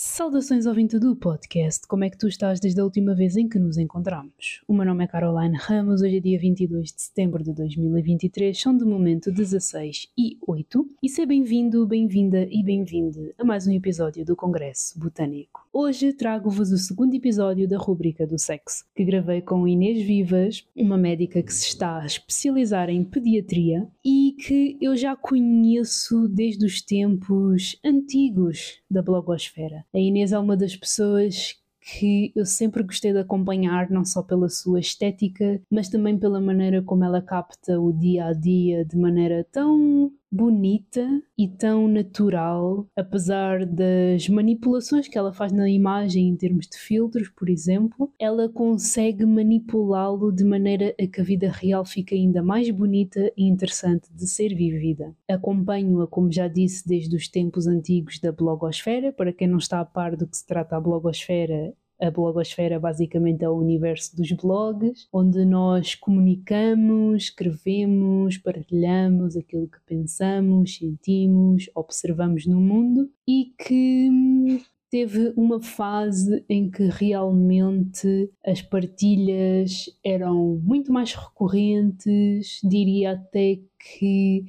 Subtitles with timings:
[0.00, 3.58] Saudações ouvinte do podcast, como é que tu estás desde a última vez em que
[3.58, 4.62] nos encontramos?
[4.68, 8.76] O meu nome é Caroline Ramos, hoje é dia 22 de setembro de 2023, são
[8.76, 14.24] de momento 16 e 8 e seja bem-vindo, bem-vinda e bem-vinde a mais um episódio
[14.24, 15.66] do Congresso Botânico.
[15.72, 20.96] Hoje trago-vos o segundo episódio da rubrica do sexo, que gravei com Inês Vivas, uma
[20.96, 26.80] médica que se está a especializar em pediatria e que eu já conheço desde os
[26.80, 29.84] tempos antigos da blogosfera.
[29.94, 34.48] A Inês é uma das pessoas que eu sempre gostei de acompanhar, não só pela
[34.48, 39.46] sua estética, mas também pela maneira como ela capta o dia a dia de maneira
[39.50, 46.66] tão bonita e tão natural, apesar das manipulações que ela faz na imagem em termos
[46.66, 52.14] de filtros, por exemplo, ela consegue manipulá-lo de maneira a que a vida real fique
[52.14, 55.14] ainda mais bonita e interessante de ser vivida.
[55.28, 59.12] Acompanho-a, como já disse, desde os tempos antigos da blogosfera.
[59.12, 63.44] Para quem não está a par do que se trata a blogosfera, a blogosfera basicamente
[63.44, 72.46] é o universo dos blogs, onde nós comunicamos, escrevemos, partilhamos aquilo que pensamos, sentimos, observamos
[72.46, 80.92] no mundo e que hum, teve uma fase em que realmente as partilhas eram muito
[80.92, 84.44] mais recorrentes, diria até que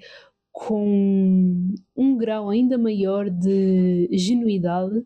[0.51, 5.05] com um grau ainda maior de genuidade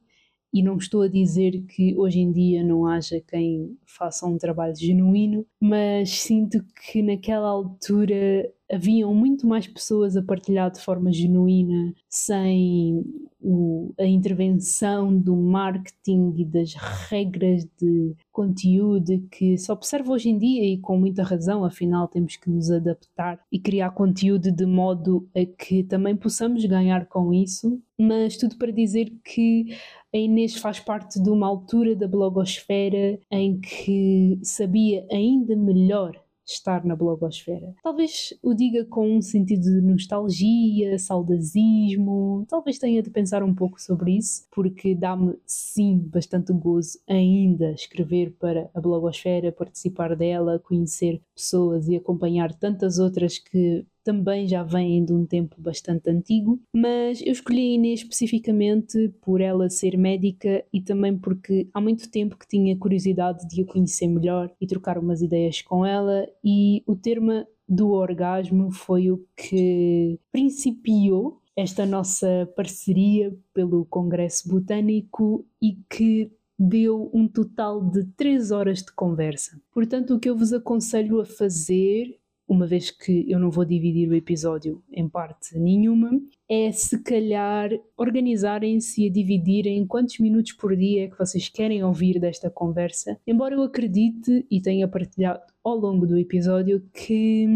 [0.54, 4.76] e não estou a dizer que hoje em dia não haja quem faça um trabalho
[4.76, 11.94] genuíno, mas sinto que naquela altura haviam muito mais pessoas a partilhar de forma genuína,
[12.10, 13.04] sem
[13.40, 16.74] o, a intervenção do marketing e das
[17.10, 22.38] regras de conteúdo que se observa hoje em dia e com muita razão, afinal temos
[22.38, 27.82] que nos adaptar e criar conteúdo de modo a que também possamos ganhar com isso,
[28.00, 29.76] mas tudo para dizer que
[30.14, 36.84] a Inês faz parte de uma altura da blogosfera em que sabia ainda melhor estar
[36.86, 37.74] na blogosfera.
[37.82, 43.82] Talvez o diga com um sentido de nostalgia, saudosismo, talvez tenha de pensar um pouco
[43.82, 51.22] sobre isso, porque dá-me sim bastante gozo ainda escrever para a blogosfera, participar dela, conhecer
[51.36, 57.22] pessoas e acompanhar tantas outras que também já vêm de um tempo bastante antigo, mas
[57.22, 62.38] eu escolhi a Inês especificamente por ela ser médica e também porque há muito tempo
[62.38, 66.96] que tinha curiosidade de a conhecer melhor e trocar umas ideias com ela e o
[66.96, 76.32] termo do orgasmo foi o que principiou esta nossa parceria pelo Congresso Botânico e que
[76.58, 79.60] deu um total de 3 horas de conversa.
[79.72, 82.18] Portanto, o que eu vos aconselho a fazer
[82.54, 86.12] uma vez que eu não vou dividir o episódio em parte nenhuma,
[86.48, 92.20] é se calhar organizarem-se e dividirem quantos minutos por dia é que vocês querem ouvir
[92.20, 93.20] desta conversa.
[93.26, 97.48] Embora eu acredite e tenha partilhado ao longo do episódio que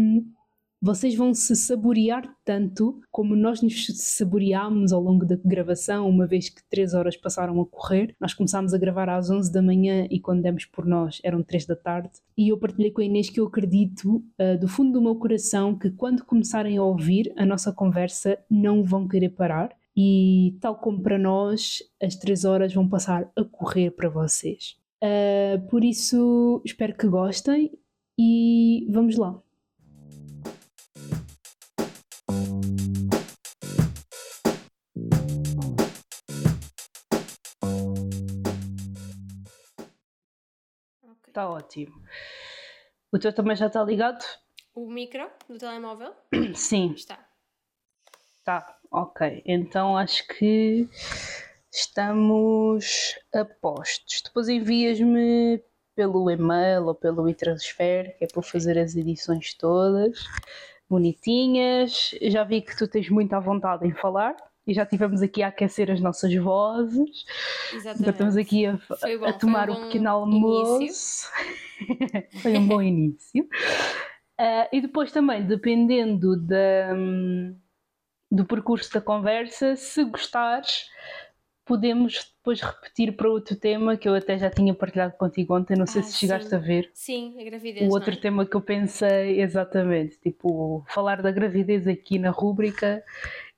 [0.80, 6.48] vocês vão se saborear tanto como nós nos saboreámos ao longo da gravação, uma vez
[6.48, 8.14] que três horas passaram a correr.
[8.20, 11.66] Nós começámos a gravar às 11 da manhã e quando demos por nós eram três
[11.66, 12.10] da tarde.
[12.36, 15.76] E eu partilhei com a Inês que eu acredito, uh, do fundo do meu coração,
[15.76, 19.76] que quando começarem a ouvir a nossa conversa, não vão querer parar.
[19.96, 24.76] E tal como para nós, as três horas vão passar a correr para vocês.
[25.02, 27.72] Uh, por isso, espero que gostem
[28.16, 29.40] e vamos lá.
[41.38, 41.94] Está ótimo.
[43.12, 44.24] O teu também já está ligado?
[44.74, 46.12] O micro do telemóvel?
[46.52, 46.94] Sim.
[46.94, 47.28] Está.
[48.44, 49.44] Tá, ok.
[49.46, 50.88] Então acho que
[51.70, 54.20] estamos a postos.
[54.24, 55.62] Depois envias-me
[55.94, 60.24] pelo e-mail ou pelo e-transfer, que é para fazer as edições todas
[60.90, 62.16] bonitinhas.
[62.20, 64.34] Já vi que tu tens muita vontade em falar
[64.68, 67.24] e já tivemos aqui a aquecer as nossas vozes.
[67.72, 68.00] Exatamente.
[68.02, 71.26] Então estamos aqui a, bom, a tomar um o pequeno almoço.
[72.42, 73.44] foi um bom início.
[74.38, 76.94] Uh, e depois também, dependendo da,
[78.30, 80.84] do percurso da conversa, se gostares,
[81.64, 85.86] podemos depois repetir para outro tema que eu até já tinha partilhado contigo ontem, não
[85.86, 86.56] sei ah, se chegaste sim.
[86.56, 86.90] a ver.
[86.92, 87.88] Sim, a gravidez.
[87.88, 88.16] O outro é?
[88.16, 93.02] tema que eu pensei, exatamente, tipo, falar da gravidez aqui na rúbrica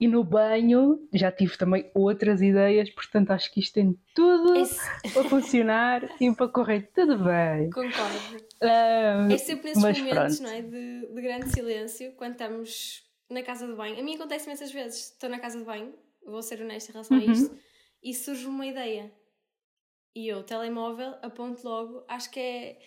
[0.01, 4.81] e no banho, já tive também outras ideias, portanto acho que isto tem tudo Esse...
[5.13, 7.69] para funcionar e para correr tudo bem.
[7.69, 8.47] Concordo.
[8.63, 10.43] é sempre nesses momentos, pronto.
[10.43, 10.63] não é?
[10.63, 14.01] De, de grande silêncio, quando estamos na casa de banho.
[14.01, 15.95] A mim acontece imensas vezes, estou na casa de banho,
[16.25, 17.23] vou ser honesta em relação uhum.
[17.23, 17.59] a isto
[18.03, 19.13] e surge uma ideia.
[20.17, 22.79] E eu, telemóvel, aponto logo, acho que é.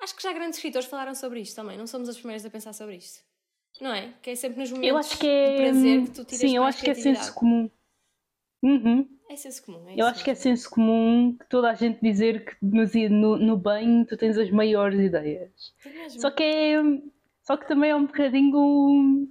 [0.00, 2.72] Acho que já grandes escritores falaram sobre isto também, não somos as primeiras a pensar
[2.72, 3.25] sobre isto.
[3.80, 4.12] Não é?
[4.22, 5.50] Que é sempre nos momentos eu acho que é...
[5.50, 7.70] de prazer que tu tiras Sim, eu acho que é senso comum.
[8.62, 9.08] Uhum.
[9.28, 9.88] É senso comum.
[9.88, 13.56] É eu acho que é senso comum que toda a gente dizer que no, no
[13.56, 15.74] banho tu tens as maiores ideias.
[16.18, 16.82] Só que é.
[17.42, 19.28] Só que também é um bocadinho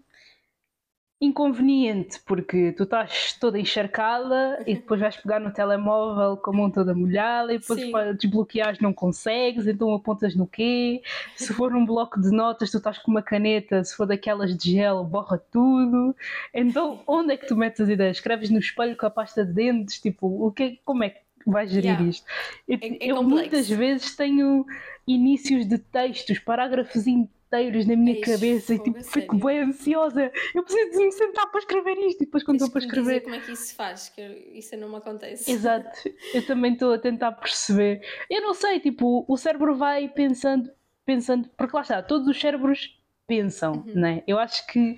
[1.19, 6.69] inconveniente, porque tu estás toda encharcada e depois vais pegar no telemóvel com a mão
[6.69, 7.91] toda molhada e depois Sim.
[7.91, 11.01] para desbloquear não consegues, então apontas no quê?
[11.35, 14.71] Se for um bloco de notas, tu estás com uma caneta, se for daquelas de
[14.71, 16.15] gel, borra tudo.
[16.53, 18.17] Então, onde é que tu metes as ideias?
[18.17, 21.69] Escreves no espelho com a pasta de dentes, tipo, o que, como é que vais
[21.71, 22.09] gerir yeah.
[22.09, 22.25] isto?
[22.67, 24.65] Eu, é, é eu muitas vezes tenho
[25.07, 27.44] inícios de textos, parágrafos inteiros
[27.87, 30.31] na minha cabeça e tipo, fico bem ansiosa.
[30.53, 33.21] Eu preciso de me sentar para escrever isto e depois quando estou para escrever.
[33.21, 34.21] como é que isso se faz, que
[34.53, 35.51] isso não me acontece.
[35.51, 38.01] Exato, eu também estou a tentar perceber.
[38.29, 40.69] Eu não sei, tipo, o cérebro vai pensando,
[41.05, 43.93] pensando, porque lá está, todos os cérebros pensam, uhum.
[43.95, 44.23] né?
[44.27, 44.97] Eu acho que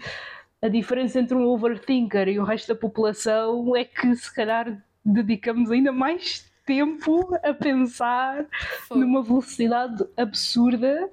[0.62, 5.72] a diferença entre um overthinker e o resto da população é que se calhar dedicamos
[5.72, 8.46] ainda mais tempo a pensar
[8.88, 8.98] Foi.
[8.98, 11.10] numa velocidade absurda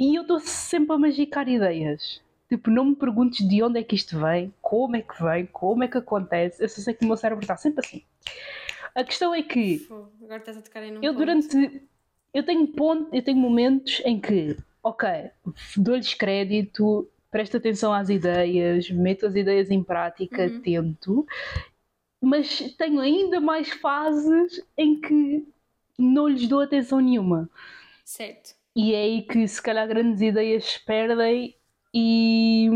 [0.00, 2.22] e eu estou sempre a magicar ideias.
[2.48, 5.84] Tipo, não me perguntes de onde é que isto vem, como é que vem, como
[5.84, 6.60] é que acontece.
[6.60, 8.02] Eu só sei que o meu cérebro está sempre assim.
[8.94, 9.86] A questão é que.
[10.22, 11.18] Agora estás a tocar em um Eu ponto.
[11.18, 11.82] durante.
[12.32, 15.30] Eu tenho, ponto, eu tenho momentos em que, ok,
[15.76, 20.60] dou-lhes crédito, presto atenção às ideias, meto as ideias em prática, uhum.
[20.60, 21.26] tento,
[22.20, 25.46] mas tenho ainda mais fases em que
[25.98, 27.50] não lhes dou atenção nenhuma.
[28.04, 28.59] Certo.
[28.74, 31.56] E é aí que se calhar grandes ideias se perdem
[31.92, 32.68] e.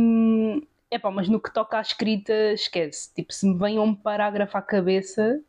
[0.91, 3.13] É pá, mas no que toca à escrita, esquece.
[3.15, 5.41] Tipo, se me vem um parágrafo à cabeça,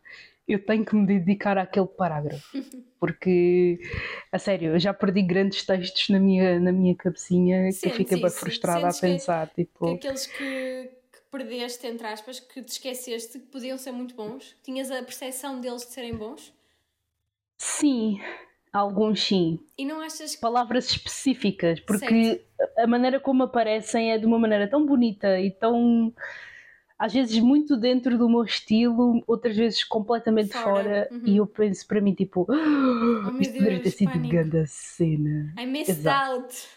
[0.48, 2.46] eu tenho que me dedicar àquele parágrafo.
[3.00, 3.80] Porque,
[4.32, 8.20] a sério, eu já perdi grandes textos na minha, na minha cabecinha que eu fiquei
[8.20, 9.50] bem frustrada Sentes a pensar.
[9.50, 9.86] Que, tipo...
[9.86, 14.56] que aqueles que, que perdeste, entre aspas, que te esqueceste, que podiam ser muito bons,
[14.64, 16.54] tinhas a percepção deles de serem bons?
[17.58, 18.20] Sim,
[18.76, 19.58] Alguns sim.
[19.78, 20.42] E não achas que...
[20.42, 22.80] Palavras específicas, porque certo.
[22.80, 26.14] a maneira como aparecem é de uma maneira tão bonita e tão.
[27.00, 31.22] Às vezes muito dentro do meu estilo, outras vezes completamente fora, fora uhum.
[31.26, 35.54] e eu penso para mim tipo, oh, isto poderia ter sido grande cena.
[35.58, 36.42] I missed Exato.
[36.42, 36.68] out.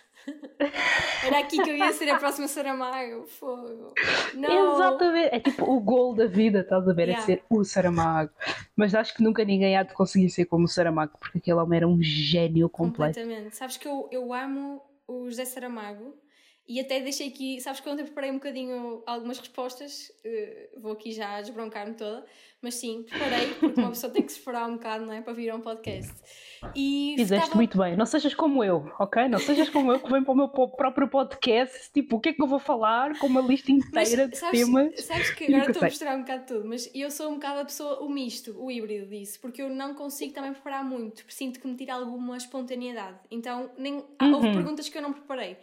[1.25, 3.27] Era aqui que eu ia ser a próxima Saramago.
[3.27, 3.95] Fogo.
[4.35, 4.75] Não.
[4.75, 5.35] Exatamente.
[5.35, 7.09] É tipo o gol da vida, estás a ver?
[7.09, 7.23] É yeah.
[7.23, 8.31] É ser o Saramago.
[8.77, 11.79] Mas acho que nunca ninguém há de conseguir ser como o Saramago, porque aquele homem
[11.79, 13.19] era um gênio completo.
[13.19, 13.57] Completamente.
[13.57, 16.15] Sabes que eu, eu amo o José Saramago
[16.69, 21.13] e até deixei aqui, sabes que ontem preparei um bocadinho algumas respostas, uh, vou aqui
[21.13, 22.27] já desbroncar-me toda,
[22.61, 25.23] mas sim, preparei, porque uma pessoa tem que se esperar um bocado, não é?
[25.23, 26.13] Para vir a um podcast.
[26.77, 27.57] E Fizeste estava...
[27.57, 29.29] muito bem, não sejas como eu, ok?
[29.29, 32.33] Não sejas como eu que vem para o meu próprio podcast, tipo, o que é
[32.35, 35.01] que eu vou falar com uma lista inteira mas, de sabes, temas.
[35.01, 37.65] Sabes que agora estou a misturar um bocado tudo, mas eu sou um bocado a
[37.65, 41.67] pessoa, o misto, o híbrido disso, porque eu não consigo também preparar muito, sinto que
[41.67, 43.21] me tira alguma espontaneidade.
[43.31, 44.35] Então, nem, uhum.
[44.35, 45.57] houve perguntas que eu não preparei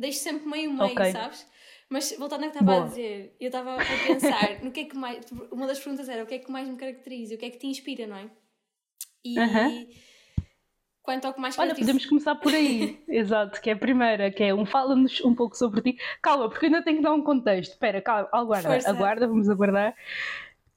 [0.00, 1.12] deixo sempre meio meio, okay.
[1.12, 1.46] sabes?
[1.88, 4.96] Mas voltando ao que estava a dizer, eu estava a pensar no que é que
[4.96, 5.26] mais.
[5.50, 7.58] Uma das perguntas era o que é que mais me caracteriza, o que é que
[7.58, 8.30] te inspira, não é?
[9.24, 9.38] E.
[9.38, 9.88] Uh -huh.
[11.02, 13.02] Quanto ao que mais Olha, podemos começar por aí.
[13.08, 15.98] Exato, que é a primeira, que é um fala-nos um pouco sobre ti.
[16.22, 17.72] Calma, porque ainda tenho que dar um contexto.
[17.72, 18.90] Espera, calma, aguarda, Força.
[18.90, 19.96] aguarda, vamos aguardar.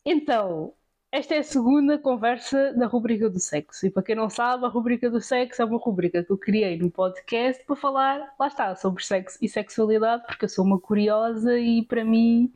[0.05, 0.73] Então,
[1.13, 3.85] esta é a segunda conversa da rubrica do sexo.
[3.85, 6.75] E para quem não sabe, a rubrica do sexo é uma rubrica que eu criei
[6.75, 11.59] no podcast para falar, lá está, sobre sexo e sexualidade, porque eu sou uma curiosa
[11.59, 12.51] e para mim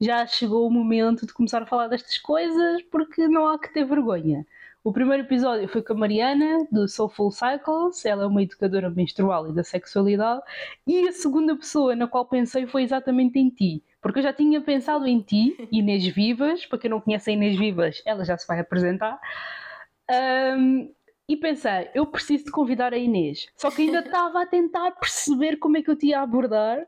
[0.00, 3.84] já chegou o momento de começar a falar destas coisas, porque não há que ter
[3.84, 4.46] vergonha.
[4.84, 9.48] O primeiro episódio foi com a Mariana, do Soulful Cycles, ela é uma educadora menstrual
[9.48, 10.42] e da sexualidade,
[10.86, 14.60] e a segunda pessoa na qual pensei foi exatamente em ti porque eu já tinha
[14.60, 18.46] pensado em ti, Inês Vivas, para quem não conhece a Inês Vivas, ela já se
[18.48, 19.18] vai apresentar.
[20.58, 20.92] Um,
[21.28, 23.46] e pensei, eu preciso de convidar a Inês.
[23.56, 26.84] Só que ainda estava a tentar perceber como é que eu te ia abordar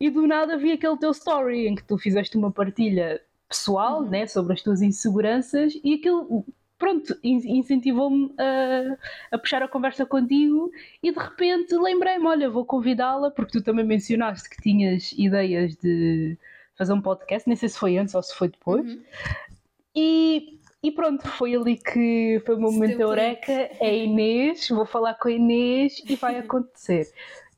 [0.00, 4.08] e do nada vi aquele teu story em que tu fizeste uma partilha pessoal uhum.
[4.08, 6.44] né, sobre as tuas inseguranças e aquilo
[6.78, 8.96] pronto, incentivou-me a,
[9.34, 10.70] a, puxar a conversa contigo
[11.02, 16.36] e de repente lembrei-me, olha, vou convidá-la, porque tu também mencionaste que tinhas ideias de
[16.76, 18.86] fazer um podcast, nem sei se foi antes ou se foi depois.
[18.86, 19.02] Uhum.
[19.94, 24.84] E, e pronto, foi ali que foi o meu momento eureka, é a Inês, vou
[24.84, 27.10] falar com a Inês e vai acontecer.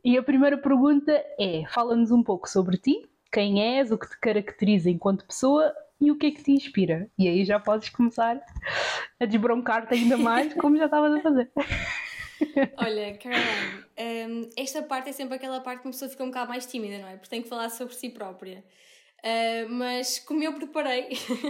[0.04, 4.18] E a primeira pergunta é, fala-nos um pouco sobre ti, quem és, o que te
[4.20, 7.10] caracteriza enquanto pessoa, e o que é que te inspira?
[7.18, 8.40] E aí já podes começar
[9.18, 11.50] a desbroncar-te ainda mais, como já estavas a fazer.
[12.78, 13.84] Olha, Caroline,
[14.30, 16.98] um, esta parte é sempre aquela parte que uma pessoa fica um bocado mais tímida,
[16.98, 17.16] não é?
[17.16, 18.64] Porque tem que falar sobre si própria.
[19.18, 21.08] Uh, mas como eu preparei,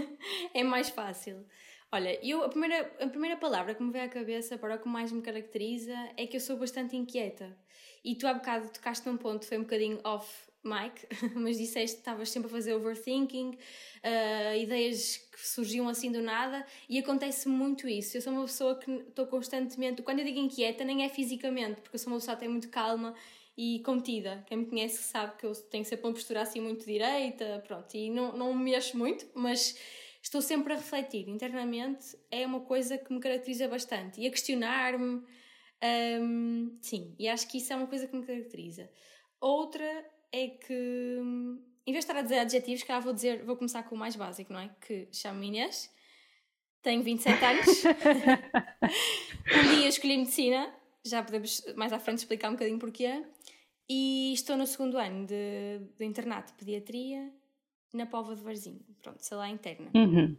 [0.54, 1.44] é mais fácil.
[1.92, 4.88] Olha, eu, a, primeira, a primeira palavra que me veio à cabeça para o que
[4.88, 7.56] mais me caracteriza é que eu sou bastante inquieta.
[8.04, 12.00] E tu há bocado tocaste num ponto, foi um bocadinho off Mike, mas disseste que
[12.00, 17.88] estavas sempre a fazer overthinking, uh, ideias que surgiam assim do nada, e acontece muito
[17.88, 18.16] isso.
[18.16, 21.96] Eu sou uma pessoa que estou constantemente, quando eu digo inquieta, nem é fisicamente, porque
[21.96, 23.14] eu sou uma pessoa até muito calma
[23.56, 24.44] e contida.
[24.46, 28.10] Quem me conhece sabe que eu tenho sempre uma postura assim muito direita, pronto, e
[28.10, 29.76] não, não me mexo muito, mas
[30.22, 35.22] estou sempre a refletir internamente, é uma coisa que me caracteriza bastante, e a questionar-me.
[35.80, 38.90] Um, sim, e acho que isso é uma coisa que me caracteriza.
[39.40, 41.18] Outra é que,
[41.86, 44.16] em vez de estar a dizer adjetivos, cá vou dizer, vou começar com o mais
[44.16, 44.70] básico, não é?
[44.80, 45.90] Que chamo-me Inês,
[46.82, 47.84] tenho 27 anos,
[49.56, 50.72] um dia escolhi medicina,
[51.04, 53.24] já podemos mais à frente explicar um bocadinho porquê,
[53.88, 57.32] e estou no segundo ano de, de internato de pediatria
[57.94, 59.90] na Pova de Varzim, pronto, sei lá, interna.
[59.94, 60.36] Uhum.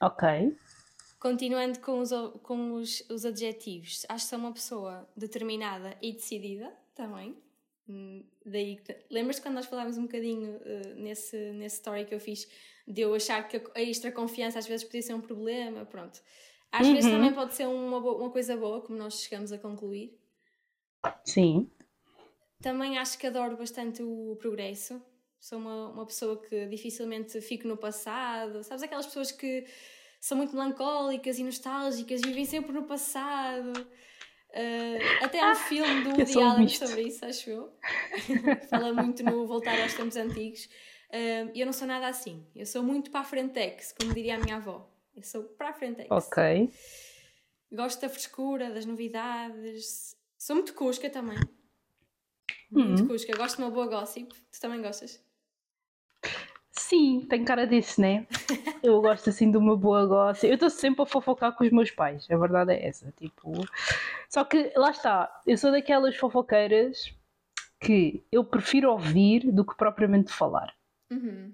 [0.00, 0.56] Ok.
[1.18, 2.10] Continuando com, os,
[2.42, 7.36] com os, os adjetivos, acho que sou uma pessoa determinada e decidida também.
[7.88, 12.48] Hum, daí, lembras-te quando nós falámos um bocadinho uh, nesse, nesse story que eu fiz
[12.86, 15.84] de eu achar que a extra confiança às vezes podia ser um problema?
[15.84, 16.20] Pronto.
[16.70, 16.94] Às uhum.
[16.94, 20.18] vezes também pode ser uma, uma coisa boa, como nós chegamos a concluir.
[21.24, 21.70] Sim.
[22.60, 25.00] Também acho que adoro bastante o progresso.
[25.38, 28.64] Sou uma, uma pessoa que dificilmente fico no passado.
[28.64, 29.64] Sabes aquelas pessoas que
[30.20, 33.72] são muito melancólicas e nostálgicas e vivem sempre no passado.
[34.56, 37.72] Uh, até há um filme do Woody Allen sobre isso, acho eu.
[38.70, 40.64] Fala muito no voltar aos tempos antigos.
[41.10, 42.42] Uh, eu não sou nada assim.
[42.56, 44.88] Eu sou muito para a frentex, como diria a minha avó.
[45.14, 46.08] Eu sou para a frentex.
[46.10, 46.70] Ok.
[47.70, 50.16] Gosto da frescura, das novidades.
[50.38, 51.38] Sou muito cusca também.
[52.70, 53.08] Muito uhum.
[53.08, 53.36] cusca.
[53.36, 54.32] Gosto de uma boa gossip.
[54.50, 55.22] Tu também gostas?
[56.70, 58.26] Sim, tem cara disso, né?
[58.82, 60.46] Eu gosto assim de uma boa gosta.
[60.46, 63.12] Eu estou sempre a fofocar com os meus pais, a verdade é essa.
[63.18, 63.52] Tipo,
[64.28, 67.14] só que lá está, eu sou daquelas fofoqueiras
[67.80, 70.74] que eu prefiro ouvir do que propriamente falar.
[71.10, 71.52] Uhum.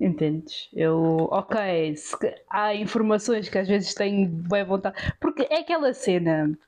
[0.00, 0.68] Entendes?
[0.72, 2.16] Eu, ok, se,
[2.48, 6.58] há informações que às vezes tenho boa vontade, porque é aquela cena.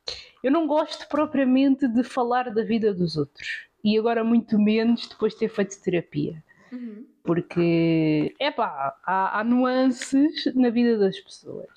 [0.42, 5.32] Eu não gosto propriamente de falar da vida dos outros, e agora muito menos depois
[5.32, 6.42] de ter feito terapia.
[6.70, 11.70] Uhum porque é pá, há, há nuances na vida das pessoas.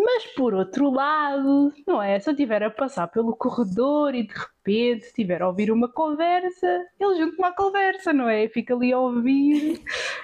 [0.00, 2.20] Mas por outro lado, não é?
[2.20, 6.86] Se eu estiver a passar pelo corredor e de repente estiver a ouvir uma conversa,
[7.00, 8.46] ele junto-me à conversa, não é?
[8.46, 9.82] Fica ali a ouvir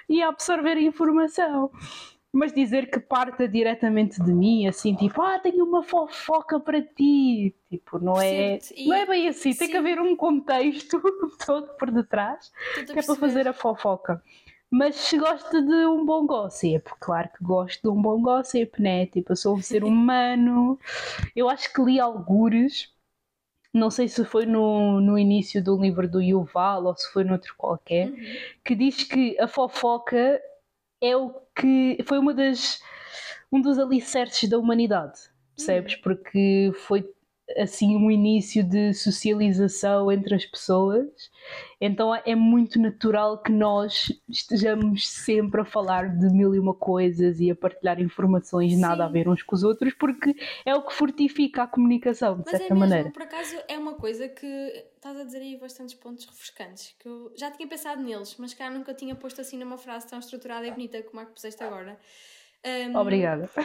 [0.08, 1.72] e a absorver a informação.
[2.32, 7.52] Mas dizer que parta diretamente de mim, assim, tipo, ah, tenho uma fofoca para ti.
[7.68, 9.52] Tipo, não é, não é bem assim.
[9.52, 9.58] Sim.
[9.58, 11.00] Tem que haver um contexto
[11.44, 12.52] todo por detrás
[12.86, 14.22] que é para fazer a fofoca.
[14.74, 19.06] Mas se gosta de um bom gossip, claro que gosto de um bom gossip, né?
[19.06, 20.76] Tipo, eu sou um ser humano.
[21.36, 22.92] Eu acho que li algures,
[23.72, 27.54] não sei se foi no, no início do livro do Yuval ou se foi noutro
[27.56, 28.16] qualquer, uhum.
[28.64, 30.42] que diz que a fofoca
[31.00, 32.82] é o que foi uma das
[33.52, 35.20] um dos alicerces da humanidade,
[35.54, 35.94] percebes?
[35.94, 36.02] Uhum.
[36.02, 37.08] Porque foi
[37.56, 41.30] assim um início de socialização entre as pessoas.
[41.80, 47.40] Então é muito natural que nós estejamos sempre a falar de mil e uma coisas
[47.40, 48.80] e a partilhar informações Sim.
[48.80, 50.34] nada a ver uns com os outros, porque
[50.64, 53.10] é o que fortifica a comunicação, de Mas certa é mesmo, maneira.
[53.10, 54.46] Por acaso é uma coisa que
[54.96, 58.70] estás a dizer aí bastantes pontos refrescantes, que eu já tinha pensado neles, mas cá
[58.70, 61.98] nunca tinha posto assim numa frase tão estruturada e bonita como a que puseste agora.
[62.64, 62.96] Um...
[62.96, 63.50] Obrigada.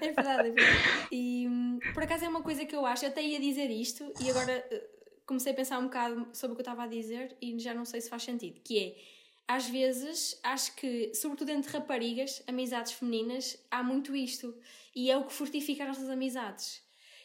[0.00, 1.08] é verdade, é verdade.
[1.12, 1.48] E
[1.94, 4.64] por acaso é uma coisa que eu acho, eu até ia dizer isto e agora
[4.72, 4.80] uh,
[5.26, 7.84] comecei a pensar um bocado sobre o que eu estava a dizer e já não
[7.84, 13.58] sei se faz sentido, que é às vezes acho que, sobretudo entre raparigas, amizades femininas,
[13.70, 14.54] há muito isto.
[14.94, 16.82] E é o que fortifica as nossas amizades.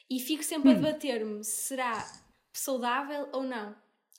[0.10, 0.72] E fico sempre hum.
[0.74, 2.06] a debater-me: será
[2.52, 3.76] saudável ou não?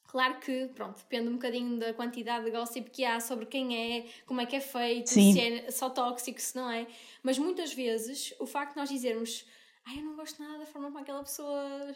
[0.08, 4.06] Claro que, pronto, depende um bocadinho da quantidade de gossip que há sobre quem é,
[4.26, 5.32] como é que é feito, Sim.
[5.32, 6.86] se é só tóxico, se não é.
[7.22, 9.44] Mas muitas vezes o facto de nós dizermos
[9.88, 11.94] ai, eu não gosto nada da forma como aquela pessoa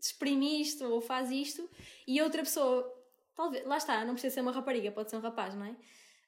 [0.00, 1.68] exprime isto ou faz isto,
[2.06, 2.92] e outra pessoa,
[3.34, 5.76] talvez, lá está, não precisa ser uma rapariga, pode ser um rapaz, não é?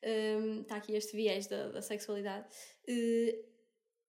[0.06, 2.46] Um, está aqui este viés da, da sexualidade.
[2.88, 3.44] Uh,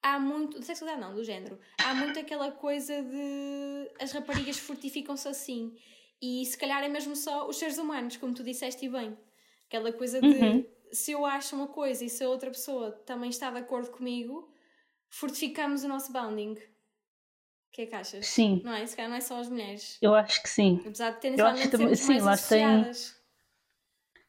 [0.04, 5.28] há muito, da sexualidade não, do género, há muito aquela coisa de as raparigas fortificam-se
[5.28, 5.76] assim
[6.26, 9.16] e se calhar é mesmo só os seres humanos, como tu disseste bem.
[9.68, 10.66] Aquela coisa de uhum.
[10.92, 14.52] se eu acho uma coisa e se a outra pessoa também está de acordo comigo,
[15.08, 16.54] fortificamos o nosso bonding.
[16.54, 16.58] O
[17.72, 18.26] que é que achas?
[18.26, 18.62] Sim.
[18.64, 18.86] Não é?
[18.88, 19.98] Se calhar não é só as mulheres.
[20.02, 20.80] Eu acho que sim.
[20.82, 21.38] Apesar de terem
[21.70, 22.66] também, sim, lá tem.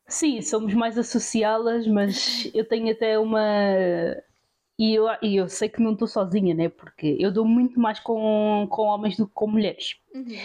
[0.09, 3.41] Sim, somos mais associá-las, mas eu tenho até uma.
[4.79, 6.69] E eu, e eu sei que não estou sozinha, né?
[6.69, 9.97] Porque eu dou muito mais com, com homens do que com mulheres.
[10.13, 10.37] Uhum.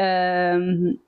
[0.00, 0.98] Um,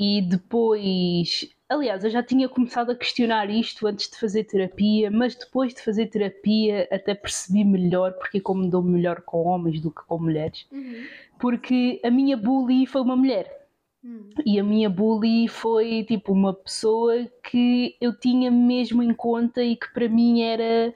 [0.00, 5.34] e depois, aliás, eu já tinha começado a questionar isto antes de fazer terapia, mas
[5.34, 9.90] depois de fazer terapia até percebi melhor porque é como dou melhor com homens do
[9.90, 10.66] que com mulheres.
[10.72, 11.04] Uhum.
[11.38, 13.68] Porque a minha bully foi uma mulher.
[14.02, 14.30] Uhum.
[14.44, 19.76] E a minha bully foi tipo uma pessoa que eu tinha mesmo em conta e
[19.76, 20.92] que para mim era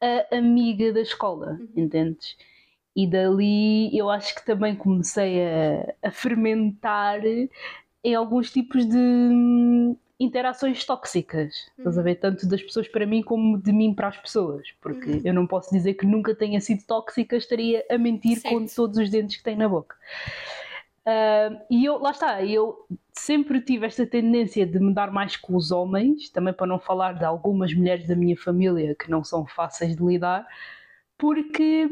[0.00, 1.68] a amiga da escola, Uhum.
[1.76, 2.36] entendes?
[3.00, 7.20] E dali eu acho que também comecei a, a fermentar
[8.02, 8.98] em alguns tipos de
[10.18, 12.04] interações tóxicas, estás a Uhum.
[12.04, 12.16] ver?
[12.16, 15.20] Tanto das pessoas para mim como de mim para as pessoas, porque Uhum.
[15.24, 18.74] eu não posso dizer que nunca tenha sido tóxica, estaria a mentir com Certo.
[18.74, 19.94] todos os dentes que tenho na boca.
[21.06, 25.56] Ah, e eu, lá está, eu sempre tive esta tendência de me dar mais com
[25.56, 29.46] os homens, também para não falar de algumas mulheres da minha família que não são
[29.46, 30.44] fáceis de lidar,
[31.16, 31.88] porque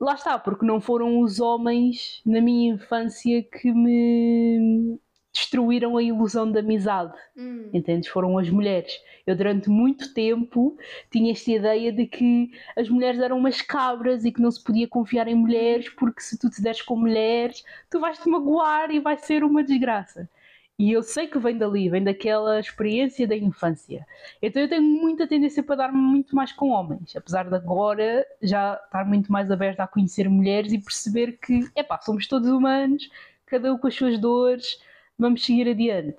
[0.00, 4.98] lá está, porque não foram os homens na minha infância que me
[5.36, 7.12] destruíram a ilusão da amizade.
[7.36, 7.68] Hum.
[7.72, 8.08] Entendes?
[8.08, 8.92] Foram as mulheres.
[9.26, 10.78] Eu, durante muito tempo,
[11.10, 14.88] tinha esta ideia de que as mulheres eram umas cabras e que não se podia
[14.88, 19.18] confiar em mulheres, porque se tu te deres com mulheres, tu vais-te magoar e vai
[19.18, 20.28] ser uma desgraça.
[20.78, 24.06] E eu sei que vem dali, vem daquela experiência da infância.
[24.42, 28.74] Então eu tenho muita tendência para dar-me muito mais com homens, apesar de agora já
[28.84, 33.08] estar muito mais aberta a conhecer mulheres e perceber que, epá, somos todos humanos,
[33.46, 34.78] cada um com as suas dores,
[35.18, 36.18] vamos seguir adiante.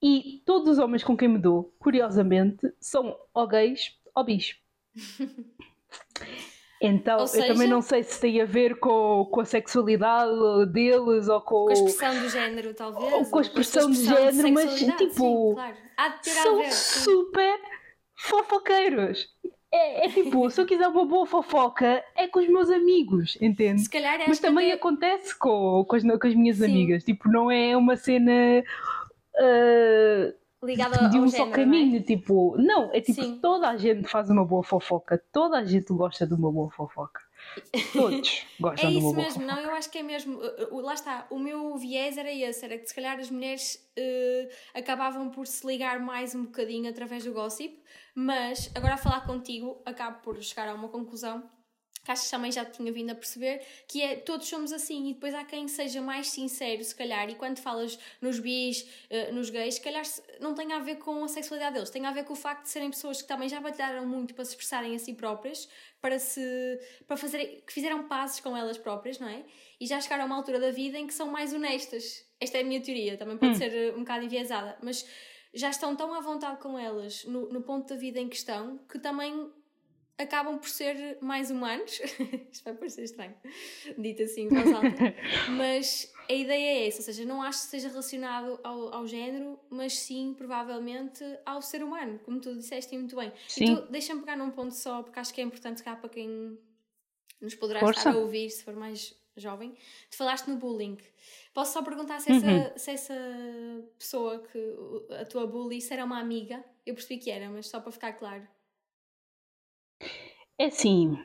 [0.00, 4.56] E todos os homens com quem me dou, curiosamente, são ou gays ou bis.
[6.86, 10.30] Então, Ou eu seja- também não sei se tem a ver com, com a sexualidade
[10.72, 11.64] deles ou com.
[11.64, 13.12] Com a expressão do género, talvez.
[13.12, 15.76] Ou com a expressão de expressão género, mas, tipo, Sim, claro.
[15.96, 16.70] Há de ter a são ver.
[16.72, 17.00] sim.
[17.00, 17.58] super
[18.16, 19.28] fofoqueiros.
[19.72, 23.82] É, é tipo, se eu quiser uma boa fofoca, é com os meus amigos, entende?
[23.82, 26.64] Se calhar Mas acho que também acontece com, com, as, com as minhas Sim.
[26.64, 27.04] amigas.
[27.04, 28.62] Tipo, não é uma cena.
[29.38, 33.38] ah, ligada de ao um género, só caminho, tipo, não, é tipo, Sim.
[33.40, 37.20] toda a gente faz uma boa fofoca, toda a gente gosta de uma boa fofoca.
[37.92, 39.46] Todos É gostam de uma isso boa mesmo, fofoca.
[39.46, 40.38] não, eu acho que é mesmo.
[40.38, 43.76] uh, uh, Lá está, o meu viés era esse, era que se calhar as mulheres
[43.98, 47.80] uh, acabavam por se ligar mais um bocadinho através do gossip,
[48.14, 51.48] mas agora a falar contigo acabo por chegar a uma conclusão
[52.06, 55.14] que acho que também já tinha vindo a perceber, que é todos somos assim e
[55.14, 59.50] depois há quem seja mais sincero, se calhar, e quando falas nos bis, uh, nos
[59.50, 60.04] gays, se calhar
[60.40, 62.68] não tem a ver com a sexualidade deles, tem a ver com o facto de
[62.68, 65.68] serem pessoas que também já batalharam muito para se expressarem a si próprias,
[66.00, 69.42] para se para fazer que fizeram pazes com elas próprias, não é?
[69.80, 72.24] E já chegaram a uma altura da vida em que são mais honestas.
[72.38, 75.04] Esta é a minha teoria, também pode ser uh, um bocado enviesada, mas
[75.52, 78.78] já estão tão à vontade com elas no, no ponto da vida em que estão
[78.88, 79.50] que também
[80.18, 82.00] acabam por ser mais humanos.
[82.52, 83.34] Isto vai parecer estranho,
[83.98, 85.14] dito assim, em voz alta.
[85.50, 89.58] mas a ideia é essa, ou seja, não acho que seja relacionado ao, ao género,
[89.70, 93.32] mas sim, provavelmente, ao ser humano, como tu disseste e muito bem.
[93.46, 93.64] Sim.
[93.64, 96.58] Então, deixa-me pegar num ponto só, porque acho que é importante cá para quem
[97.40, 98.00] nos poderá Força.
[98.00, 99.76] estar a ouvir, se for mais jovem.
[100.10, 100.96] Tu falaste no bullying.
[101.52, 102.72] Posso só perguntar se essa, Uhum.
[102.78, 103.14] se essa
[103.98, 104.74] pessoa que
[105.20, 106.64] a tua bully se era uma amiga?
[106.86, 108.48] Eu percebi que era, mas só para ficar claro.
[110.58, 111.18] É assim,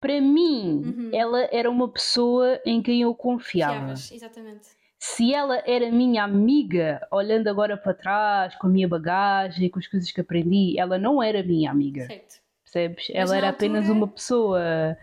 [0.00, 1.10] para mim, Uhum.
[1.12, 3.78] ela era uma pessoa em quem eu confiava.
[3.78, 4.68] Fiavas, exatamente.
[4.98, 9.86] Se ela era minha amiga, olhando agora para trás, com a minha bagagem, com as
[9.88, 12.06] coisas que aprendi, ela não era minha amiga.
[12.06, 12.40] Certo.
[12.62, 13.08] percebes?
[13.08, 14.96] Mas Ela era apenas altura- uma pessoa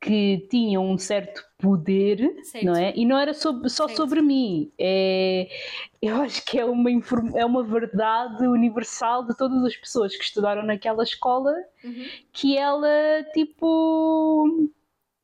[0.00, 2.64] que tinha um certo poder, Certo.
[2.64, 2.92] não é?
[2.94, 3.96] E não era sob- só Certo.
[3.96, 4.70] sobre mim.
[4.78, 5.48] É,
[6.02, 6.90] eu acho que é uma,
[7.34, 12.04] é uma verdade universal de todas as pessoas que estudaram naquela escola Uhum.
[12.32, 12.88] que ela,
[13.32, 14.70] tipo,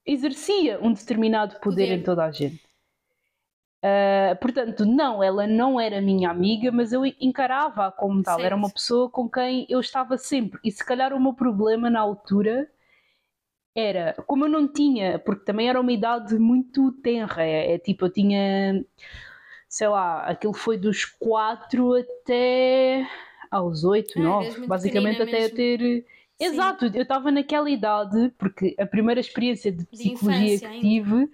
[0.07, 1.99] exercia um determinado poder, Poder.
[1.99, 2.63] em toda a gente.
[3.85, 8.39] Ah, portanto, não, ela não era minha amiga, mas eu encarava-a como tal.
[8.39, 8.57] Era Certo.
[8.59, 10.59] uma pessoa com quem eu estava sempre.
[10.65, 12.71] E se calhar o meu problema na altura
[13.75, 18.07] era, como eu não tinha, porque também era uma idade muito tenra, é, é tipo,
[18.07, 18.85] eu tinha,
[19.69, 23.07] sei lá, aquilo foi dos 4 até
[23.51, 25.57] aos 8, Ah, 9, eras muito basicamente até mesmo.
[25.57, 25.81] ter.
[25.81, 26.05] Sim.
[26.41, 30.89] Exato, eu estava naquela idade, porque a primeira experiência de psicologia infância que ainda.
[30.89, 31.31] tive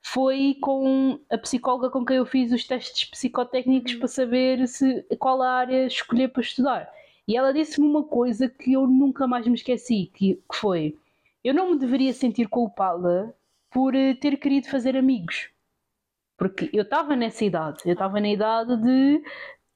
[0.00, 3.98] foi com a psicóloga com quem eu fiz os testes psicotécnicos uhum.
[3.98, 6.90] para saber se, qual a área escolher para estudar.
[7.26, 10.96] E ela disse-me uma coisa que eu nunca mais me esqueci, que, que foi,
[11.44, 13.34] eu não me deveria sentir culpada
[13.70, 15.48] por eh, ter querido fazer amigos.
[16.36, 19.22] Porque eu estava nessa idade, eu estava na idade de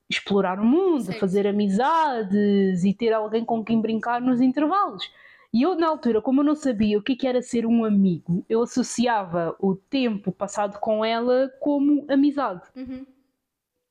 [0.09, 1.19] explorar o mundo, Sim.
[1.19, 5.11] fazer amizades e ter alguém com quem brincar nos intervalos.
[5.53, 8.63] E eu, na altura, como eu não sabia o que, era ser um amigo, eu
[8.63, 12.63] associava o tempo passado com ela como amizade.
[12.77, 13.07] Uhum.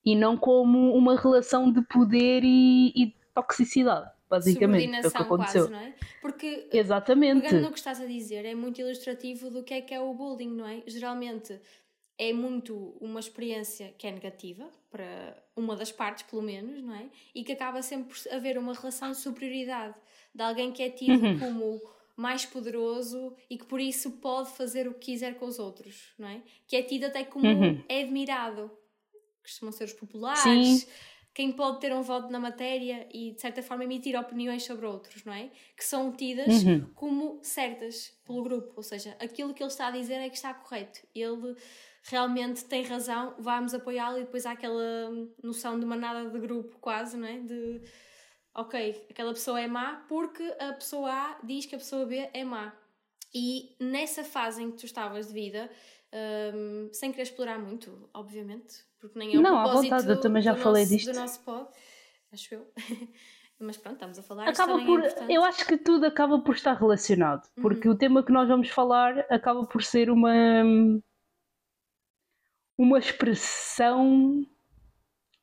[0.06, 5.02] E não como uma relação de poder e, e toxicidade, basicamente.
[5.02, 5.68] Foi o que aconteceu.
[5.68, 5.94] Quase, não é?
[6.22, 7.42] Porque, Exatamente.
[7.42, 10.14] pegando no que estás a dizer, é muito ilustrativo do que é que é o
[10.14, 10.84] bullying, não é?
[10.88, 11.60] Geralmente
[12.18, 17.10] é muito uma experiência que é negativa, para uma das partes, pelo menos, não é?
[17.34, 19.96] E que acaba sempre por haver uma relação de superioridade
[20.34, 21.40] de alguém que é tido uhum.
[21.40, 21.82] como
[22.16, 26.28] mais poderoso e que por isso pode fazer o que quiser com os outros, não
[26.28, 26.42] é?
[26.68, 27.84] Que é tido até como uhum.
[27.90, 28.72] é admirado.
[29.42, 30.88] Costumam ser os populares, Sim.
[31.36, 35.26] Quem pode ter um voto na matéria e de certa forma emitir opiniões sobre outros,
[35.26, 35.52] não é?
[35.76, 36.90] Que são tidas uhum.
[36.96, 40.54] como certas pelo grupo, ou seja, aquilo que ele está a dizer é que está
[40.54, 41.06] correto.
[41.14, 41.54] Ele
[42.04, 45.12] realmente tem razão, vamos apoiá-lo e depois há aquela
[45.44, 47.38] noção de manada de grupo quase, não é?
[47.40, 47.82] De
[48.56, 52.46] ok, aquela pessoa é má porque a pessoa A diz que a pessoa B é
[52.46, 52.74] má.
[53.34, 55.70] E nessa fase em que tu estavas de vida,
[56.56, 60.42] um, sem querer explorar muito, obviamente, porque nem é o Não, à vontade, eu também
[60.42, 61.12] já falei nosso, disto.
[61.12, 61.68] do nosso pod,
[62.32, 62.68] acho eu.
[63.60, 64.50] Mas pronto, estamos a falar.
[64.50, 67.94] Acaba por, é eu acho que tudo acaba por estar relacionado, porque uhum.
[67.94, 70.34] o tema que nós vamos falar acaba por ser uma
[72.78, 74.46] uma expressão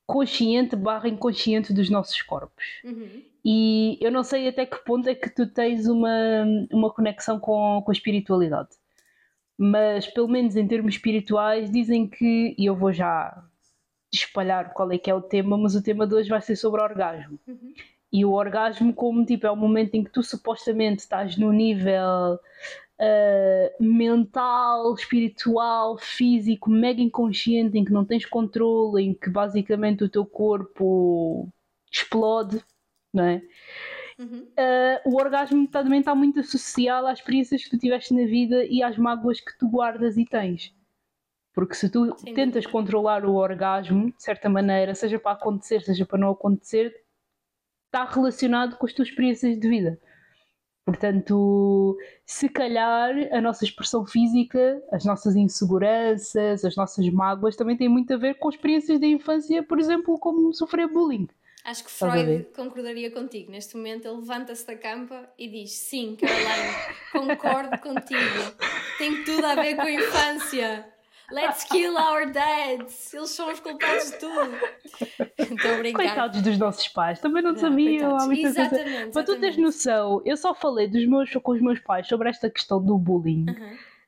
[0.07, 2.65] consciente barra inconsciente dos nossos corpos.
[2.85, 3.23] Uhum.
[3.45, 7.83] E eu não sei até que ponto é que tu tens uma, uma conexão com,
[7.83, 8.71] com a espiritualidade.
[9.57, 13.45] Mas, pelo menos em termos espirituais, dizem que, e eu vou já
[14.13, 16.81] espalhar qual é que é o tema, mas o tema de hoje vai ser sobre
[16.81, 17.39] o orgasmo.
[17.47, 17.75] Uhum.
[18.13, 22.39] E o orgasmo, como tipo, é o momento em que tu supostamente estás no nível
[23.01, 30.11] uh, mental, espiritual, físico, mega inconsciente, em que não tens controle, em que basicamente o
[30.11, 31.49] teu corpo
[31.91, 32.63] explode,
[33.15, 33.43] não é?
[34.19, 34.43] Uhum.
[34.43, 38.83] Uh, o orgasmo também está muito associado às experiências que tu tiveste na vida e
[38.83, 40.75] às mágoas que tu guardas e tens.
[41.53, 46.07] Porque se tu Sim, tentas controlar o orgasmo, de certa maneira, seja para acontecer, seja
[46.07, 46.95] para não acontecer,
[47.87, 50.01] está relacionado com as tuas experiências de vida.
[50.85, 57.89] Portanto, se calhar a nossa expressão física, as nossas inseguranças, as nossas mágoas também têm
[57.89, 61.29] muito a ver com experiências da infância, por exemplo, como sofrer bullying.
[61.65, 63.53] Acho que Freud concordaria contigo.
[63.53, 66.75] Neste momento ele levanta-se da campa e diz: Sim, Caroline,
[67.13, 68.57] concordo contigo.
[68.99, 70.93] Tem tudo a ver com a infância.
[71.31, 73.13] Let's kill our dads!
[73.15, 74.57] Eles são os culpados de tudo.
[75.39, 76.05] Estou a brincar.
[76.05, 78.17] Coitados dos nossos pais, também não, não sabiam.
[78.33, 79.11] Exatamente, coisa.
[79.15, 82.51] Mas tu tens noção, eu só falei dos meus, com os meus pais sobre esta
[82.51, 83.47] questão do bullying.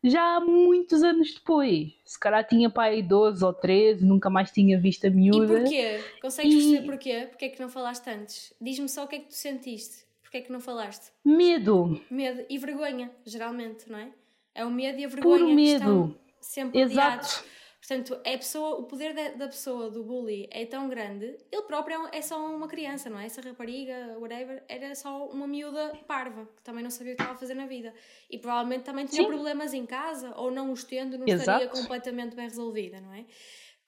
[0.02, 4.78] Já há muitos anos depois, se calhar tinha pai 12 ou 13, nunca mais tinha
[4.78, 5.54] visto a miúda.
[5.54, 6.00] E porquê?
[6.20, 6.58] Consegues e...
[6.58, 7.26] perceber porquê?
[7.30, 8.52] Porquê é que não falaste antes?
[8.60, 10.04] Diz-me só o que é que tu sentiste.
[10.20, 11.10] Porquê é que não falaste?
[11.24, 11.98] Medo.
[12.10, 14.08] Medo e vergonha, geralmente, não é?
[14.54, 15.38] É o medo e a vergonha.
[15.38, 17.44] Puro medo sempre Exato.
[17.86, 22.06] Portanto, é pessoa, o poder da, da, pessoa, do bully, é tão grande, ele próprio
[22.06, 23.26] é, é só uma criança, não é?
[23.26, 27.36] Essa rapariga, whatever, era só uma miúda parva, que também não sabia o que estava
[27.36, 27.92] a fazer na vida.
[28.30, 29.28] E provavelmente também tinha Sim.
[29.28, 31.62] problemas em casa, ou não os tendo, não Exato.
[31.62, 33.26] estaria completamente bem resolvida, não é?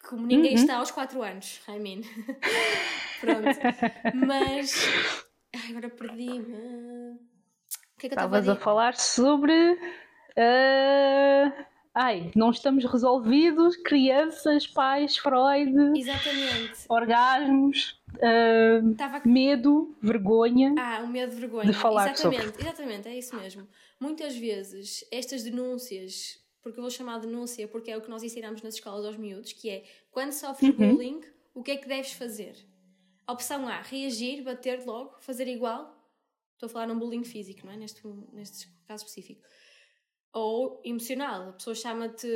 [0.06, 0.60] Como ninguém uhum.
[0.60, 2.02] está aos 4 anos, I mean.
[3.20, 4.26] Pronto.
[4.26, 4.74] Mas.
[5.54, 6.52] Ai, agora perdi-me.
[6.52, 9.72] O que é que eu estava a, a falar sobre.
[10.36, 16.85] Uh ai, não estamos resolvidos, crianças, pais, Freud, Exatamente.
[16.90, 19.22] orgasmos, uh, Tava...
[19.24, 20.74] medo, vergonha.
[20.78, 21.64] Ah, o medo, vergonha.
[21.64, 22.62] De falar exatamente, sobre.
[22.62, 23.66] exatamente, é isso mesmo.
[23.98, 28.22] Muitas vezes estas denúncias, porque eu vou chamar de denúncia porque é o que nós
[28.22, 30.96] ensinamos nas escolas aos miúdos, que é quando sofres uhum.
[30.96, 31.20] bullying,
[31.54, 32.56] o que é que deves fazer?
[33.26, 35.96] Opção A, reagir, bater logo, fazer igual.
[36.52, 37.76] Estou a falar num bullying físico, não é?
[37.78, 39.40] Neste, neste caso específico
[40.37, 41.49] ou emocional.
[41.49, 42.29] A pessoa chama-te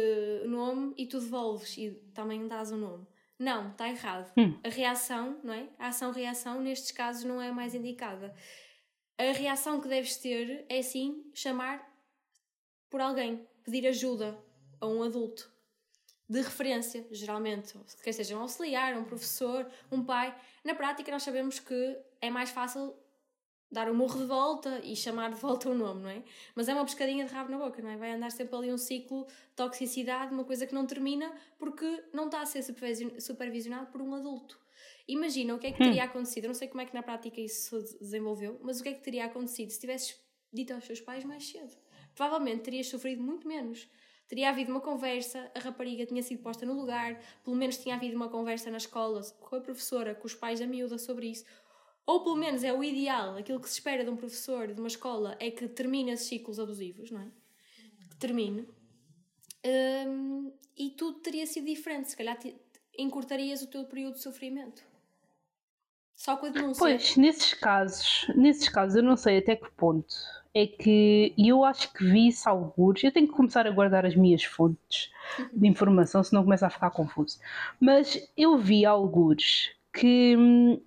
[0.46, 3.06] nome e tu devolves e também dás o um nome.
[3.38, 4.32] Não, está errado.
[4.38, 4.58] Hum.
[4.64, 5.68] A reação, não é?
[5.78, 8.34] A ação-reação nestes casos não é mais indicada.
[9.18, 11.86] A reação que deves ter é sim chamar
[12.88, 14.42] por alguém, pedir ajuda
[14.80, 15.52] a um adulto
[16.26, 20.34] de referência, geralmente, quer seja um auxiliar, um professor, um pai.
[20.64, 22.94] Na prática, nós sabemos que é mais fácil
[23.70, 26.22] dar o um morro de volta e chamar de volta o nome, não é?
[26.54, 27.96] Mas é uma pescadinha de rabo na boca, não é?
[27.96, 32.26] Vai andar sempre ali um ciclo de toxicidade, uma coisa que não termina porque não
[32.26, 32.62] está a ser
[33.18, 34.58] supervisionado por um adulto.
[35.06, 35.86] Imagina o que é que hum.
[35.86, 38.82] teria acontecido, eu não sei como é que na prática isso se desenvolveu, mas o
[38.82, 40.18] que é que teria acontecido se tivesses
[40.52, 41.76] dito aos teus pais mais cedo?
[42.14, 43.88] Provavelmente terias sofrido muito menos.
[44.30, 48.14] Teria havido uma conversa, a rapariga tinha sido posta no lugar, pelo menos tinha havido
[48.14, 51.44] uma conversa na escola com a professora, com os pais da miúda sobre isso,
[52.10, 54.88] ou pelo menos é o ideal, aquilo que se espera de um professor, de uma
[54.88, 57.28] escola, é que termine esses ciclos abusivos, não é?
[58.08, 58.68] Que termine.
[59.64, 62.36] Um, e tudo teria sido diferente, se calhar
[62.98, 64.82] encurtarias o teu período de sofrimento.
[66.16, 66.80] Só com a denúncia.
[66.80, 70.12] Pois, nesses casos, nesses casos eu não sei até que ponto
[70.52, 73.04] é que eu acho que vi isso alguns.
[73.04, 75.12] Eu tenho que começar a guardar as minhas fontes
[75.52, 77.38] de informação, senão começa a ficar confuso.
[77.78, 80.80] Mas eu vi alguns que hum,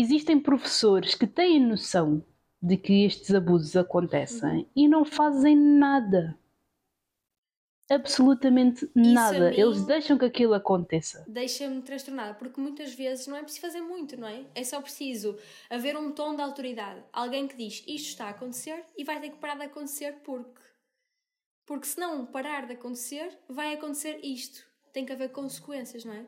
[0.00, 2.24] existem professores que têm noção
[2.60, 4.66] de que estes abusos acontecem uhum.
[4.74, 6.38] e não fazem nada.
[7.90, 9.50] Absolutamente nada.
[9.54, 11.24] Eles deixam que aquilo aconteça.
[11.26, 14.44] Deixa-me transtornada, porque muitas vezes não é preciso fazer muito, não é?
[14.54, 15.38] É só preciso
[15.70, 17.02] haver um tom de autoridade.
[17.10, 20.60] Alguém que diz isto está a acontecer e vai ter que parar de acontecer porque.
[21.64, 24.66] Porque se não parar de acontecer, vai acontecer isto.
[24.92, 26.26] Tem que haver consequências, não é?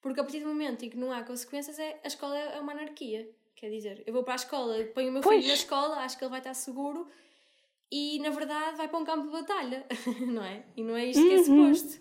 [0.00, 2.72] Porque a partir do momento em que não há consequências, é, a escola é uma
[2.72, 3.28] anarquia.
[3.54, 5.36] Quer dizer, eu vou para a escola, ponho o meu pois.
[5.36, 7.06] filho na escola, acho que ele vai estar seguro
[7.92, 9.84] e na verdade vai para um campo de batalha,
[10.26, 10.64] não é?
[10.76, 11.44] E não é isto que é uhum.
[11.74, 12.00] suposto.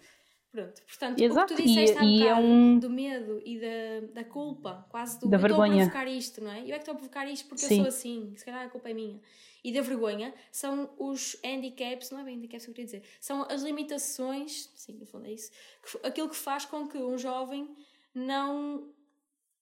[0.52, 1.54] Pronto, portanto, Exato.
[1.54, 2.80] o que tu disseste há e, é um...
[2.80, 5.84] do medo e da, da culpa, quase do da eu vergonha.
[5.84, 6.62] estou a provocar isto, não é?
[6.62, 7.76] Eu é que estou a provocar isto porque Sim.
[7.76, 9.20] eu sou assim, se calhar a culpa é minha.
[9.64, 13.46] E da vergonha são os handicaps, não é bem handicaps que eu queria dizer, são
[13.50, 15.52] as limitações, sim, no fundo é isso,
[15.84, 17.70] que, aquilo que faz com que um jovem
[18.20, 18.94] não,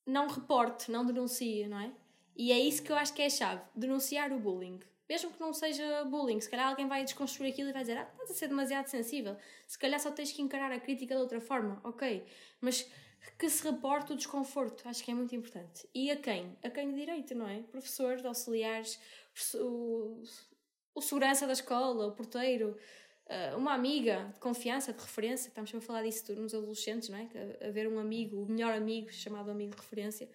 [0.06, 1.92] não reporte, não denuncie, não é?
[2.36, 4.80] E é isso que eu acho que é a chave, denunciar o bullying.
[5.10, 8.10] Mesmo que não seja bullying, se calhar alguém vai desconstruir aquilo e vai dizer: Ah,
[8.12, 9.38] estás a ser demasiado sensível.
[9.66, 12.26] Se calhar só tens que encarar a crítica de outra forma, ok.
[12.60, 12.90] Mas
[13.38, 15.88] que se reporte o desconforto, acho que é muito importante.
[15.94, 16.58] E a quem?
[16.64, 17.62] A quem de direito, não é?
[17.64, 19.00] Professores, auxiliares,
[19.56, 20.22] o,
[20.94, 22.78] o segurança da escola, o porteiro,
[23.56, 27.28] uma amiga de confiança, de referência, estamos sempre a falar disso nos adolescentes, não é?
[27.68, 30.30] Haver um amigo, o melhor amigo, chamado amigo de referência.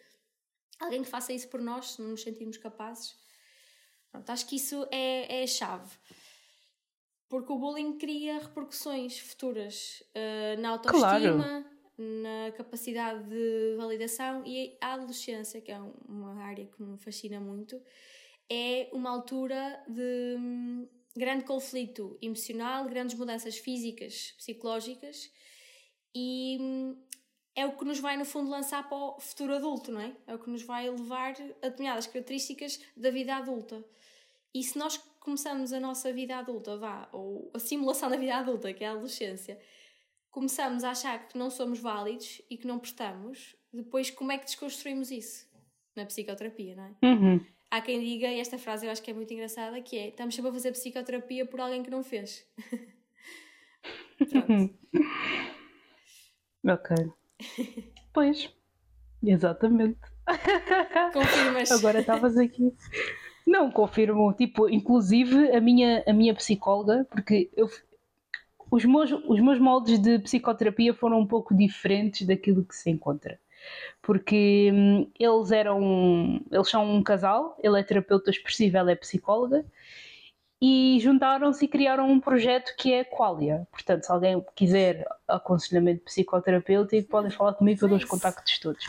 [0.79, 3.17] Alguém que faça isso por nós, se não nos sentirmos capazes
[4.13, 5.91] Pronto, acho que isso é, é a chave.
[7.31, 11.65] Porque o bullying cria repercussões futuras uh, na autoestima, claro.
[11.97, 17.81] na capacidade de validação e a adolescência, que é uma área que me fascina muito,
[18.51, 25.31] é uma altura de hum, grande conflito emocional, grandes mudanças físicas, psicológicas
[26.15, 26.97] e hum,
[27.55, 30.17] é o que nos vai, no fundo, lançar para o futuro adulto, não é?
[30.27, 33.85] É o que nos vai levar a determinadas características da vida adulta.
[34.55, 38.73] E se nós começamos a nossa vida adulta, vá, ou a simulação da vida adulta,
[38.73, 39.59] que é a adolescência,
[40.31, 44.47] começamos a achar que não somos válidos e que não prestamos, depois como é que
[44.47, 45.47] desconstruímos isso?
[45.95, 47.07] Na psicoterapia, não é?
[47.07, 47.47] Uhum.
[47.73, 50.35] Há quem diga, e esta frase eu acho que é muito engraçada, que é estamos
[50.35, 52.47] sempre a fazer psicoterapia por alguém que não fez.
[54.31, 54.75] Pronto.
[56.69, 56.97] ok.
[58.13, 58.55] pois,
[59.25, 59.99] exatamente.
[61.15, 61.73] Confirmas.
[61.73, 62.75] Agora estavas aqui.
[63.47, 64.35] Não, confirmo.
[64.35, 67.71] Tipo, inclusive a minha, a minha psicóloga, porque eu,
[68.71, 73.41] os, meus, os meus moldes de psicoterapia foram um pouco diferentes daquilo que se encontra.
[74.01, 76.41] Porque hum, eles eram.
[76.51, 79.65] Eles são um casal, ele é terapeuta expressivo, ela é psicóloga,
[80.65, 83.67] e juntaram-se e criaram um projeto que é Qualia.
[83.73, 88.85] Portanto, se alguém quiser aconselhamento psicoterapêutico, podem falar comigo que eu dou os contactos todos.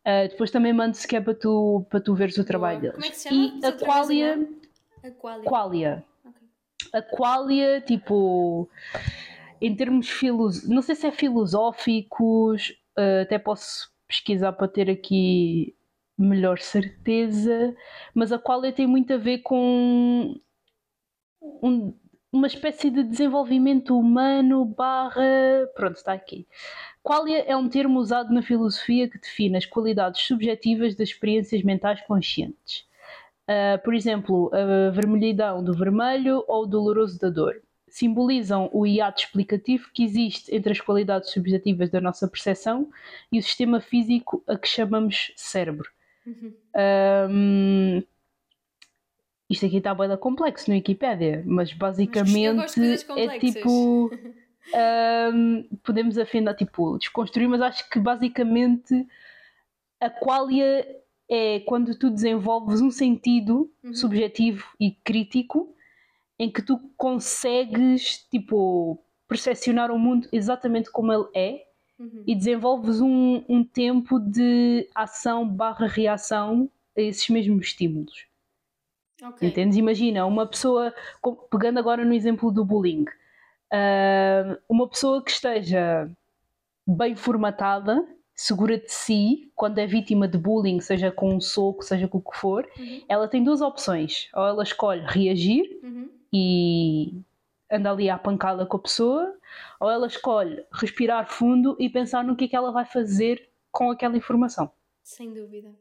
[0.00, 2.94] Uh, depois também mando-se que é para tu, para tu veres o trabalho deles.
[2.94, 3.60] Como é que se chama?
[3.62, 4.48] E a Qualia.
[5.44, 6.04] Qualia.
[6.94, 8.66] A Qualia, tipo,
[9.60, 10.66] em termos filos...
[10.66, 15.74] não sei se é filosóficos, uh, até posso pesquisar para ter aqui
[16.18, 17.74] melhor certeza,
[18.12, 20.38] mas a Qualia tem muito a ver com
[21.40, 21.94] um,
[22.32, 25.66] uma espécie de desenvolvimento humano barra.
[25.74, 26.46] Pronto, está aqui.
[27.02, 32.00] Qualia é um termo usado na filosofia que define as qualidades subjetivas das experiências mentais
[32.02, 32.84] conscientes.
[33.48, 37.62] Uh, por exemplo, a vermelhidão do vermelho ou o doloroso da dor.
[37.90, 42.88] Simbolizam o hiato explicativo que existe entre as qualidades subjetivas da nossa percepção
[43.30, 45.90] e o sistema físico a que chamamos cérebro.
[46.26, 46.54] Uhum.
[47.30, 48.02] Um,
[49.48, 54.10] isto aqui está bem complexo no Wikipedia, mas basicamente mas é tipo.
[55.34, 59.06] um, podemos afinar, tipo, desconstruir, mas acho que basicamente
[60.00, 60.86] a qualia
[61.28, 63.94] é quando tu desenvolves um sentido Uhum.
[63.94, 65.74] subjetivo e crítico
[66.40, 68.98] em que tu consegues, tipo,
[69.28, 71.66] percepcionar o mundo exatamente como ele é
[71.98, 72.24] Uhum.
[72.26, 78.24] e desenvolves um, um tempo de ação barra reação a esses mesmos estímulos.
[79.22, 79.46] Ok.
[79.46, 79.76] Entendes?
[79.76, 80.94] Imagina, uma pessoa,
[81.50, 83.04] pegando agora no exemplo do bullying,
[83.70, 86.10] ah, uma pessoa que esteja
[86.86, 88.02] bem formatada,
[88.34, 92.22] segura de si, quando é vítima de bullying, seja com um soco, seja com o
[92.22, 93.02] que for, Uhum.
[93.10, 94.30] ela tem duas opções.
[94.34, 96.08] Ou ela escolhe reagir Uhum.
[96.32, 97.22] E
[97.70, 99.34] anda ali à pancada com a pessoa,
[99.78, 103.90] ou ela escolhe respirar fundo e pensar no que é que ela vai fazer com
[103.90, 104.70] aquela informação.
[105.02, 105.72] Sem dúvida.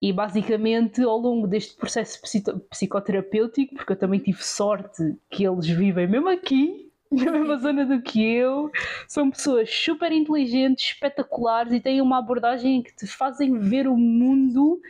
[0.00, 2.20] E basicamente, ao longo deste processo
[2.68, 8.02] psicoterapêutico, porque eu também tive sorte que eles vivem mesmo aqui, na mesma zona do
[8.02, 8.70] que eu,
[9.06, 13.96] são pessoas super inteligentes, espetaculares e têm uma abordagem em que te fazem ver o
[13.96, 14.80] mundo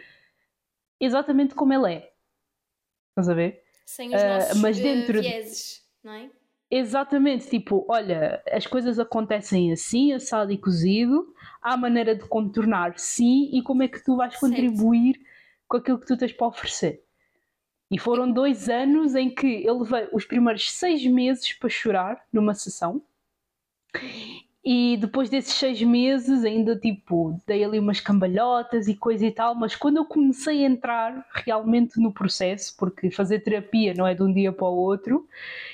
[0.99, 2.13] exatamente como ele é.
[3.11, 3.62] Estás a ver?
[3.95, 6.31] Sem os Ah, nossos mas eh, dentro de- vieses, não é?
[6.71, 13.51] Exatamente, tipo, olha, as coisas acontecem assim, assado e cozido, há maneira de contornar, sim,
[13.53, 14.47] e como é que tu vais Certo.
[14.47, 15.21] contribuir
[15.69, 17.05] com aquilo que tu tens para oferecer.
[17.91, 22.55] E foram dois anos em que eu levei os primeiros seis meses para chorar numa
[22.55, 23.03] sessão.
[24.65, 29.57] E depois desses seis meses, ainda tipo, dei ali umas cambalhotas e coisa e tal,
[29.57, 34.23] mas quando eu comecei a entrar realmente no processo, porque fazer terapia não é de
[34.23, 35.27] um dia para o outro,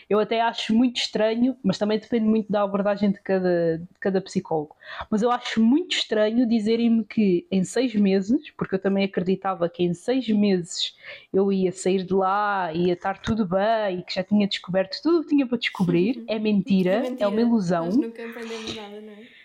[0.08, 4.22] eu até acho muito estranho, mas também depende muito da abordagem de cada, de cada
[4.22, 4.74] psicólogo.
[5.10, 9.82] Mas eu acho muito estranho dizerem-me que em seis meses, porque eu também acreditava que
[9.82, 10.96] em seis meses
[11.32, 15.18] eu ia sair de lá, ia estar tudo bem, e que já tinha descoberto tudo
[15.18, 16.24] o que tinha para descobrir.
[16.26, 17.28] É mentira, é, mentira.
[17.28, 17.86] uma ilusão.
[17.86, 19.38] Nós nunca aprendemos nada, não é?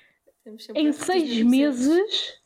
[0.75, 2.42] Em seis meses,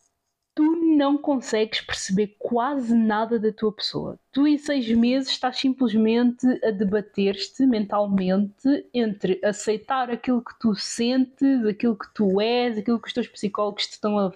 [0.57, 0.63] tu
[0.97, 4.19] não consegues perceber quase nada da tua pessoa.
[4.31, 11.65] Tu, em seis meses, estás simplesmente a debater-te mentalmente entre aceitar aquilo que tu sentes,
[11.65, 14.33] aquilo que tu és, aquilo que os teus psicólogos te estão a,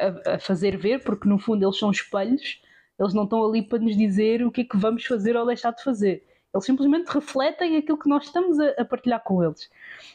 [0.00, 2.60] a- a fazer ver, porque no fundo eles são espelhos,
[2.98, 5.72] eles não estão ali para nos dizer o que é que vamos fazer ou deixar
[5.72, 6.24] de fazer.
[6.54, 9.70] Eles simplesmente refletem aquilo que nós estamos a, a partilhar com eles.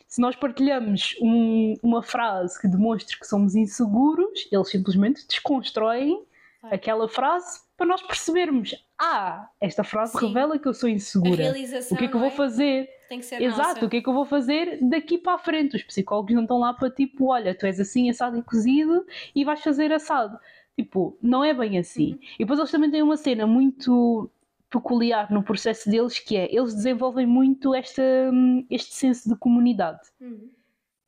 [0.07, 6.23] Se nós partilhamos um- uma frase que demonstre que somos inseguros, eles simplesmente desconstroem
[6.63, 10.27] aquela frase para nós percebermos: ah, esta frase Sim.
[10.27, 11.43] revela que eu sou insegura.
[11.91, 12.89] O que é que eu vou fazer?
[13.09, 13.85] tem que ser Exato, nossa.
[13.85, 15.77] o que é que eu vou fazer daqui para a frente?
[15.77, 19.45] Os psicólogos não estão lá para tipo, olha, tu és assim, assado e cozido e
[19.45, 20.37] vais fazer assado.
[20.75, 22.11] Tipo, não é bem assim.
[22.11, 22.19] Uhum.
[22.35, 24.29] E depois eles também têm uma cena muito
[24.69, 28.01] peculiar no processo deles que é, eles desenvolvem muito esta,
[28.33, 30.49] hum, este senso de comunidade Uhum.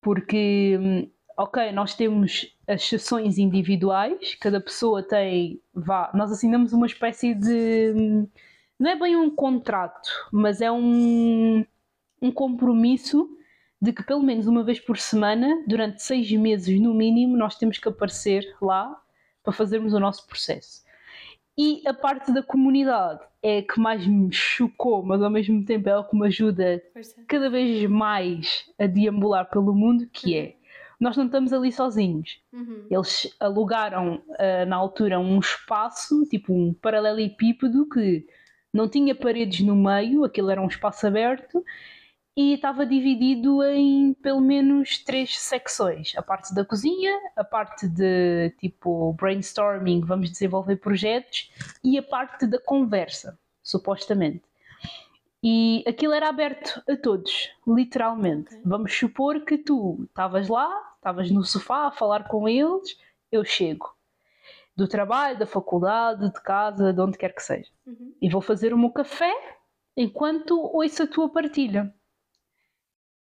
[0.02, 6.86] porque, hum, ok, nós temos as sessões individuais, cada pessoa tem, vá, nós assinamos uma
[6.86, 8.28] espécie de, hum,
[8.80, 11.66] não é bem um contrato, mas é um,
[12.22, 13.30] um compromisso
[13.82, 17.78] de que pelo menos uma vez por semana, durante seis meses no mínimo, nós temos
[17.78, 19.02] que aparecer lá
[19.44, 20.84] para fazermos o nosso processo.
[21.62, 25.90] E a parte da comunidade é a que mais me chocou, mas ao mesmo tempo
[25.90, 26.82] é o que me ajuda
[27.28, 30.56] cada vez mais a deambular pelo mundo, que é
[30.98, 32.42] nós não estamos ali sozinhos.
[32.54, 32.86] Uhum.
[32.90, 38.26] Eles alugaram ah, na altura um espaço, tipo um paralelepípedo que
[38.74, 41.62] não tinha paredes no meio, aquilo era um espaço aberto
[42.40, 48.52] e estava dividido em pelo menos três secções: a parte da cozinha, a parte de
[48.58, 51.52] tipo brainstorming, vamos desenvolver projetos,
[51.84, 54.42] e a parte da conversa, supostamente.
[55.44, 58.56] E aquilo era aberto a todos, literalmente.
[58.56, 58.62] Ok.
[58.64, 62.98] Vamos supor que tu estavas lá, estavas no sofá a falar com eles,
[63.30, 63.94] eu chego.
[64.78, 67.70] Do trabalho, da faculdade, de casa, de onde quer que seja.
[67.86, 68.14] Uhum.
[68.22, 69.34] E vou fazer o meu café
[69.98, 71.94] enquanto ouço a tua partilha.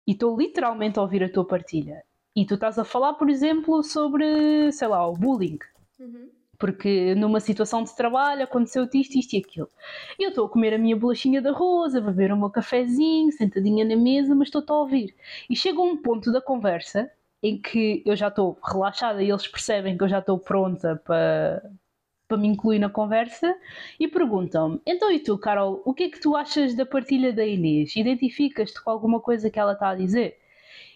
[0.06, 2.02] E estou literalmente a ouvir a tua partilha.
[2.34, 5.58] E tu estás a falar, por exemplo, sobre, sei lá, o bullying
[6.00, 6.30] Uhum.
[6.58, 9.68] porque numa situação de trabalho aconteceu-te isto, isto e aquilo.
[10.18, 13.32] E eu estou a comer a minha bolachinha de arroz, a beber o meu cafezinho,
[13.32, 15.14] sentadinha na mesa, mas estou-te a ouvir.
[15.50, 17.10] E chega um ponto da conversa
[17.42, 21.68] em que eu já estou relaxada e eles percebem que eu já estou pronta para,
[22.32, 23.54] para me incluir na conversa
[24.00, 27.44] e perguntam-me: então e tu, Carol, o que é que tu achas da partilha da
[27.44, 27.94] Inês?
[27.94, 30.38] Identificas-te com alguma coisa que ela está a dizer?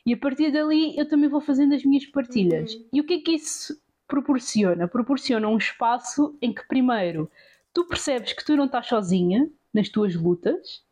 [0.07, 2.73] E a partir dali eu também vou fazendo as minhas partilhas.
[2.73, 2.85] Uhum.
[2.95, 3.79] E o que é que isso
[4.09, 4.89] proporciona?
[4.89, 7.31] Proporciona um espaço em que, primeiro,
[7.75, 10.83] tu percebes que tu não estás sozinha nas tuas lutas,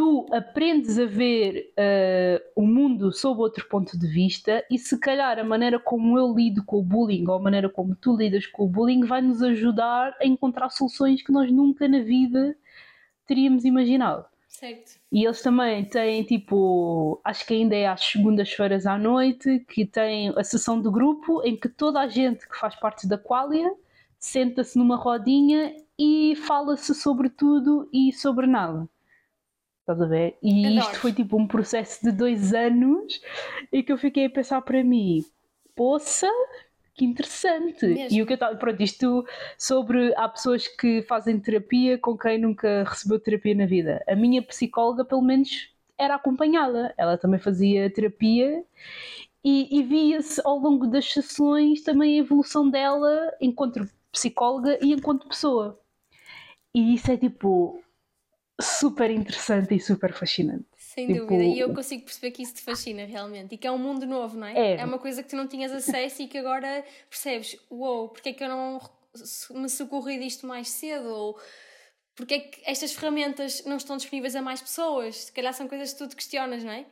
[0.00, 5.38] tu aprendes a ver uh, o mundo sob outro ponto de vista e se calhar
[5.38, 8.64] a maneira como eu lido com o bullying ou a maneira como tu lidas com
[8.64, 12.56] o bullying vai nos ajudar a encontrar soluções que nós nunca na vida
[13.26, 14.24] teríamos imaginado.
[14.48, 14.98] Certo.
[15.12, 20.30] E eles também têm tipo, acho que ainda é às segundas-feiras à noite, que tem
[20.30, 23.70] a sessão de grupo em que toda a gente que faz parte da qualia
[24.18, 28.88] senta-se numa rodinha e fala-se sobre tudo e sobre nada.
[29.80, 30.36] Estás a ver?
[30.42, 30.80] E Adoro.
[30.80, 33.20] isto foi tipo um processo de dois anos
[33.72, 35.24] e que eu fiquei a pensar para mim,
[35.74, 36.28] poça,
[36.94, 37.86] que interessante.
[37.86, 38.18] Mesmo.
[38.18, 39.24] E o que eu estava, pronto, isto
[39.58, 44.04] sobre há pessoas que fazem terapia com quem nunca recebeu terapia na vida.
[44.06, 46.94] A minha psicóloga, pelo menos, era acompanhada.
[46.96, 48.62] Ela também fazia terapia
[49.44, 55.26] e, e via-se ao longo das sessões também a evolução dela enquanto psicóloga e enquanto
[55.26, 55.80] pessoa.
[56.74, 57.82] E isso é tipo
[58.60, 60.66] super interessante e super fascinante.
[60.76, 61.20] Sem tipo...
[61.20, 64.06] dúvida, e eu consigo perceber que isso te fascina realmente e que é um mundo
[64.06, 64.54] novo, não é?
[64.54, 68.08] É, é uma coisa que tu não tinhas acesso e que agora percebes, uou, wow,
[68.08, 68.80] porque é que eu não
[69.50, 71.08] me socorri disto mais cedo?
[71.08, 71.40] Ou
[72.14, 75.16] porque é que estas ferramentas não estão disponíveis a mais pessoas?
[75.16, 76.84] Se calhar são coisas que tu te questionas, não é?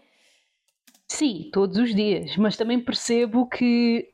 [1.09, 4.13] Sim, todos os dias, mas também percebo que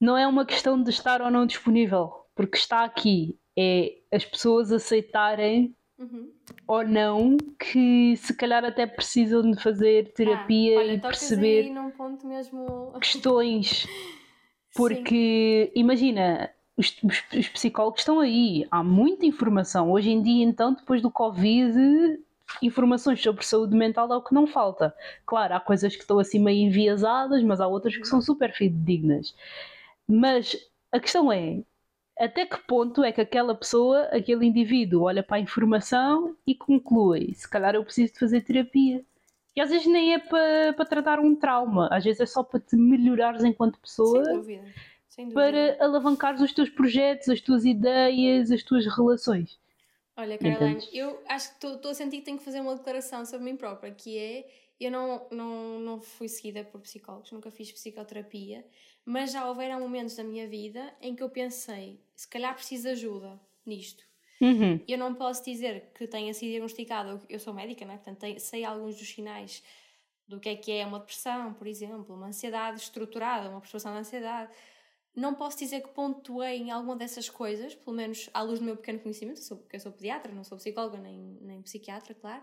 [0.00, 4.70] não é uma questão de estar ou não disponível, porque está aqui, é as pessoas
[4.70, 6.30] aceitarem uhum.
[6.66, 11.92] ou não que se calhar até precisam de fazer terapia ah, olha, e perceber mesmo...
[13.00, 13.86] questões.
[14.74, 19.90] Porque imagina, os, os, os, psicólogos estão aí, há muita informação.
[19.90, 22.20] Hoje em dia, então, depois do Covid,
[22.62, 24.94] informações sobre saúde mental é o que não falta.
[25.26, 29.34] Claro, há coisas que estão assim meio enviesadas, mas há outras que são super fidedignas.
[30.06, 30.56] Mas
[30.92, 31.62] a questão é,
[32.18, 37.32] até que ponto é que aquela pessoa, aquele indivíduo, olha para a informação e conclui:
[37.34, 39.04] se calhar eu preciso de fazer terapia.
[39.54, 42.60] E às vezes nem é para, para tratar um trauma, às vezes é só para
[42.60, 44.24] te melhorares enquanto pessoa.
[44.24, 44.64] Sem dúvida.
[45.08, 45.76] Sem dúvida.
[45.78, 49.58] Para alavancares os teus projetos, as tuas ideias, as tuas relações.
[50.16, 53.44] Olha, Caroline, eu acho que estou a sentir que tenho que fazer uma declaração sobre
[53.44, 54.48] mim própria, que é
[54.80, 58.64] eu não, não, não fui seguida por psicólogos, nunca fiz psicoterapia,
[59.04, 62.88] mas já houveram momentos da minha vida em que eu pensei, se calhar preciso de
[62.88, 64.02] ajuda nisto.
[64.40, 64.82] Uhum.
[64.88, 67.94] Eu não posso dizer que tenha sido diagnosticado, eu sou médica, né?
[67.94, 69.62] portanto sei alguns dos sinais
[70.26, 74.00] do que é que é uma depressão, por exemplo, uma ansiedade estruturada, uma perturbação da
[74.00, 74.52] ansiedade.
[75.14, 78.76] Não posso dizer que pontuei em alguma dessas coisas, pelo menos à luz do meu
[78.76, 82.42] pequeno conhecimento, porque eu sou pediatra, não sou psicóloga nem, nem psiquiatra, claro.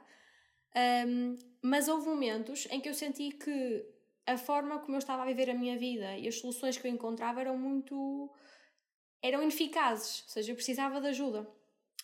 [1.05, 3.85] Um, mas houve momentos em que eu senti que
[4.25, 6.91] a forma como eu estava a viver a minha vida e as soluções que eu
[6.91, 8.31] encontrava eram muito.
[9.27, 11.47] Eram ineficazes, ou seja, eu precisava de ajuda.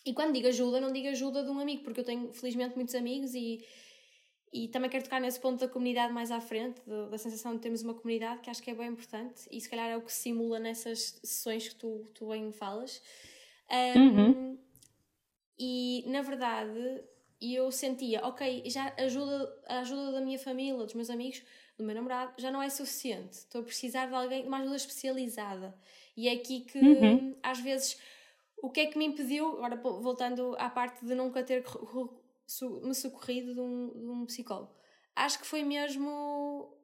[0.04, 2.94] E quando digo ajuda, não digo ajuda de um amigo, porque eu tenho felizmente muitos
[2.94, 3.64] amigos e,
[4.52, 7.60] e também quero tocar nesse ponto da comunidade mais à frente, de, da sensação de
[7.60, 10.12] termos uma comunidade, que acho que é bem importante e se calhar é o que
[10.12, 13.00] se simula nessas sessões que tu, tu bem falas.
[13.70, 14.58] Um, uhum.
[15.56, 17.04] E na verdade,
[17.40, 21.42] eu sentia, ok, já ajuda, a ajuda da minha família, dos meus amigos,
[21.78, 23.34] do meu namorado, já não é suficiente.
[23.34, 25.72] Estou a precisar de alguém, de uma ajuda especializada.
[26.16, 27.36] E é aqui que, uhum.
[27.42, 27.98] às vezes,
[28.62, 31.64] o que é que me impediu, agora voltando à parte de nunca ter
[32.82, 34.74] me socorrido de um, de um psicólogo,
[35.16, 36.76] acho que foi mesmo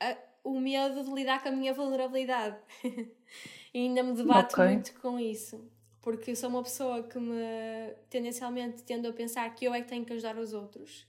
[0.00, 2.56] a, o medo de lidar com a minha vulnerabilidade.
[3.74, 4.74] e ainda me debato okay.
[4.74, 5.70] muito com isso
[6.04, 10.04] porque sou uma pessoa que me tendencialmente tendo a pensar que eu é que tenho
[10.04, 11.00] que ajudar os outros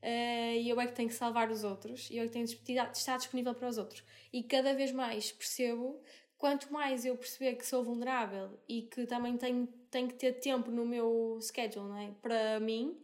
[0.00, 2.46] uh, e eu é que tenho que salvar os outros e eu é que tenho
[2.46, 4.04] de estar disponível para os outros.
[4.32, 6.00] E cada vez mais percebo,
[6.40, 10.70] quanto mais eu perceber que sou vulnerável e que também tenho, tenho que ter tempo
[10.70, 12.10] no meu schedule não é?
[12.22, 12.98] para mim,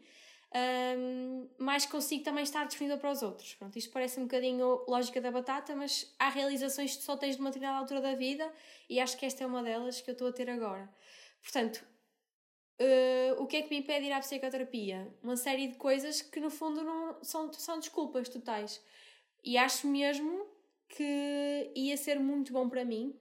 [0.99, 3.55] um, mais consigo também estar disponível para os outros.
[3.55, 7.43] Pronto, isto parece um bocadinho lógica da batata, mas há realizações que só tens de
[7.43, 8.51] uma determinada altura da vida
[8.89, 10.89] e acho que esta é uma delas que eu estou a ter agora.
[11.43, 11.87] Portanto,
[12.80, 15.14] uh, o que é que me impede de ir à psicoterapia?
[15.22, 18.82] Uma série de coisas que no fundo não são, são desculpas totais.
[19.45, 20.47] E acho mesmo
[20.89, 23.14] que ia ser muito bom para mim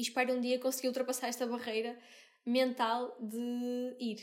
[0.00, 1.94] e espero um dia conseguir ultrapassar esta barreira
[2.46, 4.18] mental de ir.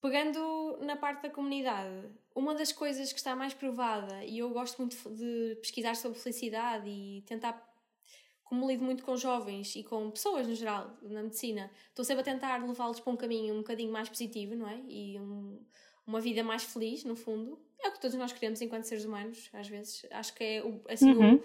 [0.00, 4.78] Pegando na parte da comunidade, uma das coisas que está mais provada, e eu gosto
[4.78, 7.60] muito de pesquisar sobre felicidade e tentar,
[8.44, 12.24] como lido muito com jovens e com pessoas no geral na medicina, estou sempre a
[12.24, 14.80] tentar levá-los para um caminho um bocadinho mais positivo, não é?
[14.86, 15.66] E um,
[16.06, 17.60] uma vida mais feliz, no fundo.
[17.82, 20.06] É o que todos nós queremos enquanto seres humanos, às vezes.
[20.12, 21.36] Acho que é assim, uhum.
[21.36, 21.42] o,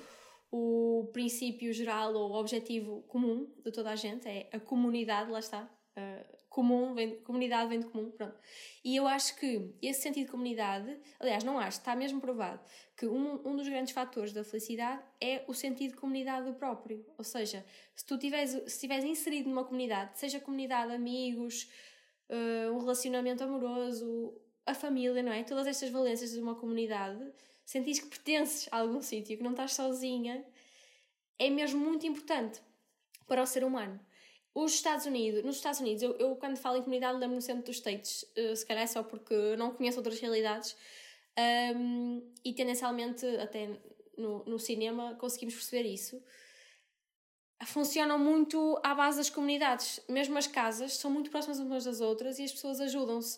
[0.52, 5.39] o princípio geral ou o objetivo comum de toda a gente, é a comunidade, lá
[5.39, 8.38] está, Uh, comum, vem, comunidade vem de comum, pronto.
[8.84, 12.60] E eu acho que esse sentido de comunidade, aliás, não acho, está mesmo provado,
[12.97, 17.06] que um, um dos grandes fatores da felicidade é o sentido de comunidade próprio.
[17.18, 21.70] Ou seja, se tu se estiveres inserido numa comunidade, seja comunidade, amigos,
[22.30, 24.34] uh, um relacionamento amoroso,
[24.66, 25.43] a família, não é?
[25.43, 27.20] Todas estas valências de uma comunidade,
[27.70, 30.43] sentis que pertences a algum sítio, que não estás sozinha,
[31.38, 32.59] é mesmo muito importante
[33.28, 33.99] para o ser humano.
[34.55, 37.76] Os Estados Unidos, nos Estados Unidos, eu, eu quando falo em comunidade lembro-me sempre dos
[37.76, 40.76] States, uh, se calhar é só porque não conheço outras realidades,
[41.76, 43.80] um, e tendencialmente até
[44.17, 46.20] no, no cinema conseguimos perceber isso.
[47.67, 52.39] Funcionam muito à base das comunidades, mesmo as casas são muito próximas umas das outras
[52.39, 53.38] e as pessoas ajudam-se.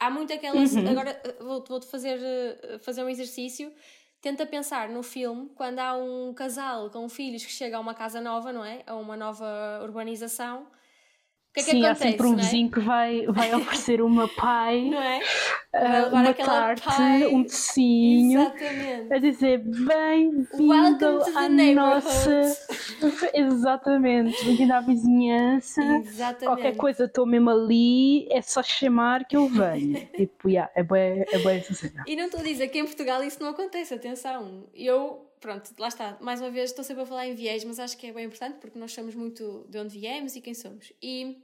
[0.00, 0.74] Há muito aquelas.
[0.74, 0.88] Uhum.
[0.88, 3.72] Agora eh, vou-te vou fazer, eh, fazer um exercício
[4.20, 8.20] tenta pensar no filme quando há um casal com filhos que chega a uma casa
[8.20, 8.82] nova, não é?
[8.86, 9.46] A uma nova
[9.82, 10.66] urbanização
[11.52, 12.36] que é que Sim, acontece, há sempre um é?
[12.36, 15.20] vizinho que vai, vai oferecer uma pai, não é?
[15.74, 17.26] Uh, uma tarte, pie.
[17.26, 19.12] um tecinho, Exatamente.
[19.12, 22.56] a dizer bem-vindo à nossa.
[23.34, 25.82] Exatamente, bem-vindo à vizinhança.
[25.82, 26.44] Exatamente.
[26.44, 30.06] Qualquer coisa, estou mesmo ali, é só chamar que eu venho.
[30.16, 32.04] tipo, yeah, é bem, é essa cena.
[32.06, 34.68] E não estou a dizer que em Portugal isso não acontece, atenção.
[34.74, 37.96] Eu pronto, lá está, mais uma vez estou sempre a falar em viés, mas acho
[37.96, 40.92] que é bem importante porque nós sabemos muito de onde viemos e quem somos.
[41.02, 41.42] E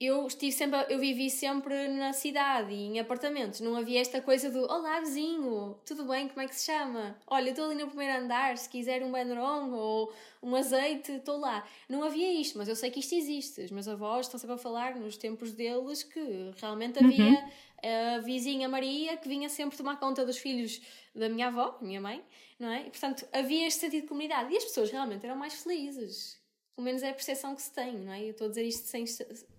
[0.00, 4.50] eu estive sempre, eu vivi sempre na cidade e em apartamentos, não havia esta coisa
[4.50, 7.18] do olá vizinho, tudo bem, como é que se chama?
[7.26, 10.10] Olha, estou ali no primeiro andar, se quiser um bandrong ou
[10.42, 11.62] um azeite, estou lá.
[11.86, 13.60] Não havia isto, mas eu sei que isto existe.
[13.60, 17.50] Os meus avós estão sempre a falar nos tempos deles que realmente havia uhum.
[17.82, 20.80] A vizinha Maria que vinha sempre tomar conta dos filhos
[21.14, 22.22] da minha avó, minha mãe,
[22.58, 22.86] não é?
[22.86, 26.40] E portanto havia este sentido de comunidade e as pessoas realmente eram mais felizes
[26.80, 28.24] pelo menos é a percepção que se tem, não é?
[28.24, 29.04] Eu estou a dizer isto sem,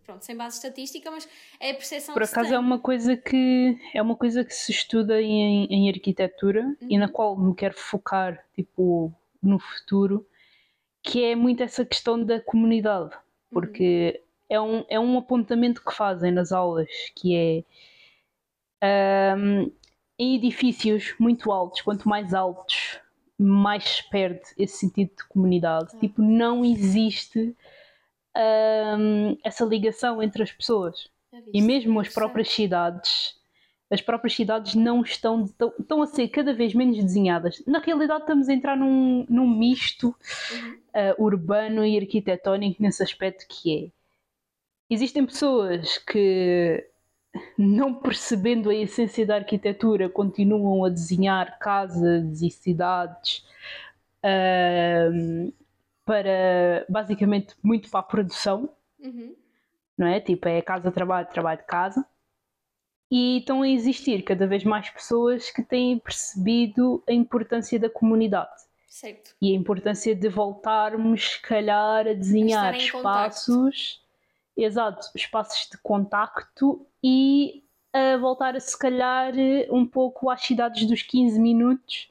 [0.04, 2.42] pronto, sem base estatística, mas é a percepção Por que se tem.
[2.42, 6.62] Por acaso é uma coisa que é uma coisa que se estuda em, em arquitetura
[6.64, 6.76] uhum.
[6.90, 7.12] e na uhum.
[7.12, 10.26] qual me quero focar tipo no futuro,
[11.04, 13.12] que é muito essa questão da comunidade,
[13.52, 14.20] porque
[14.50, 14.56] uhum.
[14.56, 17.64] é, um, é um apontamento que fazem nas aulas, que é
[18.84, 19.72] um,
[20.18, 23.00] em edifícios muito altos, quanto mais altos
[23.38, 26.00] mais se perde esse sentido de comunidade.
[26.00, 27.56] Tipo, não existe
[28.38, 31.10] um, essa ligação entre as pessoas.
[31.54, 33.36] E mesmo as próprias cidades,
[33.90, 35.46] as próprias cidades não estão,
[35.80, 37.64] estão a ser cada vez menos desenhadas.
[37.66, 40.16] Na realidade, estamos a entrar num, num misto
[40.52, 40.74] uhum.
[40.74, 43.92] uh, urbano e arquitetónico nesse aspecto que é.
[44.90, 46.86] Existem pessoas que
[47.58, 53.46] não percebendo a essência da arquitetura, continuam a desenhar casas e cidades
[54.24, 55.54] uh,
[56.06, 58.70] para basicamente muito para a produção,
[59.00, 59.36] uhum.
[59.98, 60.20] não é?
[60.20, 62.06] Tipo, é casa, trabalho, trabalho, casa.
[63.10, 68.62] E estão a existir cada vez mais pessoas que têm percebido a importância da comunidade.
[68.88, 69.36] Certo.
[69.42, 74.02] E a importância de voltarmos, se calhar, a desenhar espaços,
[74.56, 79.34] exato, espaços de contacto e a voltar a se calhar
[79.70, 82.10] um pouco às cidades dos 15 minutos,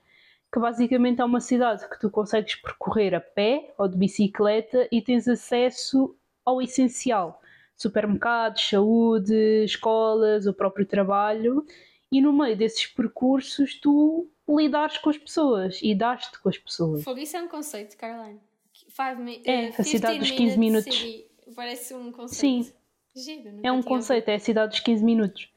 [0.52, 5.00] que basicamente é uma cidade que tu consegues percorrer a pé ou de bicicleta e
[5.00, 6.14] tens acesso
[6.44, 7.40] ao essencial:
[7.76, 11.64] supermercados, saúde, escolas, o próprio trabalho.
[12.12, 17.04] E no meio desses percursos, tu lidares com as pessoas e dás-te com as pessoas.
[17.04, 18.40] Fogo, isso é um conceito, Caroline.
[18.88, 20.92] Five é, a cidade dos 15 minutos.
[20.92, 21.29] City.
[21.54, 22.66] Parece um conceito.
[22.66, 22.72] Sim,
[23.14, 25.50] Giro, é um conceito, é a cidade dos 15 minutos.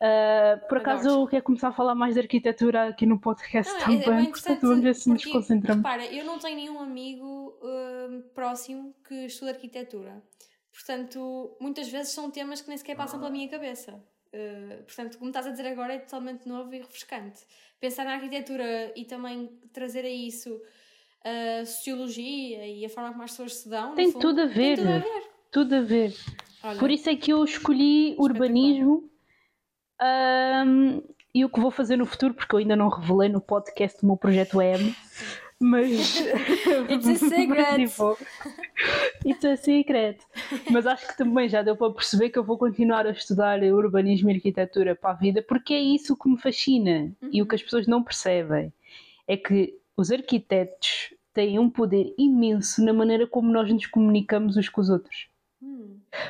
[0.00, 3.78] Uh, por acaso eu quero começar a falar mais de arquitetura aqui no podcast não,
[3.78, 5.82] é, é também, é portanto vamos ver se nos concentramos.
[5.82, 10.20] Repara, eu não tenho nenhum amigo uh, próximo que estude arquitetura,
[10.72, 13.94] portanto muitas vezes são temas que nem sequer passam pela minha cabeça.
[14.34, 17.40] Uh, portanto, como estás a dizer agora, é totalmente novo e refrescante.
[17.78, 20.60] Pensar na arquitetura e também trazer a isso
[21.24, 23.94] a sociologia e a forma como as pessoas se dão.
[23.94, 24.76] Tem, fundo, tudo, a ver.
[24.76, 25.22] tem tudo a ver.
[25.50, 26.14] Tudo a ver.
[26.62, 29.08] Olha, Por isso é que eu escolhi urbanismo
[30.00, 31.02] um,
[31.34, 34.06] e o que vou fazer no futuro, porque eu ainda não revelei no podcast do
[34.06, 34.94] meu projeto M,
[35.58, 35.90] mas.
[36.90, 37.76] It's a secret!
[37.76, 38.18] tipo,
[39.24, 40.18] it's a secret!
[40.70, 44.30] Mas acho que também já deu para perceber que eu vou continuar a estudar urbanismo
[44.30, 47.30] e arquitetura para a vida, porque é isso que me fascina uhum.
[47.32, 48.72] e o que as pessoas não percebem
[49.26, 54.68] é que os arquitetos têm um poder imenso na maneira como nós nos comunicamos uns
[54.68, 55.28] com os outros.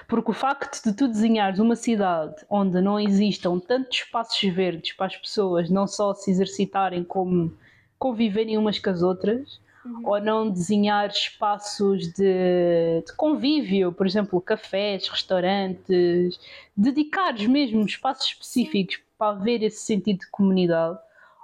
[0.09, 5.07] Porque o facto de tu desenhares uma cidade onde não existam tantos espaços verdes para
[5.07, 7.53] as pessoas não só se exercitarem como
[7.99, 10.03] conviverem umas com as outras, uhum.
[10.05, 16.39] ou não desenhar espaços de, de, convívio, por exemplo, cafés, restaurantes,
[16.77, 20.99] dedicares mesmo espaços específicos para haver esse sentido de comunidade,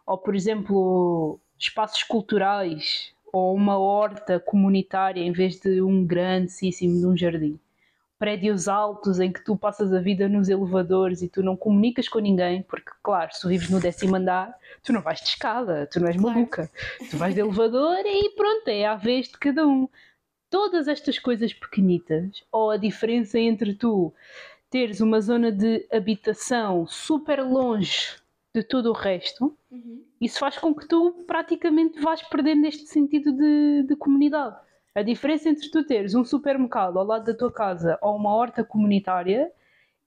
[0.07, 7.07] ou por exemplo, espaços culturais ou uma horta comunitária em vez de um grandíssimo de
[7.07, 7.59] um jardim
[8.21, 12.19] prédios altos em que tu passas a vida nos elevadores e tu não comunicas com
[12.19, 15.99] ninguém, porque, claro, se tu vives no décimo andar, tu não vais de escada, tu
[15.99, 16.37] não és claro.
[16.37, 16.71] maluca.
[17.11, 19.89] Tu vais de elevador e pronto, é a vez de cada um.
[20.51, 24.13] Todas estas coisas pequenitas, ou a diferença entre tu
[24.69, 28.20] teres uma zona de habitação super longe
[28.55, 30.05] de todo o resto, uhum.
[30.21, 34.57] isso faz com que tu praticamente vás perdendo este sentido de, de comunidade.
[34.95, 38.65] A diferença entre tu teres um supermercado ao lado da tua casa ou uma horta
[38.65, 39.53] comunitária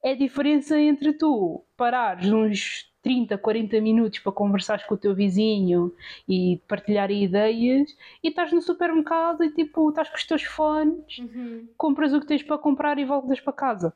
[0.04, 5.16] é a diferença entre tu parares uns 30, 40 minutos para conversares com o teu
[5.16, 5.94] vizinho
[6.28, 11.68] e partilhar ideias e estás no supermercado e tipo estás com os teus fones, uhum.
[11.78, 13.94] compras o que tens para comprar e voltas para casa.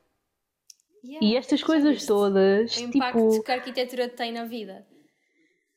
[1.04, 4.86] Yeah, e estas coisas todas, o impacto tipo, que a arquitetura tem na vida.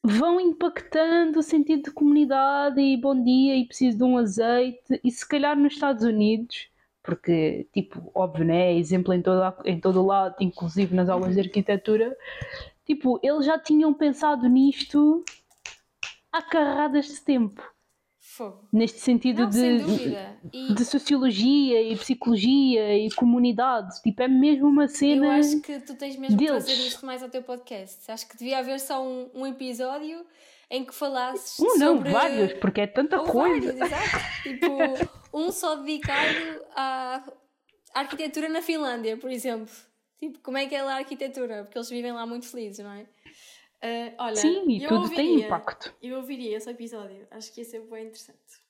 [0.03, 4.99] vão impactando o sentido de comunidade e bom dia e preciso de um azeite.
[5.03, 6.72] E se calhar nos Estados Unidos
[7.03, 8.74] porque tipo óbvio né?
[8.74, 12.15] É exemplo em todo em todo o lado inclusive nas aulas de arquitetura.
[12.86, 15.24] Tipo eles já tinham pensado nisto
[16.32, 17.61] há carradas de tempo
[18.41, 18.67] Fogo.
[18.73, 19.83] Neste sentido Não, de,
[20.51, 20.73] e...
[20.73, 24.01] de sociologia e psicologia e comunidade.
[24.01, 25.27] Tipo, é mesmo uma cena.
[25.27, 26.65] Eu acho que tu tens mesmo deles.
[26.65, 28.11] que trazer isto mais ao teu podcast.
[28.11, 30.25] Acho que devia haver só um, um episódio
[30.71, 31.59] em que falasses.
[31.59, 32.11] Um, não, sobre...
[32.11, 33.73] vários, porque é tanta Ou coisa.
[33.73, 34.41] Vários, exato.
[34.43, 34.67] tipo,
[35.31, 37.23] um só dedicado à
[37.93, 39.71] arquitetura na Finlândia, por exemplo.
[40.19, 41.63] Tipo, como é que é lá a arquitetura?
[41.63, 43.05] Porque eles vivem lá muito felizes, não é?
[43.84, 45.95] Uh, olha, Sim, e tudo ouviria, tem impacto.
[46.01, 48.61] Eu ouviria esse episódio, acho que ia ser bem interessante.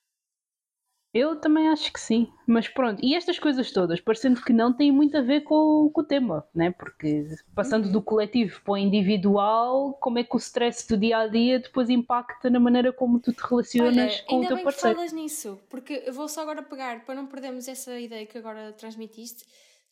[1.14, 4.90] Eu também acho que sim, mas pronto, e estas coisas todas, parecendo que não têm
[4.90, 6.70] muito a ver com, com o tema, né?
[6.70, 7.92] porque passando uhum.
[7.92, 11.90] do coletivo para o individual, como é que o stress do dia a dia depois
[11.90, 14.94] impacta na maneira como tu te relacionas Olha, com o teu bem parceiro?
[14.94, 18.38] Que falas nisso, porque eu vou só agora pegar, para não perdermos essa ideia que
[18.38, 19.44] agora transmitiste,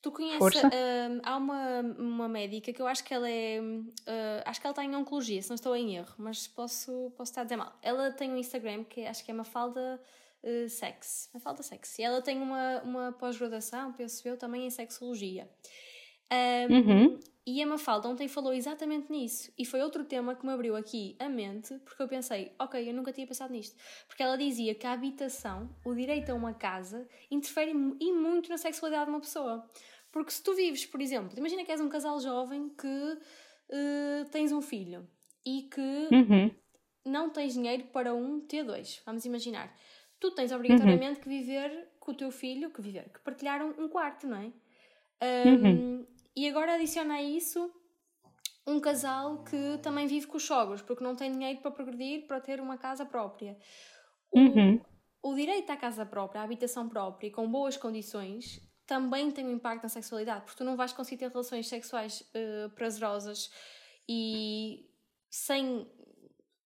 [0.03, 4.59] Tu conheces, uh, há uma, uma médica que eu acho que ela é, uh, acho
[4.59, 7.45] que ela está em oncologia, se não estou em erro, mas posso, posso estar a
[7.45, 7.79] dizer mal.
[7.83, 10.01] Ela tem um Instagram que acho que é Mafalda
[10.43, 15.47] uh, Sex, Mafalda Sex, e ela tem uma, uma pós-graduação, penso eu, também em sexologia.
[16.33, 17.21] Um, uhum.
[17.47, 19.51] E a Mafalda ontem falou exatamente nisso.
[19.59, 22.95] E foi outro tema que me abriu aqui a mente, porque eu pensei, ok, eu
[22.95, 23.77] nunca tinha pensado nisto.
[24.07, 28.59] Porque ela dizia que a habitação, o direito a uma casa, interfere e muito na
[28.59, 29.69] sexualidade de uma pessoa.
[30.13, 34.53] Porque se tu vives, por exemplo, imagina que és um casal jovem que uh, tens
[34.53, 35.09] um filho
[35.45, 36.51] e que uhum.
[37.07, 39.75] não tens dinheiro para um T2, vamos imaginar.
[40.19, 41.23] Tu tens obrigatoriamente uhum.
[41.23, 44.53] que viver com o teu filho, que viver, que partilhar um, um quarto, não é?
[45.23, 46.07] Um, uhum.
[46.37, 47.73] E agora adiciona a isso
[48.67, 52.41] um casal que também vive com os sogros, porque não tem dinheiro para progredir, para
[52.41, 53.59] ter uma casa própria.
[54.31, 54.81] O, uhum.
[55.23, 59.85] o direito à casa própria, à habitação própria, com boas condições, também tem um impacto
[59.85, 63.51] na sexualidade, porque tu não vais conseguir ter relações sexuais uh, prazerosas
[64.09, 64.85] e
[65.31, 65.89] sem,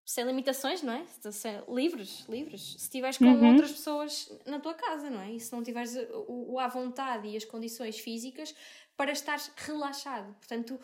[0.05, 1.05] sem limitações, não é?
[1.33, 2.63] Sem, livres, livres.
[2.73, 3.53] Se estiveres com uhum.
[3.53, 5.33] outras pessoas na tua casa, não é?
[5.33, 5.97] E se não tiveres
[6.29, 8.55] o, o à vontade e as condições físicas
[8.97, 10.35] para estar relaxado.
[10.35, 10.79] Portanto,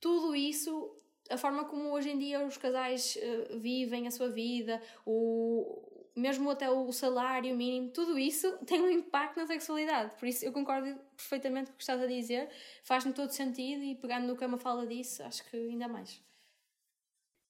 [0.00, 0.96] tudo isso,
[1.30, 5.82] a forma como hoje em dia os casais uh, vivem a sua vida, o,
[6.16, 10.14] mesmo até o salário mínimo, tudo isso tem um impacto na sexualidade.
[10.16, 12.48] Por isso eu concordo perfeitamente com o que estás a dizer,
[12.82, 16.22] faz-me todo sentido e pegando no que a fala disso, acho que ainda mais.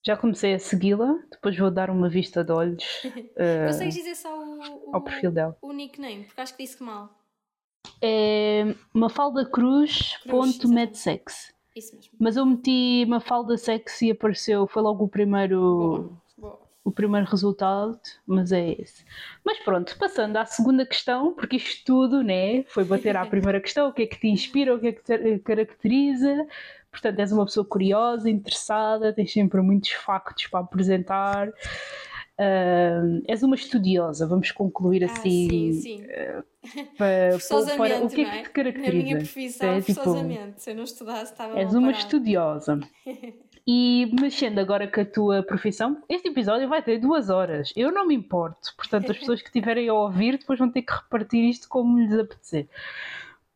[0.06, 2.84] Já comecei a segui-la, depois vou dar uma vista de olhos.
[3.04, 5.56] uh, Consegues dizer só o, o, ao perfil dela.
[5.62, 7.10] o nickname, porque acho que disse que mal.
[8.02, 11.54] É Mafalda Cruz, Cruz ponto medsex.
[11.74, 12.12] Isso mesmo.
[12.20, 16.12] Mas eu meti Mafalda Sex e apareceu, foi logo o primeiro.
[16.36, 19.04] Boa o primeiro resultado, mas é esse.
[19.42, 23.88] Mas pronto, passando à segunda questão, porque isto tudo né, foi bater à primeira questão:
[23.88, 26.46] o que é que te inspira, o que é que te caracteriza.
[26.94, 31.48] Portanto, és uma pessoa curiosa, interessada, tens sempre muitos factos para apresentar.
[31.48, 35.48] Uh, és uma estudiosa, vamos concluir ah, assim.
[35.48, 36.04] Sim, sim.
[36.04, 36.44] Uh,
[36.96, 38.96] para, para, o que é que te caracteriza?
[38.96, 40.02] Na minha profissão, é, tipo,
[40.56, 42.80] se eu não estudasse, estava És uma estudiosa.
[43.66, 47.72] E mexendo agora com a tua profissão, este episódio vai ter duas horas.
[47.74, 48.74] Eu não me importo.
[48.76, 52.12] Portanto, as pessoas que estiverem a ouvir depois vão ter que repartir isto como lhes
[52.12, 52.68] apetecer.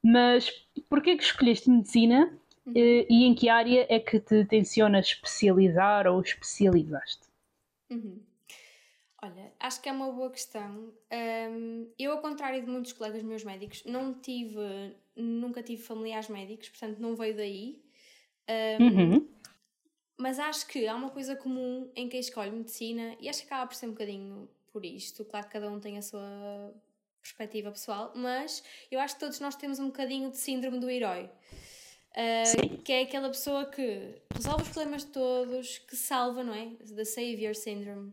[0.03, 0.51] Mas
[0.89, 2.32] porquê que escolheste medicina
[2.68, 2.72] uhum.
[2.74, 7.26] Eh, e em que área é que te tensionas especializar ou especializaste?
[7.90, 8.20] Uhum.
[9.20, 10.92] Olha, acho que é uma boa questão.
[11.12, 16.68] Um, eu, ao contrário de muitos colegas meus médicos, não tive, nunca tive familiares médicos,
[16.68, 17.82] portanto não veio daí.
[18.78, 19.28] Um, uhum.
[20.16, 23.66] Mas acho que há uma coisa comum em quem escolhe medicina e acho que acaba
[23.66, 25.24] por ser um bocadinho por isto.
[25.24, 26.72] Claro que cada um tem a sua
[27.20, 31.28] perspectiva pessoal, mas eu acho que todos nós temos um bocadinho de síndrome do herói.
[32.18, 36.70] Uh, que é aquela pessoa que resolve os problemas de todos, que salva, não é?
[36.92, 38.12] The Savior Syndrome,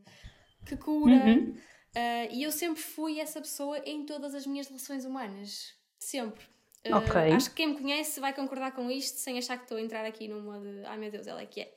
[0.63, 1.15] que cura.
[1.15, 1.57] Uhum.
[1.95, 5.73] Uh, e eu sempre fui essa pessoa em todas as minhas relações humanas.
[5.97, 6.45] Sempre.
[6.85, 7.31] Uh, okay.
[7.33, 10.05] Acho que quem me conhece vai concordar com isto sem achar que estou a entrar
[10.05, 11.73] aqui numa de ai meu Deus, ela é que é.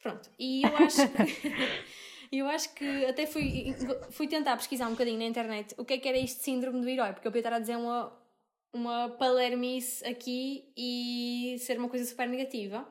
[0.00, 0.30] Pronto.
[0.38, 1.52] E eu acho que.
[2.30, 3.74] eu acho que até fui,
[4.10, 6.88] fui tentar pesquisar um bocadinho na internet o que é que era este síndrome do
[6.88, 8.12] herói, porque eu podia estar a dizer uma,
[8.76, 12.86] uma palermice aqui e ser uma coisa super negativa.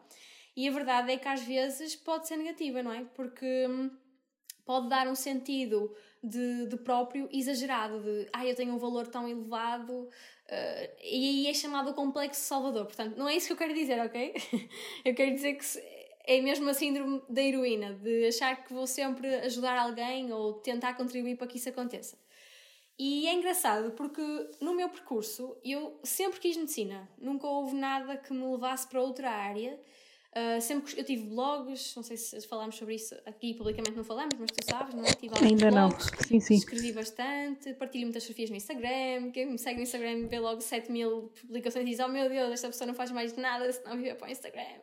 [0.55, 3.05] E a verdade é que às vezes pode ser negativa, não é?
[3.15, 3.89] Porque hum,
[4.65, 9.27] pode dar um sentido de, de próprio exagerado, de ah, eu tenho um valor tão
[9.27, 12.85] elevado, uh, e aí é chamado complexo salvador.
[12.85, 14.33] Portanto, não é isso que eu quero dizer, ok?
[15.03, 15.65] eu quero dizer que
[16.25, 20.93] é mesmo a síndrome da heroína, de achar que vou sempre ajudar alguém ou tentar
[20.93, 22.17] contribuir para que isso aconteça.
[22.97, 24.21] E é engraçado porque
[24.61, 29.31] no meu percurso eu sempre quis medicina, nunca houve nada que me levasse para outra
[29.31, 29.79] área.
[30.35, 34.33] Uh, sempre eu tive blogs, não sei se falámos sobre isso aqui publicamente, não falamos,
[34.39, 35.13] mas tu sabes, não é?
[35.13, 36.55] Tive Ainda blogs, não, sim, sim.
[36.55, 39.31] Escrevi bastante, partilho muitas fotografias no Instagram.
[39.31, 42.51] Quem me segue no Instagram vê logo 7 mil publicações e diz: Oh meu Deus,
[42.51, 44.79] esta pessoa não faz mais nada se não viver para o Instagram.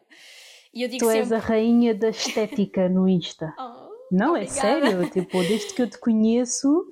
[0.72, 1.18] E eu digo tu sempre...
[1.18, 3.52] és a rainha da estética no Insta.
[3.58, 3.89] Oh.
[4.10, 4.68] Não, é Obrigada.
[4.68, 6.86] é sério, tipo, desde que eu te conheço,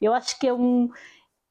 [0.00, 0.90] eu acho que é um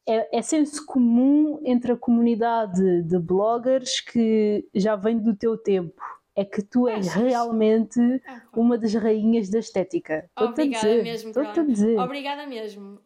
[0.07, 6.01] é, é senso comum entre a comunidade de bloggers que já vem do teu tempo.
[6.35, 10.27] É que tu és realmente ah, uma das rainhas da estética.
[10.29, 11.03] Estou-te a dizer.
[11.03, 11.99] mesmo, Estou-te a dizer.
[11.99, 12.99] Obrigada mesmo.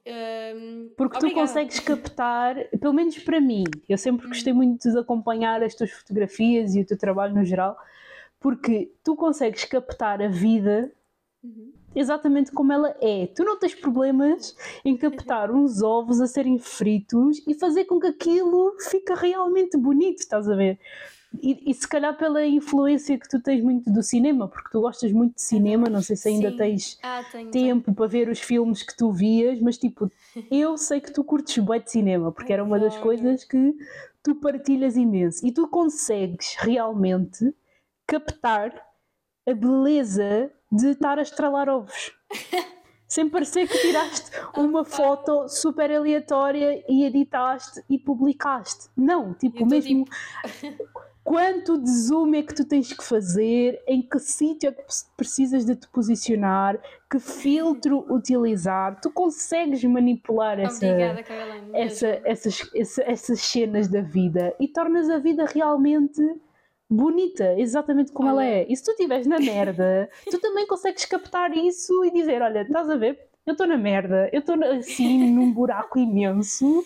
[0.95, 1.28] Porque obrigada.
[1.28, 4.59] tu consegues captar, pelo menos para mim, eu sempre gostei uhum.
[4.59, 7.78] muito de acompanhar as tuas fotografias e o teu trabalho no geral,
[8.39, 10.89] porque tu consegues captar a vida
[11.43, 13.28] uhum exatamente como ela é.
[13.28, 18.08] Tu não tens problemas em captar uns ovos a serem fritos e fazer com que
[18.08, 20.80] aquilo fique realmente bonito, estás a ver?
[21.42, 25.12] E, e, se calhar pela influência que tu tens muito do cinema, porque tu gostas
[25.12, 26.58] muito de cinema, não sei se ainda Sim.
[26.58, 27.96] tens ah, tenho, tempo tenho.
[27.96, 30.10] para ver os filmes que tu vias, mas tipo,
[30.50, 33.76] eu sei que tu curtes bem de cinema, porque era uma das coisas que
[34.24, 37.54] tu partilhas imenso e tu consegues realmente
[38.08, 38.74] captar
[39.46, 42.11] a beleza de estar a estralar ovos.
[43.07, 48.89] Sem parecer que tiraste uma foto super aleatória e editaste e publicaste.
[48.97, 50.03] Não, tipo, mesmo.
[50.03, 50.97] Tipo...
[51.28, 53.84] Quanto de zoom é que tu tens que fazer?
[53.86, 54.84] Em que sítio é que
[55.18, 56.80] precisas de te posicionar?
[57.11, 59.01] Que filtro utilizar?
[59.01, 61.24] Tu consegues manipular essa, Obrigada,
[61.74, 66.22] essa, essas, essa, essas cenas da vida e tornas a vida realmente
[66.90, 68.34] bonita, exatamente como olha.
[68.34, 68.66] ela é.
[68.70, 72.90] E se tu estiveres na merda, tu também consegues captar isso e dizer: Olha, estás
[72.90, 73.28] a ver?
[73.46, 76.86] Eu estou na merda, eu estou assim num buraco imenso,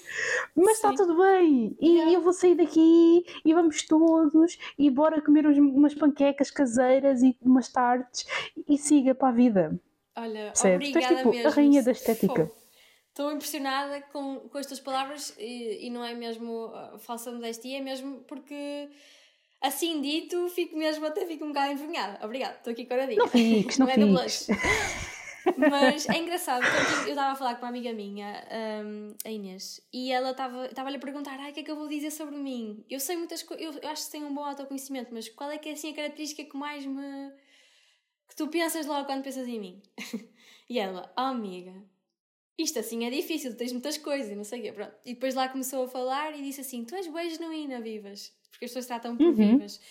[0.55, 1.75] mas está tudo bem.
[1.81, 2.13] E yeah.
[2.13, 7.67] eu vou sair daqui e vamos todos e bora comer umas panquecas caseiras e umas
[7.67, 8.27] tartes
[8.69, 9.81] e siga para a vida.
[10.15, 10.89] Olha, Percebes?
[10.89, 11.47] obrigada tu és, tipo, mesmo.
[11.47, 12.51] a rainha da estética.
[13.09, 17.81] Estou impressionada com, com estas palavras e, e não é mesmo uh, falsa modéstia, é
[17.81, 18.87] mesmo porque
[19.61, 22.25] Assim dito, fico mesmo até fico um bocado envergonhada.
[22.25, 23.19] Obrigada, estou aqui coradinha.
[23.19, 24.47] Não fiques, não, não é do blush.
[25.57, 26.63] Mas é engraçado,
[27.03, 28.43] eu estava a falar com uma amiga minha,
[28.83, 31.87] um, a Inês, e ela estava-lhe a perguntar: ah, o que é que eu vou
[31.87, 32.83] dizer sobre mim?
[32.89, 35.57] Eu sei muitas coisas, eu, eu acho que tenho um bom autoconhecimento, mas qual é
[35.57, 37.31] que é assim a característica que mais me.
[38.29, 39.81] que tu pensas logo quando pensas em mim?
[40.69, 41.73] e ela: oh, amiga,
[42.57, 44.71] isto assim é difícil, tens muitas coisas e não sei o quê.
[44.71, 44.93] Pronto.
[45.05, 48.31] E depois lá começou a falar e disse assim: tu és bem genuína, vivas
[48.61, 49.33] porque as pessoas tratam por uhum.
[49.33, 49.81] vivas.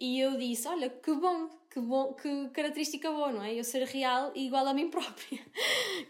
[0.00, 3.54] E eu disse: Olha, que bom, que bom, que característica boa, não é?
[3.54, 5.40] Eu ser real e igual a mim própria.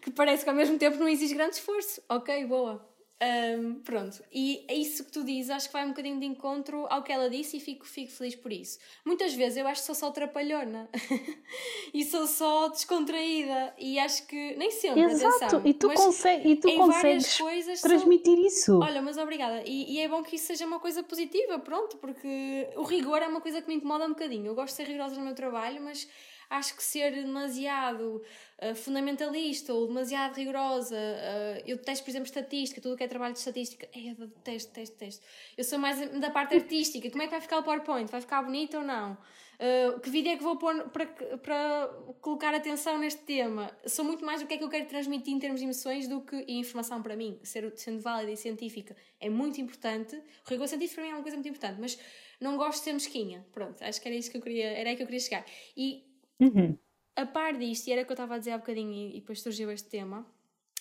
[0.02, 2.02] que parece que ao mesmo tempo não exige grande esforço.
[2.08, 2.86] Ok, boa.
[3.22, 6.86] Um, pronto, e é isso que tu dizes, acho que vai um bocadinho de encontro
[6.90, 8.78] ao que ela disse e fico, fico feliz por isso.
[9.04, 10.90] Muitas vezes eu acho que sou só trapalhona
[11.94, 15.02] e sou só descontraída e acho que nem sempre.
[15.02, 17.38] Exato, atenção, e tu, consegue, e tu consegues
[17.80, 18.46] transmitir são...
[18.46, 18.78] isso.
[18.80, 22.68] Olha, mas obrigada, e, e, é bom que isso seja uma coisa positiva, pronto, porque
[22.76, 24.46] o rigor é uma coisa que me incomoda um bocadinho.
[24.46, 26.08] Eu gosto de ser rigorosa no meu trabalho, mas
[26.50, 28.22] acho que ser demasiado
[28.62, 33.08] uh, fundamentalista ou demasiado rigorosa, uh, eu detesto, por exemplo, estatística, tudo o que é
[33.08, 35.26] trabalho de estatística, é, eu detesto, detesto, detesto.
[35.56, 38.10] Eu sou mais da parte artística, como é que vai ficar o PowerPoint?
[38.10, 39.18] Vai ficar bonito ou não?
[39.54, 41.06] Uh, que vídeo é que vou pôr para,
[41.38, 41.88] para
[42.20, 43.70] colocar atenção neste tema?
[43.86, 46.20] Sou muito mais do que é que eu quero transmitir em termos de emoções do
[46.20, 47.38] que informação para mim.
[47.44, 50.16] Ser, sendo válida e científica é muito importante.
[50.16, 51.98] O rigor científico para mim é uma coisa muito importante, mas
[52.40, 53.46] não gosto de ser mesquinha.
[53.52, 55.44] Pronto, acho que era isso que eu queria, era aí que eu queria chegar.
[55.76, 56.04] E
[56.40, 56.76] uhum.
[57.16, 59.20] a par disto, e era o que eu estava a dizer há bocadinho e, e
[59.20, 60.26] depois surgiu este tema,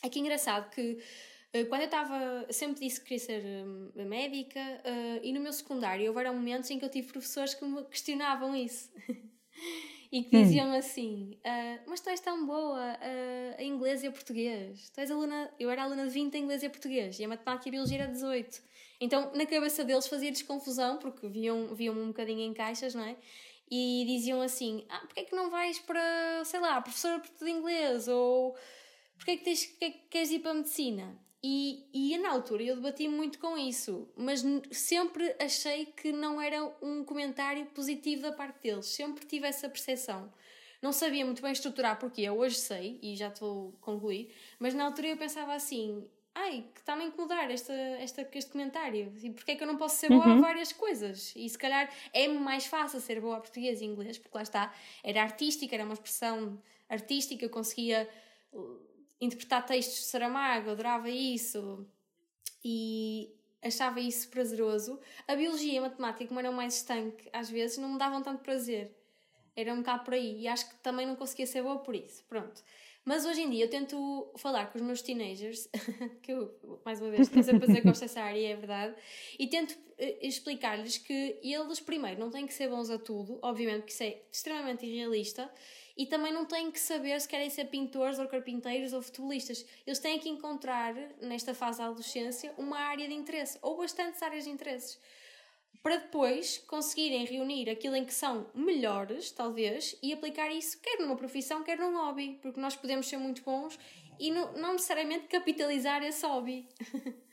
[0.04, 1.00] é que é engraçado que
[1.54, 5.54] eh, quando eu estava, sempre disse que queria ser uh, médica uh, e no meu
[5.54, 8.92] secundário houve momentos em que eu tive professores que me questionavam isso
[10.12, 10.44] e que hum.
[10.44, 10.74] diziam hum.
[10.74, 12.98] assim: uh, Mas tu és tão boa
[13.60, 14.90] em inglês e a português.
[14.90, 17.28] Tu és aluna, eu era aluna de 20 em inglês e a português e a
[17.28, 18.60] matemática e a biologia era 18.
[19.00, 23.16] Então na cabeça deles fazia desconfusão porque viam, viam um bocadinho em caixas, não é?
[23.76, 28.08] E diziam assim: Ah, porque é que não vais para, sei lá, professora de inglês?
[28.08, 28.56] Ou
[29.16, 31.20] porque é que, tens, é que queres ir para a medicina?
[31.44, 36.64] E, e na altura eu debati muito com isso, mas sempre achei que não era
[36.84, 40.32] um comentário positivo da parte deles, sempre tive essa percepção.
[40.80, 44.86] Não sabia muito bem estruturar porque hoje sei, e já estou a concluir, mas na
[44.86, 49.52] altura eu pensava assim: ai, que está-me a incomodar esta, esta, este comentário, e porque
[49.52, 50.40] é que eu não posso ser boa uhum.
[50.40, 51.34] a várias coisas?
[51.36, 54.74] E se calhar é mais fácil ser boa a português e inglês, porque lá está,
[55.04, 56.60] era artística, era uma expressão
[56.90, 58.10] artística, eu conseguia
[59.20, 61.86] interpretar textos de Saramago, adorava isso
[62.64, 63.32] e
[63.62, 65.00] achava isso prazeroso.
[65.28, 68.44] A biologia e a matemática, como eram mais estanque, às vezes não me davam tanto
[68.44, 68.96] prazer.
[69.56, 72.24] Era um bocado por aí e acho que também não conseguia ser boa por isso.
[72.26, 72.64] Pronto.
[73.06, 75.68] Mas hoje em dia eu tento falar com os meus teenagers,
[76.24, 78.96] que eu, mais uma vez, estou sempre a fazer gosto dessa área, é verdade,
[79.38, 83.80] e tento eh, explicar-lhes que eles, primeiro, não têm que ser bons a tudo, obviamente,
[83.82, 85.52] porque isso é extremamente irrealista,
[85.98, 89.66] e também não têm que saber se querem ser pintores ou carpinteiros ou futebolistas.
[89.86, 94.46] Eles têm que encontrar, nesta fase da adolescência, uma área de interesse, ou bastantes áreas
[94.46, 94.98] de interesses,
[95.84, 101.18] para depois conseguirem reunir aquilo em que são melhores, talvez, e aplicar isso quer numa
[101.18, 103.78] profissão, quer num hobby, porque nós podemos ser muito bons
[104.18, 106.68] e não, não necessariamente capitalizar esse hobby.
[106.94, 107.14] Uhum.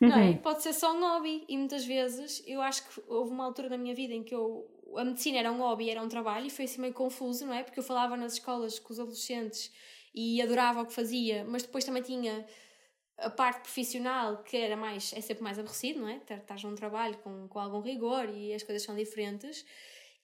[0.00, 0.28] Não é?
[0.28, 0.36] Uhum.
[0.36, 3.76] Pode ser só um hobby e muitas vezes eu acho que houve uma altura na
[3.76, 6.66] minha vida em que eu a medicina era um hobby, era um trabalho e foi
[6.66, 7.64] assim meio confuso, não é?
[7.64, 9.72] Porque eu falava nas escolas com os adolescentes
[10.14, 12.46] e adorava o que fazia, mas depois também tinha
[13.18, 16.20] a parte profissional que era mais, é sempre mais aborrecido, não é?
[16.30, 19.64] Estás num trabalho com, com algum rigor e as coisas são diferentes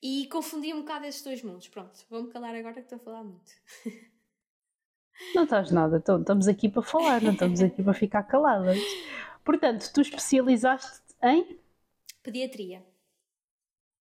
[0.02, 1.68] e confundia um bocado esses dois mundos.
[1.68, 3.52] Pronto, vou-me calar agora que estou a falar muito.
[5.34, 8.78] Não estás nada, então, estamos aqui para falar, não estamos aqui para ficar caladas.
[9.44, 11.58] Portanto, tu especializaste em?
[12.22, 12.84] Pediatria.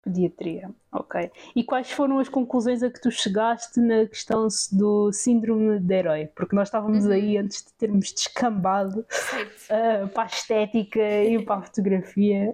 [0.04, 1.32] Pediatria, ok.
[1.56, 6.26] E quais foram as conclusões a que tu chegaste na questão do síndrome de herói?
[6.36, 7.14] Porque nós estávamos uhum.
[7.14, 12.54] aí antes de termos descambado uh, para a estética e para a fotografia.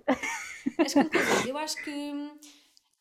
[0.77, 2.31] As conclusões, eu acho que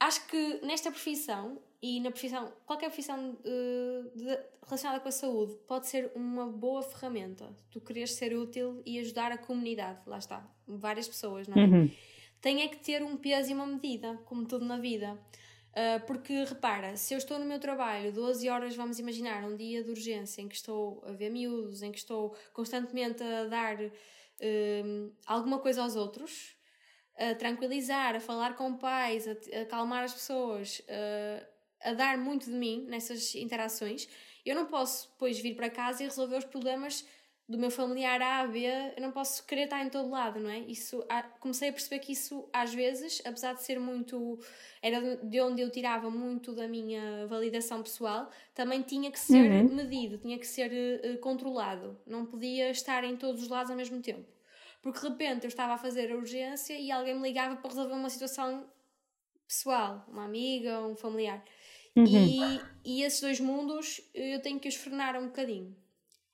[0.00, 5.58] acho que nesta profissão e na profissão, qualquer profissão uh, de, relacionada com a saúde
[5.66, 7.54] pode ser uma boa ferramenta.
[7.70, 11.66] Tu queres ser útil e ajudar a comunidade, lá está, várias pessoas, não é?
[11.66, 11.90] Uhum
[12.40, 15.18] tem é que ter um peso e uma medida, como tudo na vida.
[15.70, 19.84] Uh, porque repara, se eu estou no meu trabalho 12 horas, vamos imaginar, um dia
[19.84, 25.12] de urgência em que estou a ver miúdos, em que estou constantemente a dar uh,
[25.26, 26.56] alguma coisa aos outros,
[27.16, 31.46] a tranquilizar, a falar com pais, a, a acalmar as pessoas, uh,
[31.80, 34.08] a dar muito de mim nessas interações,
[34.44, 37.04] eu não posso depois vir para casa e resolver os problemas
[37.48, 40.50] do meu familiar A a B, eu não posso querer estar em todo lado, não
[40.50, 40.58] é?
[40.58, 41.02] Isso,
[41.40, 44.38] comecei a perceber que isso, às vezes, apesar de ser muito.
[44.82, 49.74] era de onde eu tirava muito da minha validação pessoal, também tinha que ser uhum.
[49.74, 51.98] medido, tinha que ser uh, controlado.
[52.06, 54.28] Não podia estar em todos os lados ao mesmo tempo.
[54.82, 57.94] Porque de repente eu estava a fazer a urgência e alguém me ligava para resolver
[57.94, 58.66] uma situação
[59.46, 61.42] pessoal, uma amiga, um familiar.
[61.96, 62.04] Uhum.
[62.04, 65.74] E, e esses dois mundos eu tenho que os frenar um bocadinho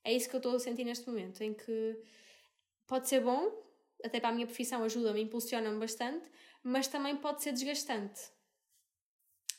[0.05, 1.98] é isso que eu estou a sentir neste momento, em que
[2.86, 3.50] pode ser bom,
[4.05, 6.28] até para a minha profissão ajuda-me, impulsiona-me bastante,
[6.62, 8.20] mas também pode ser desgastante.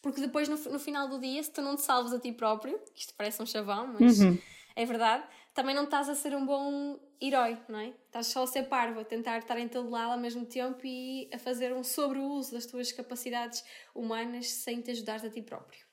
[0.02, 2.80] Porque depois, no, no final do dia, se tu não te salves a ti próprio,
[2.96, 4.38] isto parece um chavão, mas uhum.
[4.76, 7.88] é verdade, também não estás a ser um bom herói, não é?
[8.06, 11.28] Estás só a ser parvo, a tentar estar em todo lado ao mesmo tempo e
[11.34, 13.64] a fazer um sobreuso das tuas capacidades
[13.96, 15.85] humanas sem te ajudar a ti próprio.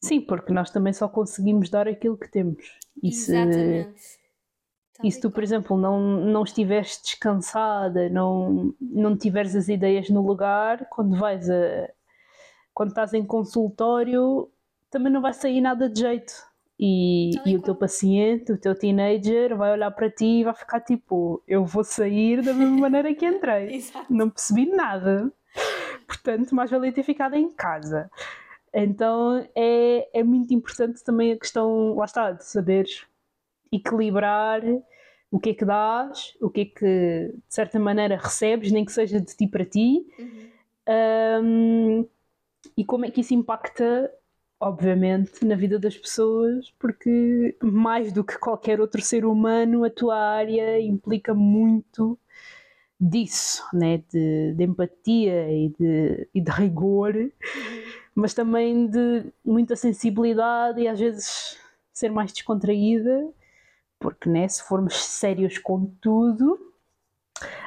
[0.00, 2.78] Sim, porque nós também só conseguimos dar aquilo que temos.
[3.02, 4.00] E Exatamente.
[4.00, 4.18] Se,
[5.02, 10.24] e se tu, por exemplo, não, não estiveres descansada, não, não tiveres as ideias no
[10.26, 11.88] lugar, quando vais a.
[12.74, 14.50] quando estás em consultório,
[14.90, 16.32] também não vai sair nada de jeito.
[16.80, 20.80] E, e o teu paciente, o teu teenager, vai olhar para ti e vai ficar
[20.80, 23.84] tipo: Eu vou sair da mesma maneira que entrei.
[24.08, 25.32] não percebi nada.
[26.06, 28.08] Portanto, mais valia ter ficado em casa.
[28.72, 33.06] Então é, é muito importante também a questão, lá está, de saberes
[33.72, 34.62] equilibrar
[35.30, 38.92] o que é que dás, o que é que de certa maneira recebes, nem que
[38.92, 41.44] seja de ti para ti, uhum.
[41.44, 42.08] um,
[42.76, 44.10] e como é que isso impacta,
[44.58, 50.16] obviamente, na vida das pessoas, porque mais do que qualquer outro ser humano, a tua
[50.16, 52.18] área implica muito
[53.00, 54.02] disso, né?
[54.10, 57.30] de, de empatia e de, e de rigor, uhum.
[58.18, 61.56] Mas também de muita sensibilidade e às vezes
[61.92, 63.32] ser mais descontraída
[63.98, 66.72] porque, né, se formos sérios com tudo,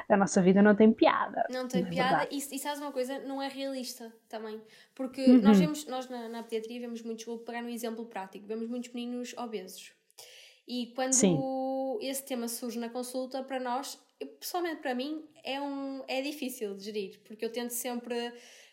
[0.08, 1.46] a nossa vida não tem piada.
[1.50, 4.60] Não tem não é piada e, e sabes uma coisa, não é realista também.
[4.94, 5.40] Porque uhum.
[5.40, 8.92] nós vemos, nós na, na pediatria vemos muitos, vou pegar um exemplo prático, vemos muitos
[8.92, 9.92] meninos obesos.
[10.68, 11.38] E quando Sim.
[12.02, 13.98] esse tema surge na consulta, para nós,
[14.38, 18.32] pessoalmente para mim, é, um, é difícil de gerir, porque eu tento sempre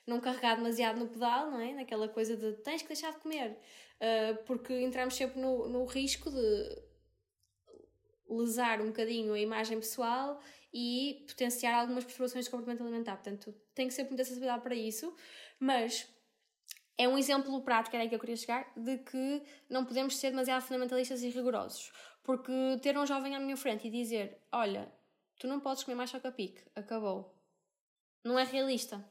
[0.09, 1.73] não carregar demasiado no pedal, não é?
[1.73, 6.29] Naquela coisa de tens que deixar de comer, uh, porque entramos sempre no, no risco
[6.29, 6.89] de
[8.29, 10.39] lesar um bocadinho a imagem pessoal
[10.73, 13.15] e potenciar algumas perturbações de comportamento alimentar.
[13.15, 15.15] Portanto, tem que ser muita sensibilidade para isso,
[15.59, 16.07] mas
[16.97, 20.31] é um exemplo prático, era aí que eu queria chegar, de que não podemos ser
[20.31, 21.91] demasiado fundamentalistas e rigorosos.
[22.23, 22.51] Porque
[22.81, 24.91] ter um jovem à minha frente e dizer: Olha,
[25.39, 27.33] tu não podes comer mais chocapic, acabou.
[28.23, 29.03] Não é realista.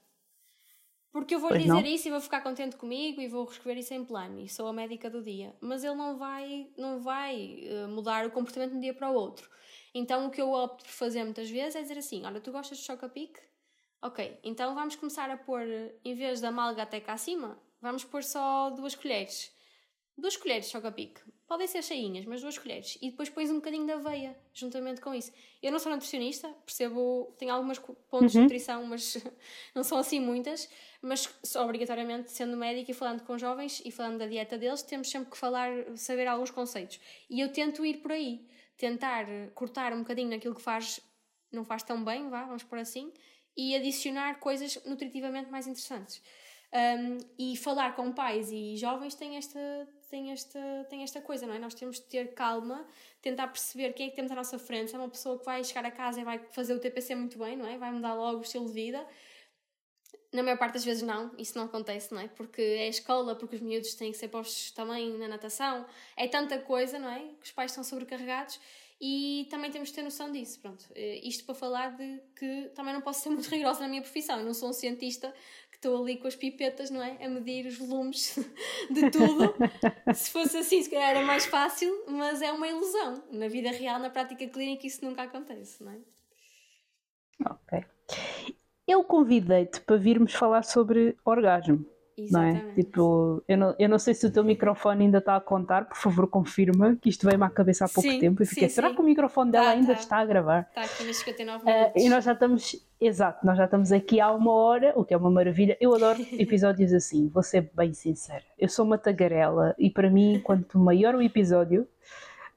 [1.11, 1.87] Porque eu vou lhe dizer não.
[1.87, 4.73] isso e vou ficar contente comigo e vou reescrever isso em plano e sou a
[4.73, 5.57] médica do dia.
[5.61, 9.15] Mas ele não vai, não vai uh, mudar o comportamento de um dia para o
[9.15, 9.49] outro.
[9.95, 12.79] Então o que eu opto por fazer muitas vezes é dizer assim: Olha, tu gostas
[12.79, 13.41] de choca-pique?
[14.03, 15.63] Ok, então vamos começar a pôr,
[16.05, 19.51] em vez da malga até cá acima, vamos pôr só duas colheres
[20.19, 21.21] duas colheres de choca-pique.
[21.49, 22.99] Podem ser cheinhas, mas duas colheres.
[23.01, 25.32] E depois pões um bocadinho de aveia, juntamente com isso.
[25.62, 28.28] Eu não sou nutricionista, percebo, tenho algumas pontos uhum.
[28.28, 29.16] de nutrição, mas
[29.74, 30.68] não são assim muitas.
[31.01, 31.26] Mas
[31.57, 35.38] obrigatoriamente, sendo médica e falando com jovens e falando da dieta deles, temos sempre que
[35.38, 37.01] falar, saber alguns conceitos.
[37.30, 38.46] E eu tento ir por aí,
[38.76, 39.24] tentar
[39.55, 41.01] cortar um bocadinho naquilo que faz,
[41.51, 43.11] não faz tão bem, vá, vamos por assim,
[43.57, 46.22] e adicionar coisas nutritivamente mais interessantes.
[46.70, 49.59] Um, e falar com pais e jovens tem esta,
[50.09, 51.59] tem, esta, tem esta coisa, não é?
[51.59, 52.87] Nós temos de ter calma,
[53.21, 54.91] tentar perceber quem é que temos à nossa frente.
[54.91, 57.39] Se é uma pessoa que vai chegar a casa e vai fazer o TPC muito
[57.39, 57.77] bem, não é?
[57.79, 59.07] Vai mudar logo o estilo de vida.
[60.33, 62.29] Na maior parte das vezes não, isso não acontece, não é?
[62.29, 65.87] Porque é a escola, porque os miúdos têm que ser postos também na natação,
[66.17, 67.21] é tanta coisa, não é?
[67.41, 68.61] Que os pais estão sobrecarregados
[69.01, 70.59] e também temos de ter noção disso.
[70.61, 74.03] Pronto, eh, isto para falar de que também não posso ser muito rigorosa na minha
[74.03, 74.39] profissão.
[74.39, 75.33] Eu não sou um cientista
[75.79, 77.24] estou ali com as pipetas, não é?
[77.24, 78.37] A medir os volumes
[78.91, 79.55] de tudo.
[80.12, 83.22] se fosse assim, se calhar era mais fácil, mas é uma ilusão.
[83.31, 85.99] Na vida real, na prática clínica, isso nunca acontece, não é?
[87.47, 87.85] Ok.
[88.87, 91.87] Eu convidei-te para virmos falar sobre orgasmo.
[92.19, 92.62] Exatamente.
[92.62, 92.75] Não é?
[92.75, 95.97] Tipo, eu não, eu não sei se o teu microfone ainda está a contar, por
[95.97, 98.43] favor, confirma que isto veio-me à cabeça há pouco sim, tempo.
[98.43, 98.95] E fiquei, sim, será sim.
[98.95, 100.01] que o microfone dela tá, ainda tá.
[100.01, 100.66] está a gravar?
[100.69, 102.03] Está aqui nos 59 minutos.
[102.03, 105.14] Uh, e nós já estamos, exato, nós já estamos aqui há uma hora, o que
[105.14, 105.77] é uma maravilha.
[105.81, 108.43] Eu adoro episódios assim, vou ser bem sincera.
[108.59, 111.87] Eu sou uma tagarela e para mim, quanto maior o episódio,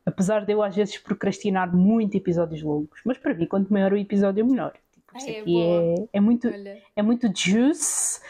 [0.05, 3.97] apesar de eu às vezes procrastinar muito episódios longos, mas para mim, quanto maior o
[3.97, 4.73] episódio, melhor.
[4.91, 6.49] Tipo, Ai, é, é, é, muito,
[6.95, 8.21] é muito juice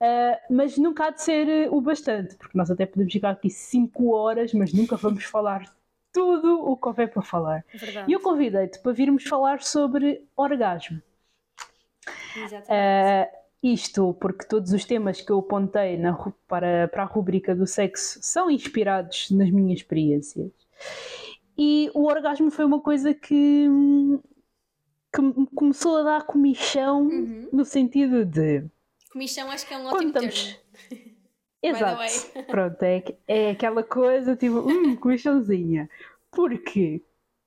[0.00, 3.50] Uh, mas nunca há de ser eh, o bastante, porque nós até podemos ficar aqui
[3.50, 5.70] 5 horas, mas nunca vamos falar
[6.10, 7.64] tudo o que houver para falar.
[7.74, 8.10] Verdade.
[8.10, 11.02] E eu convidei-te para virmos falar sobre orgasmo.
[12.34, 12.70] Exatamente.
[12.70, 16.16] Uh, isto porque todos os temas que eu apontei na,
[16.48, 20.50] para, para a rubrica do sexo são inspirados nas minhas experiências.
[21.58, 23.68] E o orgasmo foi uma coisa que,
[25.14, 27.48] que começou a dar comichão uhum.
[27.52, 28.64] no sentido de
[29.10, 30.30] Comichão acho que é um ótimo termo.
[31.62, 32.02] Exato.
[32.48, 35.90] Pronto, é, é aquela coisa tipo, hum, comichãozinha.
[36.30, 37.02] Porque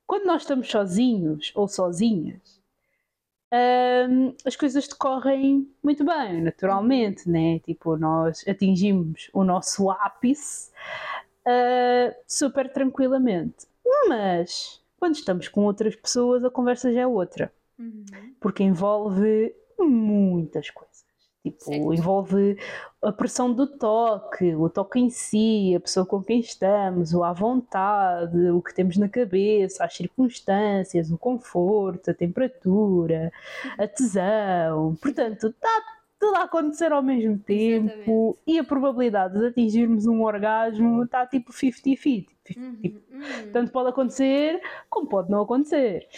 [0.06, 2.60] quando nós estamos sozinhos ou sozinhas,
[3.52, 7.58] hum, as coisas decorrem muito bem, naturalmente, né?
[7.60, 10.70] Tipo, nós atingimos o nosso ápice
[11.46, 13.66] uh, super tranquilamente.
[14.08, 17.52] Mas quando estamos com outras pessoas, a conversa já é outra.
[17.78, 18.04] Uhum.
[18.38, 20.93] Porque envolve muitas coisas.
[21.44, 22.56] Tipo, envolve
[23.02, 27.34] a pressão do toque, o toque em si, a pessoa com quem estamos, o à
[27.34, 33.30] vontade, o que temos na cabeça, as circunstâncias, o conforto, a temperatura,
[33.76, 34.96] a tesão.
[35.02, 35.82] Portanto, está
[36.18, 38.38] tudo a acontecer ao mesmo tempo Exatamente.
[38.46, 42.26] e a probabilidade de atingirmos um orgasmo está tipo 50-50.
[42.56, 43.52] Uhum, tipo, uhum.
[43.52, 46.08] Tanto pode acontecer como pode não acontecer.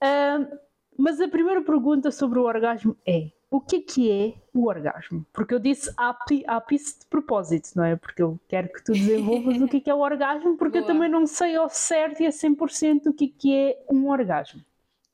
[0.00, 0.58] Uh,
[0.96, 5.24] mas a primeira pergunta sobre o orgasmo é: o que é que é o orgasmo?
[5.32, 7.96] Porque eu disse ápice de propósito, não é?
[7.96, 10.90] Porque eu quero que tu desenvolvas o que é que é o orgasmo, porque Boa.
[10.90, 14.08] eu também não sei ao certo e a 100% o que é que é um
[14.08, 14.62] orgasmo.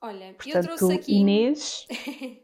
[0.01, 1.15] Olha, Portanto, eu trouxe aqui.
[1.15, 1.87] Inês.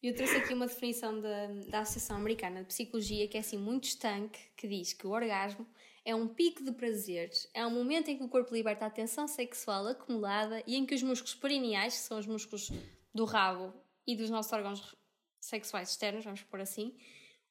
[0.00, 3.84] eu trouxe aqui uma definição da, da Associação Americana de Psicologia que é assim muito
[3.84, 5.66] estanque, que diz que o orgasmo
[6.04, 9.26] é um pico de prazer, é um momento em que o corpo liberta a tensão
[9.26, 12.70] sexual acumulada e em que os músculos perineais, que são os músculos
[13.12, 13.72] do rabo
[14.06, 14.94] e dos nossos órgãos
[15.40, 16.96] sexuais externos, vamos pôr assim,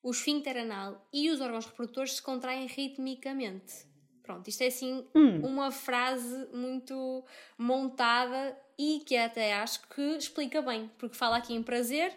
[0.02, 3.88] o esfíncter anal e os órgãos reprodutores se contraem ritmicamente.
[4.22, 5.46] Pronto, isto é assim hum.
[5.46, 7.26] uma frase muito
[7.58, 12.16] montada e que até acho que explica bem, porque fala aqui em prazer,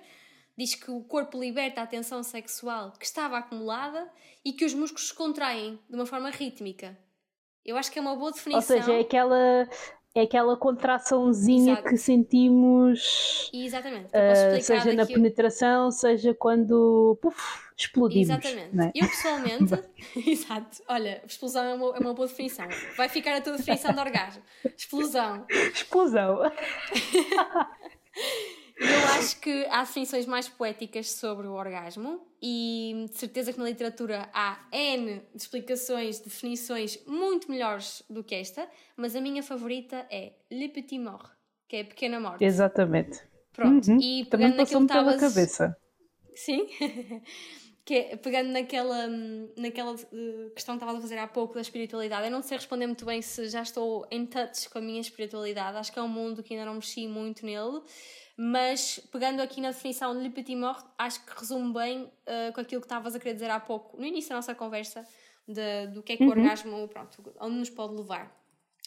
[0.56, 4.10] diz que o corpo liberta a tensão sexual que estava acumulada
[4.44, 6.96] e que os músculos se contraem de uma forma rítmica.
[7.64, 8.76] Eu acho que é uma boa definição.
[8.76, 9.68] Ou seja, é aquela
[10.18, 11.88] é aquela contraçãozinha Exato.
[11.88, 13.50] que sentimos.
[13.52, 14.06] Exatamente.
[14.06, 17.38] Uh, seja na penetração, seja quando puf,
[17.76, 18.30] explodimos.
[18.30, 18.80] Exatamente.
[18.80, 18.92] É?
[18.94, 19.82] Eu pessoalmente.
[20.30, 20.82] Exato.
[20.88, 22.66] Olha, explosão é uma, é uma boa definição.
[22.96, 24.42] Vai ficar a tua definição de orgasmo.
[24.76, 25.44] Explosão.
[25.48, 26.40] Explosão.
[28.78, 33.64] Eu acho que há definições mais poéticas sobre o orgasmo e de certeza que na
[33.64, 40.06] literatura há N de explicações, definições muito melhores do que esta, mas a minha favorita
[40.10, 41.30] é Le Petit Mort,
[41.66, 42.44] que é a pequena morte.
[42.44, 43.22] Exatamente.
[43.52, 43.98] Pronto, uhum.
[43.98, 45.20] e pegando Também naquilo que estavas...
[45.20, 45.76] cabeça.
[46.34, 46.68] Sim.
[47.86, 49.06] que é, pegando naquela,
[49.56, 52.86] naquela uh, questão que estavas a fazer há pouco da espiritualidade, eu não sei responder
[52.86, 56.08] muito bem se já estou em touch com a minha espiritualidade, acho que é um
[56.08, 57.80] mundo que ainda não mexi muito nele,
[58.36, 62.60] mas pegando aqui na definição de Le Petit Mort, acho que resume bem uh, com
[62.60, 65.06] aquilo que estavas a querer dizer há pouco, no início da nossa conversa,
[65.48, 66.28] de, do que é que uhum.
[66.28, 68.30] o orgasmo, pronto, onde nos pode levar.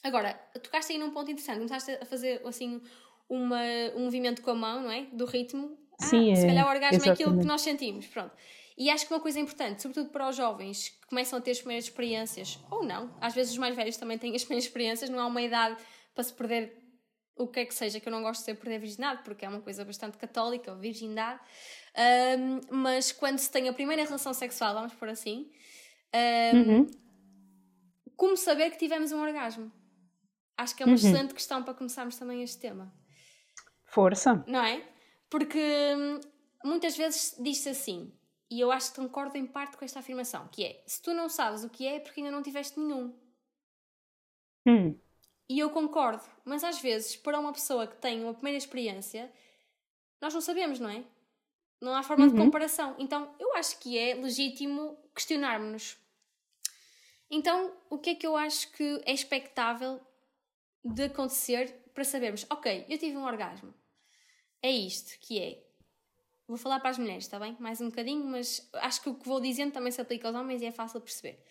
[0.03, 2.81] Agora, tocaste aí num ponto interessante, começaste a fazer assim
[3.27, 3.61] uma,
[3.95, 5.05] um movimento com a mão, não é?
[5.11, 5.77] Do ritmo.
[5.99, 7.21] Sim, ah, é, se calhar o orgasmo exatamente.
[7.21, 8.31] é aquilo que nós sentimos, pronto.
[8.77, 11.57] E acho que uma coisa importante, sobretudo para os jovens que começam a ter as
[11.57, 15.19] primeiras experiências, ou não, às vezes os mais velhos também têm as primeiras experiências, não
[15.19, 15.75] há uma idade
[16.15, 16.78] para se perder
[17.39, 19.45] o que é que seja, que eu não gosto de ser perder a virgindade, porque
[19.45, 21.39] é uma coisa bastante católica, a virgindade,
[22.37, 25.49] um, mas quando se tem a primeira relação sexual, vamos por assim,
[26.53, 26.87] um, uhum.
[28.15, 29.71] como saber que tivemos um orgasmo?
[30.57, 30.95] Acho que é uma uhum.
[30.97, 32.93] excelente questão para começarmos também este tema.
[33.85, 34.43] Força!
[34.45, 34.85] Não é?
[35.29, 35.57] Porque
[35.97, 36.19] hum,
[36.65, 38.13] muitas vezes diz-se assim,
[38.51, 41.29] e eu acho que concordo em parte com esta afirmação, que é, se tu não
[41.29, 43.17] sabes o que é, é porque ainda não tiveste nenhum.
[44.67, 44.99] Hum.
[45.49, 49.33] E eu concordo, mas às vezes, para uma pessoa que tem uma primeira experiência,
[50.21, 51.03] nós não sabemos, não é?
[51.81, 52.31] Não há forma uhum.
[52.31, 52.95] de comparação.
[52.99, 55.97] Então, eu acho que é legítimo questionarmos-nos.
[57.31, 59.99] Então, o que é que eu acho que é expectável
[60.83, 63.73] de acontecer para sabermos, ok, eu tive um orgasmo.
[64.61, 65.63] É isto que é.
[66.47, 67.55] Vou falar para as mulheres, está bem?
[67.59, 70.61] Mais um bocadinho, mas acho que o que vou dizendo também se aplica aos homens
[70.61, 71.43] e é fácil perceber.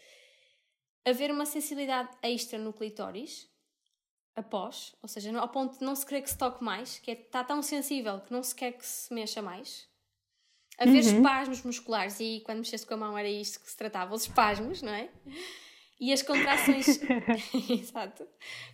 [1.04, 3.48] Haver uma sensibilidade extra no clitóris,
[4.38, 7.14] após, ou seja, ao ponto de não se querer que se toque mais, que é,
[7.14, 9.88] está tão sensível que não se quer que se mexa mais.
[10.78, 11.16] Haver uhum.
[11.16, 14.80] espasmos musculares, e quando mexeste com a mão era isto que se tratava, os espasmos,
[14.80, 15.10] não é?
[16.00, 17.00] E as contrações.
[17.68, 18.26] Exato.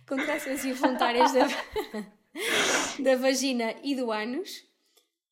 [0.07, 1.47] Contrações involuntárias da,
[3.03, 4.63] da vagina e do ânus.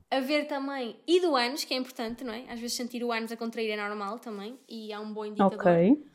[0.10, 1.00] Haver também.
[1.08, 2.52] E do ânus, que é importante, não é?
[2.52, 5.60] Às vezes sentir o ânus a contrair é normal também, e é um bom indicador.
[5.60, 6.06] Ok.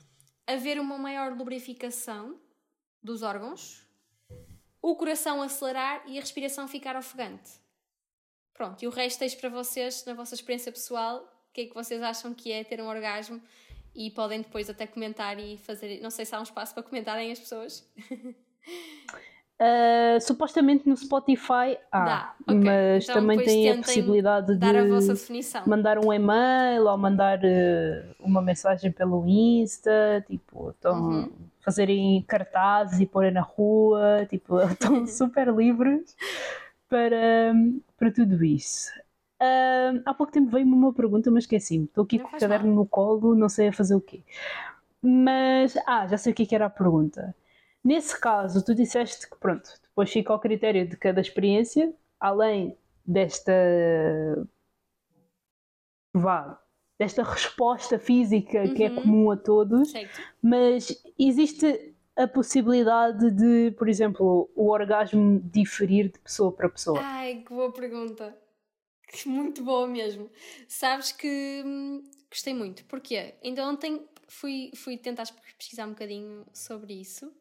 [0.47, 2.41] Haver uma maior lubrificação
[3.03, 3.88] dos órgãos,
[4.91, 7.51] o coração acelerar e a respiração ficar ofegante.
[8.55, 11.19] Pronto, e o resto deixo para vocês, na vossa experiência pessoal,
[11.51, 13.41] o que é que vocês acham que é ter um orgasmo
[13.95, 16.01] e podem depois até comentar e fazer.
[16.01, 17.89] Não sei se há um espaço para comentarem as pessoas.
[19.61, 22.55] Uh, supostamente no Spotify há, okay.
[22.55, 24.65] mas então, também tem a possibilidade de
[25.67, 31.33] mandar um e-mail ou mandar uh, uma mensagem pelo Insta, tipo, estão uhum.
[31.61, 36.17] fazerem cartazes e porem na rua, tipo, estão super livres
[36.89, 37.53] para,
[37.97, 38.93] para tudo isso.
[39.43, 41.87] Uh, há pouco tempo veio-me uma pergunta, mas esqueci-me.
[41.87, 42.77] Estou aqui não com o caderno mal.
[42.77, 44.23] no colo, não sei a fazer o quê.
[45.03, 47.35] Mas, ah, já sei o que, é que era a pergunta.
[47.85, 53.53] Nesse caso, tu disseste que, pronto, depois fica ao critério de cada experiência, além desta.
[56.13, 56.61] vá,
[56.99, 58.75] desta resposta física uhum.
[58.75, 58.97] que é uhum.
[58.97, 60.21] comum a todos, certo.
[60.43, 66.99] mas existe a possibilidade de, por exemplo, o orgasmo diferir de pessoa para pessoa?
[67.01, 68.37] Ai, que boa pergunta.
[69.25, 70.29] Muito boa mesmo.
[70.67, 72.85] Sabes que hum, gostei muito.
[72.85, 73.37] Porquê?
[73.43, 75.25] Então ontem fui, fui tentar
[75.57, 77.33] pesquisar um bocadinho sobre isso.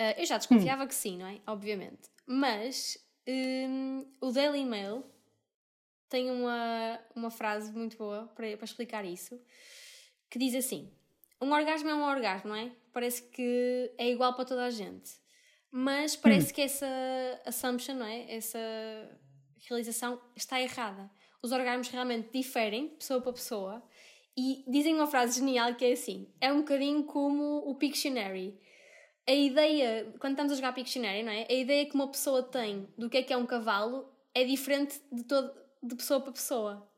[0.00, 0.86] Uh, eu já desconfiava hum.
[0.86, 1.38] que sim, não é?
[1.46, 2.08] Obviamente.
[2.26, 2.96] Mas
[3.28, 5.04] um, o Daily Mail
[6.08, 9.38] tem uma, uma frase muito boa para, para explicar isso,
[10.30, 10.90] que diz assim:
[11.38, 12.72] Um orgasmo é um orgasmo, não é?
[12.94, 15.20] Parece que é igual para toda a gente.
[15.70, 16.54] Mas parece hum.
[16.54, 16.86] que essa
[17.44, 18.34] assumption, não é?
[18.34, 18.58] Essa
[19.68, 21.10] realização está errada.
[21.42, 23.82] Os orgasmos realmente diferem pessoa para pessoa
[24.36, 28.58] e dizem uma frase genial que é assim: é um bocadinho como o Pictionary.
[29.30, 31.46] A ideia, quando estamos a jogar Pictionary, não é?
[31.48, 35.00] A ideia que uma pessoa tem do que é que é um cavalo é diferente
[35.12, 36.90] de, todo, de pessoa para pessoa.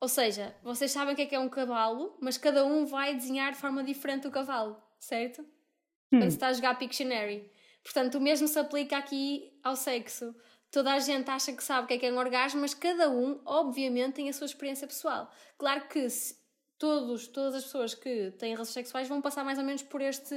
[0.00, 3.14] Ou seja, vocês sabem o que é que é um cavalo, mas cada um vai
[3.14, 5.42] desenhar de forma diferente o cavalo, certo?
[5.42, 6.20] Hum.
[6.20, 7.50] Quando se está a jogar Pictionary.
[7.82, 10.34] Portanto, o mesmo se aplica aqui ao sexo
[10.74, 13.08] toda a gente acha que sabe o que é que é um orgasmo, mas cada
[13.08, 15.30] um, obviamente, tem a sua experiência pessoal.
[15.56, 16.36] Claro que se,
[16.76, 20.34] todos, todas as pessoas que têm relações sexuais vão passar mais ou menos por este.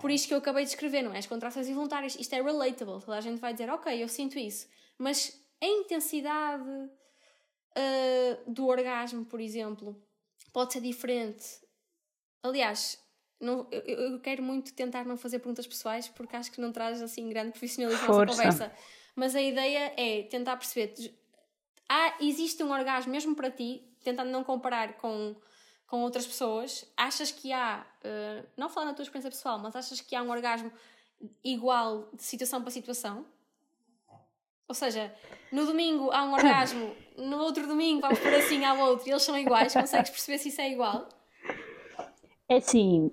[0.00, 1.18] Por isto que eu acabei de escrever, não é?
[1.18, 2.16] As contrações involuntárias.
[2.16, 3.00] Isto é relatable.
[3.00, 4.68] Toda a gente vai dizer, ok, eu sinto isso.
[4.98, 10.00] Mas a intensidade uh, do orgasmo, por exemplo,
[10.52, 11.44] pode ser diferente.
[12.42, 12.98] Aliás,
[13.40, 17.02] não, eu, eu, quero muito tentar não fazer perguntas pessoais porque acho que não traz
[17.02, 18.72] assim grande profissionalismo à conversa
[19.16, 20.94] mas a ideia é tentar perceber.
[21.88, 25.34] Há, existe um orgasmo mesmo para ti, tentando não comparar com,
[25.86, 26.84] com outras pessoas.
[26.96, 30.30] Achas que há, uh, não falando da tua experiência pessoal, mas achas que há um
[30.30, 30.72] orgasmo
[31.44, 33.24] igual de situação para situação?
[34.68, 35.14] Ou seja,
[35.52, 39.22] no domingo há um orgasmo, no outro domingo vamos por assim ao outro e eles
[39.22, 39.72] são iguais.
[39.72, 41.08] Consegues perceber se isso é igual?
[42.48, 43.12] É assim.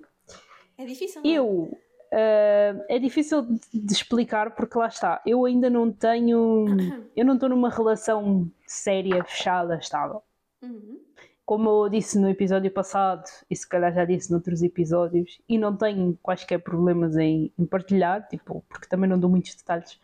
[0.76, 1.22] É difícil.
[1.22, 1.30] Não?
[1.30, 1.34] É?
[1.34, 1.78] Eu
[2.14, 6.64] Uh, é difícil de explicar porque lá está, eu ainda não tenho,
[7.16, 10.22] eu não estou numa relação séria, fechada, estável.
[10.62, 11.03] Uhum.
[11.44, 15.76] Como eu disse no episódio passado, e se calhar já disse noutros episódios, e não
[15.76, 20.00] tenho quaisquer problemas em, em partilhar, tipo, porque também não dou muitos detalhes,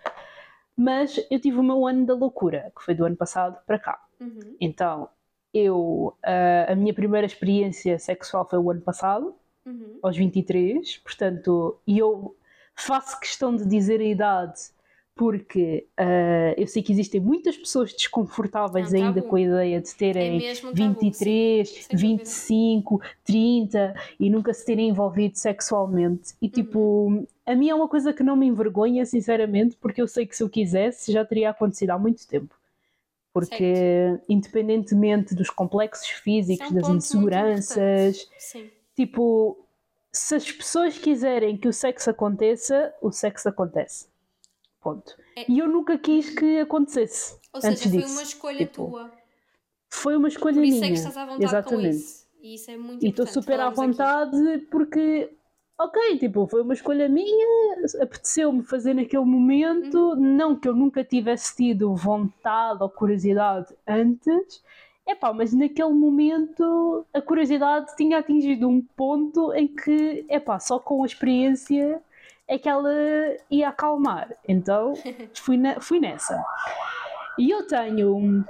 [0.76, 4.02] mas eu tive o meu ano da loucura, que foi do ano passado para cá.
[4.20, 4.56] Uhum.
[4.60, 5.08] Então,
[5.52, 9.34] eu, uh, a minha primeira experiência sexual foi o ano passado,
[9.64, 9.98] uhum.
[10.02, 12.36] aos 23, portanto, e eu
[12.74, 14.60] faço questão de dizer a idade
[15.20, 19.94] porque uh, eu sei que existem muitas pessoas desconfortáveis não, ainda com a ideia de
[19.94, 26.32] terem é 23, 25, 30 e nunca se terem envolvido sexualmente.
[26.40, 27.26] E tipo, uhum.
[27.44, 30.42] a mim é uma coisa que não me envergonha, sinceramente, porque eu sei que se
[30.42, 32.54] eu quisesse já teria acontecido há muito tempo.
[33.30, 34.24] Porque, certo.
[34.26, 38.26] independentemente dos complexos físicos, é um das inseguranças,
[38.96, 39.58] Tipo,
[40.10, 44.09] se as pessoas quiserem que o sexo aconteça, o sexo acontece.
[44.80, 45.14] Ponto.
[45.36, 45.44] É.
[45.50, 47.38] E eu nunca quis que acontecesse.
[47.52, 48.12] Ou seja, foi disso.
[48.12, 49.12] uma escolha tipo, tua.
[49.88, 50.86] Foi uma escolha Por isso minha.
[50.86, 51.82] É que estás à vontade Exatamente.
[51.82, 52.26] com isso.
[52.40, 54.66] E isso é muito E estou super à vontade aqui.
[54.66, 55.30] porque,
[55.78, 60.16] ok, tipo, foi uma escolha minha, apeteceu-me fazer naquele momento, uhum.
[60.16, 64.62] não que eu nunca tivesse tido vontade ou curiosidade antes,
[65.06, 71.02] Epá, mas naquele momento a curiosidade tinha atingido um ponto em que, epá, só com
[71.02, 72.00] a experiência
[72.50, 72.92] é que ela
[73.48, 74.36] ia acalmar.
[74.46, 74.94] Então
[75.34, 76.44] fui, na, fui nessa.
[77.38, 78.44] E eu tenho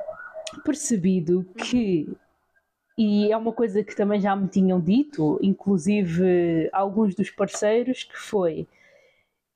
[0.64, 2.10] percebido que,
[2.96, 8.18] e é uma coisa que também já me tinham dito, inclusive alguns dos parceiros, que
[8.18, 8.66] foi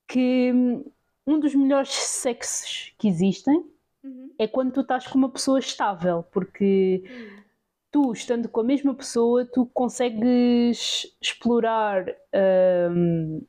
[0.07, 0.53] que
[1.25, 3.65] um dos melhores sexos que existem
[4.03, 4.29] uhum.
[4.37, 7.43] é quando tu estás com uma pessoa estável, porque uhum.
[7.91, 12.05] tu, estando com a mesma pessoa, tu consegues explorar
[12.91, 13.41] um,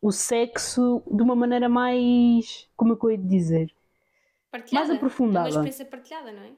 [0.00, 2.68] o sexo de uma maneira mais.
[2.76, 3.74] Como é que eu ia dizer?
[4.50, 4.86] Partilhada.
[4.88, 5.48] Mais aprofundada.
[5.48, 6.52] É uma experiência partilhada, não é?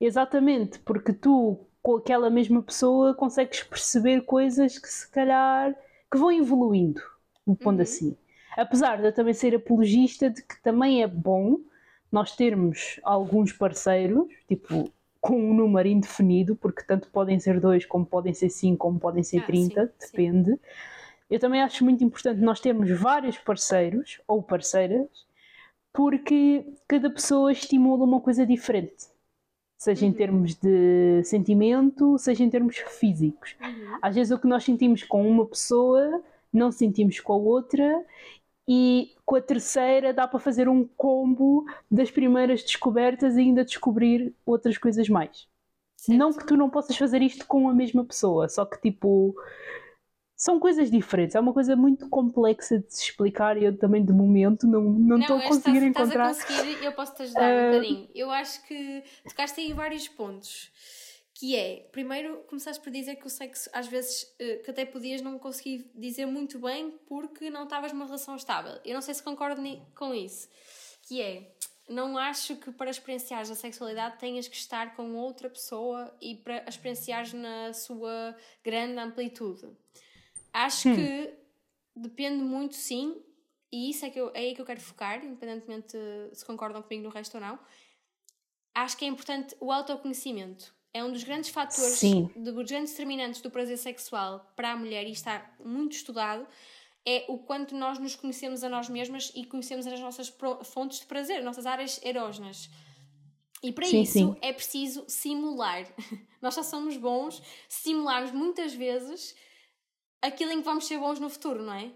[0.00, 5.76] Exatamente, porque tu, com aquela mesma pessoa, consegues perceber coisas que se calhar
[6.10, 7.02] que vão evoluindo,
[7.62, 7.82] pondo uhum.
[7.82, 8.16] assim.
[8.56, 11.58] Apesar de eu também ser apologista de que também é bom
[12.10, 14.90] nós termos alguns parceiros, tipo,
[15.20, 19.22] com um número indefinido, porque tanto podem ser dois, como podem ser cinco, como podem
[19.22, 20.50] ser ah, 30, sim, depende.
[20.52, 20.58] Sim.
[21.30, 25.08] Eu também acho muito importante nós termos vários parceiros ou parceiras,
[25.92, 29.06] porque cada pessoa estimula uma coisa diferente.
[29.78, 30.10] Seja uhum.
[30.10, 33.56] em termos de sentimento, seja em termos físicos.
[33.60, 33.98] Uhum.
[34.02, 38.04] Às vezes o que nós sentimos com uma pessoa não sentimos com a outra
[38.66, 44.34] e com a terceira dá para fazer um combo das primeiras descobertas e ainda descobrir
[44.44, 45.48] outras coisas mais.
[45.96, 46.18] Certo.
[46.18, 49.34] Não que tu não possas fazer isto com a mesma pessoa, só que tipo,
[50.40, 54.10] são coisas diferentes, é uma coisa muito complexa de se explicar e eu também de
[54.10, 56.30] momento não não estou a conseguir estás, encontrar.
[56.30, 57.60] Estás a conseguir, eu posso te ajudar uh...
[57.60, 58.10] um bocadinho.
[58.14, 60.72] Eu acho que tocaste aí vários pontos.
[61.34, 65.20] Que é, primeiro começaste por dizer que o sexo às vezes eh, que até podias
[65.20, 68.80] não conseguir dizer muito bem porque não estavas numa relação estável.
[68.82, 69.60] Eu não sei se concordo
[69.94, 70.48] com isso.
[71.02, 71.52] Que é,
[71.86, 76.64] não acho que para experienciar a sexualidade tenhas que estar com outra pessoa e para
[76.66, 78.34] experienciar na sua
[78.64, 79.68] grande amplitude.
[80.52, 80.96] Acho hum.
[80.96, 81.34] que
[81.94, 83.22] depende muito, sim,
[83.72, 85.96] e isso é, que eu, é aí que eu quero focar, independentemente
[86.32, 87.58] se concordam comigo no resto ou não.
[88.74, 90.74] Acho que é importante o autoconhecimento.
[90.92, 92.30] É um dos grandes fatores, sim.
[92.34, 96.46] dos grandes determinantes do prazer sexual para a mulher, e está muito estudado,
[97.06, 100.32] é o quanto nós nos conhecemos a nós mesmas e conhecemos as nossas
[100.64, 102.68] fontes de prazer, nossas áreas erógenas.
[103.62, 104.36] E para sim, isso sim.
[104.40, 105.86] é preciso simular.
[106.42, 109.36] nós só somos bons se simularmos muitas vezes
[110.22, 111.90] aquilo em que vamos ser bons no futuro, não é?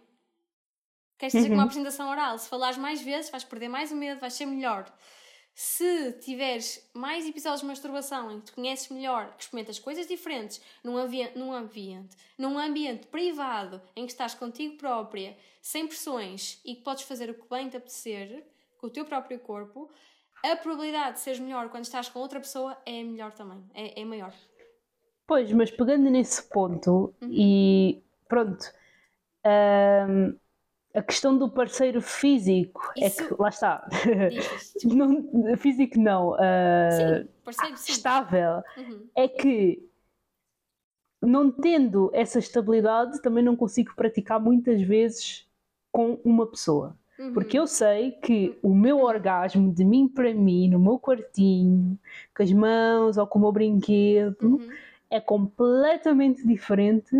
[1.18, 1.48] Queres dizer uhum.
[1.48, 4.46] que uma apresentação oral, se falares mais vezes, vais perder mais o medo, vais ser
[4.46, 4.92] melhor.
[5.55, 10.60] Se tiveres mais episódios de masturbação em que te conheces melhor, que experimentas coisas diferentes
[10.82, 16.74] num, ambiente, num ambiente, num ambiente privado em que estás contigo própria, sem pressões e
[16.74, 18.44] que podes fazer o que bem te apetecer
[18.78, 19.88] com o teu próprio corpo,
[20.44, 24.05] a probabilidade de seres melhor quando estás com outra pessoa é melhor também, é, é
[24.05, 24.34] maior.
[25.26, 27.30] Pois, mas pegando nesse ponto uhum.
[27.30, 28.03] e
[28.35, 28.73] pronto.
[29.47, 30.36] Um,
[30.93, 33.23] a questão do parceiro físico Isso...
[33.23, 33.89] é que lá está.
[34.85, 36.32] não, físico não.
[36.32, 37.93] Uh, sim, parceiro sim.
[37.93, 38.62] estável.
[38.77, 39.09] Uhum.
[39.15, 39.89] É que
[41.20, 45.47] não tendo essa estabilidade, também não consigo praticar muitas vezes
[45.90, 46.97] com uma pessoa.
[47.19, 47.32] Uhum.
[47.32, 51.98] Porque eu sei que o meu orgasmo de mim para mim, no meu quartinho,
[52.36, 54.69] com as mãos ou com o meu brinquedo, uhum.
[55.09, 57.16] é completamente diferente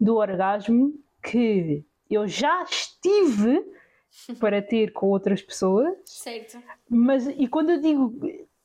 [0.00, 3.62] do orgasmo que eu já estive
[4.38, 5.94] para ter com outras pessoas.
[6.04, 6.62] Certo.
[6.88, 8.14] Mas, e quando eu digo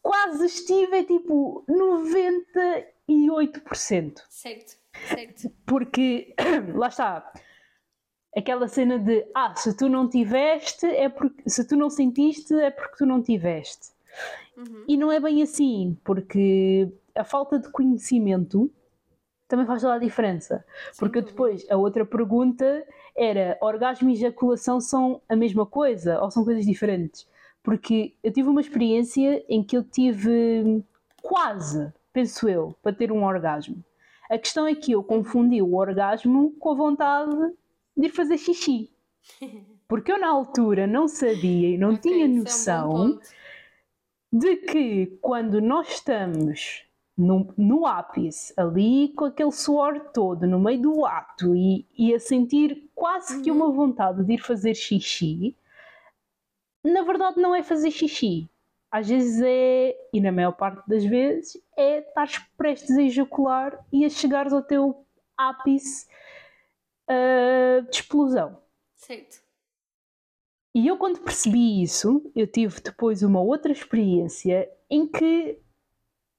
[0.02, 4.22] quase estive, é tipo 98%.
[4.30, 4.78] Certo,
[5.08, 5.50] certo.
[5.66, 6.36] Porque,
[6.76, 7.32] lá está,
[8.36, 12.70] aquela cena de ah, se tu não tiveste, é porque se tu não sentiste, é
[12.70, 13.94] porque tu não tiveste.
[14.58, 14.84] Uhum.
[14.88, 18.70] E não é bem assim, porque a falta de conhecimento
[19.54, 20.66] também faz toda a diferença.
[20.98, 22.84] Porque depois a outra pergunta
[23.16, 27.28] era: orgasmo e ejaculação são a mesma coisa ou são coisas diferentes?
[27.62, 30.84] Porque eu tive uma experiência em que eu tive
[31.22, 33.84] quase, penso eu, para ter um orgasmo.
[34.28, 37.54] A questão é que eu confundi o orgasmo com a vontade
[37.96, 38.90] de ir fazer xixi.
[39.88, 43.20] Porque eu na altura não sabia e não okay, tinha noção é um
[44.32, 46.88] de que quando nós estamos
[47.18, 52.20] no, no ápice, ali com aquele suor todo, no meio do ato e, e a
[52.20, 53.74] sentir quase que uma uhum.
[53.74, 55.56] vontade de ir fazer xixi,
[56.84, 58.50] na verdade não é fazer xixi.
[58.92, 64.06] Às vezes é, e na maior parte das vezes, é estar prestes a ejacular e
[64.06, 65.04] a chegares ao teu
[65.36, 66.08] ápice
[67.10, 68.58] uh, de explosão.
[68.96, 69.42] Certo.
[70.76, 75.60] E eu, quando percebi isso, eu tive depois uma outra experiência em que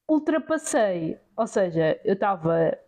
[0.09, 2.79] ultrapassei, ou seja, eu estava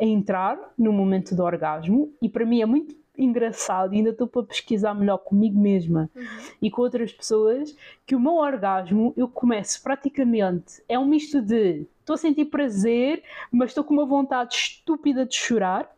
[0.00, 4.26] a entrar no momento do orgasmo e para mim é muito engraçado e ainda estou
[4.26, 6.22] para pesquisar melhor comigo mesma uhum.
[6.60, 7.74] e com outras pessoas
[8.04, 13.22] que o meu orgasmo eu começo praticamente é um misto de estou a sentir prazer
[13.50, 15.90] mas estou com uma vontade estúpida de chorar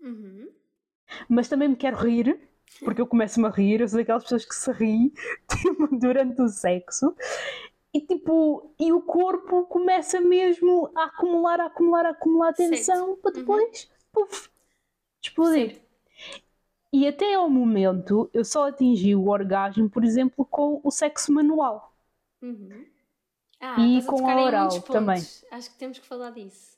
[0.00, 0.48] uhum.
[1.28, 2.40] mas também me quero rir
[2.82, 5.12] porque eu começo-me a rir, eu sou daquelas pessoas que se riem
[5.50, 7.14] tipo, durante o sexo
[7.94, 13.30] e tipo, e o corpo começa mesmo a acumular, a acumular, a acumular tensão para
[13.30, 13.38] uhum.
[13.38, 14.26] depois, uhum.
[14.26, 14.50] puf,
[15.22, 15.80] explodir.
[16.92, 21.94] E até ao momento eu só atingi o orgasmo, por exemplo, com o sexo manual.
[22.42, 22.84] Uhum.
[23.60, 25.22] Ah, e com a oral também.
[25.52, 26.76] Acho que temos que falar disso.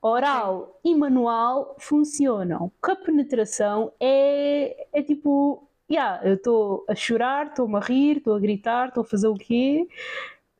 [0.00, 0.92] Oral okay.
[0.92, 2.72] e manual funcionam.
[2.80, 8.34] Com a penetração é, é tipo yeah, eu estou a chorar, estou-me a rir, estou
[8.34, 9.88] a gritar, estou a fazer o quê?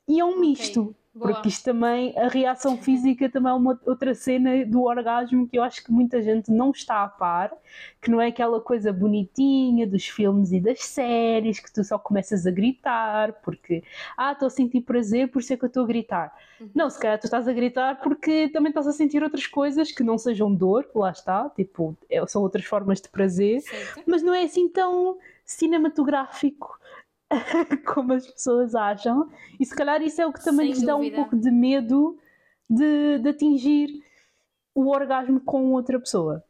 [0.08, 0.94] E é um misto.
[1.20, 1.34] Boa.
[1.34, 5.62] Porque isto também, a reação física também é uma outra cena do orgasmo que eu
[5.62, 7.52] acho que muita gente não está a par,
[8.00, 12.46] que não é aquela coisa bonitinha dos filmes e das séries que tu só começas
[12.46, 13.84] a gritar porque,
[14.16, 16.34] ah, estou a sentir prazer, por isso é que eu estou a gritar.
[16.58, 16.70] Uhum.
[16.74, 20.02] Não, se calhar tu estás a gritar porque também estás a sentir outras coisas que
[20.02, 24.04] não sejam dor, lá está, tipo, é, são outras formas de prazer, certo.
[24.06, 26.79] mas não é assim tão cinematográfico
[27.86, 30.96] como as pessoas acham, e se calhar isso é o que também Sem lhes dá
[30.96, 32.18] um pouco de medo
[32.68, 34.02] de, de atingir
[34.74, 36.44] o orgasmo com outra pessoa.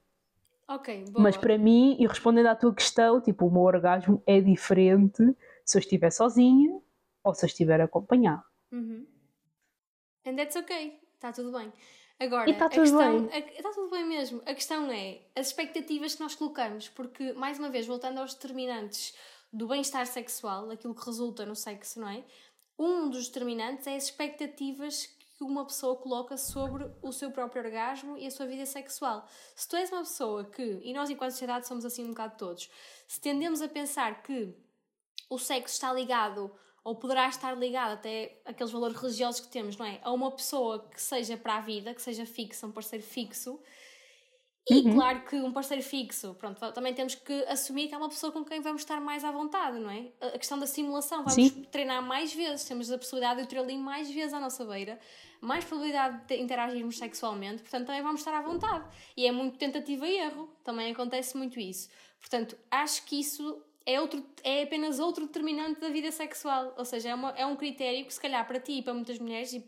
[0.68, 1.22] Ok, boa.
[1.22, 5.76] Mas para mim, e respondendo à tua questão, tipo, o meu orgasmo é diferente se
[5.76, 6.80] eu estiver sozinha
[7.24, 8.44] ou se eu estiver acompanhado.
[8.70, 9.04] Uhum.
[10.24, 11.72] And that's ok, está tudo bem.
[12.20, 13.38] Agora, E tá a tudo questão, bem.
[13.56, 14.42] Está tudo bem mesmo.
[14.44, 19.16] A questão é as expectativas que nós colocamos, porque, mais uma vez, voltando aos determinantes
[19.52, 22.24] do bem-estar sexual, aquilo que resulta no sexo, não é?
[22.78, 28.16] Um dos determinantes é as expectativas que uma pessoa coloca sobre o seu próprio orgasmo
[28.16, 29.26] e a sua vida sexual.
[29.56, 32.70] Se tu és uma pessoa que, e nós enquanto sociedade somos assim um bocado todos,
[33.06, 34.54] se tendemos a pensar que
[35.28, 36.50] o sexo está ligado
[36.82, 40.00] ou poderá estar ligado até aqueles valores religiosos que temos, não é?
[40.02, 43.60] A uma pessoa que seja para a vida, que seja fixa, um parceiro fixo.
[44.70, 48.32] E claro que um parceiro fixo, pronto, também temos que assumir que é uma pessoa
[48.32, 50.06] com quem vamos estar mais à vontade, não é?
[50.20, 51.64] A questão da simulação, vamos Sim.
[51.70, 54.98] treinar mais vezes, temos a possibilidade de o ter ali mais vezes à nossa beira,
[55.40, 58.84] mais probabilidade de interagirmos sexualmente, portanto também vamos estar à vontade.
[59.16, 61.88] E é muito tentativa e erro, também acontece muito isso.
[62.20, 67.10] Portanto, acho que isso é, outro, é apenas outro determinante da vida sexual, ou seja,
[67.10, 69.64] é, uma, é um critério que se calhar para ti e para muitas mulheres, e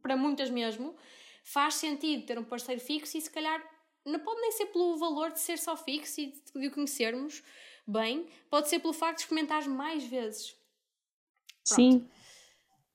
[0.00, 0.94] para muitas mesmo,
[1.42, 3.62] faz sentido ter um parceiro fixo e se calhar
[4.08, 7.42] não pode nem ser pelo valor de ser só fixo e de, o conhecermos
[7.86, 10.56] bem, pode ser pelo facto de experimentares mais vezes.
[11.64, 12.08] Sim,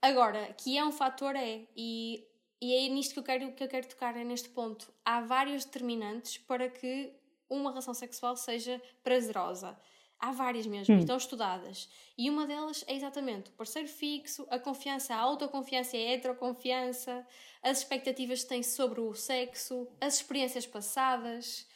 [0.04, 2.28] Agora, que é um fator, é, e,
[2.62, 4.94] e é nisto que eu, quero, que eu quero tocar, é neste ponto.
[5.06, 7.14] Há vários determinantes para que
[7.50, 9.80] uma relação sexual seja prazerosa.
[10.26, 11.90] Há várias mesmo, e estão estudadas.
[12.18, 17.28] E uma delas é exatamente o parceiro fixo, a confiança, a autoconfiança e a heteroconfiança,
[17.62, 21.68] as expectativas que têm sobre o sexo, as experiências passadas.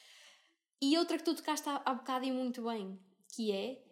[0.82, 2.98] E outra que tu tocaste há, há bocado e muito bem,
[3.36, 3.84] que é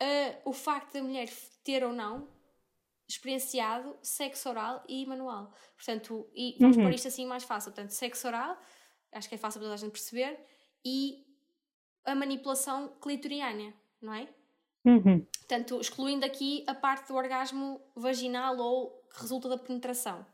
[0.00, 1.28] ah, o facto da mulher
[1.64, 2.28] ter ou não
[3.08, 5.52] experienciado sexo oral e manual.
[5.74, 7.72] Portanto, e vamos pôr isto assim mais fácil.
[7.72, 8.56] Portanto, sexo oral,
[9.10, 10.38] acho que é fácil para toda a gente perceber,
[10.84, 11.31] e
[12.04, 14.28] a manipulação clitoriana, não é?
[14.84, 15.24] Uhum.
[15.38, 20.26] Portanto, excluindo aqui a parte do orgasmo vaginal ou que resulta da penetração.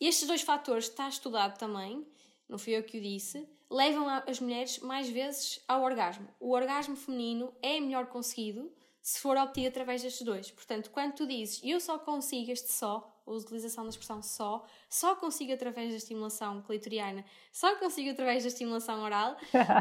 [0.00, 2.06] Estes dois fatores, está estudado também,
[2.48, 6.28] não fui eu que o disse, levam as mulheres mais vezes ao orgasmo.
[6.40, 8.72] O orgasmo feminino é melhor conseguido
[9.02, 10.50] se for obtido através destes dois.
[10.50, 15.16] Portanto, quando tu dizes eu só consigo este só, a utilização da expressão só, só
[15.16, 19.36] consigo através da estimulação clitoriana, só consigo através da estimulação oral,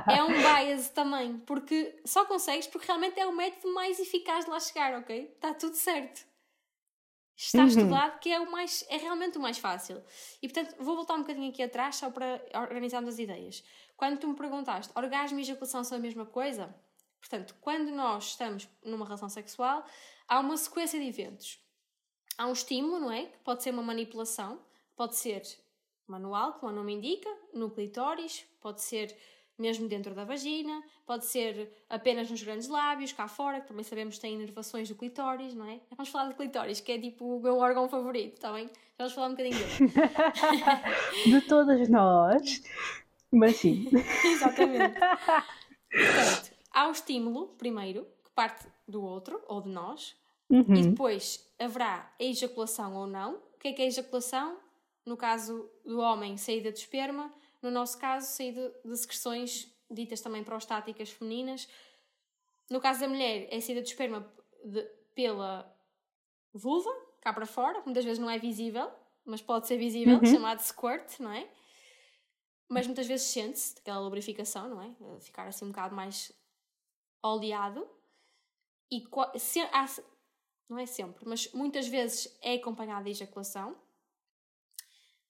[0.07, 4.51] é um bias também, porque só consegues porque realmente é o método mais eficaz de
[4.51, 5.31] lá chegar, ok?
[5.35, 6.25] Está tudo certo.
[7.35, 7.67] Está Uhum.
[7.67, 10.01] estudado que é o mais é realmente o mais fácil.
[10.41, 13.63] E portanto, vou voltar um bocadinho aqui atrás só para organizarmos as ideias.
[13.97, 16.73] Quando tu me perguntaste, orgasmo e ejaculação são a mesma coisa?
[17.19, 19.83] Portanto, quando nós estamos numa relação sexual,
[20.27, 21.59] há uma sequência de eventos.
[22.37, 23.25] Há um estímulo, não é?
[23.25, 24.59] Que pode ser uma manipulação,
[24.95, 25.43] pode ser
[26.07, 29.15] manual, como o nome indica, no clitóris, pode ser
[29.57, 34.15] mesmo dentro da vagina, pode ser apenas nos grandes lábios, cá fora, que também sabemos
[34.15, 35.79] que tem inervações do clitóris, não é?
[35.91, 38.69] Vamos falar do clitóris, que é tipo o meu órgão favorito, está bem?
[38.97, 39.93] Vamos falar um bocadinho dele.
[41.39, 42.63] de todas nós,
[43.31, 43.89] mas sim.
[44.25, 44.99] Exatamente.
[44.99, 50.15] Portanto, há o estímulo, primeiro, que parte do outro, ou de nós,
[50.49, 50.89] e Uhum.
[50.91, 53.35] depois haverá a ejaculação ou não.
[53.35, 54.59] O que é que é a ejaculação?
[55.05, 57.33] No caso do homem, saída de esperma.
[57.61, 61.67] No nosso caso, saída de secreções ditas também prostáticas femininas.
[62.69, 64.25] No caso da mulher, é saída de esperma
[64.65, 64.83] de-
[65.15, 65.69] pela
[66.53, 66.89] vulva,
[67.21, 67.81] cá para fora.
[67.85, 68.91] Muitas vezes não é visível,
[69.25, 70.25] mas pode ser visível, Uhum.
[70.25, 71.47] chamado squirt, não é?
[72.69, 75.19] Mas muitas vezes sente-se aquela lubrificação, não é?
[75.19, 76.31] Ficar assim um bocado mais
[77.21, 77.87] oleado.
[78.91, 79.03] E
[79.39, 79.85] se, há,
[80.73, 83.75] não é sempre, mas muitas vezes é acompanhada de ejaculação.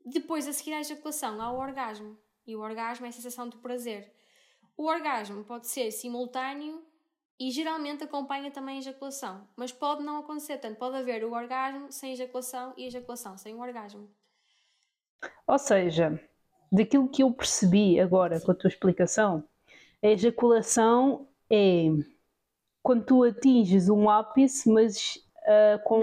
[0.06, 2.18] Depois, a seguir à ejaculação, há o orgasmo.
[2.48, 4.12] E o orgasmo é a sensação de prazer.
[4.78, 6.82] O orgasmo pode ser simultâneo
[7.40, 9.48] e geralmente acompanha também a ejaculação.
[9.56, 10.54] Mas pode não acontecer.
[10.54, 14.10] Portanto, pode haver o orgasmo sem ejaculação e ejaculação sem o orgasmo.
[15.46, 16.20] Ou seja,
[16.72, 19.44] daquilo que eu percebi agora com a tua explicação,
[20.02, 21.88] a ejaculação é
[22.84, 26.00] quando tu atinges um ápice, mas ah, com.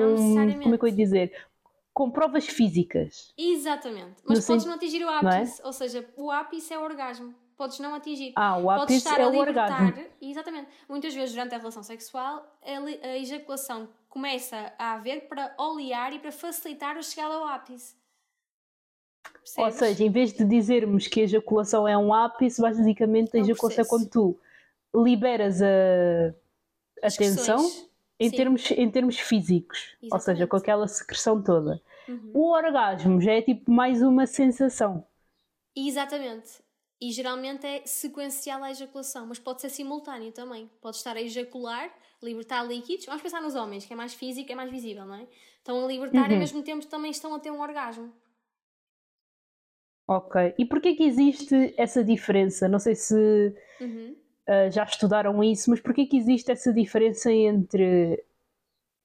[0.62, 1.46] Como é que eu ia dizer?
[1.92, 3.32] Com provas físicas.
[3.36, 4.22] Exatamente.
[4.24, 5.16] Mas No podes não atingir o é?
[5.18, 5.60] ápice.
[5.64, 7.34] Ou seja, o ápice é o orgasmo.
[7.56, 8.32] Podes não atingir.
[8.36, 9.82] Ah, o Podes ápice estar é a o libertar.
[9.84, 10.06] orgasmo.
[10.22, 10.68] Exatamente.
[10.88, 16.18] Muitas vezes durante a relação sexual, a, a ejaculação começa a haver para olear e
[16.18, 17.94] para facilitar a chegada ao ápice.
[19.58, 19.74] Ou Percebes?
[19.74, 23.84] seja, em vez de dizermos que a ejaculação é um ápice, basicamente a É ejaculação
[23.84, 24.38] é quando tu
[24.94, 25.66] liberas a,
[27.02, 27.58] a tensão.
[28.20, 28.36] Em Sim.
[28.36, 30.46] termos, em termos físicos, ou seja, Exatamente.
[30.48, 31.82] com aquela secreção toda.
[32.08, 32.30] Uhum.
[32.34, 35.04] O orgasmo já é tipo mais uma sensação.
[35.74, 36.62] Exatamente.
[37.00, 40.70] e geralmente é sequencial a ejaculação, mas pode ser simultâneo também.
[40.82, 41.90] Pode estar a ejacular,
[42.22, 43.06] libertar líquidos.
[43.06, 45.26] Vamos pensar nos homens, que é mais físico, é mais visível, não é?
[45.56, 46.30] Estão a libertar uhum.
[46.32, 48.12] e ao mesmo tempo também estão a ter um orgasmo.
[50.06, 50.54] Ok.
[50.58, 52.68] E porquê que existe essa diferença?
[52.68, 53.14] Não sei se
[53.80, 54.16] uhum.
[54.48, 58.22] Uh, já estudaram isso, mas porquê que existe essa diferença entre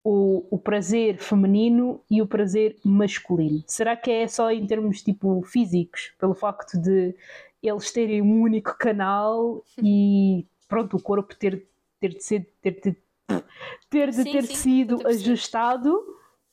[0.04, 3.64] o, o prazer feminino e o prazer masculino?
[3.68, 7.16] Será que é só em termos tipo físicos, pelo facto de
[7.62, 11.68] eles terem um único canal e pronto, o corpo ter,
[12.00, 12.96] ter de ser ter de,
[13.90, 16.00] ter, de sim, ter sim, sido ajustado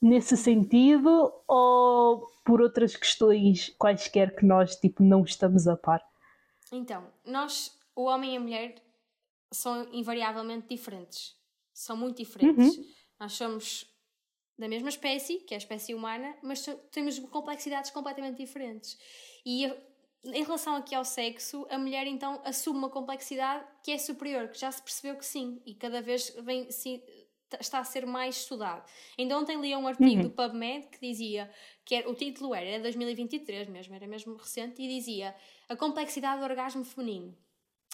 [0.00, 6.02] nesse sentido ou por outras questões quaisquer que nós tipo não estamos a par?
[6.72, 8.82] Então, nós, o homem e a mulher,
[9.52, 11.36] são invariavelmente diferentes.
[11.72, 12.76] São muito diferentes.
[12.76, 12.86] Uhum.
[13.20, 13.86] Nós somos
[14.58, 18.98] da mesma espécie, que é a espécie humana, mas temos complexidades completamente diferentes.
[19.44, 19.66] E
[20.24, 24.58] em relação aqui ao sexo, a mulher então assume uma complexidade que é superior, que
[24.58, 27.02] já se percebeu que sim, e cada vez vem, sim,
[27.60, 28.88] está a ser mais estudado.
[29.18, 30.22] Ainda ontem li um artigo uhum.
[30.22, 31.50] do PubMed que dizia
[31.84, 35.34] que era, o título era, era 2023 mesmo, era mesmo recente, e dizia
[35.68, 37.36] a complexidade do orgasmo feminino.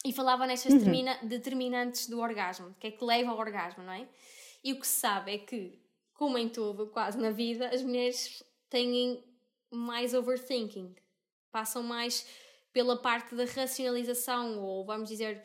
[0.09, 1.05] E falava nestas uhum.
[1.23, 4.09] determinantes do orgasmo, que é que leva ao orgasmo, não é?
[4.65, 5.79] E o que se sabe é que,
[6.15, 9.23] como em tudo, quase na vida, as mulheres têm
[9.71, 10.95] mais overthinking
[11.51, 12.27] passam mais
[12.73, 15.43] pela parte da racionalização, ou vamos dizer,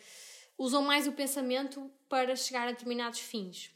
[0.57, 3.72] usam mais o pensamento para chegar a determinados fins.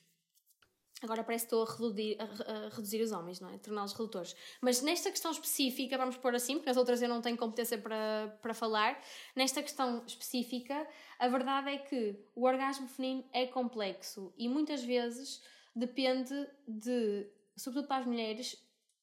[1.02, 3.58] Agora parece que estou a reduzir, a, a reduzir os homens, não é?
[3.60, 4.36] Torná-los redutores.
[4.60, 8.36] Mas nesta questão específica, vamos pôr assim, porque nas outras eu não tenho competência para,
[8.42, 9.00] para falar.
[9.36, 10.88] Nesta questão específica,
[11.20, 15.42] a verdade é que o orgasmo feminino é complexo e muitas vezes
[15.76, 16.34] depende
[16.68, 18.58] de, sobretudo para as mulheres,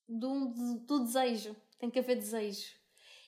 [0.09, 0.49] do,
[0.87, 1.55] do desejo.
[1.79, 2.75] Tem que haver desejo.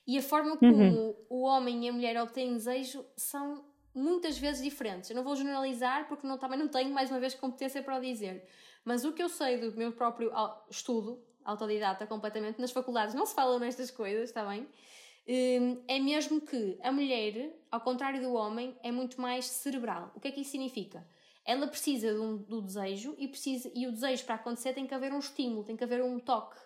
[0.05, 1.15] E a forma como uhum.
[1.29, 3.63] o homem e a mulher obtêm desejo são
[3.97, 5.09] muitas vezes diferentes.
[5.09, 8.01] Eu não vou generalizar porque não, também não tenho, mais uma vez, competência para o
[8.01, 8.47] dizer.
[8.85, 10.31] Mas o que eu sei do meu próprio
[10.69, 14.67] estudo, autodidata completamente, nas faculdades não se falam nestas coisas, está bem?
[15.27, 20.11] Hum, é mesmo que a mulher, ao contrário do homem, é muito mais cerebral.
[20.15, 21.05] O que é que isso significa?
[21.43, 25.11] Ela precisa do, do desejo e, precisa, e o desejo para acontecer tem que haver
[25.11, 26.57] um estímulo, tem que haver um toque.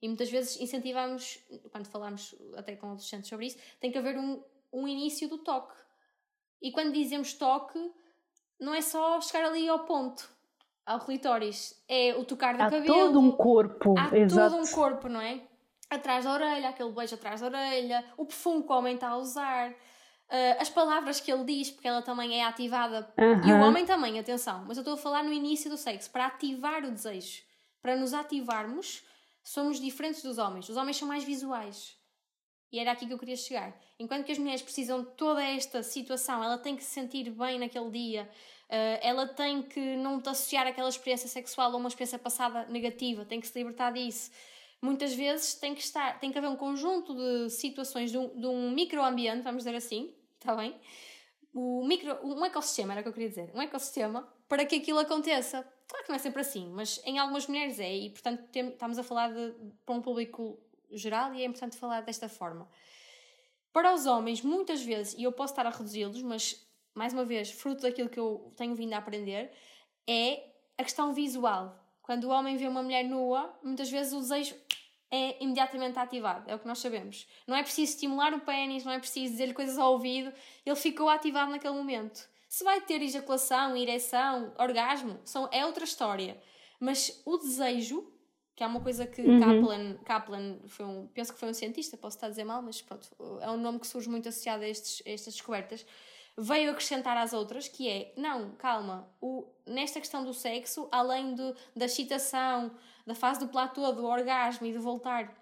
[0.00, 1.38] E muitas vezes incentivamos,
[1.70, 4.42] quando falamos até com adolescentes sobre isso, tem que haver um,
[4.72, 5.74] um início do toque.
[6.62, 7.78] E quando dizemos toque,
[8.58, 10.30] não é só chegar ali ao ponto,
[10.86, 11.82] ao clitóris.
[11.88, 12.94] É o tocar do há cabelo.
[12.94, 13.94] Há todo um corpo.
[13.98, 14.54] Há Exato.
[14.54, 15.42] todo um corpo, não é?
[15.90, 19.18] Atrás da orelha, aquele beijo atrás da orelha, o perfume que o homem está a
[19.18, 19.74] usar, uh,
[20.58, 23.12] as palavras que ele diz, porque ela também é ativada.
[23.44, 24.64] E o homem também, atenção.
[24.66, 27.42] Mas eu estou a falar no início do sexo, para ativar o desejo.
[27.82, 29.04] Para nos ativarmos
[29.42, 30.68] somos diferentes dos homens.
[30.68, 31.96] Os homens são mais visuais.
[32.72, 33.78] E era aqui que eu queria chegar.
[33.98, 37.58] Enquanto que as mulheres precisam de toda esta situação, ela tem que se sentir bem
[37.58, 38.28] naquele dia,
[38.70, 43.26] uh, ela tem que não te associar aquela experiência sexual a uma experiência passada negativa,
[43.26, 44.30] tem que se libertar disso.
[44.80, 48.46] Muitas vezes tem que estar, tem que haver um conjunto de situações de um, de
[48.46, 50.74] um microambiente, vamos dizer assim, está bem?
[51.54, 54.98] O micro, um ecossistema, era o que eu queria dizer, um ecossistema para que aquilo
[54.98, 55.62] aconteça.
[55.86, 59.02] Claro que não é sempre assim, mas em algumas mulheres é, e portanto estamos a
[59.02, 59.54] falar de,
[59.84, 60.58] para um público
[60.92, 62.68] geral e é importante falar desta forma.
[63.72, 67.50] Para os homens, muitas vezes, e eu posso estar a reduzi-los, mas mais uma vez,
[67.50, 69.50] fruto daquilo que eu tenho vindo a aprender,
[70.06, 70.44] é
[70.76, 71.78] a questão visual.
[72.02, 74.54] Quando o homem vê uma mulher nua, muitas vezes o desejo
[75.10, 77.26] é imediatamente ativado, é o que nós sabemos.
[77.46, 80.32] Não é preciso estimular o pênis, não é preciso dizer-lhe coisas ao ouvido,
[80.64, 82.28] ele ficou ativado naquele momento.
[82.48, 86.38] Se vai ter ejaculação, ereção, orgasmo, são, é outra história.
[86.78, 88.11] Mas o desejo,
[88.54, 89.40] que é uma coisa que uhum.
[89.40, 92.82] Kaplan, Kaplan foi um, penso que foi um cientista, posso estar a dizer mal, mas
[92.82, 93.08] pronto,
[93.40, 95.86] é um nome que surge muito associado a, estes, a estas descobertas,
[96.36, 101.54] veio acrescentar às outras, que é, não, calma, o, nesta questão do sexo, além do,
[101.74, 102.70] da excitação,
[103.06, 105.34] da fase do platô, do orgasmo e de voltar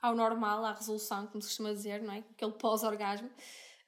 [0.00, 2.18] ao normal, à resolução, como se costuma dizer, não é?
[2.18, 3.30] Aquele pós-orgasmo,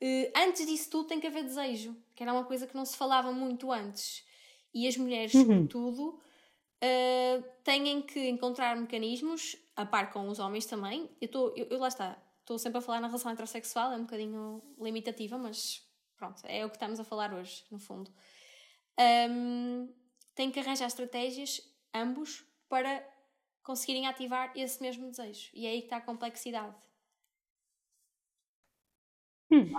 [0.01, 2.97] Uh, antes disso tudo tem que haver desejo, que era uma coisa que não se
[2.97, 4.25] falava muito antes.
[4.75, 5.41] E as mulheres, uhum.
[5.41, 6.21] sobretudo,
[6.83, 11.11] uh, têm que encontrar mecanismos, a par com os homens também.
[11.21, 14.03] Eu, tô, eu, eu lá está, estou sempre a falar na relação heterossexual, é um
[14.03, 15.87] bocadinho limitativa, mas
[16.17, 18.11] pronto, é o que estamos a falar hoje, no fundo.
[18.99, 19.93] Um,
[20.35, 21.61] têm que arranjar estratégias,
[21.95, 23.07] ambos, para
[23.63, 25.51] conseguirem ativar esse mesmo desejo.
[25.53, 26.75] E é aí que está a complexidade.
[29.51, 29.71] Hum.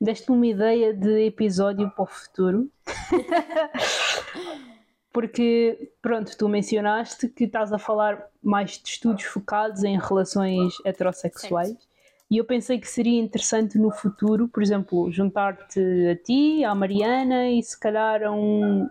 [0.00, 2.72] Deste-me uma ideia de episódio para o futuro.
[5.12, 11.68] Porque, pronto, tu mencionaste que estás a falar mais de estudos focados em relações heterossexuais.
[11.68, 11.92] Certo.
[12.30, 17.50] E eu pensei que seria interessante no futuro, por exemplo, juntar-te a ti, à Mariana
[17.50, 18.88] e se calhar a um,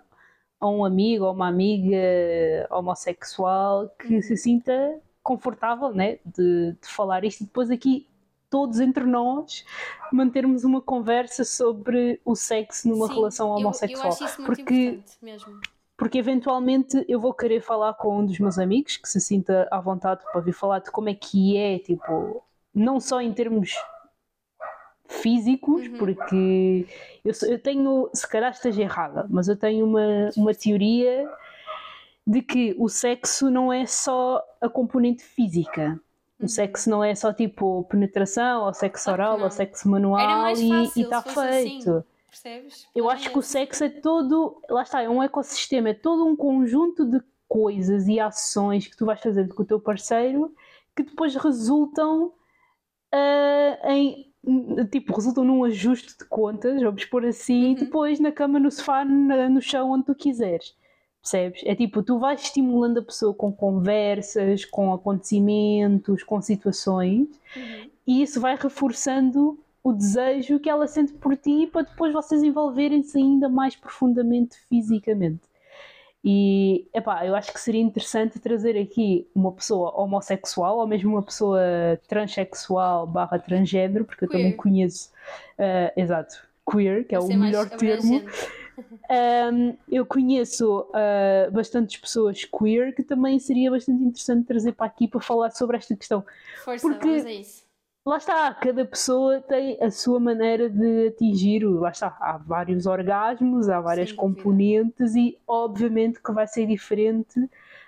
[0.60, 1.98] a um amigo ou uma amiga
[2.70, 8.08] homossexual que se sinta confortável né, de, de falar isto e depois aqui
[8.48, 9.66] todos entre nós
[10.12, 14.04] mantermos uma conversa sobre o sexo numa Sim, relação homossexual.
[14.04, 15.60] Eu, eu acho isso muito porque, importante mesmo.
[16.02, 19.80] Porque eventualmente eu vou querer falar com um dos meus amigos que se sinta à
[19.80, 23.76] vontade para vir falar de como é que é, tipo, não só em termos
[25.08, 26.00] físicos, uhum.
[26.00, 26.88] porque
[27.24, 31.30] eu, eu tenho, se calhar esteja errada, mas eu tenho uma, uma teoria
[32.26, 36.02] de que o sexo não é só a componente física.
[36.40, 36.48] O uhum.
[36.48, 41.32] sexo não é só tipo penetração, ou sexo oral, ou sexo manual e está assim,
[41.32, 41.92] feito.
[41.92, 42.88] Assim, percebes?
[42.96, 46.36] Eu acho que o sexo é todo, lá está, é um ecossistema, é todo um
[46.36, 50.56] conjunto de coisas e ações que tu vais fazendo com o teu parceiro
[50.96, 52.28] que depois resultam
[53.14, 54.32] uh, em
[54.90, 57.74] tipo, resultam num ajuste de contas, vamos pôr assim, uhum.
[57.76, 60.76] depois na cama, no sofá, na, no chão, onde tu quiseres.
[61.22, 61.62] Percebes?
[61.66, 67.90] É tipo, tu vais estimulando a pessoa com conversas, com acontecimentos, com situações, uhum.
[68.08, 73.18] e isso vai reforçando o desejo que ela sente por ti para depois vocês envolverem-se
[73.18, 75.42] ainda mais profundamente fisicamente.
[76.24, 81.24] E epá, eu acho que seria interessante trazer aqui uma pessoa homossexual ou mesmo uma
[81.24, 81.60] pessoa
[82.08, 84.40] transexual barra transgênero, porque queer.
[84.40, 85.10] eu também conheço,
[85.58, 88.22] uh, exato, queer, que é o melhor termo.
[89.10, 95.08] Um, eu conheço uh, bastantes pessoas queer que também seria bastante interessante trazer para aqui
[95.08, 96.24] para falar sobre esta questão.
[96.64, 97.61] Força, porque, vamos a isso
[98.06, 103.70] lá está, cada pessoa tem a sua maneira de atingir, lá está, há vários orgasmos,
[103.70, 107.40] há várias Sem componentes e obviamente que vai ser diferente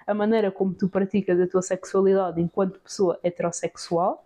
[0.06, 4.24] a maneira como tu praticas a tua sexualidade enquanto pessoa heterossexual,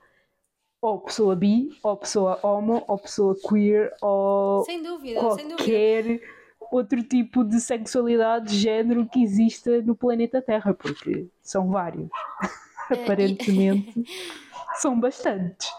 [0.82, 6.26] ou pessoa bi, ou pessoa homo, ou pessoa queer, ou sem dúvida, qualquer sem dúvida.
[6.72, 12.10] outro tipo de sexualidade, género que exista no planeta Terra, porque são vários,
[12.92, 14.04] é, aparentemente.
[14.80, 15.70] São bastantes.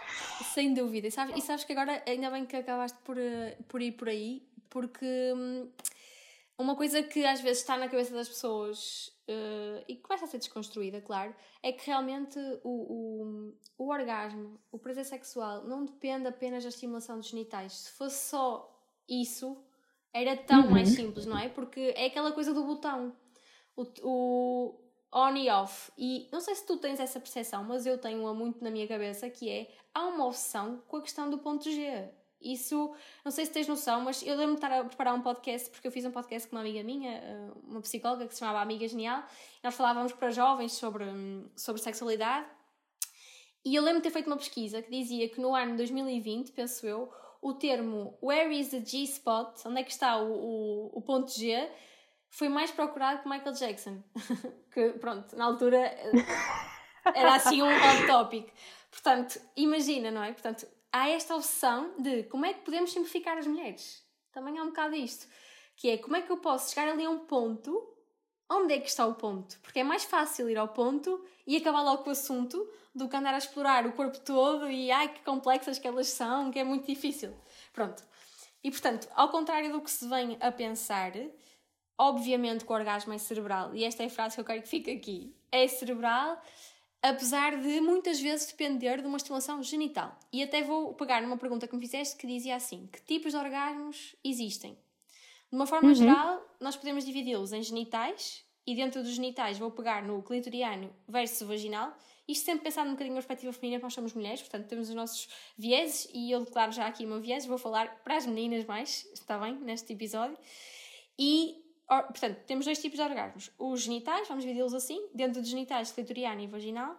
[0.54, 1.08] Sem dúvida.
[1.08, 4.08] E sabes, e sabes que agora, ainda bem que acabaste por, eh, por ir por
[4.08, 5.70] aí, porque hum,
[6.58, 10.28] uma coisa que às vezes está na cabeça das pessoas uh, e que começa a
[10.28, 16.26] ser desconstruída, claro, é que realmente o, o, o orgasmo, o prazer sexual, não depende
[16.26, 17.72] apenas da estimulação dos genitais.
[17.74, 18.76] Se fosse só
[19.08, 19.56] isso,
[20.12, 20.70] era tão uhum.
[20.70, 21.48] mais simples, não é?
[21.48, 23.14] Porque é aquela coisa do botão.
[23.76, 24.80] O, o,
[25.12, 25.90] on e off.
[25.96, 29.28] E não sei se tu tens essa percepção, mas eu tenho-a muito na minha cabeça,
[29.30, 32.08] que é, há uma obsessão com a questão do ponto G.
[32.40, 32.94] Isso,
[33.24, 35.88] não sei se tens noção, mas eu lembro-me de estar a preparar um podcast, porque
[35.88, 38.86] eu fiz um podcast com uma amiga minha, eh, uma psicóloga que se chamava Amiga
[38.86, 39.24] Genial,
[39.60, 41.04] nós falávamos para jovens sobre,
[41.56, 42.46] sobre sexualidade,
[43.64, 46.86] e eu lembro-me de ter feito uma pesquisa que dizia que no ano 2020, penso
[46.86, 47.12] eu,
[47.42, 51.68] o termo Where is the G-spot, onde é que está o, o, o ponto G,
[52.30, 54.02] foi mais procurado que Michael Jackson.
[54.72, 55.78] que, pronto, na altura
[57.14, 58.48] era assim um hot topic.
[58.90, 60.32] Portanto, imagina, não é?
[60.32, 64.02] Portanto, há esta opção de como é que podemos simplificar as mulheres.
[64.32, 65.26] Também há um bocado isto.
[65.76, 67.94] Que é como é que eu posso chegar ali a um ponto.
[68.50, 69.58] Onde é que está o ponto?
[69.60, 73.14] Porque é mais fácil ir ao ponto e acabar logo com o assunto do que
[73.14, 76.64] andar a explorar o corpo todo e ai que complexas que elas são, que é
[76.64, 77.34] muito difícil.
[77.72, 78.02] Pronto.
[78.64, 81.12] E portanto, ao contrário do que se vem a pensar,
[81.98, 84.68] Obviamente que o orgasmo é cerebral, e esta é a frase que eu quero que
[84.68, 85.34] fique aqui.
[85.50, 86.40] É cerebral,
[87.02, 90.16] apesar de muitas vezes depender de uma estimulação genital.
[90.32, 93.38] E até vou pegar numa pergunta que me fizeste que dizia assim: que tipos de
[93.38, 94.78] orgasmos existem?
[95.50, 95.94] De uma forma uhum.
[95.94, 101.46] geral, nós podemos dividi-los em genitais, e dentro dos genitais vou pegar no clitoriano versus
[101.48, 101.96] vaginal.
[102.28, 104.94] Isto sempre pensando um bocadinho na perspectiva feminina, porque nós somos mulheres, portanto temos os
[104.94, 105.26] nossos
[105.56, 109.08] vieses, e eu declaro já aqui o meu viés, vou falar para as meninas mais,
[109.14, 110.36] está bem, neste episódio.
[111.18, 111.56] E
[111.88, 113.50] portanto, temos dois tipos de orgasmos.
[113.58, 116.96] Os genitais, vamos dividi-los assim, dentro dos genitais, clitoriano e vaginal,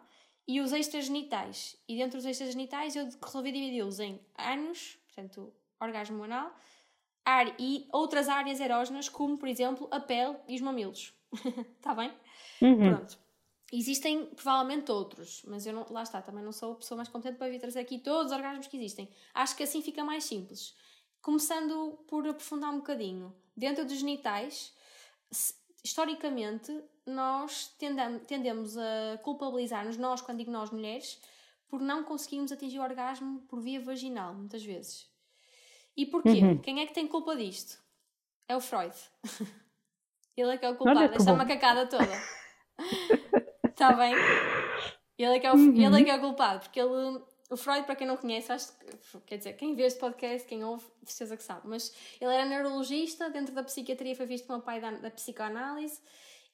[0.48, 1.78] e os extragenitais.
[1.88, 6.52] E dentro dos extragenitais eu resolvi dividi-los em anos, portanto, orgasmo anal,
[7.24, 11.14] ar e outras áreas erógenas, como, por exemplo, a pele e os mamilos.
[11.78, 12.12] Está bem?
[12.62, 12.96] Uhum.
[12.96, 13.20] Pronto.
[13.72, 17.38] Existem provavelmente outros, mas eu não, lá está, também não sou a pessoa mais competente
[17.38, 19.08] para vir trazer aqui todos os orgasmos que existem.
[19.32, 20.76] Acho que assim fica mais simples.
[21.22, 23.36] Começando por aprofundar um bocadinho.
[23.56, 24.74] Dentro dos genitais,
[25.84, 26.72] historicamente,
[27.06, 27.76] nós
[28.28, 31.20] tendemos a culpabilizar-nos, nós, quando digo nós mulheres,
[31.68, 35.08] por não conseguirmos atingir o orgasmo por via vaginal, muitas vezes.
[35.96, 36.42] E porquê?
[36.42, 36.58] Uhum.
[36.60, 37.82] Quem é que tem culpa disto?
[38.48, 38.96] É o Freud.
[40.36, 42.08] Ele é que é o culpado, esta macacada toda.
[43.66, 44.14] Está bem?
[45.18, 45.76] Ele é, que é o, uhum.
[45.76, 48.72] ele é que é o culpado, porque ele, o Freud, para quem não conhece, acho
[48.78, 52.32] que, quer dizer, quem vê este podcast, quem ouve, de certeza que sabe, mas ele
[52.32, 56.00] era neurologista, dentro da psiquiatria foi visto como pai da, da psicoanálise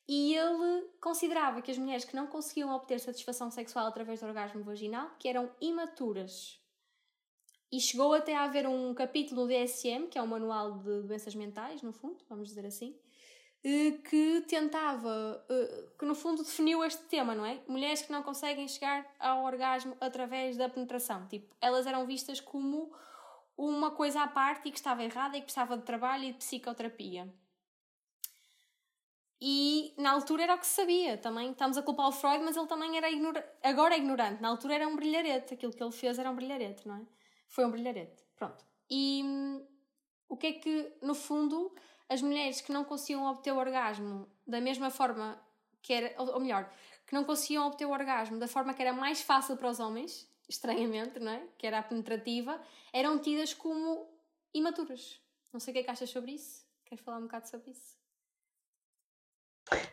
[0.08, 4.64] e ele considerava que as mulheres que não conseguiam obter satisfação sexual através do orgasmo
[4.64, 6.60] vaginal, que eram imaturas.
[7.72, 11.34] E chegou até a haver um capítulo no DSM, que é o Manual de Doenças
[11.34, 12.96] Mentais, no fundo, vamos dizer assim,
[14.04, 17.60] que tentava, eh, que no fundo definiu este tema, não é?
[17.68, 21.28] Mulheres que não conseguem chegar ao orgasmo através da penetração.
[21.28, 22.94] Tipo, elas eram vistas como
[23.58, 26.38] uma coisa à parte e que estava errada e que precisava de trabalho e de
[26.38, 27.28] psicoterapia.
[29.42, 31.50] E na altura era o que se sabia também.
[31.50, 33.48] Estamos a culpar o Freud, mas ele também era ignorante.
[33.64, 34.42] Agora é ignorante.
[34.44, 35.56] Na altura era um brilharete.
[35.56, 37.02] Aquilo que ele fez era um brilharete, não é?
[37.48, 38.24] Foi um brilharete.
[38.36, 38.64] Pronto.
[38.90, 39.66] E hum,
[40.30, 41.74] o que é que, no fundo,
[42.10, 45.40] as mulheres que não conseguiam obter o orgasmo da mesma forma
[45.82, 46.14] que era.
[46.22, 46.72] Ou melhor,
[47.06, 50.27] que não conseguiam obter o orgasmo da forma que era mais fácil para os homens,
[50.49, 51.44] estranhamente, não é?
[51.57, 52.60] Que era a penetrativa,
[52.91, 54.07] eram tidas como
[54.53, 55.19] imaturas.
[55.53, 56.65] Não sei o que é que achas sobre isso.
[56.86, 57.95] Queres falar um bocado sobre isso?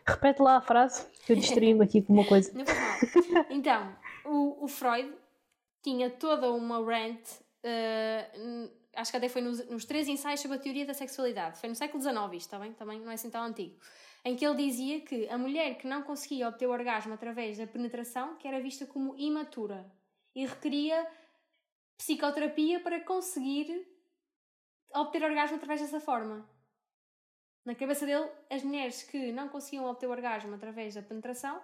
[0.05, 2.51] Repete lá a frase, que eu distraí-me aqui com uma coisa.
[2.53, 3.45] Não faz mal.
[3.49, 3.95] Então,
[4.25, 5.13] o, o Freud
[5.81, 7.27] tinha toda uma rant,
[7.63, 11.69] uh, acho que até foi nos, nos três ensaios sobre a teoria da sexualidade, foi
[11.69, 12.73] no século XIX isto, bem?
[12.73, 13.75] Também não é assim tão antigo,
[14.23, 17.67] em que ele dizia que a mulher que não conseguia obter o orgasmo através da
[17.67, 19.91] penetração, que era vista como imatura,
[20.35, 21.07] e requeria
[21.97, 23.87] psicoterapia para conseguir
[24.93, 26.47] obter orgasmo através dessa forma.
[27.65, 31.61] Na cabeça dele, as mulheres que não conseguiam obter o orgasmo através da penetração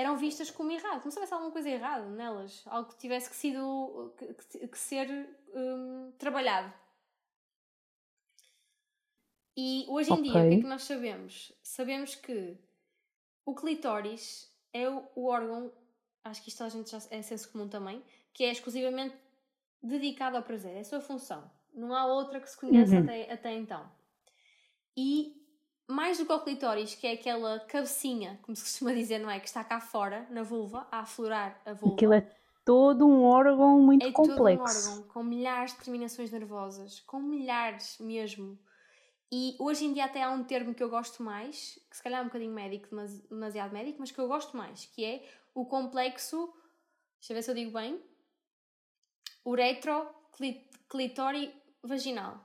[0.00, 1.04] eram vistas como errado.
[1.04, 5.08] Não se alguma coisa errada nelas, algo que tivesse que, sido, que, que ser
[5.54, 6.72] um, trabalhado.
[9.56, 10.24] E hoje em okay.
[10.24, 11.52] dia, o que é que nós sabemos?
[11.62, 12.56] Sabemos que
[13.44, 15.70] o clitóris é o, o órgão,
[16.24, 18.02] acho que isto a gente já é senso comum também,
[18.32, 19.14] que é exclusivamente
[19.82, 21.50] dedicado ao prazer, é a sua função.
[21.74, 23.02] Não há outra que se conheça uhum.
[23.02, 23.90] até, até então.
[24.96, 25.39] E
[25.90, 29.40] mais do que o clitóris, que é aquela cabecinha, como se costuma dizer, não é?
[29.40, 31.96] Que está cá fora, na vulva, a aflorar a vulva.
[31.96, 32.20] Aquilo é
[32.64, 34.36] todo um órgão muito é complexo.
[34.36, 38.58] todo um órgão com milhares de terminações nervosas, com milhares mesmo.
[39.32, 42.18] E hoje em dia até há um termo que eu gosto mais, que se calhar
[42.20, 42.88] é um bocadinho médico,
[43.28, 46.52] demasiado médico, mas que eu gosto mais, que é o complexo,
[47.18, 48.02] deixa eu ver se eu digo bem,
[49.46, 52.44] uretroclitóri vaginal.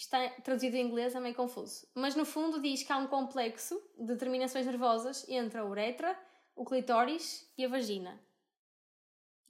[0.00, 1.86] Isto está traduzido em inglês, é meio confuso.
[1.94, 6.18] Mas no fundo diz que há um complexo de terminações nervosas entre a uretra,
[6.56, 8.18] o clitóris e a vagina.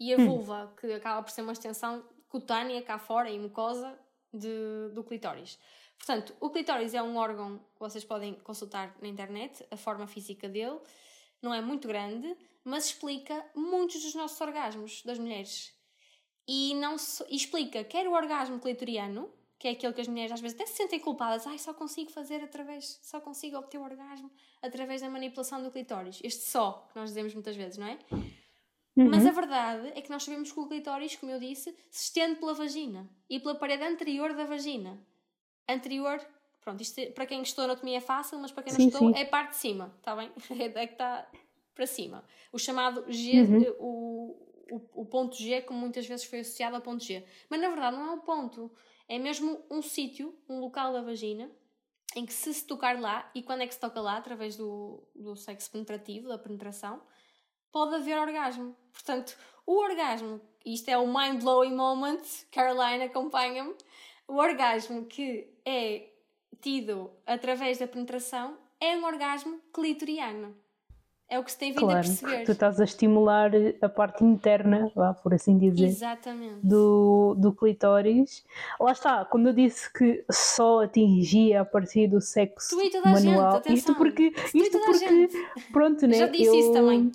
[0.01, 0.27] E a hum.
[0.27, 3.97] vulva, que acaba por ser uma extensão cutânea cá fora e mucosa
[4.35, 5.56] de, do clitóris.
[5.97, 10.48] Portanto, o clitóris é um órgão que vocês podem consultar na internet, a forma física
[10.48, 10.81] dele.
[11.40, 15.72] Não é muito grande, mas explica muitos dos nossos orgasmos das mulheres.
[16.48, 16.97] E, não
[17.28, 20.64] e explica quer o orgasmo clitoriano, que é aquele que as mulheres às vezes até
[20.64, 21.46] se sentem culpadas.
[21.46, 24.30] Ai, só consigo fazer através, só consigo obter o orgasmo
[24.62, 26.18] através da manipulação do clitóris.
[26.24, 27.98] Este só, que nós dizemos muitas vezes, não é?
[28.96, 29.10] Uhum.
[29.10, 32.40] Mas a verdade é que nós sabemos que o clitóris, como eu disse, se estende
[32.40, 34.98] pela vagina e pela parede anterior da vagina.
[35.68, 36.18] Anterior,
[36.62, 39.26] pronto, isto é, para quem gostou anatomia é fácil, mas para quem não gostou é
[39.26, 40.32] parte de cima, está bem?
[40.74, 41.30] É que está
[41.74, 42.24] para cima.
[42.50, 43.74] O chamado G, uhum.
[43.78, 47.22] o, o, o ponto G, como muitas vezes foi associado ao ponto G.
[47.50, 48.72] Mas na verdade não é um ponto
[49.10, 51.50] é mesmo um sítio, um local da vagina,
[52.14, 55.02] em que se se tocar lá, e quando é que se toca lá, através do,
[55.12, 57.02] do sexo penetrativo, da penetração,
[57.72, 58.76] pode haver orgasmo.
[58.92, 62.22] Portanto, o orgasmo, isto é o mind-blowing moment,
[62.52, 63.74] Caroline acompanha-me,
[64.28, 66.08] o orgasmo que é
[66.60, 70.56] tido através da penetração é um orgasmo clitoriano.
[71.31, 72.44] É o que se tem vindo claro, a perceber.
[72.44, 76.57] Tu estás a estimular a parte interna, vá, por assim dizer, Exatamente.
[76.61, 78.44] Do, do clitóris.
[78.81, 83.62] Lá está, quando eu disse que só atingia a partir do sexo manual.
[83.65, 85.28] Gente, isto porque, isto porque
[85.73, 86.15] pronto, né?
[86.15, 87.12] Já disse eu, isso também.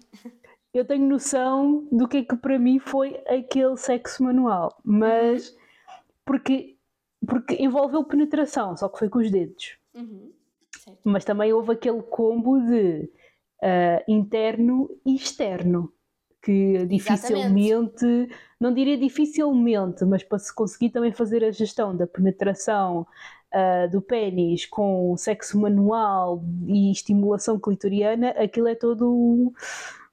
[0.74, 5.56] Eu tenho noção do que é que para mim foi aquele sexo manual, mas uhum.
[6.24, 6.78] porque,
[7.28, 9.78] porque envolveu penetração, só que foi com os dedos.
[9.94, 10.32] Uhum.
[11.04, 13.10] Mas também houve aquele combo de
[13.62, 15.92] uh, interno e externo,
[16.42, 18.36] que dificilmente, Exatamente.
[18.60, 23.08] não diria dificilmente, mas para se conseguir também fazer a gestão da penetração
[23.54, 29.52] uh, do pênis com sexo manual e estimulação clitoriana, aquilo é todo um,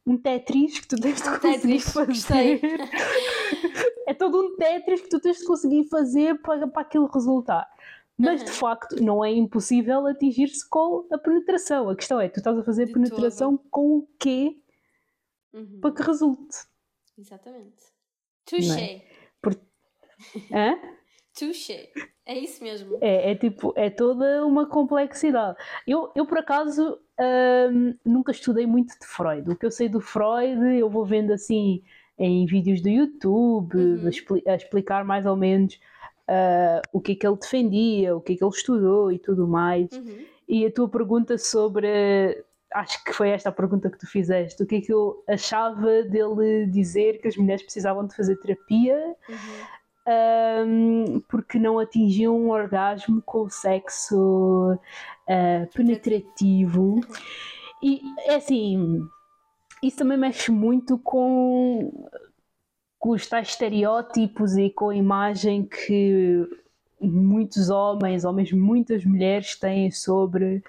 [0.06, 2.60] um Tetris que tu tens de conseguir tetris, fazer.
[4.06, 7.69] é todo um Tetris que tu tens de conseguir fazer para, para aquilo resultar.
[8.18, 8.47] Mas uhum.
[8.47, 11.89] de facto não é impossível atingir-se com a penetração.
[11.89, 13.68] A questão é, tu estás a fazer de penetração todo.
[13.70, 14.56] com o quê
[15.52, 15.80] uhum.
[15.80, 16.56] para que resulte?
[17.18, 17.82] Exatamente.
[18.44, 18.80] Touché.
[18.80, 19.02] É?
[19.40, 19.55] Por...
[20.52, 20.78] Hã?
[21.39, 21.90] Touché.
[22.24, 22.98] É isso mesmo.
[23.01, 25.56] É, é tipo, é toda uma complexidade.
[25.86, 26.98] Eu, eu por acaso,
[27.72, 29.51] hum, nunca estudei muito de Freud.
[29.51, 31.82] O que eu sei do Freud, eu vou vendo assim
[32.18, 34.09] em vídeos do YouTube, uhum.
[34.47, 35.80] a, explicar mais ou menos
[36.28, 39.47] uh, o que é que ele defendia, o que é que ele estudou e tudo
[39.47, 39.90] mais.
[39.93, 40.27] Uhum.
[40.49, 42.44] E a tua pergunta sobre.
[42.73, 44.62] Acho que foi esta a pergunta que tu fizeste.
[44.62, 49.15] O que é que eu achava dele dizer que as mulheres precisavam de fazer terapia
[49.28, 50.66] uhum.
[50.66, 57.01] um, porque não atingiam um orgasmo com o sexo uh, penetrativo.
[57.82, 59.07] E é assim
[59.82, 62.09] isso também mexe muito com,
[63.03, 66.49] com os tais estereótipos e com a imagem que
[67.01, 70.62] muitos homens, ou mesmo muitas mulheres têm sobre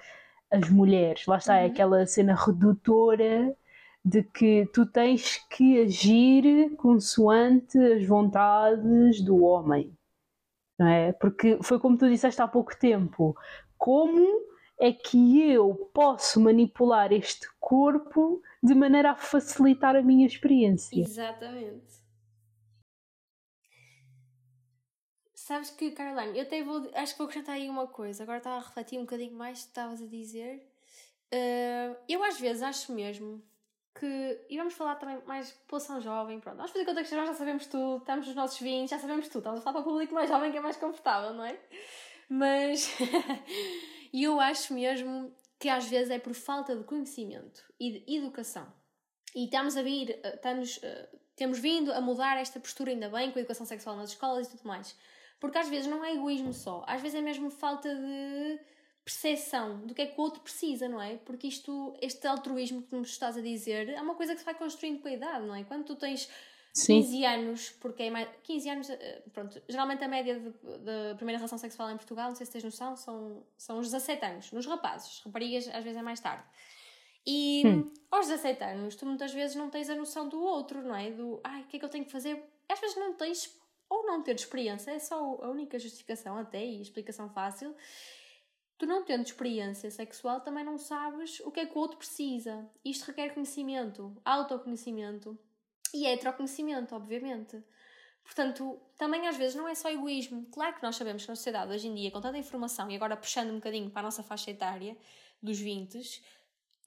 [0.50, 1.26] as mulheres.
[1.26, 1.62] Lá está, é uhum.
[1.62, 3.56] é aquela cena redutora
[4.04, 9.96] de que tu tens que agir consoante as vontades do homem.
[10.76, 11.12] Não é?
[11.12, 13.36] Porque foi como tu disseste há pouco tempo.
[13.78, 14.42] Como
[14.80, 21.00] é que eu posso manipular este corpo de maneira a facilitar a minha experiência.
[21.00, 22.03] Exatamente.
[25.44, 28.22] Sabes que, Caroline, eu até vou, acho que vou acrescentar aí uma coisa.
[28.22, 30.66] Agora estava a refletir um bocadinho mais do que estavas a dizer.
[31.30, 33.44] Uh, eu às vezes acho mesmo
[33.94, 34.40] que.
[34.48, 36.40] E vamos falar também mais população jovem.
[36.40, 39.40] Pronto, vamos fazer conta que já sabemos tudo, estamos nos nossos vinhos, já sabemos tudo.
[39.40, 41.60] Estamos a falar para o público mais jovem que é mais confortável, não é?
[42.26, 42.96] Mas.
[44.14, 48.66] E eu acho mesmo que às vezes é por falta de conhecimento e de educação.
[49.34, 53.30] E estamos a vir, eh, estamos, uh, temos vindo a mudar esta postura ainda bem
[53.30, 54.96] com a educação sexual nas escolas e tudo mais.
[55.44, 58.58] Porque às vezes não é egoísmo só, às vezes é mesmo falta de
[59.04, 61.18] percepção do que é que o outro precisa, não é?
[61.18, 64.54] Porque isto, este altruísmo que nos estás a dizer é uma coisa que se vai
[64.54, 65.62] construindo com a idade, não é?
[65.62, 66.30] Quando tu tens
[66.72, 67.02] Sim.
[67.02, 68.26] 15 anos, porque é mais.
[68.42, 69.60] 15 anos, eh, pronto.
[69.68, 70.40] Geralmente a média
[70.80, 74.24] da primeira relação sexual em Portugal, não sei se tens noção, são, são os 17
[74.24, 74.50] anos.
[74.50, 76.42] Nos rapazes, raparigas às vezes é mais tarde.
[77.26, 77.92] E hum.
[78.10, 81.10] aos 17 anos, tu muitas vezes não tens a noção do outro, não é?
[81.10, 82.42] Do ai, o que é que eu tenho que fazer?
[82.66, 83.54] Às vezes não tens,
[83.88, 87.74] ou não ter experiência, é só a única justificação, até e explicação fácil.
[88.76, 92.68] Tu não tendo experiência sexual, também não sabes o que é que o outro precisa.
[92.84, 95.38] Isto requer conhecimento, autoconhecimento
[95.92, 97.62] e heteroconhecimento, obviamente.
[98.24, 100.46] Portanto, também às vezes não é só egoísmo.
[100.50, 103.16] Claro que nós sabemos que na sociedade hoje em dia, com tanta informação, e agora
[103.16, 104.96] puxando um bocadinho para a nossa faixa etária,
[105.42, 106.22] dos 20,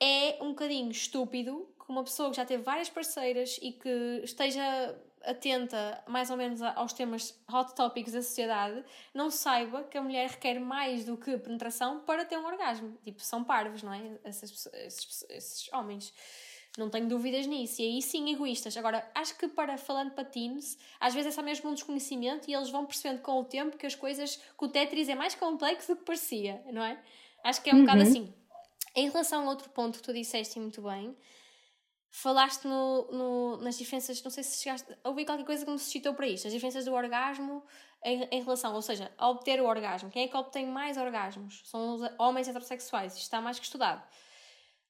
[0.01, 4.63] é um bocadinho estúpido que uma pessoa que já teve várias parceiras e que esteja
[5.23, 8.83] atenta mais ou menos aos temas hot topics da sociedade,
[9.13, 12.97] não saiba que a mulher requer mais do que penetração para ter um orgasmo.
[13.03, 14.01] Tipo, são parvos, não é?
[14.25, 16.13] Esses, esses, esses homens.
[16.77, 17.81] Não tenho dúvidas nisso.
[17.81, 18.77] E aí sim, egoístas.
[18.77, 22.53] Agora, acho que para falando para teens, às vezes é só mesmo um desconhecimento e
[22.53, 25.93] eles vão percebendo com o tempo que as coisas, que o Tetris é mais complexo
[25.93, 26.99] do que parecia, não é?
[27.43, 27.85] Acho que é um uhum.
[27.85, 28.31] bocado assim.
[28.95, 31.15] Em relação a outro ponto que tu disseste muito bem,
[32.17, 35.77] falaste no, no, nas diferenças, não sei se chegaste a ouvir qualquer coisa que me
[35.77, 37.63] suscitou para isto, as diferenças do orgasmo
[38.03, 40.09] em, em relação, ou seja, a obter o orgasmo.
[40.09, 41.61] Quem é que obtém mais orgasmos?
[41.65, 44.03] São os homens heterossexuais, isto está mais que estudado.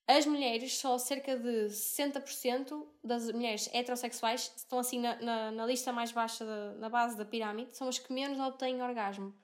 [0.08, 5.92] As mulheres, só cerca de 60% das mulheres heterossexuais estão assim na, na, na lista
[5.92, 6.46] mais baixa,
[6.78, 9.36] na base da pirâmide, são as que menos obtêm orgasmo,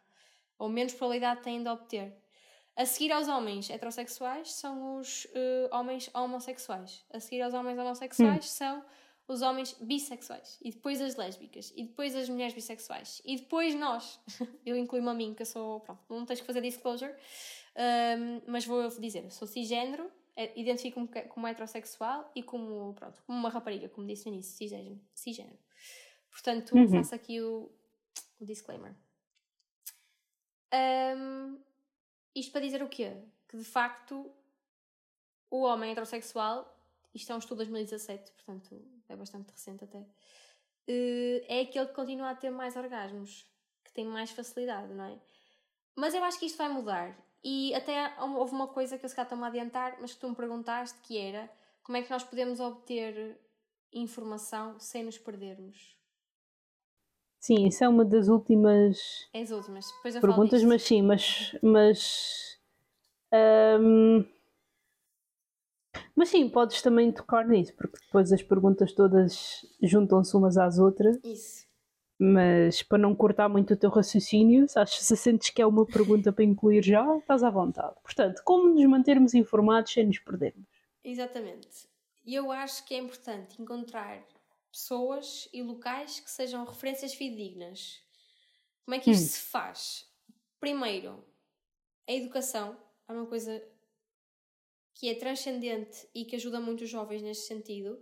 [0.58, 2.23] ou menos probabilidade têm de obter.
[2.76, 7.06] A seguir aos homens heterossexuais são os uh, homens homossexuais.
[7.12, 8.48] A seguir aos homens homossexuais hum.
[8.48, 8.86] são
[9.28, 10.58] os homens bissexuais.
[10.62, 11.72] E depois as lésbicas.
[11.76, 13.22] E depois as mulheres bissexuais.
[13.24, 14.20] E depois nós.
[14.66, 15.82] eu incluo-me a mim, que eu sou.
[15.82, 17.14] Pronto, não tens que fazer disclosure.
[17.76, 23.50] Um, mas vou dizer, sou cisgênero é, identifico-me como heterossexual e como, pronto, como uma
[23.50, 25.00] rapariga, como disse no início, cisgênero.
[25.14, 25.60] cisgênero.
[26.32, 26.88] Portanto, uhum.
[26.88, 27.72] faço aqui o,
[28.40, 28.96] o disclaimer.
[30.74, 31.60] Um,
[32.36, 33.18] isto para dizer o quê?
[33.48, 34.32] Que de facto
[35.50, 36.68] o homem heterossexual,
[37.14, 40.06] isto é um estudo de 2017, portanto é bastante recente até,
[40.88, 43.46] eh, é aquele que continua a ter mais orgasmos,
[43.84, 45.20] que tem mais facilidade, não é?
[45.96, 49.16] Mas eu acho que isto vai mudar e até houve uma coisa que eu se
[49.16, 51.52] calhar estou-me a adiantar, mas que tu me perguntaste, que era
[51.84, 53.38] como é que nós podemos obter
[53.92, 55.98] informação sem nos perdermos?
[57.44, 59.92] Sim, isso é uma das últimas, é as últimas.
[59.98, 62.58] Depois perguntas, mas sim, mas, mas,
[63.82, 64.24] um,
[66.16, 71.20] mas sim, podes também tocar nisso, porque depois as perguntas todas juntam-se umas às outras.
[71.22, 71.68] Isso.
[72.18, 76.32] Mas para não cortar muito o teu raciocínio, se, se sentes que é uma pergunta
[76.32, 77.96] para incluir já, estás à vontade.
[78.02, 80.66] Portanto, como nos mantermos informados sem nos perdermos?
[81.04, 81.90] Exatamente.
[82.26, 84.24] E eu acho que é importante encontrar
[84.74, 88.02] pessoas e locais que sejam referências fidedignas.
[88.84, 89.28] Como é que isto hum.
[89.28, 90.12] se faz?
[90.60, 91.24] Primeiro,
[92.10, 92.76] a educação
[93.08, 93.64] é uma coisa
[94.96, 98.02] que é transcendente e que ajuda muito os jovens neste sentido.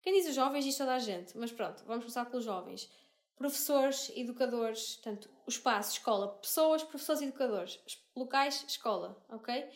[0.00, 2.88] Quem diz os jovens diz toda a gente, mas pronto, vamos começar pelos jovens.
[3.34, 7.80] Professores, educadores, portanto, o espaço, escola, pessoas, professores, educadores,
[8.14, 9.68] locais, escola, ok?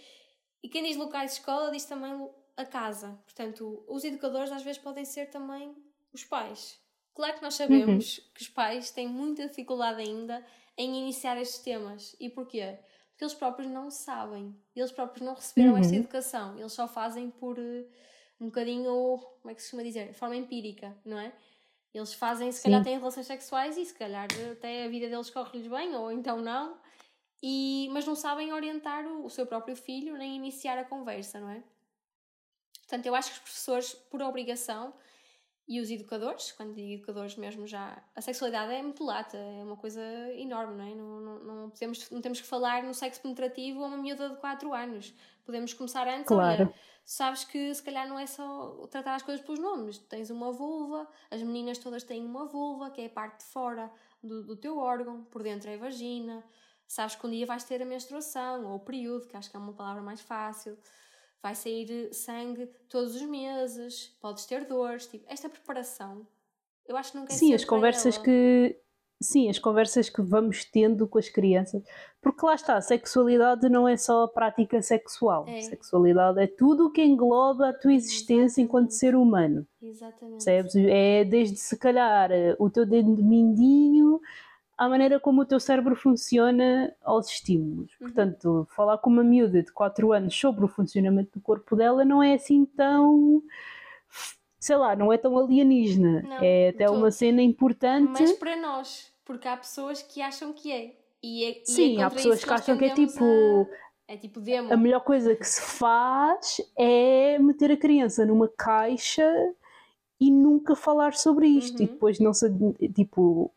[0.62, 3.18] E quem diz locais, escola, diz também a casa.
[3.24, 5.74] Portanto, os educadores às vezes podem ser também
[6.16, 6.78] os pais.
[7.14, 8.24] Claro que nós sabemos uhum.
[8.34, 10.44] que os pais têm muita dificuldade ainda
[10.76, 12.16] em iniciar estes temas.
[12.18, 12.78] E porquê?
[13.10, 14.56] Porque eles próprios não sabem.
[14.74, 15.78] Eles próprios não receberam uhum.
[15.78, 16.58] esta educação.
[16.58, 17.86] Eles só fazem por uh,
[18.40, 20.08] um bocadinho, como é que se costuma dizer?
[20.08, 21.32] De forma empírica, não é?
[21.92, 22.64] Eles fazem, se Sim.
[22.64, 26.40] calhar têm relações sexuais e se calhar até a vida deles corre-lhes bem, ou então
[26.40, 26.76] não.
[27.40, 31.50] E, mas não sabem orientar o, o seu próprio filho nem iniciar a conversa, não
[31.50, 31.62] é?
[32.80, 34.92] Portanto, eu acho que os professores, por obrigação,
[35.66, 39.76] e os educadores, quando digo educadores mesmo já, a sexualidade é muito lata, é uma
[39.76, 40.02] coisa
[40.34, 40.94] enorme, não é?
[40.94, 44.36] Não, não, não, podemos, não temos que falar no sexo penetrativo a uma miúda de
[44.36, 45.14] 4 anos.
[45.42, 46.64] Podemos começar antes, claro.
[46.64, 46.74] olha,
[47.04, 49.98] sabes que se calhar não é só tratar as coisas pelos nomes.
[49.98, 53.90] Tens uma vulva, as meninas todas têm uma vulva, que é a parte de fora
[54.22, 56.44] do, do teu órgão, por dentro é a vagina.
[56.86, 59.58] Sabes que um dia vais ter a menstruação, ou o período, que acho que é
[59.58, 60.76] uma palavra mais fácil
[61.44, 66.26] vai sair sangue todos os meses, podes ter dores, tipo, esta preparação,
[66.88, 68.24] eu acho que nunca é Sim, as conversas ela.
[68.24, 68.80] que
[69.20, 71.82] sim, as conversas que vamos tendo com as crianças,
[72.22, 75.44] porque lá está, sexualidade não é só a prática sexual.
[75.46, 75.60] É.
[75.60, 79.66] Sexualidade é tudo o que engloba a tua existência enquanto ser humano.
[79.82, 80.44] Exatamente.
[80.44, 80.74] Percebes?
[80.76, 84.18] É desde se calhar o teu dedo de mindinho
[84.76, 87.92] à maneira como o teu cérebro funciona aos estímulos.
[87.92, 88.06] Uhum.
[88.06, 92.22] Portanto, falar com uma miúda de 4 anos sobre o funcionamento do corpo dela não
[92.22, 93.42] é assim tão.
[94.58, 96.22] sei lá, não é tão alienígena.
[96.22, 98.20] Não, é até uma cena importante.
[98.20, 100.96] Mas para nós, porque há pessoas que acham que é.
[101.22, 103.24] E é Sim, é há pessoas que acham que é tipo.
[103.24, 103.84] A...
[104.06, 104.70] É tipo demo.
[104.70, 109.26] A melhor coisa que se faz é meter a criança numa caixa
[110.20, 111.78] e nunca falar sobre isto.
[111.78, 111.84] Uhum.
[111.84, 112.50] E depois não se.
[112.94, 113.50] Tipo,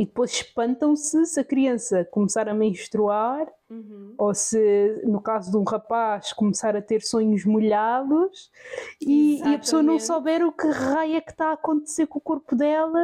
[0.00, 4.14] e depois espantam-se se a criança começar a menstruar uhum.
[4.16, 8.50] ou se, no caso de um rapaz, começar a ter sonhos molhados
[8.98, 12.18] e, e, a pessoa não souber o que raio é que está a acontecer com
[12.18, 12.98] o corpo dela.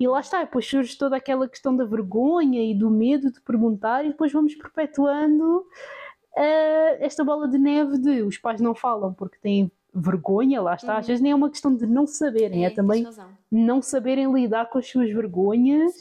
[0.00, 4.04] E lá está, depois surge toda aquela questão da vergonha e do medo de perguntar,
[4.04, 9.38] e depois vamos perpetuando uh, esta bola de neve de os pais não falam porque
[9.40, 10.98] têm vergonha, lá está, uhum.
[10.98, 13.06] às vezes nem é uma questão de não saberem, é, é também
[13.50, 15.94] não saberem lidar com as suas vergonhas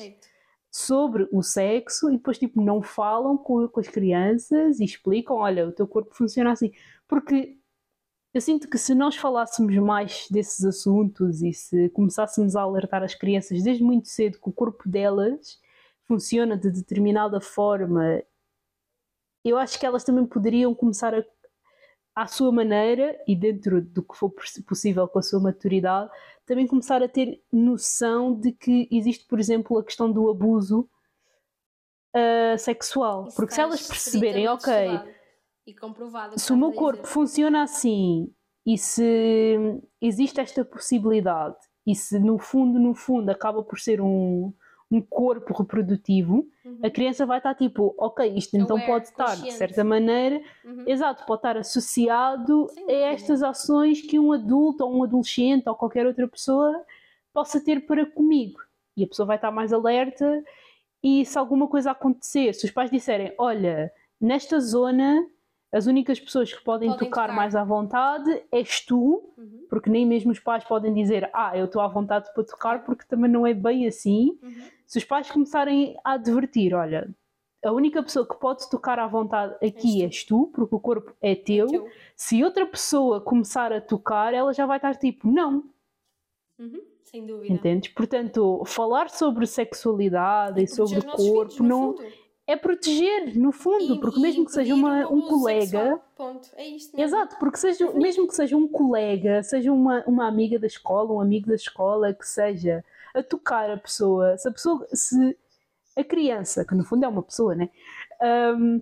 [0.72, 5.68] sobre o sexo e depois tipo não falam com, com as crianças e explicam, olha,
[5.68, 6.72] o teu corpo funciona assim,
[7.08, 7.58] porque
[8.34, 13.16] eu sinto que se nós falássemos mais desses assuntos e se começássemos a alertar as
[13.16, 15.58] crianças desde muito cedo que o corpo delas
[16.04, 18.22] funciona de determinada forma,
[19.46, 21.24] eu acho que elas também poderiam começar a
[22.16, 24.32] à sua maneira e dentro do que for
[24.66, 26.10] possível com a sua maturidade,
[26.46, 30.90] também começar a ter noção de que existe, por exemplo, a questão do abuso
[32.16, 33.28] uh, sexual.
[33.28, 34.72] Isso Porque se elas perceberem, ok,
[36.38, 37.14] se o meu corpo dizer.
[37.14, 38.34] funciona assim
[38.66, 44.54] e se existe esta possibilidade e se no fundo, no fundo, acaba por ser um,
[44.92, 46.80] um corpo reprodutivo, uhum.
[46.84, 50.84] a criança vai estar tipo, ok, isto então Aware, pode estar de certa maneira, uhum.
[50.86, 55.76] exato, pode estar associado Sim, a estas ações que um adulto ou um adolescente ou
[55.76, 56.86] qualquer outra pessoa
[57.34, 58.60] possa ter para comigo.
[58.96, 60.44] E a pessoa vai estar mais alerta
[61.04, 63.92] e se alguma coisa acontecer, se os pais disserem, olha,
[64.22, 65.28] nesta zona
[65.76, 69.66] as únicas pessoas que podem, podem tocar, tocar, mais à vontade és tu, uhum.
[69.70, 73.04] porque nem mesmo os pais podem dizer, ah, eu estou à vontade para tocar, porque
[73.06, 74.40] também não é bem assim.
[74.42, 74.70] Uhum.
[74.88, 77.14] Se os pais começarem a advertir, olha,
[77.62, 81.36] a única pessoa que pode tocar à vontade aqui és tu, porque o corpo é
[81.36, 81.68] teu.
[81.88, 85.62] É Se outra pessoa começar a tocar, ela já vai estar tipo, não.
[86.58, 86.82] Uhum.
[87.04, 87.54] Sem dúvida.
[87.54, 87.92] Entendes?
[87.92, 91.98] Portanto, falar sobre sexualidade e, e sobre o corpo filhos, não.
[91.98, 96.00] Fundo é proteger, no fundo, e, porque mesmo que seja uma, um colega.
[96.16, 96.48] Ponto.
[96.56, 97.04] É isto mesmo.
[97.04, 101.20] Exato, porque seja, mesmo que seja um colega, seja uma, uma amiga da escola, um
[101.20, 102.86] amigo da escola, que seja
[103.16, 105.36] a tocar a pessoa, se a pessoa, se
[105.98, 107.70] a criança, que no fundo é uma pessoa, né?
[108.22, 108.82] Um,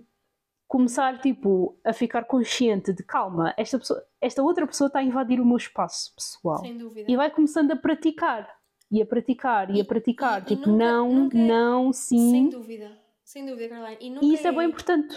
[0.68, 5.40] começar tipo a ficar consciente de calma, esta, pessoa, esta outra pessoa está a invadir
[5.40, 6.58] o meu espaço pessoal.
[6.58, 7.10] Sem dúvida.
[7.10, 8.58] E vai começando a praticar.
[8.90, 10.44] E a praticar, e, e a praticar.
[10.44, 12.30] Tipo, nunca, não, nunca, não, sim.
[12.30, 13.03] Sem dúvida
[13.34, 14.20] sem dúvida, Caroline.
[14.22, 15.12] E, e isso é bem importante.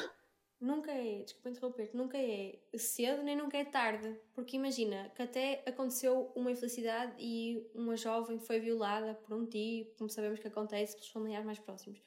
[0.60, 4.20] nunca é, desculpa interromper, nunca é cedo nem nunca é tarde.
[4.34, 9.86] Porque imagina que até aconteceu uma infelicidade e uma jovem foi violada por um tio,
[10.00, 12.02] como sabemos que acontece pelos familiares mais próximos.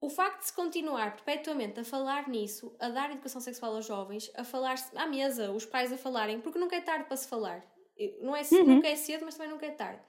[0.00, 4.30] O facto de se continuar perpetuamente a falar nisso, a dar educação sexual aos jovens,
[4.34, 7.62] a falar à mesa, os pais a falarem, porque nunca é tarde para se falar.
[8.22, 8.64] Não é, uhum.
[8.64, 10.00] Nunca é cedo, mas também nunca é tarde.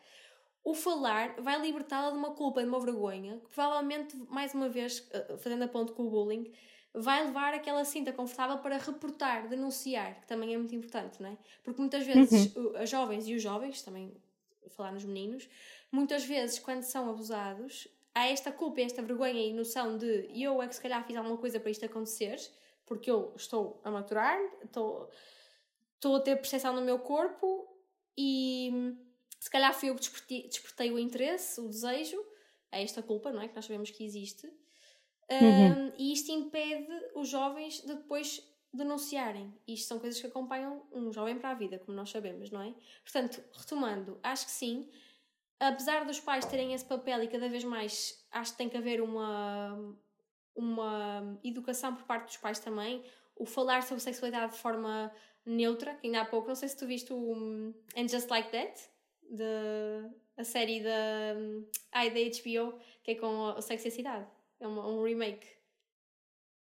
[0.63, 5.07] O falar vai libertá-la de uma culpa, de uma vergonha, que provavelmente, mais uma vez,
[5.11, 6.51] eh, fazendo a ponto com o bullying,
[6.93, 11.37] vai levar aquela cinta confortável para reportar, denunciar, que também é muito importante, não é?
[11.63, 12.75] Porque muitas vezes uhum.
[12.75, 14.11] as jovens e os jovens, também
[14.69, 15.47] falar nos meninos,
[15.91, 20.67] muitas vezes quando são abusados, há esta culpa, esta vergonha e noção de eu é
[20.67, 22.37] que se calhar fiz alguma coisa para isto acontecer,
[22.85, 25.09] porque eu estou a maturar, estou,
[25.95, 27.67] estou a ter percepção no meu corpo
[28.17, 28.95] e
[29.39, 32.23] se calhar fui eu que despertei, despertei o interesse, o desejo,
[32.71, 33.47] é esta culpa, não é?
[33.47, 34.47] Que nós sabemos que existe.
[35.31, 35.87] Uhum.
[35.87, 38.43] Um, e isto impede os jovens de depois
[38.73, 39.53] denunciarem.
[39.67, 42.73] Isto são coisas que acompanham um jovem para a vida, como nós sabemos, não é?
[43.03, 44.89] Portanto, retomando, acho que sim,
[45.59, 49.01] apesar dos pais terem esse papel e cada vez mais acho que tem que haver
[49.01, 49.95] uma,
[50.55, 53.03] uma educação por parte dos pais também,
[53.35, 55.11] o falar sobre sexualidade de forma
[55.45, 58.88] neutra, que ainda há pouco, não sei se tu viste o And Just Like That,
[59.29, 61.35] de, a série da,
[61.91, 64.27] ai, da HBO, que é com a Sexo e a Cidade.
[64.59, 65.47] É uma, um remake.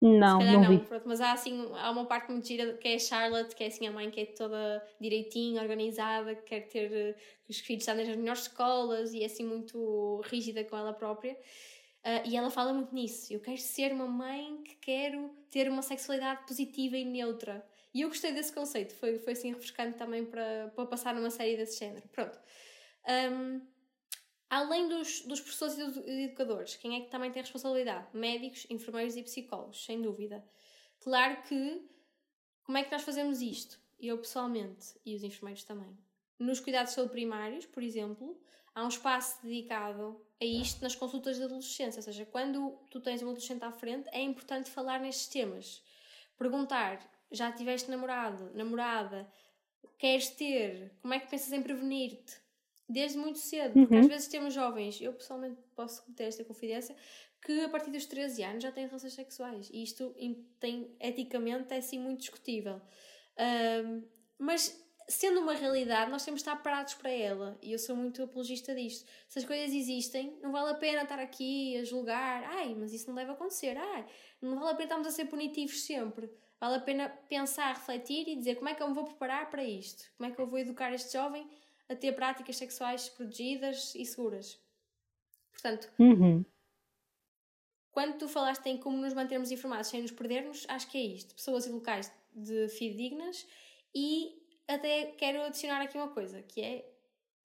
[0.01, 0.79] Não, não, vi.
[0.85, 3.69] Pronto, mas há assim, há uma parte muito gira que é a Charlotte, que é
[3.69, 7.95] assim a mãe que é toda direitinha, organizada, que quer ter que os filhos estão
[7.95, 11.35] nas melhores escolas e é assim muito rígida com ela própria.
[12.05, 13.33] Uh, e ela fala muito nisso.
[13.33, 17.65] Eu quero ser uma mãe que quero ter uma sexualidade positiva e neutra.
[17.95, 21.57] E eu gostei desse conceito, foi, foi assim refrescante também para, para passar numa série
[21.57, 22.09] desse género.
[22.09, 22.39] Pronto.
[23.09, 23.61] Um,
[24.53, 28.07] Além dos, dos professores e dos educadores, quem é que também tem responsabilidade?
[28.13, 30.45] Médicos, enfermeiros e psicólogos, sem dúvida.
[31.01, 31.89] Claro que,
[32.63, 33.81] como é que nós fazemos isto?
[33.99, 35.97] Eu pessoalmente, e os enfermeiros também.
[36.39, 38.39] Nos cuidados saúde primários, por exemplo,
[38.75, 42.01] há um espaço dedicado a isto nas consultas de adolescência.
[42.01, 45.83] Ou seja, quando tu tens um adolescente à frente, é importante falar nestes temas.
[46.37, 47.01] Perguntar,
[47.33, 49.31] já tiveste namorado, namorada,
[49.99, 52.43] queres ter, como é que pensas em prevenir-te?
[52.93, 54.01] desde muito cedo, porque uhum.
[54.01, 56.95] às vezes temos jovens, eu pessoalmente posso ter esta confidência,
[57.41, 60.15] que a partir dos 13 anos já têm relações sexuais e isto
[60.61, 62.81] tem, eticamente é assim muito discutível.
[63.85, 64.03] Um,
[64.39, 64.79] mas
[65.09, 68.75] sendo uma realidade, nós temos de estar parados para ela e eu sou muito apologista
[68.75, 69.09] disto.
[69.29, 73.09] Se as coisas existem, não vale a pena estar aqui a julgar, ai, mas isso
[73.09, 74.07] não deve acontecer, ai,
[74.41, 76.31] não vale a pena estarmos a ser punitivos sempre.
[76.63, 79.65] Vale a pena pensar, refletir e dizer como é que eu me vou preparar para
[79.65, 80.05] isto?
[80.17, 81.45] Como é que eu vou educar este jovem
[81.89, 84.59] a ter práticas sexuais protegidas e seguras.
[85.51, 86.45] Portanto, uhum.
[87.91, 91.35] quando tu falaste em como nos mantermos informados sem nos perdermos, acho que é isto:
[91.35, 93.47] pessoas e locais de fidedignas
[93.95, 96.89] e até quero adicionar aqui uma coisa que é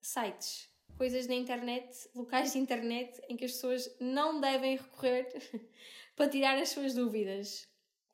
[0.00, 5.28] sites, coisas na internet, locais de internet em que as pessoas não devem recorrer
[6.16, 7.67] para tirar as suas dúvidas.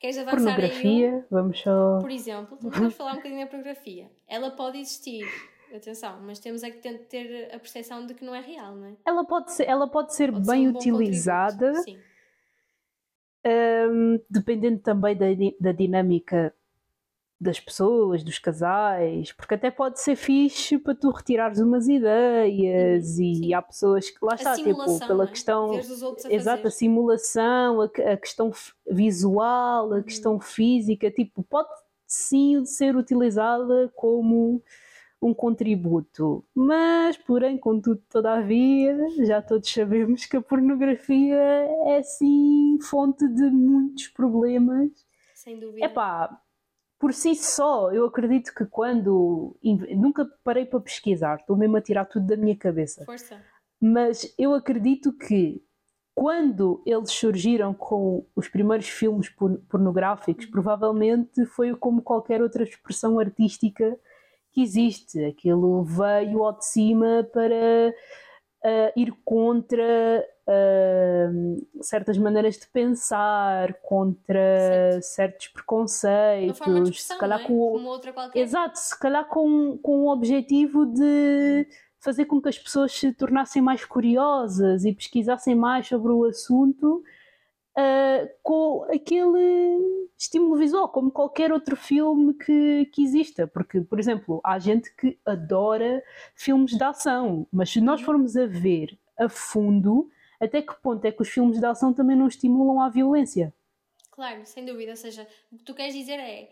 [0.05, 1.25] Queres avançar pornografia, aí?
[1.31, 1.99] Vamos só.
[1.99, 4.11] Por exemplo, vamos falar um bocadinho da pornografia.
[4.29, 5.25] Ela pode existir
[5.75, 6.79] atenção, mas temos é que
[7.09, 8.97] ter a percepção de que não é real, não é?
[9.03, 11.73] Ela pode ser, ela pode ser pode bem ser um utilizada,
[13.47, 15.25] um, dependendo também da,
[15.59, 16.55] da dinâmica
[17.45, 23.25] das pessoas, dos casais, porque até pode ser fixe para tu retirares umas ideias uhum,
[23.25, 23.55] e sim.
[23.55, 25.27] há pessoas que lá está, tipo, pela é?
[25.27, 25.79] questão
[26.31, 28.51] exato, a simulação, a, a, questão
[28.91, 30.03] visual, a uhum.
[30.03, 31.69] questão física, tipo, pode
[32.07, 34.63] sim ser utilizada como
[35.21, 36.45] um contributo.
[36.55, 41.37] Mas, porém, contudo, todavia, já todos sabemos que a pornografia
[41.87, 44.91] é sim fonte de muitos problemas.
[45.35, 45.85] Sem dúvida.
[45.85, 46.41] Epá,
[47.05, 49.55] por si só, eu acredito que quando.
[49.95, 53.05] Nunca parei para pesquisar, estou mesmo a tirar tudo da minha cabeça.
[53.05, 53.43] Força.
[53.79, 55.63] Mas eu acredito que
[56.15, 59.29] quando eles surgiram com os primeiros filmes
[59.69, 63.95] pornográficos, provavelmente foi como qualquer outra expressão artística
[64.51, 65.23] que existe.
[65.27, 67.95] Aquilo veio ao de cima para
[68.65, 77.45] uh, ir contra uh, certas maneiras de pensar, contra certos preconceitos, se calhar é?
[77.45, 78.39] com Como outra qualquer.
[78.41, 81.67] Exato, se calhar com, com o objetivo de
[81.99, 87.03] fazer com que as pessoas se tornassem mais curiosas e pesquisassem mais sobre o assunto
[87.79, 93.47] uh, com aquele estímulo visual, como qualquer outro filme que, que exista.
[93.47, 96.03] Porque, por exemplo, há gente que adora
[96.35, 101.13] filmes de ação, mas se nós formos a ver a fundo, até que ponto é
[101.13, 103.53] que os filmes de ação também não estimulam a violência?
[104.11, 104.93] Claro, sem dúvida.
[104.93, 106.51] Ou seja, o que tu queres dizer é,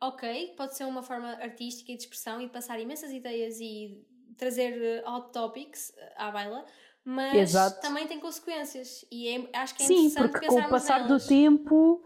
[0.00, 4.04] ok, pode ser uma forma artística e de expressão e passar imensas ideias e
[4.36, 6.64] trazer eh, hot topics eh, à baila,
[7.04, 7.80] mas Exato.
[7.80, 11.24] também tem consequências e é, acho que é Sim, interessante porque com o passar nelas.
[11.24, 12.04] do tempo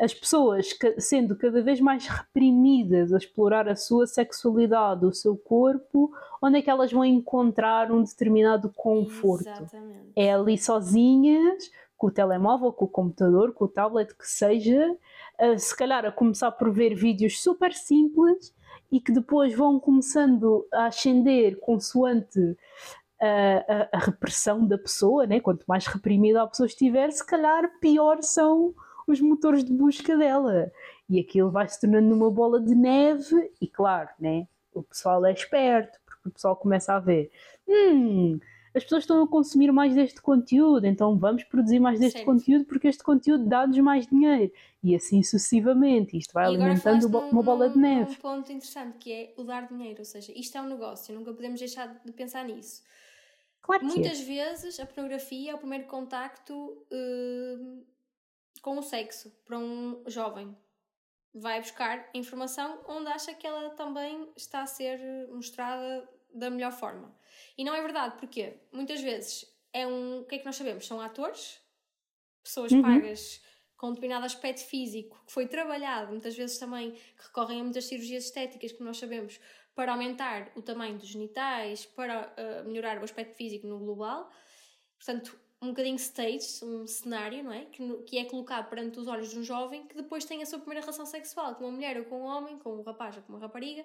[0.00, 6.10] as pessoas sendo cada vez mais reprimidas a explorar a sua sexualidade, o seu corpo,
[6.40, 9.46] onde é que elas vão encontrar um determinado conforto?
[9.46, 10.12] Exatamente.
[10.16, 14.96] É ali sozinhas, com o telemóvel, com o computador, com o tablet, que seja,
[15.58, 18.54] se calhar a começar por ver vídeos super simples
[18.90, 22.56] e que depois vão começando a ascender consoante
[23.20, 25.40] a, a, a repressão da pessoa, né?
[25.40, 28.74] quanto mais reprimida a pessoa estiver, se calhar pior são
[29.12, 30.70] os motores de busca dela.
[31.08, 34.46] E aquilo vai se tornando uma bola de neve, e claro, né?
[34.74, 37.30] o pessoal é esperto, porque o pessoal começa a ver.
[37.68, 38.38] Hum,
[38.74, 42.26] as pessoas estão a consumir mais deste conteúdo, então vamos produzir mais deste certo.
[42.26, 44.52] conteúdo porque este conteúdo dá-nos mais dinheiro.
[44.82, 46.16] E assim sucessivamente.
[46.16, 48.12] Isto vai alimentando uma bola de neve.
[48.12, 51.32] um ponto interessante que é o dar dinheiro, ou seja, isto é um negócio, nunca
[51.32, 52.82] podemos deixar de pensar nisso.
[53.60, 54.24] Claro que Muitas é.
[54.24, 57.84] vezes a pornografia é o primeiro contacto uh,
[58.60, 60.56] com o sexo para um jovem.
[61.32, 67.14] Vai buscar informação onde acha que ela também está a ser mostrada da melhor forma.
[67.56, 70.20] E não é verdade, porque muitas vezes é um.
[70.20, 70.86] O que é que nós sabemos?
[70.86, 71.60] São atores,
[72.42, 72.82] pessoas uhum.
[72.82, 73.40] pagas
[73.76, 77.86] com um determinado aspecto físico que foi trabalhado, muitas vezes também que recorrem a muitas
[77.86, 79.40] cirurgias estéticas, como nós sabemos,
[79.74, 84.30] para aumentar o tamanho dos genitais, para uh, melhorar o aspecto físico no global.
[84.98, 87.66] Portanto, um bocadinho stage, um cenário, não é?
[87.66, 90.58] Que, que é colocado perante os olhos de um jovem que depois tem a sua
[90.58, 93.34] primeira relação sexual com uma mulher ou com um homem, com um rapaz ou com
[93.34, 93.84] uma rapariga,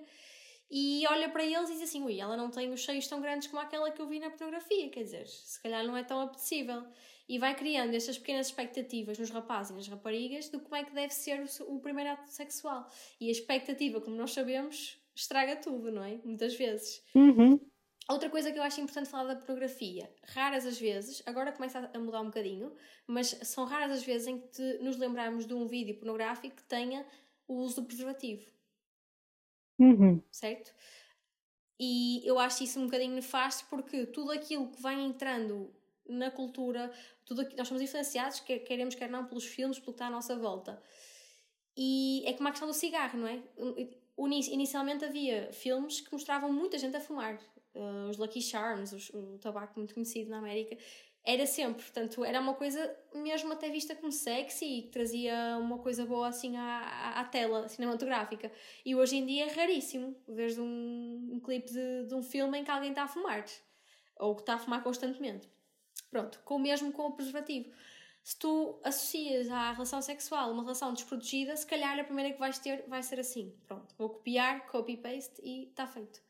[0.69, 3.47] e olha para eles e diz assim: ui, ela não tem os seios tão grandes
[3.47, 6.83] como aquela que eu vi na pornografia, quer dizer, se calhar não é tão apetecível.
[7.27, 10.93] E vai criando estas pequenas expectativas nos rapazes e nas raparigas de como é que
[10.93, 12.87] deve ser o, o primeiro ato sexual.
[13.19, 16.19] E a expectativa, como nós sabemos, estraga tudo, não é?
[16.23, 17.03] Muitas vezes.
[17.15, 17.59] Uhum.
[18.07, 21.99] Outra coisa que eu acho importante falar da pornografia, raras as vezes, agora começa a
[21.99, 22.71] mudar um bocadinho,
[23.07, 27.03] mas são raras as vezes em que nos lembramos de um vídeo pornográfico que tenha
[27.47, 28.45] o uso do preservativo.
[29.79, 30.21] Uhum.
[30.31, 30.71] Certo?
[31.79, 35.73] E eu acho isso um bocadinho nefasto porque tudo aquilo que vai entrando
[36.07, 36.91] na cultura,
[37.25, 40.11] tudo aquilo, nós somos influenciados, quer queremos, quer não, pelos filmes, pelo que está à
[40.11, 40.79] nossa volta.
[41.75, 43.41] E é como a questão do cigarro, não é?
[44.17, 47.37] Inicialmente havia filmes que mostravam muita gente a fumar.
[47.75, 50.77] Uh, os Lucky Charms, os, o tabaco muito conhecido na América,
[51.25, 55.79] era sempre, portanto, era uma coisa mesmo até vista como sexy e que trazia uma
[55.79, 58.51] coisa boa assim à, à tela cinematográfica.
[58.85, 62.63] E hoje em dia é raríssimo ver um, um clipe de, de um filme em
[62.63, 63.43] que alguém está a fumar
[64.17, 65.49] ou que está a fumar constantemente.
[66.11, 67.71] Pronto, com o mesmo com o preservativo.
[68.23, 72.57] Se tu associas à relação sexual uma relação desprotegida, se calhar a primeira que vais
[72.59, 73.53] ter vai ser assim.
[73.67, 76.24] Pronto, vou copiar, copy-paste e está feito.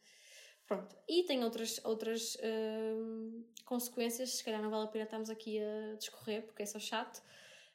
[0.68, 0.96] Pronto.
[1.08, 5.96] E tem outras, outras uh, consequências, se calhar não vale a pena estarmos aqui a
[5.96, 7.22] discorrer porque é só chato,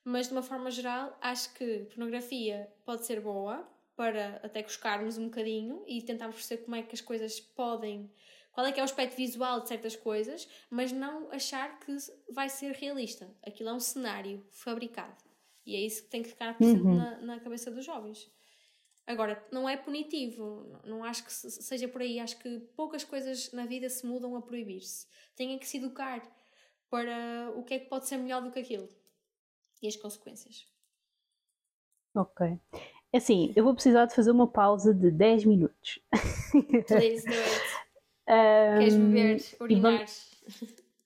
[0.05, 5.27] mas de uma forma geral acho que pornografia pode ser boa para até buscarmos um
[5.27, 8.11] bocadinho e tentarmos perceber como é que as coisas podem,
[8.51, 11.95] qual é que é o aspecto visual de certas coisas, mas não achar que
[12.33, 13.29] vai ser realista.
[13.47, 15.23] Aquilo é um cenário fabricado.
[15.67, 16.97] E é isso que tem que ficar presente uhum.
[16.97, 18.29] na, na cabeça dos jovens.
[19.11, 22.21] Agora, não é punitivo, não acho que seja por aí.
[22.21, 25.05] Acho que poucas coisas na vida se mudam a proibir-se.
[25.35, 26.23] Têm que se educar
[26.89, 28.89] para o que é que pode ser melhor do que aquilo
[29.83, 30.65] e as consequências.
[32.15, 32.57] Ok.
[33.13, 35.99] É assim, eu vou precisar de fazer uma pausa de 10 minutos.
[36.87, 37.63] Please do it.
[38.29, 40.07] Um, Queres beber, urinar?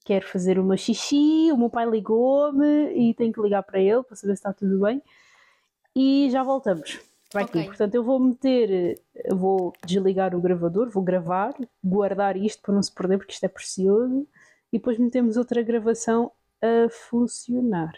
[0.05, 4.03] Quero fazer o meu xixi, o meu pai ligou-me e tenho que ligar para ele
[4.03, 5.03] para saber se está tudo bem.
[5.97, 7.01] E já voltamos
[7.35, 7.61] para okay.
[7.61, 7.69] aqui.
[7.69, 11.53] Portanto, eu vou meter, eu vou desligar o gravador, vou gravar,
[11.83, 14.27] guardar isto para não se perder, porque isto é precioso,
[14.73, 16.31] e depois metemos outra gravação
[16.63, 17.93] a funcionar.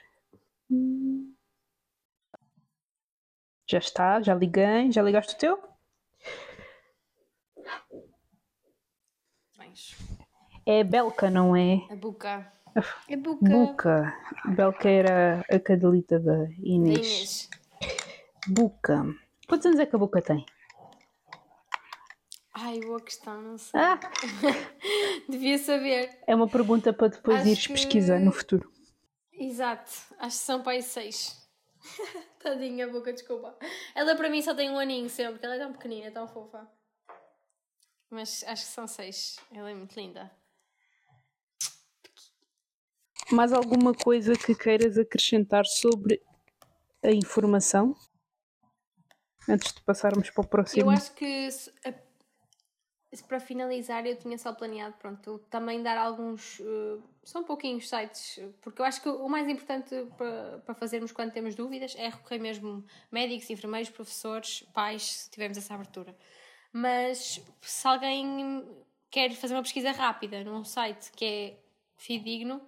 [3.69, 5.59] Já está, já liguei, já ligaste o teu?
[10.65, 11.87] É Belka, não é?
[11.91, 12.53] É Buca.
[13.09, 13.49] É Buca.
[13.49, 14.15] Buca.
[14.57, 16.99] Belka era a cadelita da Inês.
[16.99, 17.51] Inês.
[18.49, 19.05] Buca.
[19.47, 20.45] Quantos anos é que a boca tem?
[22.53, 23.79] Ai, boa questão, não sei.
[23.79, 24.01] Ah.
[25.29, 26.19] Devia saber.
[26.27, 27.73] É uma pergunta para depois acho ires que...
[27.75, 28.73] pesquisar no futuro.
[29.33, 31.47] Exato, acho que são para aí seis.
[32.43, 33.57] Tadinha a boca, desculpa.
[33.95, 36.67] Ela para mim só tem um aninho sempre, ela é tão pequenina, tão fofa.
[38.11, 39.37] Mas acho que são seis.
[39.53, 40.31] Ela é muito linda.
[43.31, 46.23] Mais alguma coisa que queiras acrescentar sobre
[47.05, 47.95] a informação?
[49.49, 50.83] Antes de passarmos para o próximo.
[50.83, 51.73] Eu acho que se,
[53.13, 58.41] se para finalizar eu tinha só planeado, pronto, também dar alguns, uh, são pouquinhos sites,
[58.61, 62.39] porque eu acho que o mais importante para, para fazermos quando temos dúvidas é recorrer
[62.39, 66.17] mesmo médicos, enfermeiros, professores, pais, se tivermos essa abertura.
[66.73, 68.67] Mas se alguém
[69.11, 71.59] quer fazer uma pesquisa rápida num site que é
[71.97, 72.61] fidedigno,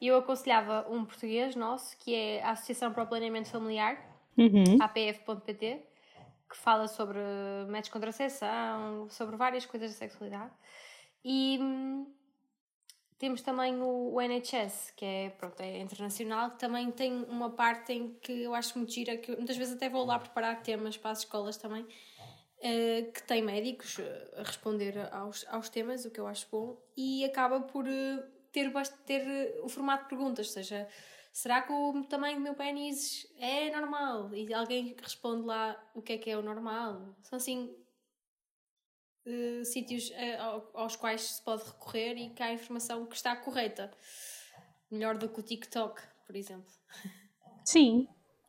[0.00, 3.96] eu aconselhava um português nosso, que é a Associação para o Planeamento Familiar,
[4.36, 4.76] uhum.
[4.80, 5.80] apf.pt,
[6.54, 7.18] que fala sobre
[7.66, 10.52] métodos de contracepção, sobre várias coisas da sexualidade.
[11.24, 12.06] E hum,
[13.18, 17.92] temos também o, o, NHS, que é, pronto, é internacional, que também tem uma parte
[17.92, 21.10] em que eu acho muito gira, que muitas vezes até vou lá preparar temas para
[21.10, 26.20] as escolas também, uh, que tem médicos eh, a responder aos, aos temas, o que
[26.20, 28.22] eu acho bom, e acaba por uh,
[28.52, 28.72] ter,
[29.04, 30.86] ter o formato de perguntas, ou seja,
[31.34, 34.32] será que o tamanho do meu pênis é normal?
[34.32, 37.16] E alguém responde lá o que é que é o normal.
[37.24, 37.74] São assim
[39.26, 43.90] uh, sítios uh, aos quais se pode recorrer e que há informação que está correta.
[44.88, 46.72] Melhor do que o TikTok, por exemplo.
[47.64, 48.06] Sim,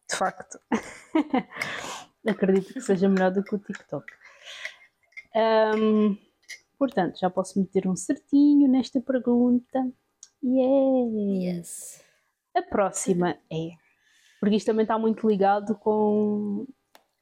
[0.08, 0.60] de facto.
[2.28, 4.06] Acredito que seja melhor do que o TikTok.
[5.36, 6.16] Um,
[6.78, 9.92] portanto, já posso meter um certinho nesta pergunta.
[10.44, 11.58] Yeah.
[11.58, 12.05] Yes.
[12.56, 13.72] A próxima é.
[14.40, 16.66] Porque isto também está muito ligado com,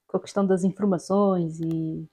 [0.07, 2.07] com a questão das informações e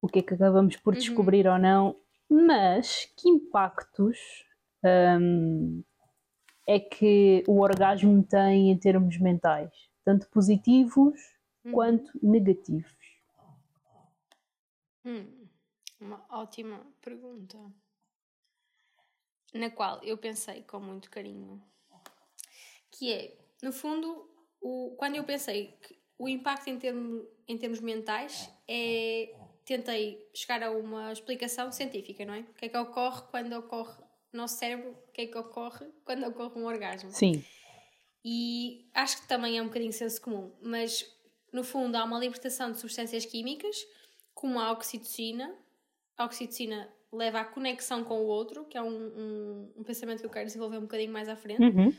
[0.00, 0.98] o que é que acabamos por uhum.
[1.00, 1.52] descobrir uhum.
[1.52, 1.96] ou não.
[2.30, 4.18] Mas que impactos
[5.20, 5.82] um,
[6.66, 9.70] é que o orgasmo tem em termos mentais?
[10.04, 11.20] Tanto positivos
[11.64, 11.72] uhum.
[11.72, 12.90] quanto negativos?
[15.04, 15.46] Hum,
[16.00, 17.58] uma ótima pergunta.
[19.52, 21.62] Na qual eu pensei com muito carinho.
[23.02, 23.34] Que é,
[23.64, 24.30] no fundo,
[24.60, 29.34] o, quando eu pensei que o impacto em, termo, em termos mentais é.
[29.64, 32.40] Tentei chegar a uma explicação científica, não é?
[32.40, 33.94] O que é que ocorre quando ocorre
[34.32, 34.90] no nosso cérebro?
[34.90, 37.10] O que é que ocorre quando ocorre um orgasmo?
[37.10, 37.44] Sim.
[38.24, 41.04] E acho que também é um bocadinho senso comum, mas
[41.52, 43.84] no fundo há uma libertação de substâncias químicas
[44.34, 45.52] como a oxitocina.
[46.16, 50.26] A oxitocina leva à conexão com o outro, que é um, um, um pensamento que
[50.26, 51.62] eu quero desenvolver um bocadinho mais à frente.
[51.62, 51.92] Uhum.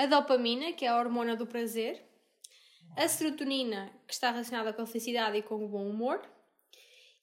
[0.00, 2.02] A dopamina, que é a hormona do prazer.
[2.96, 6.22] A serotonina, que está relacionada com a felicidade e com o bom humor.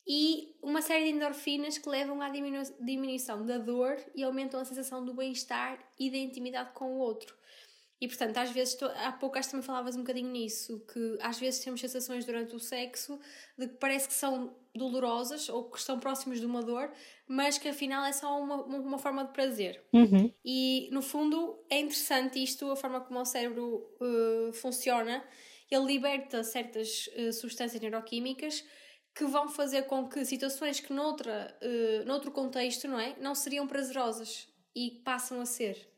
[0.07, 4.65] E uma série de endorfinas que levam à diminu diminuição da dor e aumentam a
[4.65, 7.35] sensação do bem-estar e da intimidade com o outro.
[7.99, 11.39] E portanto, às vezes, há pouco acho que também falavas um bocadinho nisso, que às
[11.39, 13.19] vezes temos sensações durante o sexo
[13.57, 16.91] de que parece que são dolorosas ou que estão próximas de uma dor,
[17.27, 19.83] mas que afinal é só uma, uma forma de prazer.
[19.91, 20.31] Uhum.
[20.45, 25.23] E no fundo é interessante isto, a forma como o cérebro uh, funciona.
[25.69, 28.63] Ele liberta certas uh, substâncias neuroquímicas
[29.15, 33.65] que vão fazer com que situações que noutra, uh, noutro contexto não, é, não seriam
[33.65, 35.91] prazerosas e passam a ser.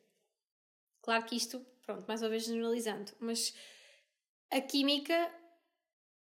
[1.02, 3.12] Claro que isto Pronto, mais uma vez generalizando.
[3.20, 3.52] Mas
[4.52, 5.28] a química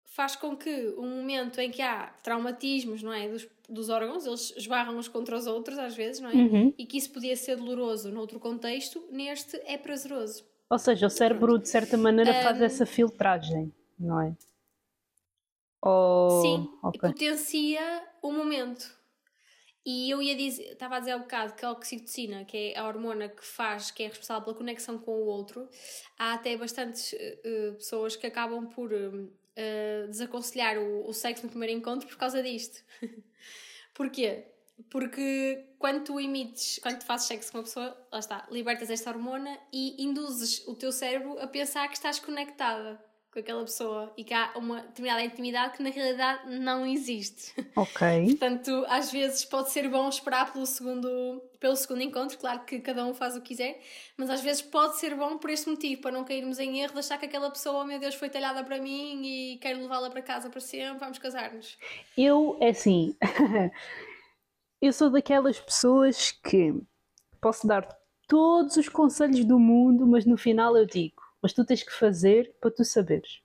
[0.07, 3.29] faz com que um momento em que há traumatismos, não é?
[3.29, 6.33] Dos, dos órgãos, eles esbarram uns contra os outros às vezes, não é?
[6.33, 6.75] Uhum.
[6.79, 10.47] E que isso podia ser doloroso noutro contexto, neste é prazeroso.
[10.71, 14.35] Ou seja, o cérebro de certa maneira um, faz essa filtragem, não é?
[15.83, 16.41] Ou...
[16.41, 17.01] Sim, okay.
[17.01, 18.99] potencia o momento.
[19.85, 22.79] E eu ia dizer, estava a dizer há um bocado que a oxitocina, que é
[22.79, 25.69] a hormona que faz, que é responsável pela conexão com o outro,
[26.19, 31.79] há até bastantes uh, pessoas que acabam por uh, desaconselhar o, o sexo no primeiro
[31.79, 32.85] encontro por causa disto.
[33.95, 34.45] Porquê?
[34.91, 39.11] Porque quando tu emites, quando tu fazes sexo com uma pessoa, lá está, libertas esta
[39.11, 43.03] hormona e induzes o teu cérebro a pensar que estás conectada
[43.33, 47.55] com aquela pessoa e que há uma determinada intimidade que na realidade não existe.
[47.77, 48.27] Ok.
[48.27, 53.05] Portanto, às vezes pode ser bom esperar pelo segundo, pelo segundo encontro, claro que cada
[53.05, 53.81] um faz o que quiser,
[54.17, 56.99] mas às vezes pode ser bom por este motivo, para não cairmos em erro de
[56.99, 60.23] achar que aquela pessoa, oh meu Deus, foi talhada para mim e quero levá-la para
[60.23, 61.79] casa para sempre, vamos casar-nos.
[62.19, 63.17] Eu, é assim,
[64.83, 66.75] eu sou daquelas pessoas que
[67.41, 67.89] posso dar
[68.27, 72.55] todos os conselhos do mundo, mas no final eu digo mas tu tens que fazer
[72.61, 73.41] para tu saberes.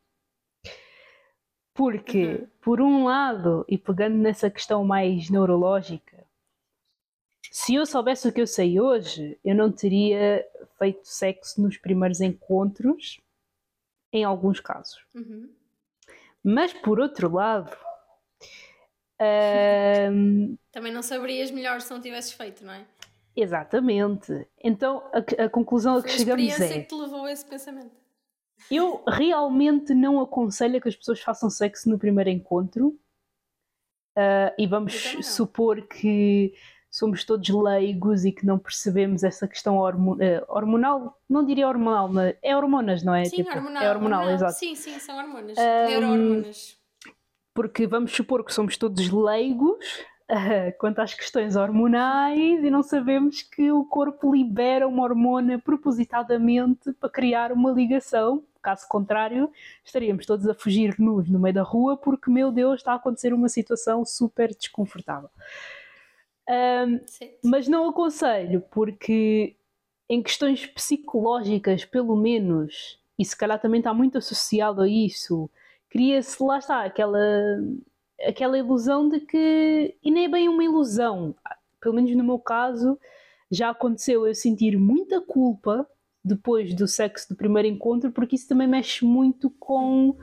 [1.73, 2.47] Porque, uhum.
[2.61, 6.25] por um lado, e pegando nessa questão mais neurológica,
[7.51, 10.45] se eu soubesse o que eu sei hoje, eu não teria
[10.77, 13.19] feito sexo nos primeiros encontros,
[14.11, 15.05] em alguns casos.
[15.13, 15.49] Uhum.
[16.43, 17.75] Mas, por outro lado.
[20.11, 20.57] Um...
[20.73, 22.85] Também não saberias melhor se não tivesses feito, não é?
[23.35, 24.47] Exatamente.
[24.63, 26.45] Então a, a conclusão a que chegamos é.
[26.45, 27.91] A experiência que te levou a esse pensamento.
[28.71, 32.97] Eu realmente não aconselho que as pessoas façam sexo no primeiro encontro.
[34.17, 36.53] Uh, e vamos supor que
[36.89, 42.07] somos todos leigos e que não percebemos essa questão hormo uh, hormonal, não diria hormonal,
[42.07, 43.25] mas é hormonas, não é?
[43.25, 44.53] Sim, tipo, hormonal, é hormonal, hormonal, exato.
[44.53, 46.77] Sim, sim, são hormonas, um, neurohormonas.
[47.53, 49.85] Porque vamos supor que somos todos leigos
[50.79, 57.09] quanto às questões hormonais e não sabemos que o corpo libera uma hormona propositadamente para
[57.09, 58.43] criar uma ligação.
[58.61, 59.51] Caso contrário,
[59.83, 63.33] estaríamos todos a fugir nus no meio da rua porque, meu Deus, está a acontecer
[63.33, 65.29] uma situação super desconfortável.
[66.49, 66.99] Um,
[67.43, 69.55] mas não aconselho, porque
[70.09, 75.49] em questões psicológicas, pelo menos, e se calhar também está muito associado a isso,
[75.89, 77.19] cria-se, lá está, aquela
[78.19, 79.97] aquela ilusão de que.
[80.03, 81.35] E nem é bem uma ilusão.
[81.81, 82.99] Pelo menos no meu caso,
[83.51, 85.87] já aconteceu eu sentir muita culpa
[86.23, 90.17] depois do sexo do primeiro encontro, porque isso também mexe muito com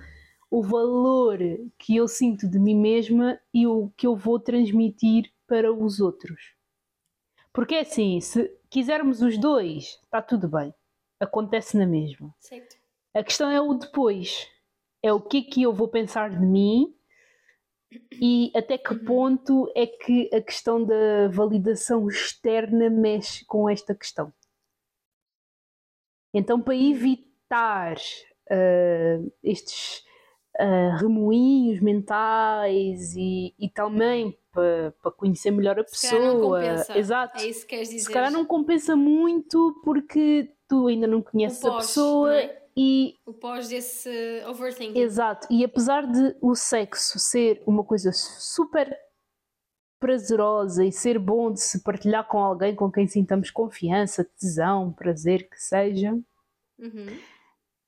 [0.51, 1.39] o valor
[1.79, 6.55] que eu sinto de mim mesma e o que eu vou transmitir para os outros.
[7.53, 10.75] Porque é assim, se quisermos os dois, está tudo bem.
[11.21, 12.35] Acontece na mesma.
[13.15, 14.49] A questão é o depois.
[15.03, 16.95] É o que é que eu vou pensar de mim
[18.13, 19.05] e até que uhum.
[19.05, 24.33] ponto é que a questão da validação externa mexe com esta questão?
[26.35, 30.05] Então, para evitar uh, estes
[30.59, 35.99] uh, remoinhos mentais e, e também para, para conhecer melhor a pessoa.
[35.99, 36.99] Se calhar não compensa.
[36.99, 37.41] Exato.
[37.41, 38.05] É isso que queres dizer.
[38.07, 42.35] Se calhar não compensa muito porque tu ainda não conheces a pessoa.
[42.35, 42.62] É?
[42.77, 44.99] E, o pós desse overthinking.
[44.99, 48.97] Exato, e apesar de o sexo ser uma coisa super
[50.01, 55.49] prazerosa e ser bom de se partilhar com alguém com quem sintamos confiança, tesão, prazer,
[55.49, 56.11] que seja,
[56.77, 57.07] uhum.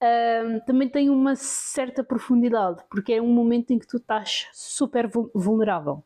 [0.01, 5.11] um, também tem uma certa profundidade, porque é um momento em que tu estás super
[5.35, 6.05] vulnerável.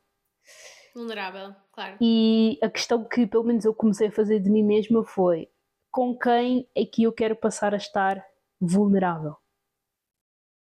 [0.95, 1.99] Vulnerável, claro.
[2.01, 5.51] E a questão que pelo menos eu comecei a fazer de mim mesma foi
[5.91, 8.25] com quem é que eu quero passar a estar
[8.61, 9.37] vulnerável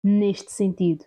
[0.03, 1.05] neste sentido.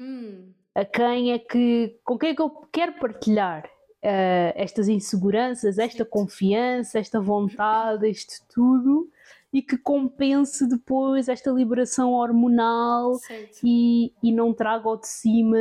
[0.00, 0.52] Hum.
[0.74, 6.04] A quem é que, com quem é que eu quero partilhar uh, estas inseguranças, esta
[6.04, 9.10] confiança, esta vontade, este tudo
[9.52, 13.18] e que compense depois esta liberação hormonal
[13.64, 15.58] e, e não traga ao de cima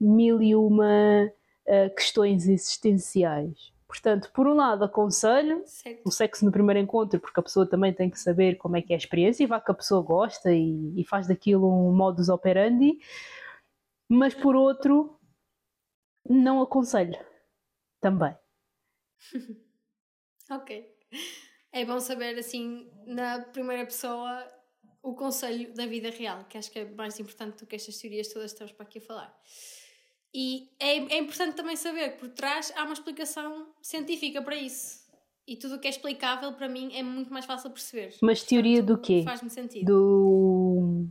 [0.00, 1.30] mil e uma
[1.66, 3.73] uh, questões existenciais.
[3.94, 6.02] Portanto, por um lado, aconselho certo.
[6.04, 8.92] o sexo no primeiro encontro, porque a pessoa também tem que saber como é que
[8.92, 12.28] é a experiência e vá que a pessoa gosta e, e faz daquilo um modus
[12.28, 12.98] operandi.
[14.08, 15.16] Mas por outro,
[16.28, 17.16] não aconselho
[18.00, 18.36] também.
[20.50, 20.92] ok.
[21.70, 24.44] É bom saber, assim, na primeira pessoa,
[25.04, 28.26] o conselho da vida real, que acho que é mais importante do que estas teorias
[28.26, 29.40] todas que estamos para aqui a falar.
[30.34, 35.04] E é, é importante também saber que por trás há uma explicação científica para isso.
[35.46, 38.14] E tudo o que é explicável para mim é muito mais fácil de perceber.
[38.20, 39.22] Mas teoria Portanto, do quê?
[39.24, 39.84] Faz-me sentido.
[39.84, 41.06] Do.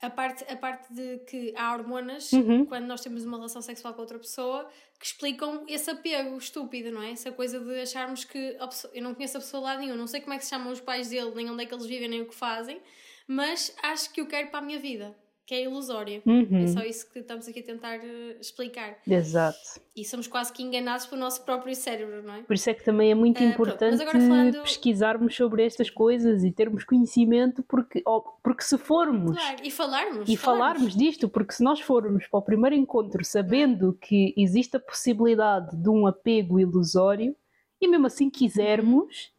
[0.00, 2.66] A parte, a parte de que há hormonas, uhum.
[2.66, 4.68] quando nós temos uma relação sexual com outra pessoa,
[4.98, 7.12] que explicam esse apego estúpido, não é?
[7.12, 10.20] Essa coisa de acharmos que pessoa, eu não conheço a pessoa lá nenhum, não sei
[10.20, 12.20] como é que se chamam os pais dele, nem onde é que eles vivem, nem
[12.20, 12.80] o que fazem,
[13.28, 15.16] mas acho que o quero para a minha vida
[15.46, 16.22] que é ilusória.
[16.24, 16.64] Uhum.
[16.64, 18.98] É só isso que estamos aqui a tentar uh, explicar.
[19.06, 19.58] Exato.
[19.96, 22.42] E somos quase que enganados pelo nosso próprio cérebro, não é?
[22.42, 24.62] Por isso é que também é muito uh, importante falando...
[24.62, 29.36] pesquisarmos sobre estas coisas e termos conhecimento, porque, oh, porque se formos.
[29.36, 30.28] Claro, e falarmos.
[30.28, 30.38] E falarmos.
[30.38, 35.76] falarmos disto, porque se nós formos para o primeiro encontro sabendo que existe a possibilidade
[35.76, 37.34] de um apego ilusório,
[37.80, 39.31] e mesmo assim quisermos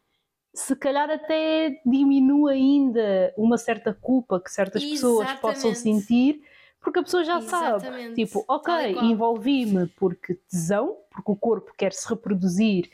[0.54, 5.00] se calhar até diminui ainda uma certa culpa que certas Exatamente.
[5.00, 6.40] pessoas possam sentir,
[6.80, 7.84] porque a pessoa já Exatamente.
[7.84, 12.88] sabe, tipo, ok, envolvi-me porque tesão, porque o corpo quer se reproduzir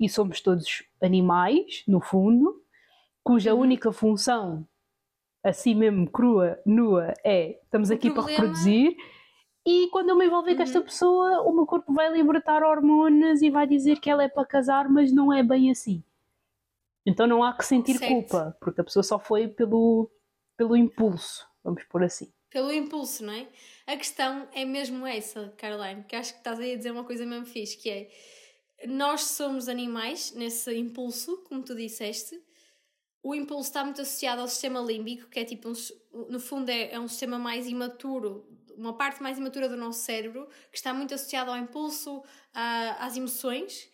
[0.00, 2.62] e somos todos animais, no fundo,
[3.22, 3.60] cuja uhum.
[3.60, 4.66] única função,
[5.44, 8.36] assim mesmo crua, nua, é estamos o aqui problema...
[8.36, 8.96] para reproduzir.
[9.66, 10.56] E quando eu me envolver uhum.
[10.56, 10.84] com esta uhum.
[10.84, 14.88] pessoa, o meu corpo vai libertar hormonas e vai dizer que ela é para casar,
[14.88, 16.02] mas não é bem assim.
[17.04, 18.12] Então não há que sentir certo.
[18.12, 20.10] culpa, porque a pessoa só foi pelo,
[20.56, 22.32] pelo impulso, vamos por assim.
[22.50, 23.48] Pelo impulso, não é?
[23.86, 27.24] A questão é mesmo essa, Caroline, que acho que estás aí a dizer uma coisa
[27.24, 28.10] mesmo fixe, que é
[28.86, 32.40] nós somos animais nesse impulso, como tu disseste.
[33.22, 35.74] O impulso está muito associado ao sistema límbico, que é tipo, um,
[36.28, 38.44] no fundo, é, é um sistema mais imaturo,
[38.76, 42.22] uma parte mais imatura do nosso cérebro, que está muito associado ao impulso,
[42.52, 43.91] a, às emoções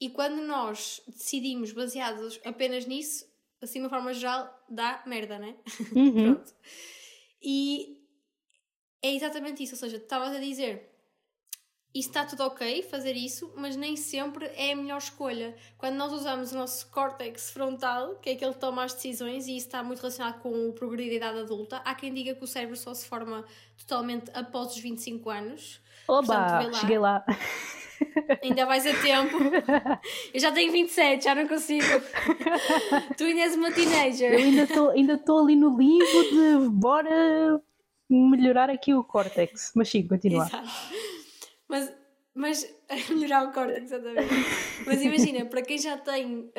[0.00, 3.26] e quando nós decidimos baseados apenas nisso,
[3.60, 5.56] assim de uma forma geral, dá merda, né?
[5.94, 6.34] Uhum.
[6.34, 6.54] Pronto.
[7.42, 7.98] E
[9.02, 10.90] é exatamente isso, ou seja, estavas a dizer
[11.92, 15.56] isso está tudo ok, fazer isso, mas nem sempre é a melhor escolha.
[15.76, 19.56] Quando nós usamos o nosso córtex frontal, que é aquele que toma as decisões, e
[19.56, 22.46] isso está muito relacionado com o progredir da idade adulta, há quem diga que o
[22.46, 23.44] cérebro só se forma
[23.76, 25.80] totalmente após os 25 anos.
[26.06, 26.80] Oba, Portanto, lá.
[26.80, 27.24] cheguei lá.
[28.42, 29.36] Ainda vais a tempo.
[30.32, 31.86] Eu já tenho 27, já não consigo.
[33.16, 34.32] tu ainda és uma teenager.
[34.32, 37.60] Eu ainda estou ainda ali no limbo de bora
[38.08, 39.72] melhorar aqui o córtex.
[39.74, 40.46] Mas sim, continua.
[40.46, 40.68] Exato.
[41.68, 41.92] Mas,
[42.34, 42.64] mas
[43.10, 44.34] melhorar o córtex, exatamente.
[44.86, 46.52] Mas imagina, para quem já tem uh,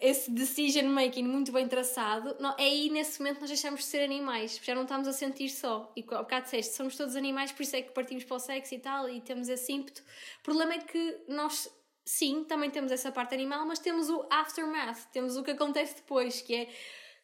[0.00, 4.02] esse decision making muito bem traçado, não, é aí nesse momento nós deixamos de ser
[4.02, 5.92] animais, já não estamos a sentir só.
[5.94, 8.74] E ao bocado disseste, somos todos animais, por isso é que partimos para o sexo
[8.74, 10.02] e tal, e temos esse ímpeto.
[10.40, 11.70] O problema é que nós,
[12.04, 16.40] sim, também temos essa parte animal, mas temos o aftermath, temos o que acontece depois,
[16.40, 16.68] que é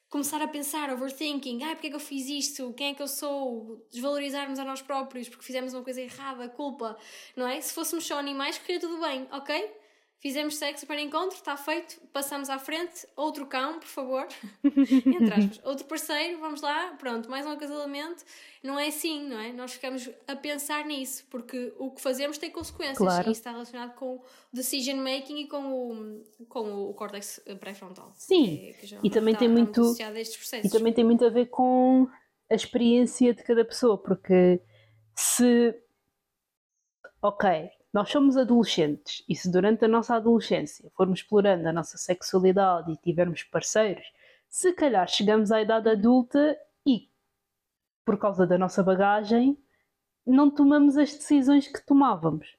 [0.09, 2.73] começar a pensar, overthinking, ai, porque é que eu fiz isto?
[2.75, 3.85] Quem é que eu sou?
[3.91, 6.97] Desvalorizarmos a nós próprios porque fizemos uma coisa errada, culpa,
[7.35, 7.61] não é?
[7.61, 9.71] Se fôssemos só animais, corria tudo bem, ok?
[10.19, 14.27] Fizemos sexo para encontro, está feito, passamos à frente, outro cão, por favor,
[14.65, 18.25] entre aspas, outro parceiro, vamos lá, pronto, mais um acasalamento.
[18.63, 19.53] Não é assim, não é?
[19.53, 23.29] Nós ficamos a pensar nisso, porque o que fazemos tem consequências claro.
[23.29, 28.13] e isso está relacionado com o decision making e com o, com o córtex pré-frontal.
[28.17, 29.95] Sim, que, que e também tem muito,
[30.65, 32.09] e também tem muito a ver com
[32.51, 34.61] a experiência de cada pessoa, porque
[35.15, 35.75] se
[37.21, 42.93] ok, nós somos adolescentes e se durante a nossa adolescência formos explorando a nossa sexualidade
[42.93, 44.05] e tivermos parceiros,
[44.51, 46.55] se calhar chegamos à idade adulta
[46.87, 47.09] e,
[48.05, 49.59] por causa da nossa bagagem,
[50.27, 52.55] não tomamos as decisões que tomávamos.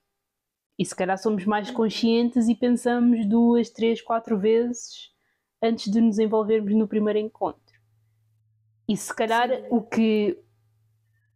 [0.76, 5.14] E se calhar somos mais conscientes e pensamos duas, três, quatro vezes
[5.62, 7.80] antes de nos envolvermos no primeiro encontro.
[8.90, 9.68] E se calhar Sim.
[9.70, 10.44] o que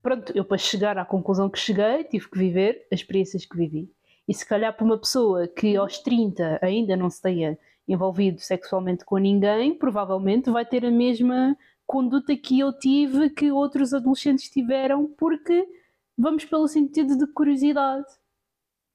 [0.02, 3.90] pronto, eu para chegar à conclusão que cheguei, tive que viver as experiências que vivi.
[4.28, 7.57] E se calhar para uma pessoa que aos 30 ainda não se tenha
[7.88, 13.94] envolvido sexualmente com ninguém, provavelmente vai ter a mesma conduta que eu tive, que outros
[13.94, 15.68] adolescentes tiveram, porque
[16.18, 18.07] vamos pelo sentido de curiosidade.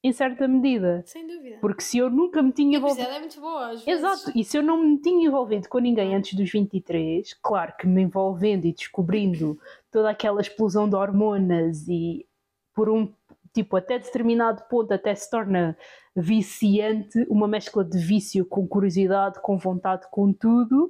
[0.07, 1.03] Em certa medida.
[1.05, 1.59] Sem dúvida.
[1.61, 3.09] Porque se eu nunca me tinha envolvido.
[3.09, 4.31] é muito boa, às Exato.
[4.37, 8.03] E se eu não me tinha envolvido com ninguém antes dos 23, claro que me
[8.03, 9.59] envolvendo e descobrindo
[9.91, 12.24] toda aquela explosão de hormonas e
[12.73, 13.12] por um
[13.53, 15.77] tipo até determinado ponto até se torna
[16.15, 20.89] viciante, uma mescla de vício com curiosidade, com vontade, com tudo.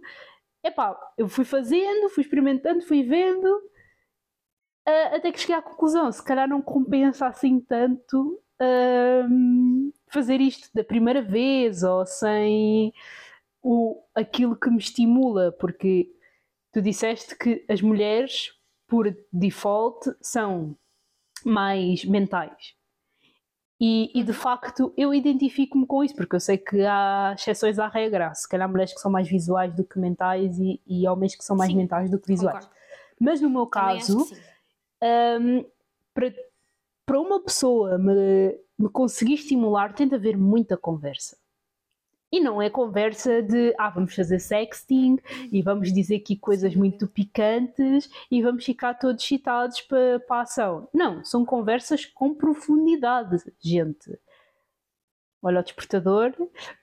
[0.63, 6.23] Epá, eu fui fazendo, fui experimentando, fui vendo, uh, até que cheguei à conclusão, se
[6.23, 12.93] calhar não compensa assim tanto uh, fazer isto da primeira vez ou sem
[13.63, 16.11] o, aquilo que me estimula, porque
[16.73, 18.57] tu disseste que as mulheres
[18.87, 20.77] por default, são
[21.45, 22.75] mais mentais.
[23.79, 27.89] E, e de facto eu identifico-me com isso, porque eu sei que há exceções à
[27.89, 28.33] regra.
[28.35, 31.57] Se calhar mulheres que são mais visuais do que mentais e, e homens que são
[31.57, 32.65] mais sim, mentais do que visuais.
[32.65, 32.77] Concordo.
[33.21, 34.27] Mas no meu caso,
[35.41, 35.65] um,
[36.15, 36.33] para,
[37.07, 41.39] para uma pessoa me, me conseguir estimular, tem de haver muita conversa.
[42.31, 45.17] E não é conversa de ah, vamos fazer sexting
[45.53, 50.43] e vamos dizer aqui coisas muito picantes e vamos ficar todos excitados para, para a
[50.43, 50.89] ação.
[50.93, 54.19] Não, são conversas com profundidade, gente.
[55.41, 56.35] Olha o despertador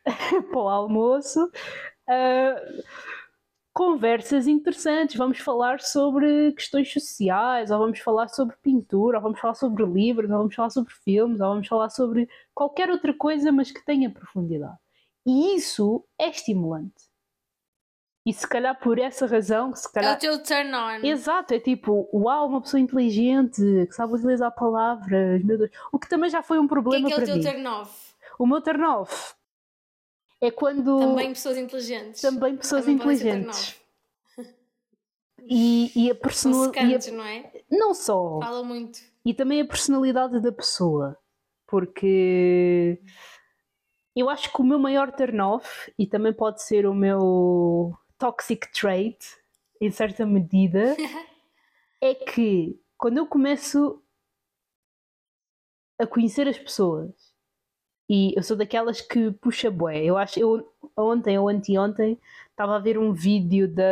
[0.49, 1.51] para o almoço.
[2.07, 2.83] Uh,
[3.73, 5.17] conversas interessantes.
[5.17, 10.29] Vamos falar sobre questões sociais, ou vamos falar sobre pintura, ou vamos falar sobre livros,
[10.29, 14.09] ou vamos falar sobre filmes, ou vamos falar sobre qualquer outra coisa, mas que tenha
[14.09, 14.77] profundidade.
[15.25, 17.11] E isso é estimulante.
[18.25, 20.13] E se calhar por essa razão, se calhar.
[20.13, 21.05] É o teu turn on.
[21.05, 25.71] Exato, é tipo, uau, uma pessoa inteligente, que sabe utilizar palavras, meu Deus.
[25.91, 27.13] O que também já foi um problema mim.
[27.13, 28.13] O que é, que é o teu turn off?
[28.39, 29.35] O meu turn off
[30.43, 30.99] é quando.
[30.99, 32.21] Também pessoas inteligentes.
[32.21, 33.79] Também pessoas também inteligentes.
[35.45, 37.11] E, e a personalidade.
[37.11, 37.51] não é?
[37.69, 38.39] Não só.
[38.39, 38.99] Fala muito.
[39.25, 41.17] E também a personalidade da pessoa.
[41.65, 43.01] Porque
[44.15, 49.17] eu acho que o meu maior turn-off, e também pode ser o meu toxic trait,
[49.81, 50.95] em certa medida,
[52.01, 54.01] é que quando eu começo
[55.99, 57.32] a conhecer as pessoas,
[58.09, 62.19] e eu sou daquelas que puxa bué, eu acho, eu ontem ou anteontem
[62.49, 63.83] estava a ver um vídeo da,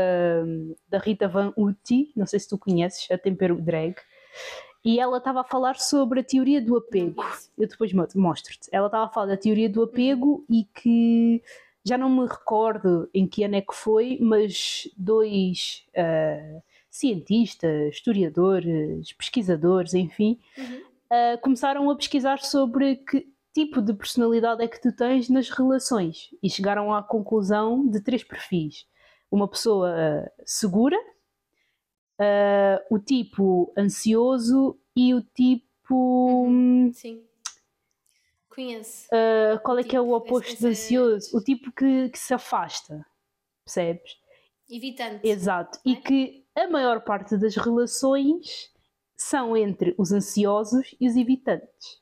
[0.88, 3.96] da Rita Van Uti, não sei se tu conheces, a Tempero Drag,
[4.84, 7.24] e ela estava a falar sobre a teoria do apego.
[7.58, 8.68] Eu depois mostro-te.
[8.72, 11.42] Ela estava a falar da teoria do apego e que
[11.84, 19.14] já não me recordo em que ano é que foi, mas dois uh, cientistas, historiadores,
[19.14, 20.82] pesquisadores, enfim, uhum.
[21.12, 26.30] uh, começaram a pesquisar sobre que tipo de personalidade é que tu tens nas relações
[26.42, 28.88] e chegaram à conclusão de três perfis.
[29.30, 30.98] Uma pessoa uh, segura,
[32.90, 36.46] o tipo ansioso e o tipo.
[36.46, 36.92] Uhum.
[36.94, 37.24] Sim
[38.52, 39.08] Conheço.
[39.08, 41.38] Uh, qual é tipo, que é o tipo, oposto de ansioso?
[41.38, 43.06] O tipo que, que se afasta,
[43.66, 44.18] percebes?
[44.70, 45.28] Evitante.
[45.28, 45.80] Exato.
[45.86, 45.90] É?
[45.90, 48.70] E que a maior parte das relações
[49.16, 52.01] são entre os ansiosos e os evitantes.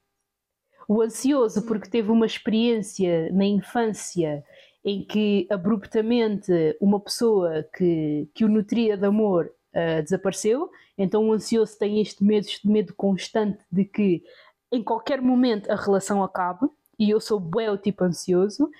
[0.89, 1.91] O ansioso, porque hum.
[1.91, 4.43] teve uma experiência na infância
[4.83, 6.51] em que abruptamente
[6.81, 12.23] uma pessoa que, que o nutria de amor uh, desapareceu, então o ansioso tem este
[12.23, 14.23] medo, este medo constante de que
[14.71, 16.67] em qualquer momento a relação acabe
[16.97, 18.71] e eu sou bué o tipo ansioso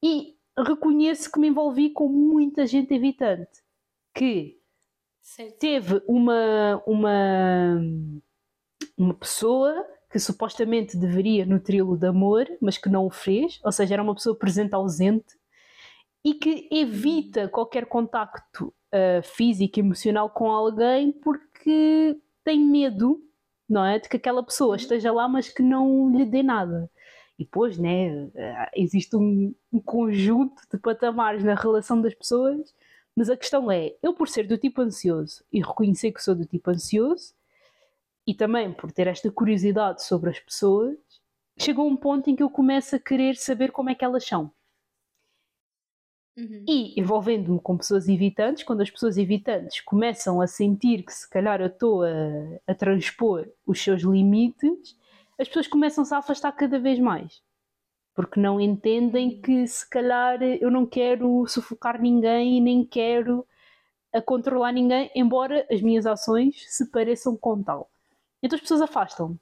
[0.00, 3.64] e reconheço que me envolvi com muita gente evitante
[4.14, 4.58] que
[5.20, 5.58] certo.
[5.58, 7.82] teve uma, uma,
[8.96, 13.94] uma pessoa que supostamente deveria nutri-lo de amor, mas que não o fez, ou seja,
[13.94, 15.36] era uma pessoa presente ausente
[16.24, 23.20] e que evita qualquer contacto uh, físico, emocional com alguém porque tem medo
[23.68, 23.98] não é?
[23.98, 24.76] De que aquela pessoa uhum.
[24.76, 26.90] esteja lá, mas que não lhe dê nada.
[27.38, 32.74] E depois, né, eh, existe um, um, conjunto de patamares na relação das pessoas,
[33.14, 36.46] mas a questão é, eu por ser do tipo ansioso e reconhecer que sou do
[36.46, 37.34] tipo ansioso,
[38.26, 40.96] e também por ter esta curiosidade sobre as pessoas,
[41.58, 44.50] chegou um ponto em que eu começo a querer saber como é que elas são.
[46.36, 46.64] Uhum.
[46.68, 51.60] E envolvendo-me com pessoas evitantes, quando as pessoas evitantes começam a sentir que se calhar
[51.60, 52.08] eu estou a,
[52.66, 54.96] a transpor os seus limites,
[55.38, 57.40] as pessoas começam-se a afastar cada vez mais.
[58.14, 59.40] Porque não entendem uhum.
[59.40, 63.46] que se calhar eu não quero sufocar ninguém e nem quero
[64.12, 67.90] a controlar ninguém, embora as minhas ações se pareçam com tal.
[68.42, 69.38] Então as pessoas afastam-me.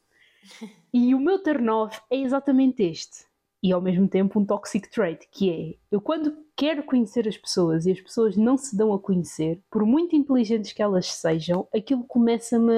[0.92, 3.26] E o meu turn off é exatamente este
[3.64, 7.86] e ao mesmo tempo um toxic trait, que é eu quando quero conhecer as pessoas
[7.86, 12.04] e as pessoas não se dão a conhecer, por muito inteligentes que elas sejam, aquilo
[12.04, 12.70] começa-me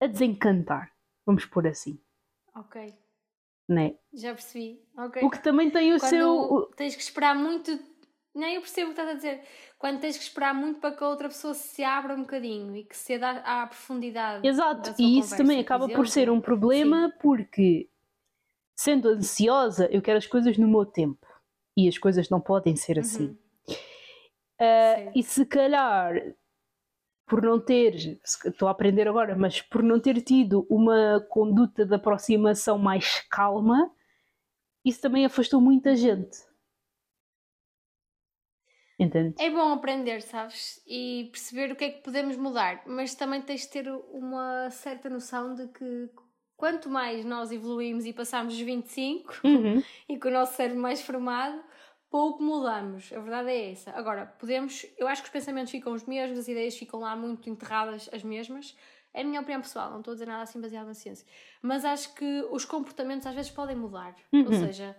[0.00, 0.92] a desencantar,
[1.26, 2.00] vamos pôr assim.
[2.54, 2.94] Ok.
[3.68, 3.96] Né?
[4.14, 4.80] Já percebi.
[4.96, 5.24] Ok.
[5.24, 6.70] O que também tem o quando seu.
[6.76, 7.76] Tens que esperar muito.
[8.36, 9.42] Nem eu percebo o que estás a dizer.
[9.78, 12.84] Quando tens que esperar muito para que a outra pessoa se abra um bocadinho e
[12.84, 14.46] que se dê à profundidade.
[14.46, 17.18] Exato, e isso também acaba por, por ser um problema Sim.
[17.20, 17.88] porque
[18.78, 21.26] sendo ansiosa, eu quero as coisas no meu tempo
[21.76, 23.28] e as coisas não podem ser assim.
[23.28, 23.74] Uhum.
[24.60, 26.14] Uh, e se calhar,
[27.26, 31.94] por não ter, estou a aprender agora, mas por não ter tido uma conduta de
[31.94, 33.90] aproximação mais calma,
[34.84, 36.45] isso também afastou muita gente.
[38.98, 39.34] Entende?
[39.38, 40.82] É bom aprender, sabes?
[40.86, 45.10] E perceber o que é que podemos mudar, mas também tens de ter uma certa
[45.10, 46.08] noção de que
[46.56, 49.82] quanto mais nós evoluímos e passamos os 25 uhum.
[50.08, 51.62] e com o nosso cérebro mais formado,
[52.10, 53.12] pouco mudamos.
[53.12, 53.90] A verdade é essa.
[53.90, 54.86] Agora, podemos.
[54.96, 58.22] Eu acho que os pensamentos ficam os mesmos, as ideias ficam lá muito enterradas, as
[58.22, 58.74] mesmas.
[59.12, 61.26] É a minha opinião pessoal, não estou a dizer nada assim baseado na ciência.
[61.62, 64.14] Mas acho que os comportamentos às vezes podem mudar.
[64.32, 64.44] Uhum.
[64.46, 64.96] Ou seja,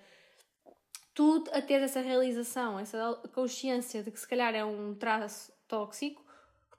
[1.17, 6.23] tu a ter essa realização, essa consciência de que se calhar é um traço tóxico,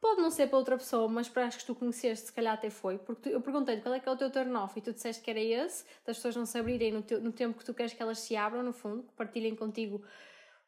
[0.00, 2.70] pode não ser para outra pessoa, mas para as que tu conheceste, se calhar até
[2.70, 2.98] foi.
[2.98, 5.24] Porque tu, eu perguntei-te qual é que é o teu turn off e tu disseste
[5.24, 7.92] que era esse, das pessoas não se abrirem no, teu, no tempo que tu queres
[7.92, 10.04] que elas se abram, no fundo, que partilhem contigo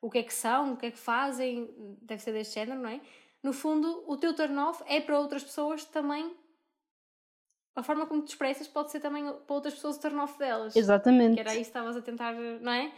[0.01, 2.91] o que é que são, o que é que fazem, deve ser deste género, não
[2.91, 3.01] é?
[3.41, 6.35] No fundo, o teu turn off é para outras pessoas também.
[7.77, 10.75] A forma como te expressas pode ser também para outras pessoas o turn off delas.
[10.75, 11.35] Exatamente.
[11.35, 12.93] Que era isso que estavas a tentar, não é?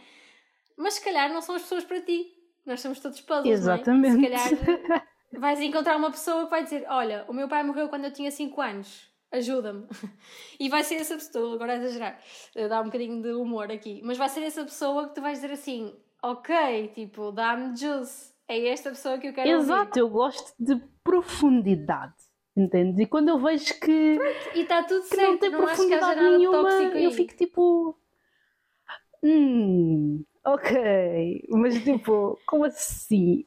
[0.77, 2.31] Mas se calhar não são as pessoas para ti.
[2.65, 4.17] Nós somos todos puzzles, Exatamente.
[4.17, 4.37] Não é?
[4.37, 5.07] Se calhar
[5.39, 8.31] vais encontrar uma pessoa que vai dizer: Olha, o meu pai morreu quando eu tinha
[8.31, 9.85] 5 anos, ajuda-me.
[10.59, 12.19] e vai ser essa pessoa, agora a exagerar,
[12.69, 15.53] dá um bocadinho de humor aqui, mas vai ser essa pessoa que tu vais dizer
[15.53, 18.33] assim: Ok, tipo, dá-me juice.
[18.47, 19.99] É esta pessoa que eu quero Exato, ouvir.
[19.99, 22.13] eu gosto de profundidade.
[22.55, 22.99] Entendes?
[22.99, 24.19] E quando eu vejo que,
[24.53, 27.97] e está tudo que certo, não tem não profundidade nenhuma, eu fico tipo.
[29.23, 33.45] Hum, ok, mas tipo, como assim?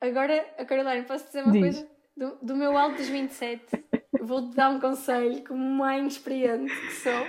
[0.00, 1.60] Agora, a Caroline, posso dizer uma Diz.
[1.60, 1.88] coisa?
[2.16, 3.84] Do, do meu alto dos 27,
[4.20, 7.26] vou-te dar um conselho como mãe experiente que sou.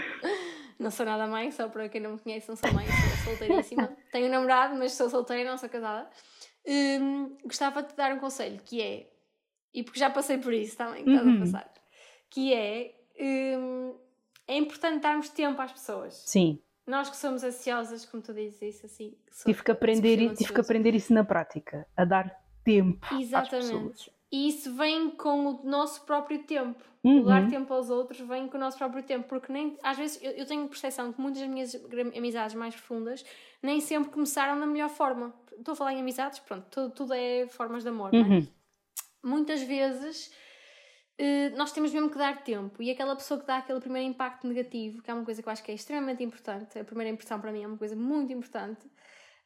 [0.80, 3.96] Não sou nada mãe, só para quem não me conhece, não sou mãe, sou solteiríssima.
[4.12, 6.10] Tenho um namorado, mas sou solteira, não sou casada.
[6.66, 9.12] Hum, gostava de te dar um conselho, que é,
[9.74, 11.36] e porque já passei por isso também, que estás uhum.
[11.36, 11.74] a passar,
[12.30, 13.96] que é, hum,
[14.48, 16.14] é importante darmos tempo às pessoas.
[16.26, 16.60] Sim.
[16.90, 19.16] Nós que somos ansiosas, como tu dizes isso, assim.
[19.46, 24.12] Tive que, aprender, tive que aprender isso na prática, a dar tempo Exatamente.
[24.32, 26.84] E isso vem com o nosso próprio tempo.
[27.04, 27.22] Uhum.
[27.22, 29.28] O dar tempo aos outros vem com o nosso próprio tempo.
[29.28, 31.76] Porque nem, às vezes eu, eu tenho percepção que muitas das minhas
[32.18, 33.24] amizades mais profundas
[33.62, 35.32] nem sempre começaram da melhor forma.
[35.56, 38.20] Estou a falar em amizades, pronto, tudo, tudo é formas de amor, uhum.
[38.20, 38.40] não é?
[38.40, 38.48] Uhum.
[39.24, 40.32] Muitas vezes
[41.56, 42.82] nós temos mesmo que dar tempo.
[42.82, 45.52] E aquela pessoa que dá aquele primeiro impacto negativo, que é uma coisa que eu
[45.52, 48.88] acho que é extremamente importante, a primeira impressão para mim é uma coisa muito importante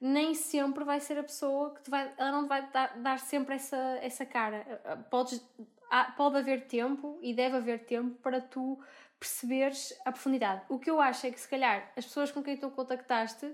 [0.04, 3.78] nem sempre vai ser a pessoa que vai, ela não vai dar, dar sempre essa,
[4.02, 4.82] essa cara.
[5.10, 5.42] Podes,
[5.90, 8.78] há, pode haver tempo e deve haver tempo para tu
[9.18, 10.62] perceberes a profundidade.
[10.68, 13.50] O que eu acho é que se calhar as pessoas com quem tu contactaste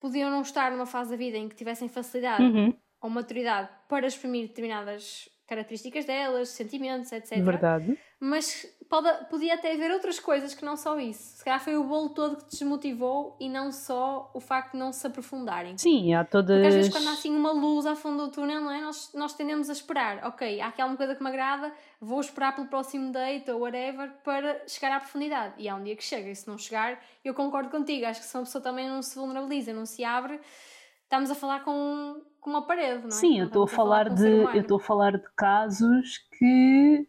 [0.00, 2.76] podiam não estar numa fase da vida em que tivessem facilidade uhum.
[3.00, 7.42] ou maturidade para exprimir determinadas características delas, sentimentos, etc.
[7.42, 7.98] Verdade.
[8.20, 11.38] Mas pode, podia até haver outras coisas que não só isso.
[11.38, 14.78] Se calhar foi o bolo todo que te desmotivou e não só o facto de
[14.78, 15.76] não se aprofundarem.
[15.76, 16.56] Sim, há todas.
[16.56, 18.80] Porque às vezes quando há assim uma luz ao fundo do túnel, não é?
[18.80, 20.24] nós, nós tendemos a esperar.
[20.24, 24.08] Ok, há aqui alguma coisa que me agrada, vou esperar pelo próximo date ou whatever
[24.22, 25.54] para chegar à profundidade.
[25.58, 28.06] E há um dia que chega, e se não chegar, eu concordo contigo.
[28.06, 30.38] Acho que se uma pessoa também não se vulnerabiliza, não se abre,
[31.10, 33.10] estamos a falar com com uma parede, não é?
[33.10, 37.06] Sim, eu estou a falar, falar de eu estou a falar de casos que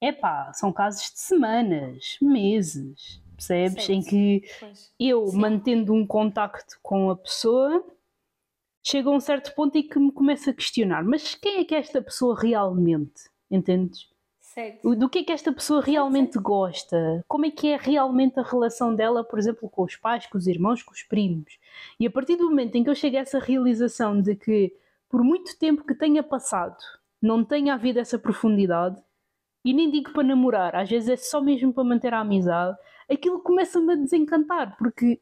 [0.00, 3.84] epá, são casos de semanas, meses, percebes?
[3.84, 3.92] Certo.
[3.92, 4.92] Em que pois.
[4.98, 5.38] eu, Sim.
[5.38, 7.86] mantendo um contacto com a pessoa,
[8.82, 11.74] chega a um certo ponto em que me começo a questionar, mas quem é que
[11.74, 13.30] é esta pessoa realmente?
[13.48, 14.10] Entendes?
[14.56, 14.96] Certo.
[14.96, 16.42] Do que é que esta pessoa realmente certo.
[16.42, 17.22] gosta?
[17.28, 20.46] Como é que é realmente a relação dela, por exemplo, com os pais, com os
[20.46, 21.58] irmãos, com os primos?
[22.00, 24.74] E a partir do momento em que eu chego a essa realização de que,
[25.10, 26.78] por muito tempo que tenha passado,
[27.20, 28.96] não tenha havido essa profundidade,
[29.62, 32.78] e nem digo para namorar, às vezes é só mesmo para manter a amizade,
[33.10, 35.20] aquilo começa-me a desencantar, porque,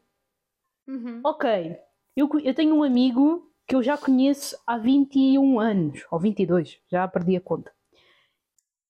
[0.86, 1.20] uhum.
[1.24, 1.76] ok,
[2.14, 7.08] eu, eu tenho um amigo que eu já conheço há 21 anos, ou 22, já
[7.08, 7.72] perdi a conta.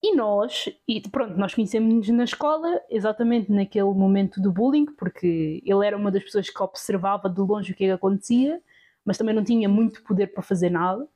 [0.04, 5.86] E nós, e pronto, nós conhecemos-nos na escola, exatamente naquele momento do bullying, porque ele
[5.86, 8.60] era uma das pessoas que observava de longe o que, é que acontecia,
[9.02, 11.08] mas também não tinha muito poder para fazer nada.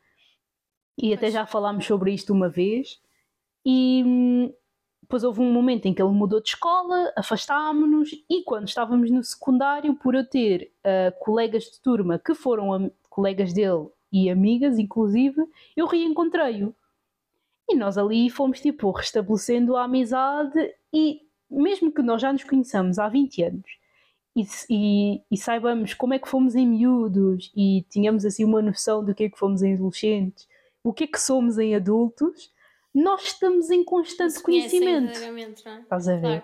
[0.96, 2.98] E até já falámos sobre isto uma vez.
[3.62, 4.54] E hum,
[5.02, 9.22] depois houve um momento em que ele mudou de escola, afastámos-nos, e quando estávamos no
[9.22, 15.44] secundário, por eu ter uh, colegas de turma que foram colegas dele e amigas, inclusive,
[15.76, 16.74] eu reencontrei-o.
[17.68, 22.98] E nós ali fomos tipo restabelecendo a amizade e mesmo que nós já nos conheçamos
[22.98, 23.78] há 20 anos
[24.38, 29.04] e, e, e, saibamos como é que fomos em miúdos e tínhamos assim uma noção
[29.04, 30.46] do que é que fomos em adolescentes,
[30.84, 32.52] o que é que somos em adultos,
[32.94, 35.18] nós estamos em constante conhecimento.
[35.18, 35.80] É?
[35.80, 36.20] Estás a ver?
[36.20, 36.42] Claro.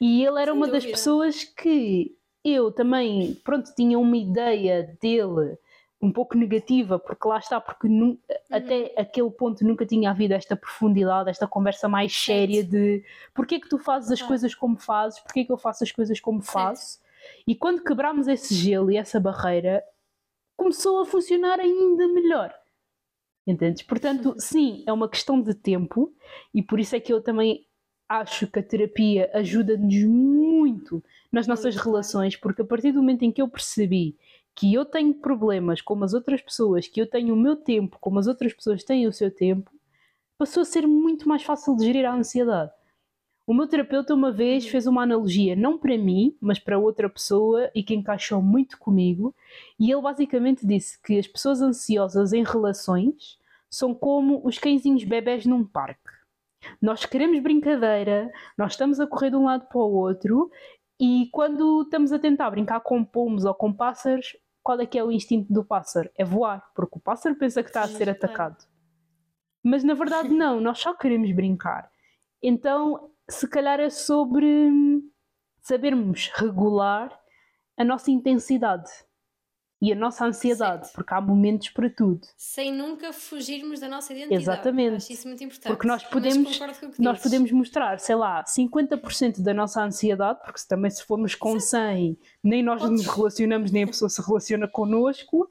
[0.00, 0.72] E ele era Sem uma dúvida.
[0.72, 5.56] das pessoas que eu também, pronto, tinha uma ideia dele
[6.00, 8.18] um pouco negativa, porque lá está, porque uhum.
[8.50, 13.02] até aquele ponto nunca tinha havido esta profundidade, esta conversa mais séria de
[13.34, 15.92] porque é que tu fazes as coisas como fazes, porque é que eu faço as
[15.92, 17.00] coisas como faço.
[17.46, 19.82] E quando quebramos esse gelo e essa barreira,
[20.56, 22.54] começou a funcionar ainda melhor.
[23.46, 23.82] Entendes?
[23.82, 26.12] Portanto, sim, é uma questão de tempo
[26.52, 27.64] e por isso é que eu também
[28.08, 33.32] acho que a terapia ajuda-nos muito nas nossas relações, porque a partir do momento em
[33.32, 34.16] que eu percebi
[34.56, 38.18] que eu tenho problemas como as outras pessoas, que eu tenho o meu tempo como
[38.18, 39.70] as outras pessoas têm o seu tempo,
[40.38, 42.72] passou a ser muito mais fácil de gerir a ansiedade.
[43.46, 47.70] O meu terapeuta uma vez fez uma analogia, não para mim, mas para outra pessoa
[47.74, 49.34] e que encaixou muito comigo,
[49.78, 53.38] e ele basicamente disse que as pessoas ansiosas em relações
[53.70, 56.00] são como os cãezinhos bebés num parque.
[56.80, 60.50] Nós queremos brincadeira, nós estamos a correr de um lado para o outro,
[60.98, 64.34] e quando estamos a tentar brincar com pomos ou com pássaros,
[64.66, 66.10] qual é que é o instinto do pássaro?
[66.16, 68.56] É voar, porque o pássaro pensa que está a ser atacado.
[69.62, 71.88] Mas na verdade não, nós só queremos brincar.
[72.42, 74.44] Então, se calhar é sobre
[75.60, 77.16] sabermos regular
[77.76, 78.90] a nossa intensidade
[79.80, 80.94] e a nossa ansiedade, certo.
[80.94, 82.26] porque há momentos para tudo.
[82.36, 84.42] Sem nunca fugirmos da nossa identidade.
[84.42, 84.96] Exatamente.
[84.96, 85.68] Acho isso muito importante.
[85.68, 86.60] Porque nós podemos,
[86.98, 92.18] nós podemos mostrar, sei lá, 50% da nossa ansiedade, porque também se formos com 100,
[92.42, 95.48] nem nós nos relacionamos, nem a pessoa se relaciona connosco,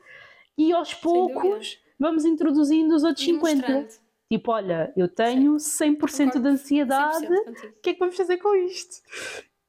[0.58, 3.88] e aos poucos vamos introduzindo os outros 50.
[4.32, 9.04] Tipo, olha, eu tenho 100% de ansiedade, o que é que vamos fazer com isto?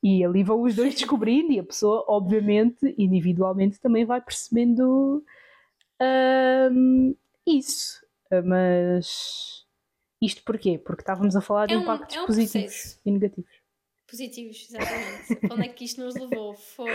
[0.07, 5.25] E ali vão os dois descobrindo e a pessoa, obviamente, individualmente também vai percebendo
[6.71, 8.07] um, isso.
[8.45, 9.67] Mas
[10.23, 10.79] isto porquê?
[10.79, 13.01] Porque estávamos a falar de é um, impactos é um positivos processo.
[13.05, 13.51] e negativos.
[14.09, 15.53] Positivos, exatamente.
[15.53, 16.55] Onde é que isto nos levou?
[16.55, 16.93] Foi.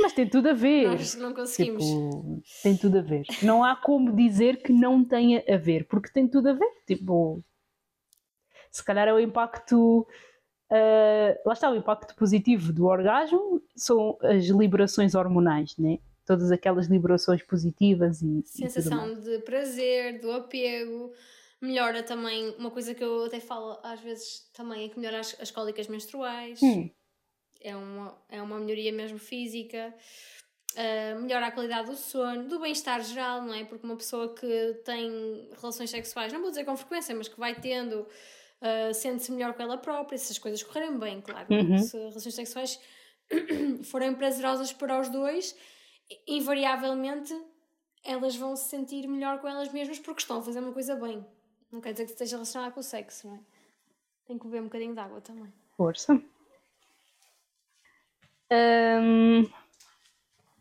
[0.00, 0.88] Mas tem tudo a ver.
[0.88, 1.84] Nós não conseguimos.
[1.84, 3.26] Tipo, tem tudo a ver.
[3.42, 6.72] Não há como dizer que não tenha a ver, porque tem tudo a ver.
[6.86, 7.44] Tipo,
[8.70, 10.06] se calhar é o impacto.
[10.70, 15.98] Uh, lá está, o impacto positivo do orgasmo são as liberações hormonais, né?
[16.24, 18.42] Todas aquelas liberações positivas e.
[18.46, 21.12] Sensação e de prazer, do apego
[21.60, 25.36] melhora também, uma coisa que eu até falo às vezes também é que melhora as,
[25.40, 26.60] as cólicas menstruais.
[26.62, 26.90] Hum.
[27.60, 29.94] É, uma, é uma melhoria mesmo física.
[30.72, 33.64] Uh, melhora a qualidade do sono, do bem-estar geral, não é?
[33.64, 37.60] Porque uma pessoa que tem relações sexuais, não vou dizer com frequência, mas que vai
[37.60, 38.06] tendo,
[38.60, 41.46] uh, sente-se melhor com ela própria, se as coisas correrem bem, claro.
[41.50, 41.78] Uhum.
[41.78, 42.80] Se relações sexuais
[43.84, 45.56] forem prazerosas para os dois,
[46.26, 47.34] invariavelmente
[48.04, 51.24] elas vão se sentir melhor com elas mesmas porque estão a fazer uma coisa bem.
[51.70, 53.40] Não quer dizer que esteja relacionada com o sexo, não é?
[54.26, 55.52] Tem que beber um bocadinho de água também.
[55.76, 56.20] Força.
[58.52, 59.48] Hum,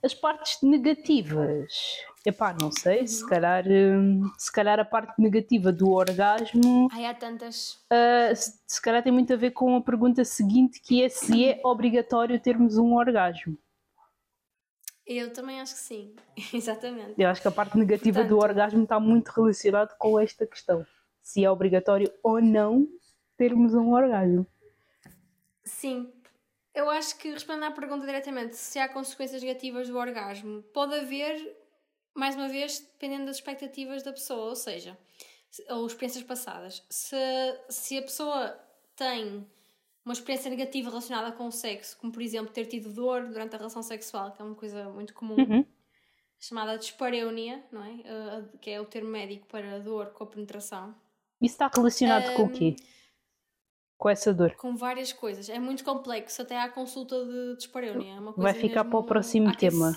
[0.03, 2.03] as partes negativas.
[2.25, 6.89] Epá, não sei, se, calhar, hum, se calhar a parte negativa do orgasmo.
[6.91, 7.75] Ai, há tantas.
[7.91, 11.45] Uh, se, se calhar tem muito a ver com a pergunta seguinte, que é se
[11.45, 13.57] é obrigatório termos um orgasmo.
[15.07, 16.15] Eu também acho que sim,
[16.53, 17.13] exatamente.
[17.17, 20.85] Eu acho que a parte negativa Portanto, do orgasmo está muito relacionada com esta questão
[21.29, 22.87] se é obrigatório ou não
[23.37, 24.47] termos um orgasmo.
[25.63, 26.11] Sim.
[26.73, 31.35] Eu acho que respondendo à pergunta diretamente, se há consequências negativas do orgasmo, pode haver,
[32.13, 34.97] mais uma vez, dependendo das expectativas da pessoa, ou seja,
[35.69, 36.83] ou experiências passadas.
[36.89, 37.15] Se,
[37.69, 38.59] se a pessoa
[38.95, 39.45] tem
[40.03, 43.57] uma experiência negativa relacionada com o sexo, como por exemplo ter tido dor durante a
[43.57, 45.65] relação sexual, que é uma coisa muito comum, uhum.
[46.39, 47.91] chamada dispareunia, não é?
[47.91, 50.95] Uh, que é o termo médico para dor com a penetração.
[51.41, 52.75] Isso está relacionado um, com o quê?
[53.97, 54.55] Com essa dor?
[54.55, 55.49] Com várias coisas.
[55.49, 58.15] É muito complexo, até à consulta de dispareunia.
[58.15, 59.95] É Vai ficar para o próximo tema.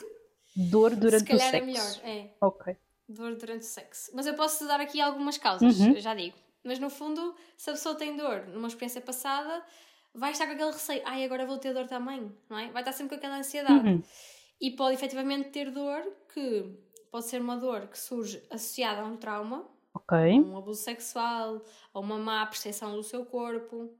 [0.55, 1.44] Dor durante o sexo.
[1.44, 2.31] Se calhar é melhor, é.
[2.40, 2.76] Ok.
[3.08, 4.10] Dor durante o sexo.
[4.14, 5.97] Mas eu posso dar aqui algumas causas, uhum.
[5.97, 6.36] já digo.
[6.64, 9.64] Mas no fundo, se a pessoa tem dor numa experiência passada,
[10.14, 11.02] vai estar com aquele receio.
[11.05, 12.70] Ai, agora vou ter dor também, não é?
[12.70, 13.89] Vai estar sempre com aquela ansiedade.
[13.89, 14.02] Uhum.
[14.60, 16.78] E pode efetivamente ter dor que
[17.10, 20.40] pode ser uma dor que surge associada a um trauma, Okay.
[20.40, 23.94] Um abuso sexual ou uma má percepção do seu corpo.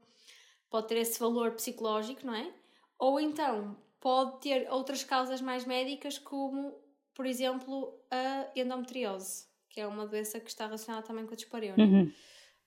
[0.69, 2.51] Pode ter esse valor psicológico, não é?
[2.97, 6.77] Ou então pode ter outras causas mais médicas, como,
[7.15, 11.85] por exemplo, a endometriose, que é uma doença que está relacionada também com a dispareunia.
[11.85, 12.11] Uhum.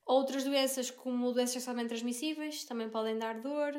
[0.06, 3.74] Outras doenças, como doenças sexualmente transmissíveis, também podem dar dor.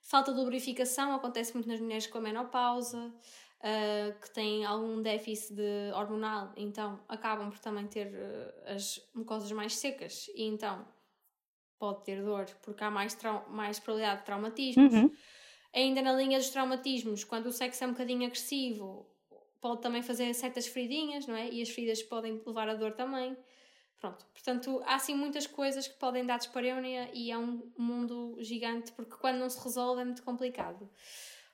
[0.00, 5.56] Falta de lubrificação acontece muito nas mulheres com a menopausa uh, que têm algum déficit
[5.56, 10.86] de hormonal, então acabam por também ter uh, as mucosas mais secas e então
[11.78, 13.14] pode ter dor porque há mais,
[13.50, 14.94] mais probabilidade de traumatismos.
[14.94, 15.10] Uhum.
[15.74, 19.06] Ainda na linha dos traumatismos, quando o sexo é um bocadinho agressivo,
[19.60, 21.50] pode também fazer certas feridinhas, não é?
[21.50, 23.36] E as feridas podem levar a dor também.
[23.98, 28.92] Pronto, portanto, há assim muitas coisas que podem dar dispareunia e é um mundo gigante
[28.92, 30.88] porque quando não se resolve é muito complicado.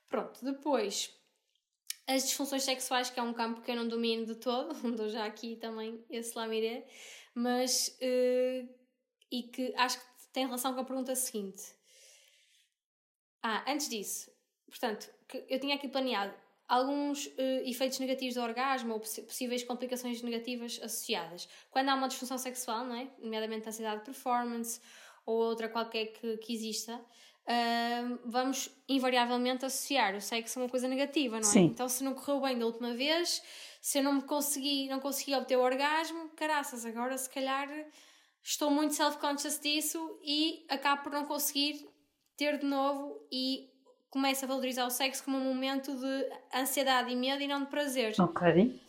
[0.09, 1.17] Pronto, depois
[2.07, 5.25] as disfunções sexuais, que é um campo que eu não domino de todo, dou já
[5.25, 6.85] aqui também esse lamiré,
[7.33, 8.69] mas uh,
[9.31, 11.80] e que acho que tem relação com a pergunta seguinte.
[13.43, 14.31] Ah, antes disso,
[14.69, 15.11] portanto,
[15.49, 16.35] eu tinha aqui planeado
[16.71, 17.33] alguns uh,
[17.65, 21.49] efeitos negativos do orgasmo ou possíveis complicações negativas associadas.
[21.69, 23.11] Quando há uma disfunção sexual, não é?
[23.19, 24.81] nomeadamente ansiedade de performance
[25.27, 30.87] ou outra qualquer que, que exista, uh, vamos invariavelmente associar o sexo a uma coisa
[30.87, 31.53] negativa, não é?
[31.53, 31.65] Sim.
[31.65, 33.43] Então, se não correu bem da última vez,
[33.83, 37.69] se eu não me consegui, não consegui obter o orgasmo, caraças, agora se calhar
[38.45, 41.90] estou muito self-conscious disso e acabo por não conseguir
[42.41, 43.71] ter de novo e
[44.09, 47.67] começo a valorizar o sexo como um momento de ansiedade e medo e não de
[47.67, 48.15] prazer.
[48.19, 48.81] Ok.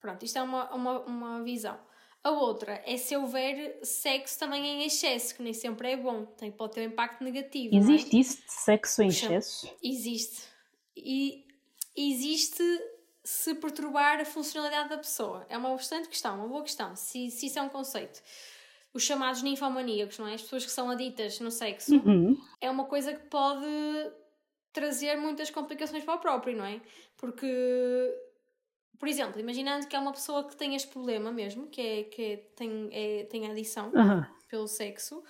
[0.00, 1.78] Pronto, isto é uma, uma, uma visão.
[2.24, 6.50] A outra é se houver sexo também em excesso, que nem sempre é bom, tem,
[6.50, 7.74] pode ter um impacto negativo.
[7.74, 7.78] É?
[7.78, 8.20] Existe é?
[8.20, 9.76] isso de sexo em excesso?
[9.82, 10.44] Existe.
[10.96, 11.46] E
[11.94, 12.64] existe
[13.22, 15.44] se perturbar a funcionalidade da pessoa.
[15.50, 18.22] É uma bastante questão, uma boa questão, se, se isso é um conceito.
[18.94, 20.34] Os chamados ninfomaníacos, não é?
[20.34, 22.36] As pessoas que são aditas no sexo, uhum.
[22.60, 23.66] é uma coisa que pode
[24.72, 26.80] trazer muitas complicações para o próprio, não é?
[27.16, 27.46] Porque
[29.02, 32.22] por exemplo, imaginando que é uma pessoa que tem este problema mesmo, que, é, que
[32.22, 34.24] é, tem, é, tem adição uhum.
[34.48, 35.24] pelo sexo,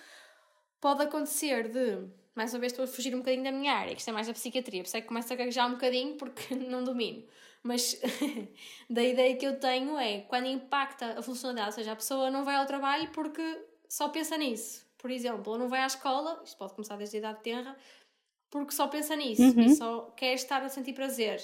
[0.79, 2.07] pode acontecer de.
[2.35, 4.27] Mais uma vez estou a fugir um bocadinho da minha área, que isto é mais
[4.27, 7.23] da psiquiatria, por isso é que começo a gaguejar um bocadinho porque não domino.
[7.63, 7.99] Mas
[8.89, 12.43] da ideia que eu tenho é quando impacta a funcionalidade, ou seja, a pessoa não
[12.43, 13.41] vai ao trabalho porque
[13.87, 14.83] só pensa nisso.
[14.97, 17.75] por exemplo, ou não vai à escola, isto pode começar desde a idade tenra,
[18.49, 19.61] porque só pensa nisso Uhum.
[19.61, 21.41] e só quer estar a sentir prazer.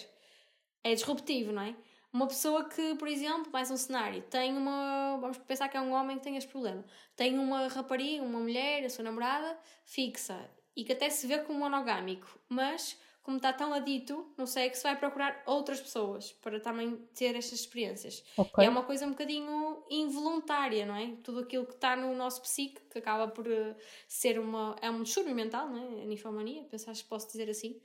[0.83, 1.75] É disruptivo, não é?
[2.11, 5.17] Uma pessoa que, por exemplo, mais um cenário, tem uma.
[5.19, 6.83] Vamos pensar que é um homem que tem este problema.
[7.15, 10.39] Tem uma rapariga, uma mulher, a sua namorada, fixa
[10.75, 14.97] e que até se vê como monogâmico, mas como está tão adito no sexo, vai
[14.97, 18.23] procurar outras pessoas para também ter estas experiências.
[18.37, 18.63] Ok.
[18.63, 21.13] E é uma coisa um bocadinho involuntária, não é?
[21.23, 23.75] Tudo aquilo que está no nosso psique, que acaba por eh,
[24.07, 24.75] ser uma.
[24.81, 26.03] é um distúrbio mental, não é?
[26.03, 27.79] A ninfomania, pensaste que posso dizer assim.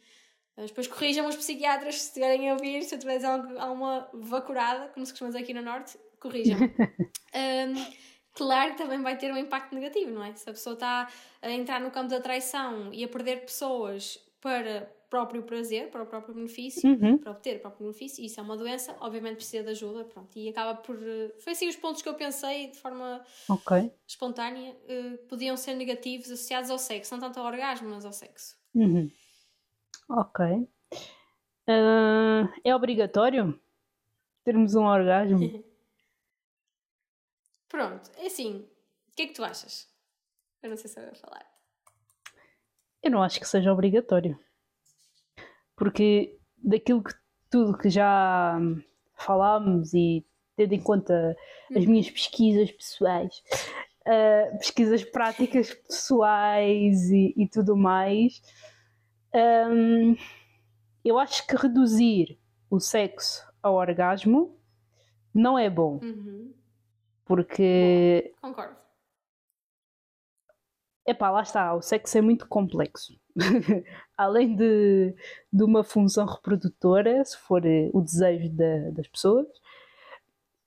[0.57, 5.05] Mas depois corrijam os psiquiatras se estiverem a ouvir, se eu tiver alguma vacurada, como
[5.05, 6.59] se costuma dizer aqui no Norte, corrijam.
[7.37, 7.75] Um,
[8.33, 10.33] claro que também vai ter um impacto negativo, não é?
[10.37, 11.09] Se a pessoa está
[11.43, 16.07] a entrar no campo da traição e a perder pessoas para próprio prazer, para o
[16.07, 17.19] próprio benefício, Uhum.
[17.19, 20.49] para obter o próprio benefício, isso é uma doença, obviamente precisa de ajuda, pronto, e
[20.49, 20.97] acaba por...
[21.01, 23.93] eh, Foi assim os pontos que eu pensei de forma Ok.
[24.09, 28.57] espontânea, eh, podiam ser negativos associados ao sexo, não tanto ao orgasmo, mas ao sexo.
[28.75, 29.09] Uhum.
[30.11, 30.45] Ok.
[31.69, 33.59] Ah, é obrigatório
[34.45, 35.39] termos um orgasmo?
[37.69, 38.69] Pronto, é assim,
[39.09, 39.89] o que é que tu achas?
[40.63, 41.47] Eu não sei se eu vou falar.
[43.03, 44.39] Eu não acho que seja obrigatório.
[45.77, 47.13] Porque daquilo que
[47.51, 48.59] tudo que já
[49.15, 50.25] falámos e
[50.57, 51.37] tendo em conta
[51.75, 53.43] as minhas pesquisas pessoais,
[54.07, 58.43] ah, pesquisas práticas pessoais e, e tudo mais,
[59.35, 60.17] hum,
[61.05, 62.39] eu acho que reduzir
[62.71, 64.59] o sexo ao orgasmo
[65.33, 65.99] não é bom.
[66.03, 66.55] Uhum,
[67.25, 68.77] Porque concordo.
[71.07, 73.19] Epá, lá está, o sexo é muito complexo.
[74.17, 75.15] Além de,
[75.53, 79.47] de uma função reprodutora, se for eh, o desejo da- das pessoas,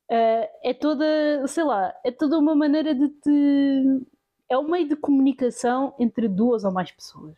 [0.09, 1.05] eh, é toda,
[1.47, 4.05] sei lá, é toda uma maneira de te.
[4.49, 7.37] É um meio de comunicação entre duas ou mais pessoas,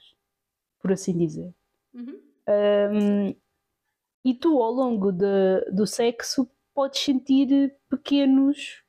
[0.79, 1.53] por assim dizer.
[1.93, 2.19] Uhum.
[2.47, 3.35] Um,
[4.25, 8.83] e tu, ao longo de- do sexo, podes sentir pequenos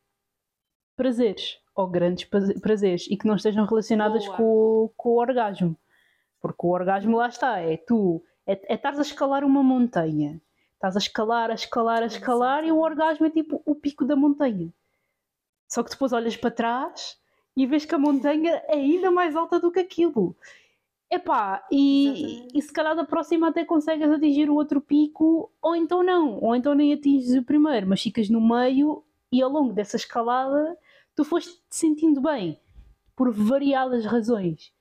[0.96, 4.36] prazeres ou grandes praze- prazeres e que não estejam relacionadas Boa.
[4.36, 5.76] com, com o orgasmo.
[6.40, 10.40] Porque o orgasmo lá está, é tu, é, é estares a escalar uma montanha.
[10.74, 14.16] Estás a escalar, a escalar, a escalar e o orgasmo é tipo o pico da
[14.16, 14.72] montanha.
[15.68, 17.18] Só que depois olhas para trás
[17.56, 20.34] e vês que a montanha é ainda mais alta do que aquilo.
[21.10, 26.04] Epá, e, e se calhar da próxima até consegues atingir o outro pico, ou então
[26.04, 29.96] não, ou então nem atinges o primeiro, mas ficas no meio e ao longo dessa
[29.96, 30.78] escalada
[31.14, 32.60] tu foste te sentindo bem,
[33.16, 34.72] por variadas razões.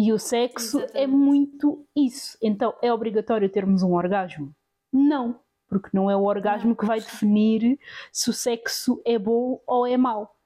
[0.00, 1.10] E o sexo é Exatamente.
[1.16, 2.38] muito isso.
[2.40, 4.54] Então é obrigatório termos um orgasmo?
[4.92, 6.76] Não, porque não é o orgasmo Não.
[6.76, 7.78] que vai definir
[8.12, 10.36] se o sexo é bom ou é mau.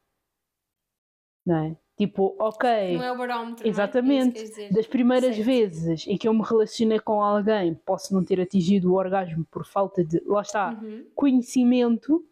[1.44, 1.76] Não é?
[1.98, 2.96] Tipo, ok.
[2.96, 3.62] Não é o barómetro.
[3.62, 3.68] não é?
[3.68, 4.38] Exatamente.
[4.42, 4.74] É que.
[4.74, 5.46] Das primeiras Certo.
[5.46, 9.66] vezes em que eu me relacionei com alguém, posso não ter atingido o orgasmo por
[9.66, 11.06] falta de, lá está, Uhum.
[11.14, 12.24] conhecimento,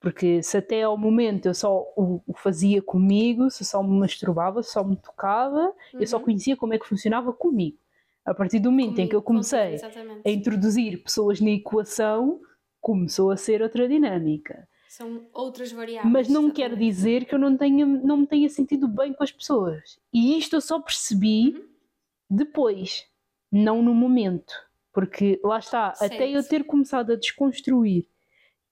[0.00, 4.62] porque se até ao momento eu só o, o fazia comigo, se só me masturbava,
[4.62, 6.24] se só me tocava, eu só Uhum.
[6.24, 7.78] conhecia como é que funcionava comigo.
[8.24, 9.76] A partir do momento em que eu Comigo, comecei
[10.24, 12.40] a introduzir pessoas na equação,
[12.80, 14.68] começou a ser outra dinâmica.
[14.88, 16.12] São outras variáveis.
[16.12, 19.30] Mas não quer dizer que eu não, tenha, não me tenha sentido bem com as
[19.30, 19.98] pessoas.
[20.12, 21.66] E isto eu só percebi Uhum.
[22.30, 23.06] depois,
[23.50, 24.52] não no momento.
[24.92, 26.48] Porque lá está, até eu Certo.
[26.48, 28.06] ter começado a desconstruir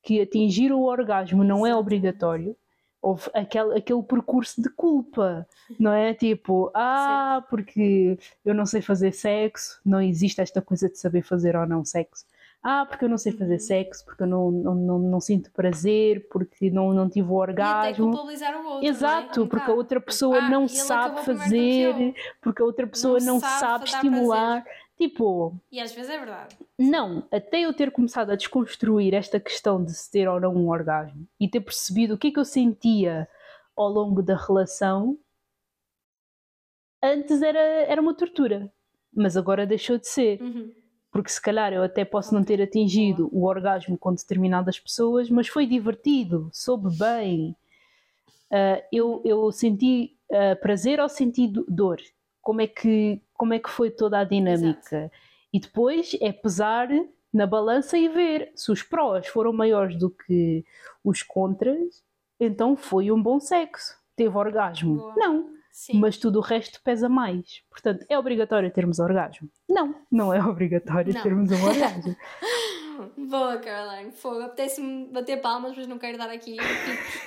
[0.04, 2.56] que atingir o orgasmo não é obrigatório,
[3.00, 5.46] houve aquele, aquele percurso de culpa,
[5.78, 6.14] não é?
[6.14, 11.56] Tipo, ah, porque eu não sei fazer sexo, não existe esta coisa de saber fazer
[11.56, 12.24] ou não sexo.
[12.66, 13.58] Ah, porque eu não sei fazer Uhum.
[13.60, 17.42] sexo, porque eu não, não, não, não sinto prazer, porque não, não tive o E
[17.42, 18.06] até orgasmo.
[18.10, 18.88] culpabilizar o outro.
[18.88, 19.42] Exato, é?
[19.44, 23.60] Um porque a outra pessoa Ah, não sabe fazer, porque a outra pessoa não, sabe,
[23.68, 24.64] sabe estimular.
[24.96, 26.56] Tipo, E às vezes é verdade.
[26.78, 30.68] não, até eu ter começado a desconstruir esta questão de se ter ou não um
[30.68, 33.28] orgasmo e ter percebido o que é que eu sentia
[33.76, 35.18] ao longo da relação,
[37.02, 38.72] antes era, era uma tortura,
[39.12, 40.40] mas agora deixou de ser.
[40.40, 40.72] Uhum.
[41.10, 45.46] Porque se calhar eu até posso não ter atingido o orgasmo com determinadas pessoas, mas
[45.48, 47.54] foi divertido, soube bem.
[48.50, 51.98] Ah, eu, eu senti ah, prazer ou senti do- dor?
[52.40, 55.12] Como é, que, como é que foi toda a dinâmica?
[55.52, 56.88] E depois é pesar
[57.30, 60.64] na balança e ver se os prós foram maiores do que
[61.04, 62.02] os contras,
[62.40, 63.98] então foi um bom sexo.
[64.16, 64.96] Teve orgasmo?
[64.96, 65.14] Boa.
[65.14, 65.98] Não Sim.
[65.98, 67.62] mas tudo o resto pesa mais.
[67.68, 69.50] Portanto, é obrigatório termos orgasmo?
[69.68, 71.22] Não, não é obrigatório Não.
[71.22, 72.16] termos um orgasmo.
[73.28, 74.12] Boa, Caroline.
[74.12, 74.40] Fogo.
[74.40, 76.56] Apetece-me bater palmas, mas não quero dar aqui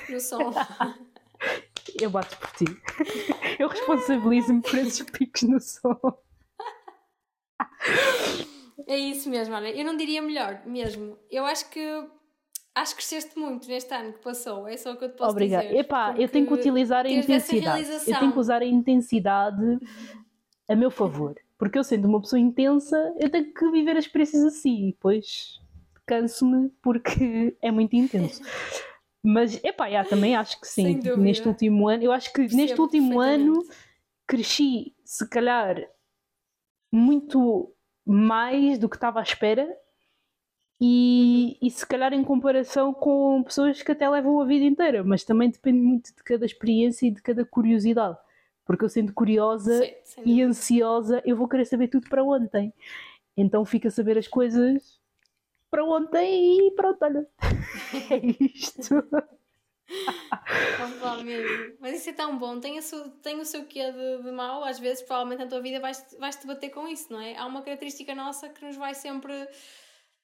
[0.08, 0.50] no som.
[2.00, 2.64] Eu bato por ti.
[3.58, 5.98] Eu responsabilizo-me por esses picos no som.
[8.86, 9.68] É isso mesmo, olha.
[9.68, 11.18] Eu não diria melhor, mesmo.
[11.30, 11.80] Eu acho que
[12.74, 14.68] acho que cresceste muito neste ano que passou.
[14.68, 15.66] É só o que eu te posso Obrigada.
[15.66, 15.78] dizer.
[15.78, 17.90] Epá, eu tenho que utilizar a intensidade.
[17.90, 19.78] Eu tenho que usar a intensidade
[20.68, 21.34] a meu favor.
[21.58, 24.88] Porque eu sendo uma pessoa intensa, eu tenho que viver as experiências assim.
[24.88, 25.60] E depois
[26.06, 28.40] canso-me porque é muito intenso.
[29.22, 31.00] Mas, epá, já, também acho que sim.
[31.16, 33.64] Neste último ano, eu acho que Percebo neste último ano
[34.26, 35.88] cresci, se calhar,
[36.92, 37.72] muito
[38.04, 39.68] mais do que estava à espera
[40.80, 45.24] e, e se calhar em comparação com pessoas que até levam a vida inteira, mas
[45.24, 48.16] também depende muito de cada experiência e de cada curiosidade.
[48.64, 52.72] Porque eu sendo curiosa sim, e ansiosa, eu vou querer saber tudo para ontem.
[53.36, 55.00] Então fica a saber as coisas
[55.70, 57.26] para ontem e pronto, olha.
[58.10, 58.94] é isto.
[61.24, 61.76] mesmo.
[61.80, 62.60] Mas isso é tão bom.
[62.60, 65.80] Tem, seu, tem o seu quê de, de mau, às vezes, provavelmente na tua vida
[65.80, 67.36] vais-te vais -te bater com isso, não é?
[67.36, 69.32] Há uma característica nossa que nos vai sempre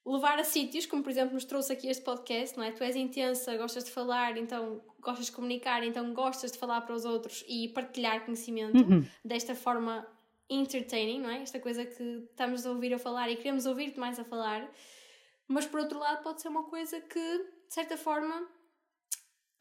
[0.07, 2.73] levar a sítios, como por exemplo nos trouxe aqui este podcast, não é?
[2.73, 6.95] Tu és intensa, gostas de falar, então gostas de comunicar, então gostas de falar para
[6.95, 9.05] os outros e partilhar conhecimento uhum.
[9.25, 10.07] desta forma
[10.49, 11.41] entertaining, não é?
[11.41, 14.71] Esta coisa que estamos a ouvir a falar e queremos ouvir-te mais a falar.
[15.47, 18.49] Mas por outro lado, pode ser uma coisa que, de certa forma,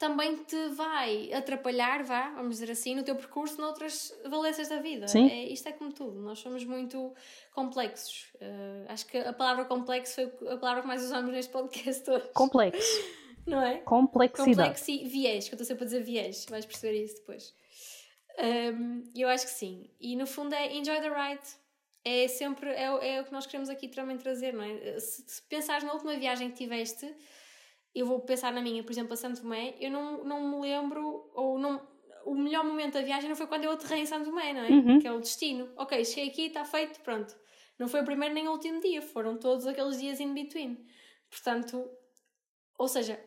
[0.03, 5.07] também te vai atrapalhar, vá, vamos dizer assim, no teu percurso noutras valências da vida.
[5.07, 5.29] Sim.
[5.29, 7.13] É, isto é como tudo, nós somos muito
[7.53, 8.27] complexos.
[8.35, 12.29] Uh, acho que a palavra complexo foi a palavra que mais usamos neste podcast hoje.
[12.33, 13.01] Complexo.
[13.47, 13.77] Não é?
[13.79, 14.55] Complexidade.
[14.55, 17.53] Complexo e viés, que eu estou sempre a dizer viés, vais perceber isso depois.
[18.39, 19.89] Um, eu acho que sim.
[19.99, 21.43] E no fundo é enjoy the ride.
[22.05, 24.99] É sempre, é, é o que nós queremos aqui também trazer, não é?
[24.99, 27.15] Se, se pensares na última viagem que tiveste
[27.95, 31.29] eu vou pensar na minha, por exemplo, a Santo Tomé, eu não, não me lembro,
[31.33, 31.87] ou não,
[32.25, 34.69] o melhor momento da viagem não foi quando eu aterrei em Santo Tomé, não é?
[34.69, 34.99] Uhum.
[34.99, 35.71] Que é o destino.
[35.77, 37.35] Ok, cheguei aqui, está feito, pronto.
[37.77, 40.83] Não foi o primeiro nem o último dia, foram todos aqueles dias in between.
[41.29, 41.87] Portanto,
[42.77, 43.19] ou seja,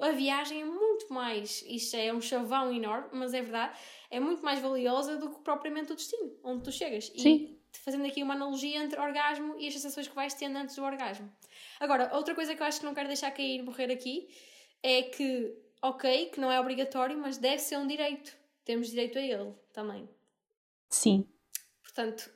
[0.00, 3.78] a viagem é muito mais, isto é um chavão enorme, mas é verdade,
[4.10, 7.12] é muito mais valiosa do que propriamente o destino, onde tu chegas.
[7.16, 7.34] Sim.
[7.34, 10.82] E fazendo aqui uma analogia entre orgasmo e as sensações que vais tendo antes do
[10.82, 11.30] orgasmo.
[11.80, 14.28] Agora, outra coisa que eu acho que não quero deixar cair e morrer aqui
[14.82, 18.36] é que, ok, que não é obrigatório, mas deve ser um direito.
[18.64, 20.08] Temos direito a ele também.
[20.88, 21.26] Sim.
[21.82, 22.30] Portanto,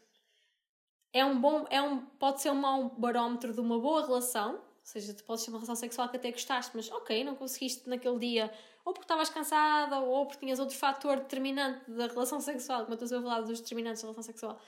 [1.12, 4.62] é um bom, é um, pode ser um mau barómetro de uma boa relação, ou
[4.82, 8.18] seja, tu podes ter uma relação sexual que até gostaste, mas ok, não conseguiste naquele
[8.18, 8.52] dia,
[8.84, 13.02] ou porque estavas cansada, ou porque tinhas outro fator determinante da relação sexual, como eu
[13.02, 14.60] estou a falar dos determinantes da relação sexual,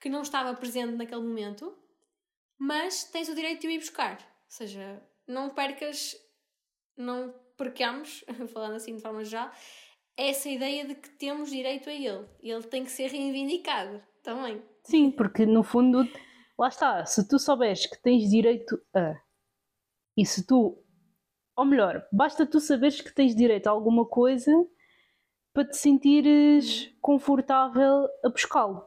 [0.00, 1.76] que não estava presente naquele momento,
[2.58, 4.18] mas tens o direito de o ir buscar.
[4.18, 6.16] Ou seja, não percas,
[6.96, 9.50] não percamos, falando assim de forma geral,
[10.16, 12.26] essa ideia de que temos direito a ele.
[12.40, 14.62] Ele tem que ser reivindicado também.
[14.82, 16.08] Sim, porque no fundo,
[16.58, 19.14] lá está, se tu souberes que tens direito a,
[20.16, 20.82] e se tu,
[21.54, 24.52] ou melhor, basta tu saberes que tens direito a alguma coisa
[25.52, 28.84] para te sentires confortável a buscá-lo.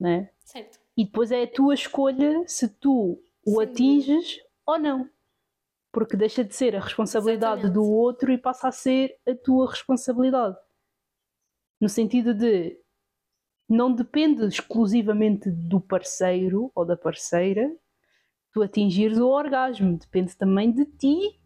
[0.00, 0.30] Né?
[0.42, 0.80] Certo.
[0.96, 3.62] E depois é a tua escolha se tu o Sim.
[3.62, 5.08] atinges ou não.
[5.92, 7.74] Porque deixa de ser a responsabilidade Exatamente.
[7.74, 10.56] do outro e passa a ser a tua responsabilidade.
[11.80, 12.78] No sentido de
[13.68, 17.70] não depende exclusivamente do parceiro ou da parceira
[18.52, 21.40] tu atingires o orgasmo, depende também de ti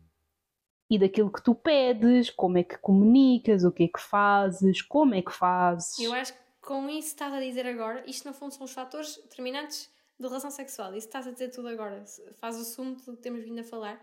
[0.91, 5.15] e daquilo que tu pedes, como é que comunicas, o que é que fazes, como
[5.15, 5.99] é que fazes.
[5.99, 9.17] Eu acho que com isso estás a dizer agora, isto no fundo são os fatores
[9.17, 10.95] determinantes de relação sexual.
[10.95, 12.05] Isso estás a dizer tudo agora,
[12.41, 14.01] faz o sumo do que temos vindo a falar.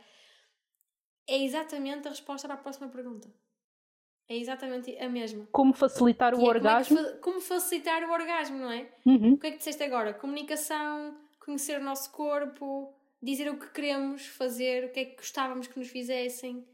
[1.27, 3.29] É exatamente a resposta para a próxima pergunta.
[4.29, 5.47] É exatamente a mesma.
[5.51, 6.95] Como facilitar o é orgasmo?
[6.95, 8.89] Como, é como, facilitar o orgasmo, não é?
[9.05, 9.33] Uhum.
[9.33, 10.13] O que é que disseste agora?
[10.13, 15.67] Comunicação, conhecer o nosso corpo, dizer o que queremos fazer, o que é que gostávamos
[15.67, 16.65] que nos fizessem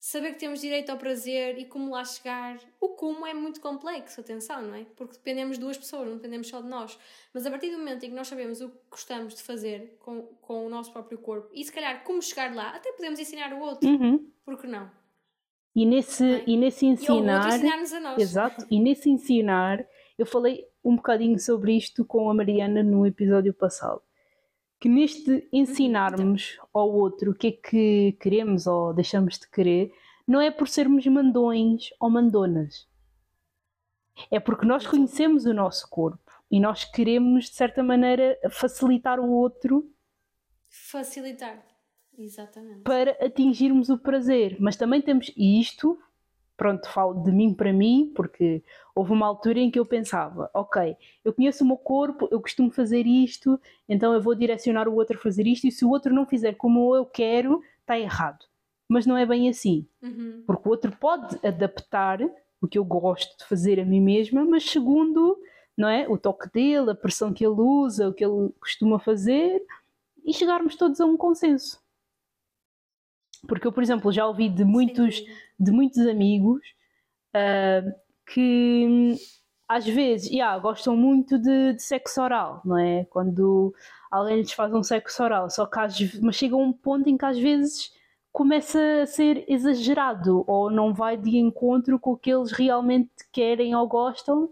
[0.00, 2.58] saber que temos direito ao prazer e como lá chegar.
[2.80, 4.86] O como é muito complexo, atenção, não é?
[4.96, 6.98] Porque dependemos de duas pessoas, não dependemos só de nós.
[7.34, 10.22] Mas a partir do momento em que nós sabemos o que gostamos de fazer com,
[10.40, 13.60] com o nosso próprio corpo e se calhar como chegar lá, até podemos ensinar o
[13.60, 13.86] outro.
[13.86, 14.26] Uhum.
[14.42, 14.90] Por que não?
[15.76, 16.44] E nesse, é?
[16.46, 17.52] e nesse ensinar.
[17.52, 18.22] E ensinar-nos a nós.
[18.22, 19.86] Exato, e nesse ensinar,
[20.18, 24.02] eu falei um bocadinho sobre isto com a Mariana no episódio passado
[24.80, 29.92] que neste ensinarmos ao outro o que é que queremos ou deixamos de querer,
[30.26, 32.88] não é por sermos mandões ou mandonas.
[34.30, 39.30] É porque nós conhecemos o nosso corpo e nós queremos, de certa maneira, facilitar o
[39.30, 39.88] outro.
[40.68, 41.62] Facilitar,
[42.16, 42.82] exatamente.
[42.82, 44.56] Para atingirmos o prazer.
[44.60, 45.98] Mas também temos isto,
[46.60, 48.62] pronto, falo de mim para mim, porque
[48.94, 52.70] houve uma altura em que eu pensava, ok, eu conheço o meu corpo, eu costumo
[52.70, 53.58] fazer isto,
[53.88, 56.52] então eu vou direcionar o outro a fazer isto, e se o outro não fizer
[56.56, 58.44] como eu quero, está errado.
[58.86, 60.42] Mas não é bem assim, Uhum.
[60.46, 62.20] porque o outro pode adaptar
[62.60, 65.38] o que eu gosto de fazer a mim mesma, mas segundo
[65.74, 69.64] não é, o toque dele, a pressão que ele usa, o que ele costuma fazer,
[70.26, 71.80] e chegarmos todos a um consenso.
[73.46, 75.22] Porque eu, por exemplo, já ouvi de muitos,
[75.58, 76.60] de muitos amigos
[77.34, 77.90] uh,
[78.26, 79.16] que
[79.68, 83.04] às vezes yeah, gostam muito de, de, sexo oral, não é?
[83.04, 83.72] Quando
[84.10, 87.16] alguém lhes faz um sexo oral, só que às, mas chega a um ponto em
[87.16, 87.92] que às vezes
[88.32, 93.74] começa a ser exagerado ou não vai de encontro com o que eles realmente querem
[93.74, 94.50] ou gostam,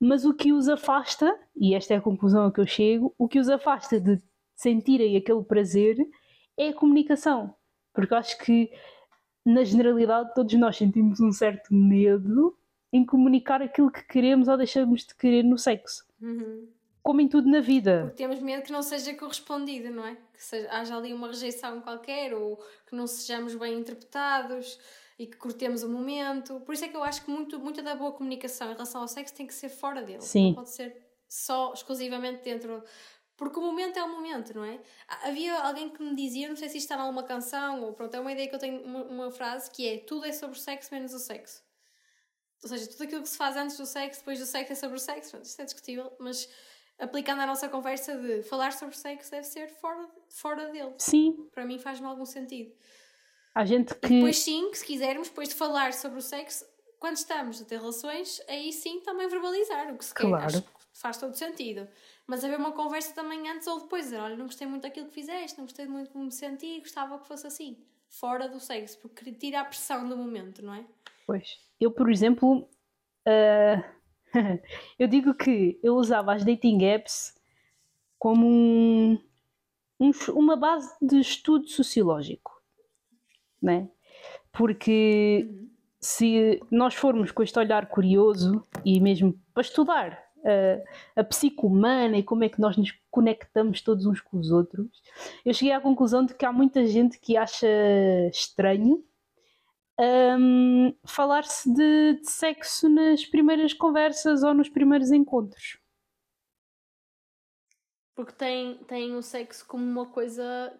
[0.00, 3.28] mas o que os afasta, e esta é a conclusão a que eu chego, o
[3.28, 4.18] que os afasta de
[4.54, 5.96] sentirem aquele prazer
[6.56, 7.54] é a comunicação.
[7.98, 8.70] Porque eu acho que,
[9.44, 12.56] na generalidade, todos nós sentimos um certo medo
[12.92, 16.06] em comunicar aquilo que queremos ou deixamos de querer no sexo.
[16.22, 16.68] Uhum.
[17.02, 18.02] Como em tudo na vida.
[18.04, 20.14] Porque temos medo que não seja correspondido, não é?
[20.32, 24.78] Que seja, haja ali uma rejeição qualquer ou que não sejamos bem interpretados
[25.18, 26.60] e que cortemos o momento.
[26.60, 29.08] Por isso é que eu acho que muito, muita da boa comunicação em relação ao
[29.08, 30.20] sexo tem que ser fora dele.
[30.20, 30.50] Sim.
[30.50, 30.96] Não pode ser
[31.28, 32.80] só exclusivamente dentro.
[33.38, 34.80] Porque o momento é o momento, não é?
[35.22, 38.12] Havia alguém que me dizia, não sei se isto está em alguma canção ou pronto,
[38.12, 40.92] é uma ideia que eu tenho, uma, uma frase que é tudo é sobre sexo
[40.92, 41.62] menos o sexo.
[42.64, 44.96] Ou seja, tudo aquilo que se faz antes do sexo, depois do sexo é sobre
[44.96, 45.30] o sexo.
[45.30, 46.48] Pronto, isto é discutível, mas
[46.98, 50.94] aplicando a nossa conversa de falar sobre sexo deve ser fora, fora dele.
[50.98, 51.48] Sim.
[51.52, 52.74] Para mim faz-me algum sentido.
[53.54, 54.14] Há gente que.
[54.14, 56.66] E depois sim, que se quisermos, depois de falar sobre o sexo,
[56.98, 60.26] quando estamos a ter relações, aí sim também verbalizar o que se quer.
[60.26, 60.44] Claro.
[60.44, 61.88] Acho que faz todo sentido.
[62.26, 65.14] Mas haver uma conversa também antes ou depois, dizer, olha, não gostei muito daquilo que
[65.14, 67.78] fizeste, não gostei muito como me senti, gostava que fosse assim.
[68.08, 70.84] Fora do sexo, porque tira a pressão do momento, não é?
[71.26, 71.58] Pois.
[71.78, 72.68] Eu, por exemplo,
[73.26, 73.84] uh,
[74.98, 77.34] eu digo que eu usava as dating apps
[78.18, 79.18] como um,
[80.00, 82.60] um, uma base de estudo sociológico,
[83.62, 83.88] né?
[84.50, 85.70] Porque uhum.
[86.00, 90.27] se nós formos com este olhar curioso e mesmo para estudar
[91.16, 94.86] a, psique humana e como é que nós nos conectamos todos uns com os outros,
[95.44, 97.66] eu cheguei à conclusão de que há muita gente que acha
[98.30, 99.04] estranho
[100.00, 105.78] um, falar-se de, de, sexo nas primeiras conversas ou nos primeiros encontros.
[108.14, 110.72] Porque tem, tem o sexo como uma coisa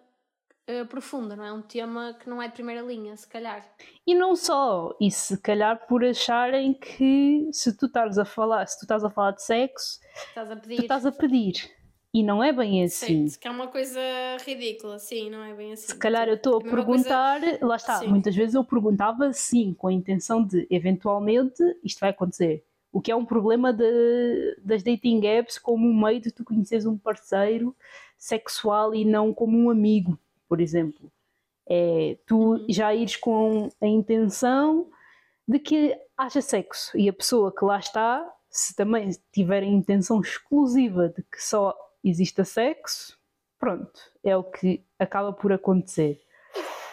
[0.69, 1.51] uh, profunda, não é?
[1.51, 3.67] Um tema que não é de primeira linha, se calhar.
[4.05, 8.77] E não só, e se calhar por acharem que se tu estás a falar, se
[8.77, 10.75] tu estás a falar de sexo, estás a pedir.
[10.75, 11.79] tu estás a pedir.
[12.11, 13.27] E não é bem assim.
[13.27, 13.99] Certo, que é uma coisa
[14.43, 15.87] ridícula, sim, não é bem assim.
[15.87, 17.65] Se calhar eu estou a é perguntar, coisa...
[17.65, 18.07] lá está, sim.
[18.07, 22.65] muitas vezes eu perguntava sim, com a intenção de eventualmente isto vai acontecer.
[22.91, 26.87] O que é um problema de, das dating apps como um meio de tu conheceres
[26.87, 27.75] um parceiro
[28.17, 30.19] sexual e não como um amigo,
[30.49, 31.11] por exemplo.
[31.69, 32.65] É tu uhum.
[32.67, 34.89] já ires com a intenção
[35.47, 40.19] de que haja sexo e a pessoa que lá está, se também tiver a intenção
[40.19, 43.17] exclusiva de que só exista sexo,
[43.59, 46.19] pronto, é o que acaba por acontecer.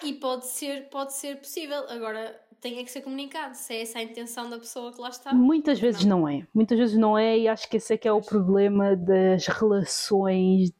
[0.03, 1.85] E pode ser, pode ser possível.
[1.89, 5.09] Agora tem é que ser comunicado se é essa a intenção da pessoa que lá
[5.09, 5.33] está.
[5.33, 6.47] Muitas vezes não, não é.
[6.53, 10.73] Muitas vezes não é, e acho que esse é que é o problema das relações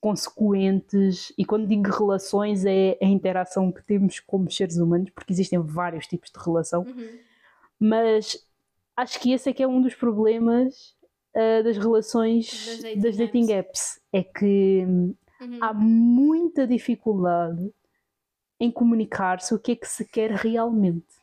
[0.00, 1.32] consequentes.
[1.36, 6.06] E quando digo relações, é a interação que temos como seres humanos, porque existem vários
[6.06, 6.82] tipos de relação.
[6.82, 7.18] Uhum.
[7.78, 8.46] Mas
[8.96, 10.96] acho que esse é que é um dos problemas
[11.34, 14.00] uh, das relações das dating, das dating apps.
[14.12, 15.58] É que uhum.
[15.60, 17.72] há muita dificuldade
[18.58, 21.20] em comunicar-se o que é que se quer realmente.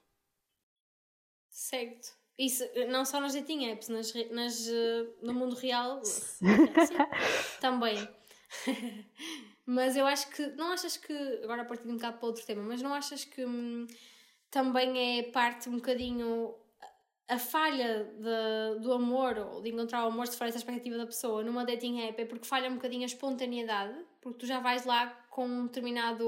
[1.49, 2.15] Certo.
[2.37, 6.01] Isso, não só nas dating apps, nas, nas, uh, no mundo real
[7.59, 8.07] também.
[9.65, 12.45] mas eu acho que, não achas que, agora a partir de um bocado para outro
[12.45, 13.85] tema, mas não achas que hum,
[14.49, 16.55] também é parte um bocadinho
[17.29, 21.05] a falha de, do amor ou de encontrar o amor se for essa expectativa da
[21.05, 24.85] pessoa numa dating app é porque falha um bocadinho a espontaneidade porque tu já vais
[24.85, 26.25] lá com um determinado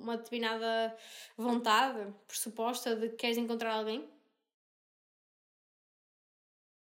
[0.00, 0.96] uma determinada
[1.36, 4.08] vontade pressuposta de que queres encontrar alguém.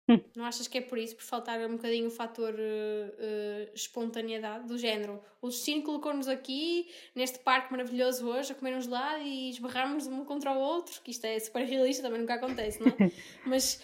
[0.36, 4.68] não achas que é por isso por faltar um bocadinho o fator uh, uh, espontaneidade
[4.68, 9.50] do género o destino colocou-nos aqui neste parque maravilhoso hoje a comer um gelado e
[9.50, 13.12] esbarrarmos um contra o outro que isto é super realista, também nunca acontece, não é?
[13.46, 13.82] mas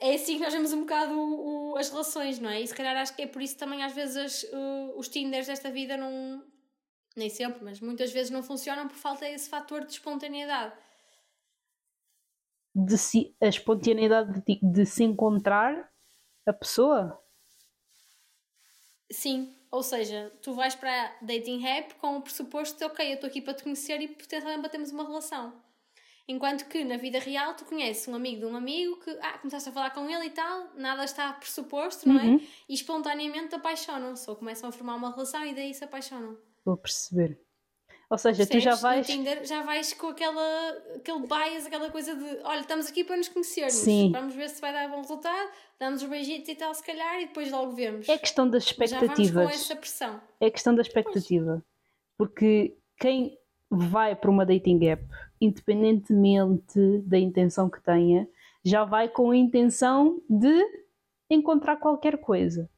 [0.00, 2.60] é assim que nós vemos um bocado o, o, as relações, não é?
[2.60, 5.70] E se calhar acho que é por isso também às vezes uh, os Tinders desta
[5.70, 6.42] vida não
[7.16, 10.74] nem sempre, mas muitas vezes não funcionam por falta desse fator de espontaneidade
[12.74, 15.90] de si, a espontaneidade de, de se encontrar
[16.46, 17.20] a pessoa?
[19.10, 23.14] Sim, ou seja, tu vais para a dating app com o pressuposto de ok, eu
[23.14, 25.62] estou aqui para te conhecer e potencialmente batemos uma relação.
[26.26, 29.68] Enquanto que na vida real tu conheces um amigo de um amigo que ah, começaste
[29.68, 32.24] a falar com ele e tal, nada está pressuposto, não é?
[32.24, 32.40] Uhum.
[32.66, 36.38] E espontaneamente apaixonam-se ou começam a formar uma relação e daí se apaixonam.
[36.64, 37.43] Vou perceber.
[38.14, 38.62] Ou seja, Percebes?
[38.62, 39.08] tu já vais.
[39.08, 43.16] No Tinder já vais com aquela, aquele bias, aquela coisa de olha, estamos aqui para
[43.16, 43.74] nos conhecermos.
[43.74, 44.12] Sim.
[44.12, 47.26] Vamos ver se vai dar bom resultado, damos os beijitos e tal, se calhar, e
[47.26, 48.08] depois logo vemos.
[48.08, 49.52] É questão das Já vamos com expectativas.
[49.52, 50.20] essa pressão.
[50.40, 51.64] É questão da expectativa.
[52.16, 53.36] Porque quem
[53.68, 55.04] vai para uma dating app,
[55.40, 58.28] independentemente da intenção que tenha,
[58.64, 60.64] já vai com a intenção de
[61.28, 62.70] encontrar qualquer coisa.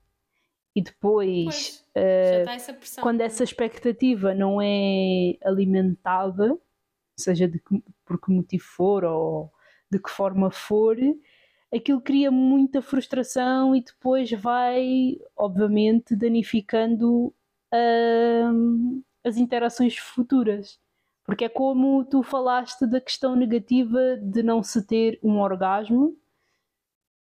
[0.74, 6.58] E depois, Pois, está essa quando essa expectativa não é alimentada,
[7.18, 9.52] seja de que, por que motivo for ou
[9.90, 10.96] de que forma for,
[11.74, 17.34] aquilo cria muita frustração e depois vai, obviamente, danificando
[18.52, 20.78] hum, as interações futuras.
[21.24, 26.16] Porque é como tu falaste da questão negativa de não se ter um orgasmo,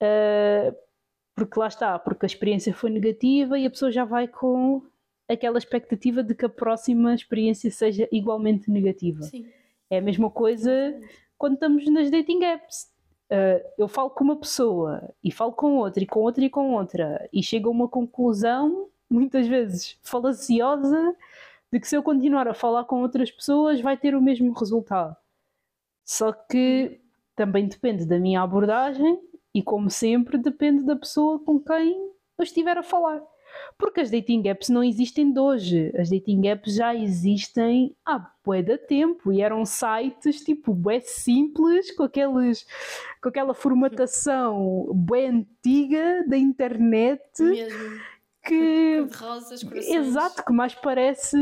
[0.02, 0.76] uh,
[1.34, 4.82] porque lá está, porque a experiência foi negativa e a pessoa já vai com
[5.28, 9.22] aquela expectativa de que a próxima experiência seja igualmente negativa.
[9.22, 9.46] Sim.
[9.90, 10.70] É a mesma coisa
[11.36, 12.92] quando estamos nas dating apps.
[13.30, 16.74] Uh, eu falo com uma pessoa e falo com outra e com outra e com
[16.74, 21.16] outra e chego a uma conclusão, muitas vezes falaciosa,
[21.72, 25.16] de que se eu continuar a falar com outras pessoas vai ter o mesmo resultado.
[26.04, 27.00] Só que
[27.34, 29.18] também depende da minha abordagem
[29.54, 31.92] e, como sempre, depende da pessoa com quem
[32.36, 33.22] eu estiver a falar.
[33.78, 35.92] Porque as dating apps não existem de hoje.
[35.96, 42.02] As dating apps já existem há bué tempo e eram sites tipo bué simples, com,
[42.02, 42.66] aqueles,
[43.22, 48.00] com aquela formatação bué antiga da internet Mesmo.
[48.44, 49.94] que rosas, corações.
[49.94, 51.36] Exato, que mais parece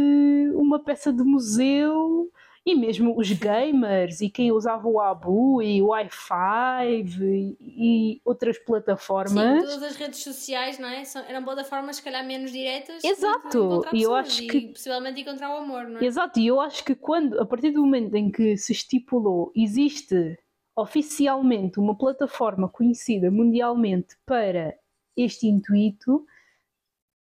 [0.54, 2.30] uma peça de museu.
[2.64, 8.56] E mesmo os gamers e quem usava o Abu e o Wi-Fi e, e outras
[8.56, 9.64] Sim, plataformas.
[9.64, 11.04] todas as redes sociais, não é?
[11.04, 13.02] São, eram plataformas, se calhar, menos diretas.
[13.02, 16.04] Exato, e eu acho e que- possivelmente encontrar o amor, não é?
[16.04, 20.38] Exato, e eu acho que quando, a partir do momento em que se estipulou, existe
[20.76, 24.74] oficialmente uma plataforma conhecida mundialmente para
[25.16, 26.24] este intuito,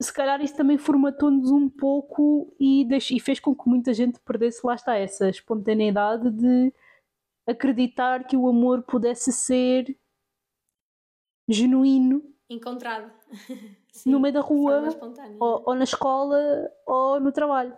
[0.01, 4.66] se calhar isso também formatou-nos um pouco e, e fez com que muita gente perdesse,
[4.66, 6.74] lá está, essa espontaneidade de
[7.48, 9.98] acreditar que o amor pudesse ser
[11.48, 13.11] genuíno Encontrado.
[13.92, 14.84] Sim, no meio da rua,
[15.40, 17.77] ou, ou na escola, ou no trabalho.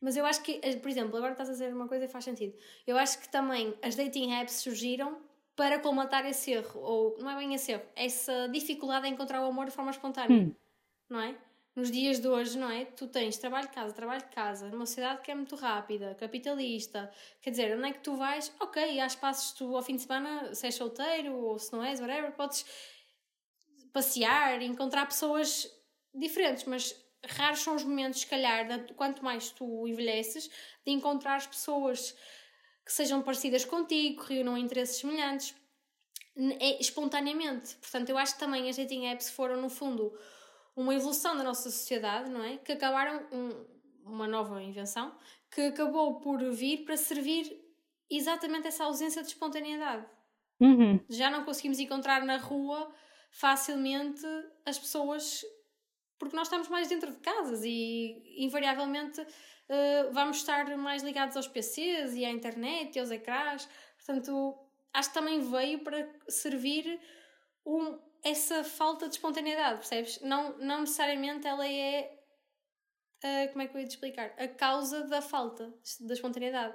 [0.00, 2.56] Mas eu acho que, por exemplo, agora estás a dizer uma coisa e faz sentido.
[2.86, 5.20] Eu acho que também as dating apps surgiram
[5.56, 9.46] para colmatar esse erro, ou não é bem esse erro, essa dificuldade em encontrar o
[9.46, 10.54] amor de forma espontânea, Hum.
[11.08, 11.36] não é?
[11.74, 12.84] Nos dias de hoje, não é?
[12.84, 17.10] Tu tens trabalho de casa, trabalho de casa, numa sociedade que é muito rápida, capitalista.
[17.40, 18.54] Quer dizer, onde é que tu vais?
[18.60, 21.98] Ok, há espaços tu ao fim de semana, se és solteiro ou se não és,
[22.00, 22.66] whatever, podes
[23.92, 25.70] passear, encontrar pessoas
[26.14, 30.48] diferentes, mas raros são os momentos, se calhar, de- quanto mais tu envelheces,
[30.84, 32.16] de encontrar as pessoas
[32.84, 35.54] que sejam parecidas contigo, que reúnam interesses semelhantes,
[36.58, 37.76] é, espontaneamente.
[37.76, 40.16] Portanto, eu acho que também as dating apps foram, no fundo,
[40.74, 42.56] uma evolução da nossa sociedade, não é?
[42.58, 43.66] Que acabaram um-
[44.04, 45.16] uma nova invenção,
[45.50, 47.60] que acabou por vir para servir
[48.10, 50.06] exatamente essa ausência de espontaneidade
[50.60, 51.00] Uhum.
[51.08, 52.92] já não conseguimos encontrar na rua
[53.30, 54.24] facilmente
[54.66, 55.42] as pessoas
[56.18, 59.24] porque nós estamos mais dentro de casas e invariavelmente
[59.72, 63.68] eh, vamos estar mais ligados aos PCs e à internet e aos ecrãs.
[63.96, 64.54] Portanto,
[64.92, 67.00] acho que também veio para servir
[67.64, 70.20] um, essa falta de espontaneidade, percebes?
[70.20, 72.18] Não, não necessariamente ela é.
[73.24, 74.32] eh, como é que eu ia te explicar?
[74.38, 76.74] A causa da falta da espontaneidade.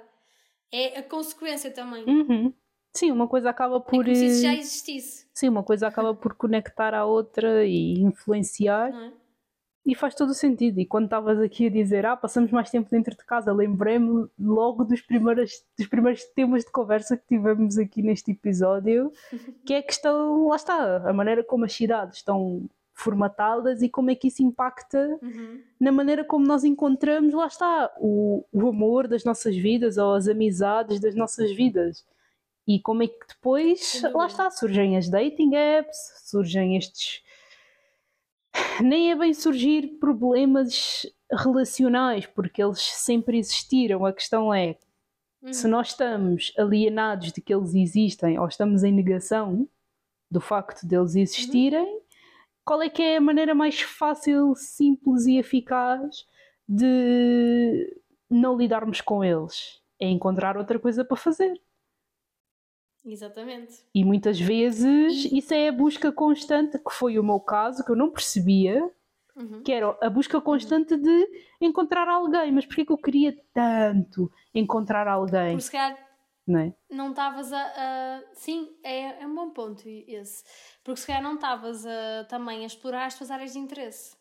[0.72, 2.04] É a consequência também.
[2.04, 2.52] Uhum.
[2.94, 4.04] Sim, uma coisa acaba É por.
[4.04, 8.00] como se isso já eh, existisse, Sim, uma coisa acaba por conectar à outra e
[8.00, 9.12] influenciar é?
[9.88, 10.78] E faz todo o sentido.
[10.78, 14.84] E quando estavas aqui a dizer, ah, passamos mais tempo dentro de casa, lembrei-me logo
[14.84, 19.10] dos primeiros, dos primeiros temas de conversa que tivemos aqui neste episódio,
[19.64, 24.10] que é a questão, lá está, a maneira como as cidades estão formatadas e como
[24.10, 25.62] é que isso impacta Uhum.
[25.80, 30.28] na maneira como nós encontramos, lá está, o, o amor das nossas vidas ou as
[30.28, 32.04] amizades das nossas vidas.
[32.66, 37.22] E como é que depois, lá está, surgem as dating apps, surgem estes.
[38.82, 44.06] Nem é bem surgir problemas relacionais, porque eles sempre existiram.
[44.06, 44.76] A questão é
[45.42, 45.52] Uhum.
[45.52, 49.68] Se nós estamos alienados de que eles existem ou estamos em negação
[50.30, 52.00] do facto deles existirem, uhum.
[52.64, 56.26] qual é que é a maneira mais fácil, simples e eficaz
[56.68, 57.96] de
[58.28, 59.80] não lidarmos com eles?
[60.00, 61.60] É encontrar outra coisa para fazer.
[63.04, 63.84] Exatamente.
[63.94, 67.96] E muitas vezes isso é a busca constante, que foi o meu caso, que eu
[67.96, 68.90] não percebia,
[69.36, 69.62] uhum.
[69.62, 71.02] que era a busca constante uhum.
[71.02, 71.28] de
[71.60, 72.52] encontrar alguém.
[72.52, 75.50] Mas porquê que eu queria tanto encontrar alguém?
[75.50, 76.08] Porque se calhar
[76.90, 80.42] não estavas a, a, Sim, é, é um bom ponto esse.
[80.82, 81.84] Porque se calhar não estavas
[82.28, 84.16] também a explorar as tuas áreas de interesse.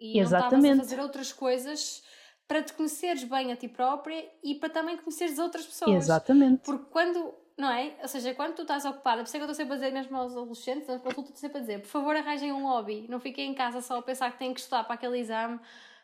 [0.00, 0.52] E Exatamente.
[0.52, 2.02] não estavas a fazer outras coisas
[2.46, 6.04] para te conheceres bem a ti própria e para também conheceres outras pessoas.
[6.04, 6.62] Exatamente.
[6.64, 7.92] Porque quando não é?
[8.00, 9.92] Ou seja, quando tu estás ocupada, por isso é que eu estou sempre a dizer
[9.92, 13.18] mesmo aos adolescentes, nas consultas estou sempre a dizer, por favor arranjem um hobby, não
[13.18, 15.58] fiquem em casa só a pensar que têm que estudar para aquele exame,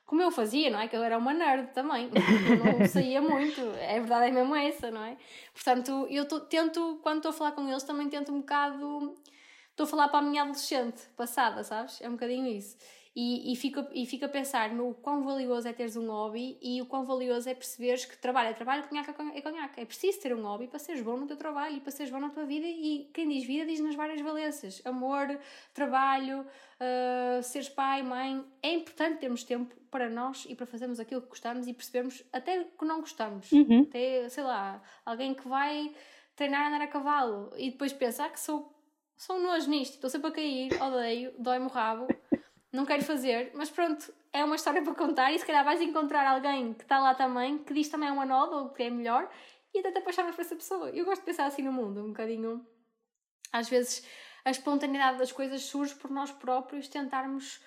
[0.05, 0.89] como eu fazia, não é?
[0.89, 4.91] Que eu era uma nerd também, eu não saía muito, é verdade, é mesmo essa,
[4.91, 5.17] não é?
[5.55, 9.15] Portanto, eu tô, tento, quando estou a falar com eles, também tento um bocado,
[9.71, 12.01] estou a falar para a minha adolescente passada, sabes?
[12.01, 12.77] É um bocadinho isso.
[13.17, 16.83] E, e, fico, e fico a pensar no quão valioso é teres um hobby e
[16.83, 19.81] o quão valioso é perceberes que trabalho é trabalho, conhaque é conhaque.
[19.81, 22.19] É preciso ter um hobby para seres bom no teu trabalho e para seres bom
[22.19, 22.67] na tua vida.
[22.67, 25.39] E quem diz vida diz nas várias valências: amor,
[25.73, 28.45] trabalho, uh, seres pai, mãe.
[28.61, 32.65] É importante termos tempo para nós e para fazermos aquilo que gostamos e percebermos até
[32.65, 33.53] que não gostamos.
[33.53, 33.83] Uhum.
[33.83, 35.95] Até, sei lá, alguém que vai
[36.35, 38.75] treinar a andar a cavalo e depois pensar que sou,
[39.17, 42.09] sou um nojo nisto, estou sempre a cair, odeio, dói-me o rabo
[42.75, 46.27] não quero fazer, mas pronto, é uma história para contar e se calhar vais encontrar
[46.27, 49.31] alguém que está lá também, que diz também é uma nova ou que é melhor
[49.73, 50.91] e até te apaixonas por essa pessoa.
[50.91, 52.67] Eu gosto de pensar assim no mundo, um bocadinho.
[53.53, 54.05] Às vezes
[54.45, 57.61] a espontaneidade das coisas surge por nós próprios tentarmos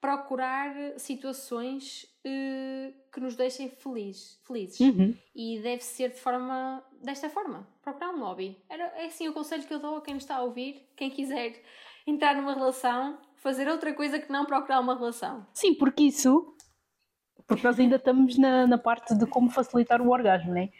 [0.00, 4.78] procurar situações uh, que nos deixem feliz, felizes.
[4.78, 5.16] Uhum.
[5.34, 8.56] E deve ser de forma desta forma, procurar um hobby.
[8.68, 11.60] Era, é assim o conselho que eu dou a quem está a ouvir, quem quiser
[12.06, 15.44] entrar numa relação, fazer outra coisa que não procurar uma relação.
[15.52, 16.54] Sim, porque isso.
[17.46, 20.70] Porque nós ainda estamos na, na parte de como facilitar o orgasmo, né?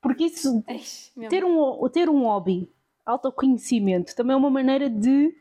[0.00, 0.62] Porque isso.
[0.68, 2.72] Eish, ter, um, ter um hobby,
[3.04, 5.34] autoconhecimento, também é uma maneira de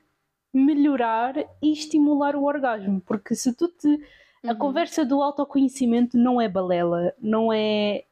[0.52, 3.00] melhorar e estimular o orgasmo.
[3.02, 3.88] Porque se tu te.
[3.88, 4.52] Uhum.
[4.52, 8.06] A conversa do autoconhecimento não é balela, não é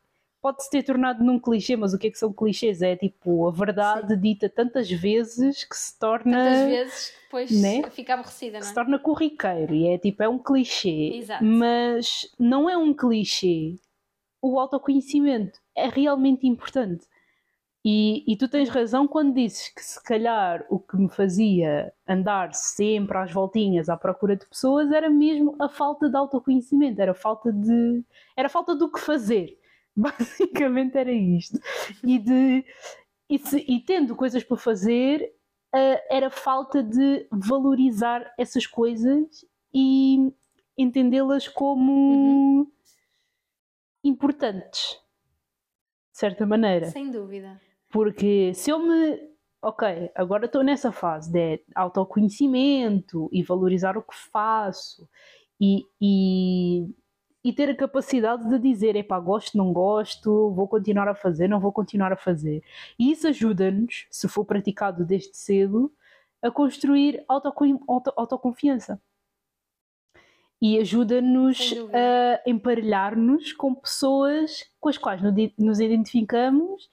[0.46, 2.84] pode-se ter tornado num clichê, mas o que é que são clichês?
[2.84, 4.20] É tipo a verdade Sim.
[4.20, 6.38] dita tantas vezes que se torna.
[6.38, 7.90] Tantas vezes que depois né?
[7.90, 8.70] fica aborrecida, não é?
[8.70, 11.14] Se torna corriqueiro e é tipo, é um clichê.
[11.16, 11.44] Exato.
[11.44, 13.74] Mas não é um clichê.
[14.40, 17.08] O autoconhecimento é realmente importante.
[17.84, 22.54] E, e tu tens razão quando dizes que se calhar o que me fazia andar
[22.54, 27.16] sempre às voltinhas à procura de pessoas era mesmo a falta de autoconhecimento, era a
[27.16, 28.04] falta de.
[28.38, 29.58] era a falta do que fazer
[29.98, 31.60] Basicamente era isto.
[32.04, 32.66] E, de,
[33.30, 35.34] e, se, e tendo coisas para fazer,
[35.74, 40.34] uh, era falta de valorizar essas coisas e
[40.78, 42.72] entendê-las como uhum.
[44.04, 45.00] importantes,
[46.12, 46.88] de certa maneira.
[46.88, 47.60] Sem dúvida.
[47.90, 49.34] Porque se eu me.
[49.62, 55.10] Ok, agora estou nessa fase de autoconhecimento e valorizar o que faço
[55.60, 56.88] e, e
[57.46, 61.60] e ter a capacidade de dizer, epá, gosto, não gosto, vou continuar a fazer, não
[61.60, 62.64] vou continuar a fazer.
[62.98, 65.94] E isso ajuda-nos, se for praticado desde cedo,
[66.42, 67.54] a construir auto,
[68.16, 69.00] autoconfiança.
[70.60, 75.22] E ajuda-nos a emparelhar-nos com pessoas com as quais
[75.56, 76.90] nos identificamos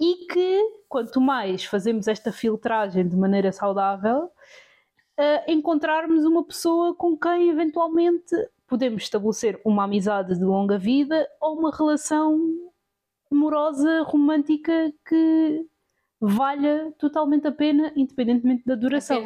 [0.00, 4.30] e que, quanto mais fazemos esta filtragem de maneira saudável,
[5.48, 8.36] encontrarmos uma pessoa com quem eventualmente
[8.66, 12.38] podemos estabelecer uma amizade de longa vida ou uma relação
[13.30, 15.66] amorosa, romântica que
[16.20, 19.22] valha totalmente a pena, independentemente da duração.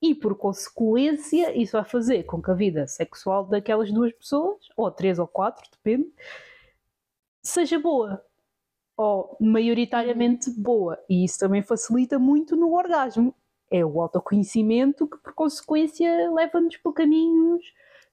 [0.00, 4.90] E por consequência, isso vai fazer com que a vida sexual daquelas duas pessoas, ou
[4.90, 6.12] três ou quatro, depende,
[7.42, 8.22] seja boa.
[8.96, 10.98] Ou maioritariamente boa.
[11.08, 13.34] E isso também facilita muito no orgasmo.
[13.70, 17.64] É o autoconhecimento que, por consequência, leva-nos por caminhos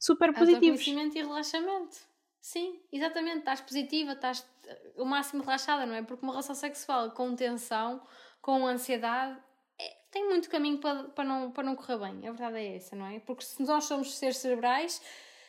[0.03, 0.79] super positivos.
[0.79, 1.97] Autoconhecimento e relaxamento.
[2.41, 3.39] Sim, exatamente.
[3.39, 6.03] Estás positiva, estás eh, o máximo relaxada, não é?
[6.03, 8.01] Porque uma relação sexual com tensão,
[8.41, 9.39] com ansiedade,
[9.79, 12.27] é, tem muito caminho para, para, não, para não correr bem.
[12.27, 13.19] A verdade é essa, não é?
[13.21, 15.01] Porque se nós somos seres cerebrais,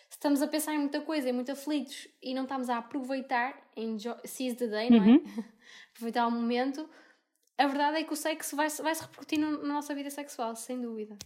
[0.08, 4.14] estamos a pensar em muita coisa, em muito aflitos e não estamos a aproveitar, enjoy,
[4.24, 5.08] seize the day, não é?
[5.08, 5.24] Uhum.
[5.90, 6.88] aproveitar o momento.
[7.58, 10.54] A verdade é que o sexo vai, vai se repercutir no, na nossa vida sexual,
[10.54, 11.18] sem dúvida.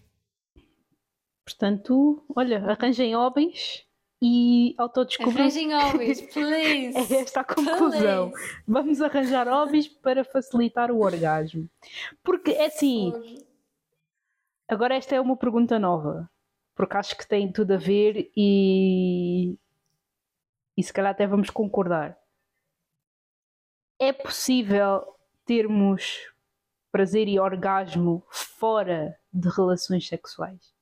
[1.49, 3.86] Portanto, olha, arranjem hobbies
[4.20, 5.41] e autodescobrir.
[5.41, 6.93] Arranjem hobbies, please!
[7.15, 8.31] é esta a conclusão.
[8.31, 8.57] Please.
[8.67, 11.67] Vamos arranjar hobbies para facilitar o orgasmo.
[12.23, 13.15] Porque é assim.
[14.68, 16.31] Agora, esta é uma pergunta nova,
[16.75, 19.57] porque acho que tem tudo a ver e.
[20.77, 22.18] E se calhar até vamos concordar.
[23.99, 25.02] É possível
[25.47, 26.31] termos
[26.93, 30.77] prazer e orgasmo fora de relações sexuais?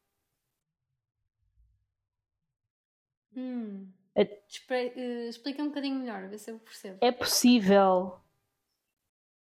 [3.36, 3.86] Hum.
[4.14, 6.98] É, uh, explica um bocadinho melhor, ver se eu percebo.
[7.02, 8.18] É possível,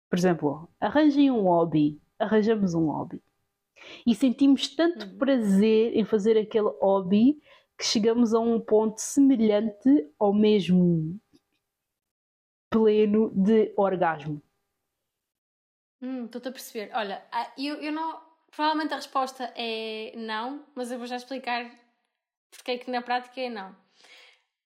[0.09, 3.21] por exemplo, arranjem um hobby, arranjamos um hobby
[4.05, 5.17] e sentimos tanto hum.
[5.17, 7.39] prazer em fazer aquele hobby
[7.77, 11.19] que chegamos a um ponto semelhante ao mesmo
[12.69, 14.41] pleno de orgasmo.
[16.01, 16.91] Hum, estou-te a perceber.
[16.93, 18.23] Olha, ah, eu, eu não.
[18.51, 21.69] Provavelmente a resposta é não, mas eu vou já explicar
[22.57, 23.75] porque é que na prática é não.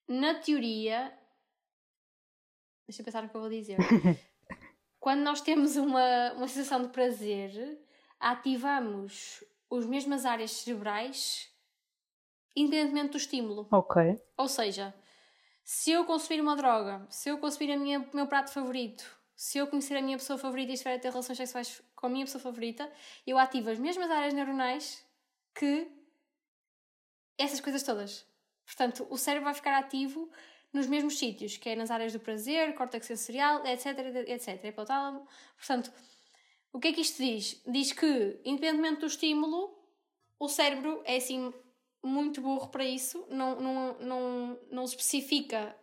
[0.08, 1.14] Na teoria.
[2.88, 3.78] Deixa eu pensar no que eu vou dizer.
[5.00, 7.80] Quando nós temos uma, uma sensação de prazer,
[8.20, 11.50] ativamos as mesmas áreas cerebrais
[12.56, 13.68] independentemente do estímulo.
[13.72, 14.20] Ok.
[14.38, 14.94] Ou seja,
[15.64, 19.96] se eu consumir uma droga, se eu consumir o meu prato favorito, se eu conhecer
[19.96, 22.92] a minha pessoa favorita e estiver a ter relações sexuais com a minha pessoa favorita,
[23.26, 25.06] eu ativo as mesmas áreas neuronais
[25.56, 25.88] que
[27.40, 28.26] essas coisas todas.
[28.66, 30.30] Portanto, o cérebro vai ficar ativo
[30.72, 35.26] nos mesmos sítios, que é nas áreas do prazer, córtex sensorial, etc, etc, hipotálamo.
[35.58, 35.92] Portanto,
[36.72, 37.62] o que é que isto diz?
[37.66, 39.76] Diz que, independentemente do estímulo,
[40.38, 41.52] o cérebro é assim
[42.04, 45.76] muito burro para isso, não, não, não, não especifica,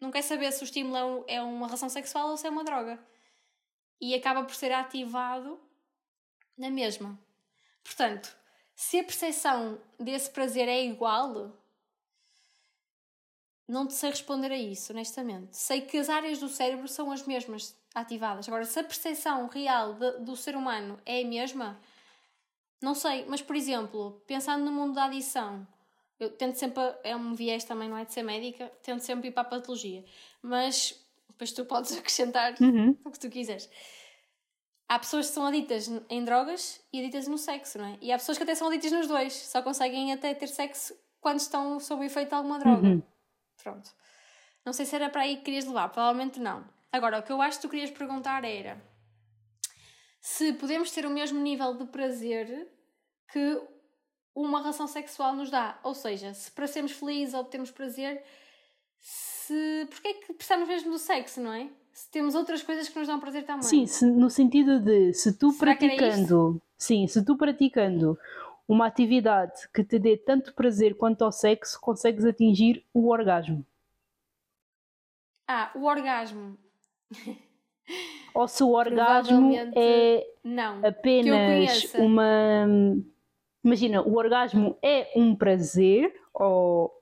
[0.00, 2.64] não quer saber se o estímulo é, é uma relação sexual ou se é uma
[2.64, 3.02] droga.
[4.00, 5.58] E acaba por ser ativado
[6.56, 7.18] na mesma.
[7.82, 8.36] Portanto,
[8.76, 11.50] se a percepção desse prazer é igual,
[13.66, 15.56] não te sei responder a isso, honestamente.
[15.56, 18.46] Sei que as áreas do cérebro são as mesmas ativadas.
[18.46, 21.80] Agora, se a percepção real de, do ser humano é a mesma,
[22.82, 23.24] não sei.
[23.26, 25.66] Mas, por exemplo, pensando no mundo da adição,
[26.20, 26.82] eu tento sempre.
[27.02, 30.04] É um viés também, não é de ser médica, tento sempre ir para a patologia.
[30.42, 32.94] Mas depois tu podes acrescentar uhum.
[33.06, 33.70] o que tu quiseres
[34.88, 37.98] há pessoas que são aditas em drogas e aditas no sexo, não é?
[38.00, 41.40] E há pessoas que até são aditas nos dois, só conseguem até ter sexo quando
[41.40, 42.86] estão sob o efeito de alguma droga.
[42.86, 43.02] Uhum.
[43.62, 43.90] Pronto.
[44.64, 46.64] Não sei se era para aí que querias levar, provavelmente não.
[46.92, 48.80] Agora, o que eu acho que tu querias perguntar era
[50.20, 52.68] se podemos ter o mesmo nível de prazer
[53.32, 53.62] que
[54.34, 55.78] uma relação sexual nos dá.
[55.82, 58.22] Ou seja, se para sermos felizes obtemos prazer,
[58.98, 59.86] se.
[59.90, 61.70] Porquê é que precisamos mesmo do sexo, não é?
[61.96, 63.62] Se temos outras coisas que nos dão prazer também.
[63.62, 68.18] Sim, se, no sentido de se tu Será praticando, sim, se tu praticando
[68.68, 73.64] uma atividade que te dê tanto prazer quanto ao sexo, consegues atingir o orgasmo.
[75.48, 76.58] Ah, o orgasmo.
[78.34, 82.66] Ou se o orgasmo é não, apenas uma.
[83.64, 86.92] Imagina, o orgasmo é um prazer, ou.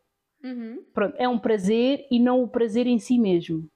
[0.44, 0.84] Uhum.
[0.94, 3.68] Pronto, é um prazer e não o prazer em si mesmo.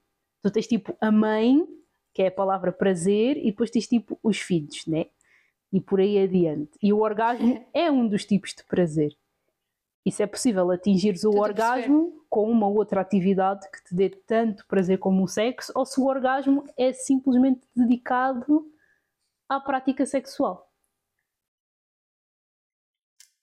[0.43, 1.67] Tu tens tipo a mãe,
[2.15, 5.07] que é a palavra prazer, e depois tens tipo os filhos, né?
[5.73, 6.79] E por aí adiante.
[6.83, 9.17] E o orgasmo é um dos tipos de prazer.
[10.05, 14.99] Isso é possível atingires o orgasmo com uma outra atividade que te dê tanto prazer
[14.99, 18.71] como o sexo, ou se o orgasmo é simplesmente dedicado
[19.49, 20.71] à prática sexual.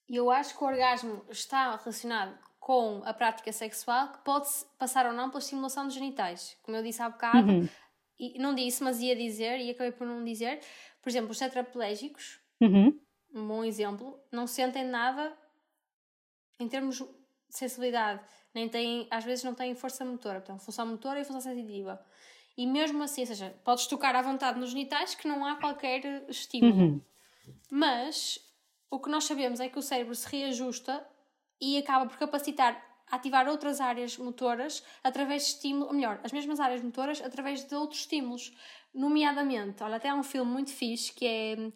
[0.08, 5.14] Eu acho que o orgasmo está relacionado com a prática sexual que pode passar ou
[5.14, 6.58] não pela estimulação dos genitais.
[6.64, 7.70] Como eu disse há bocado, uhum.
[8.18, 10.62] e não disse, mas ia dizer, e acabei por não dizer.
[11.00, 13.00] Por exemplo, os tetraplégicos, uhum.
[13.36, 15.32] um bom exemplo, não sentem nada
[16.60, 17.06] em termos de
[17.52, 18.20] sensibilidade,
[18.52, 22.04] nem têm, às vezes não têm força motora, portanto, função motora e função sensitiva.
[22.58, 26.26] E mesmo assim, ou seja, podes tocar à vontade nos genitais que não há qualquer
[26.28, 26.82] estímulo.
[26.82, 27.02] Uhum.
[27.70, 28.40] Mas
[28.90, 31.06] o que nós sabemos é que o cérebro se reajusta
[31.66, 32.80] e acaba por capacitar
[33.10, 37.76] ativar outras áreas motoras através de estímulo, ou melhor, as mesmas áreas motoras através de
[37.76, 38.52] outros estímulos,
[38.94, 41.72] nomeadamente, olha, até há um filme muito fixe que é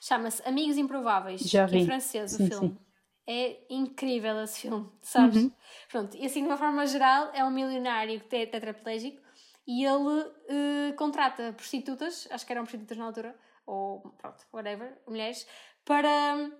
[0.00, 1.72] chama-se Amigos Improváveis, Já vi.
[1.72, 2.68] que é francês sim, o filme.
[2.70, 2.78] Sim.
[3.26, 5.36] É incrível esse filme, sabes?
[5.36, 5.52] Uhum.
[5.90, 9.20] Pronto, e assim de uma forma geral é um milionário que é tetraplégico
[9.66, 13.36] e ele uh, contrata prostitutas, acho que eram prostitutas na altura,
[13.66, 15.46] ou pronto, whatever, mulheres,
[15.84, 16.50] para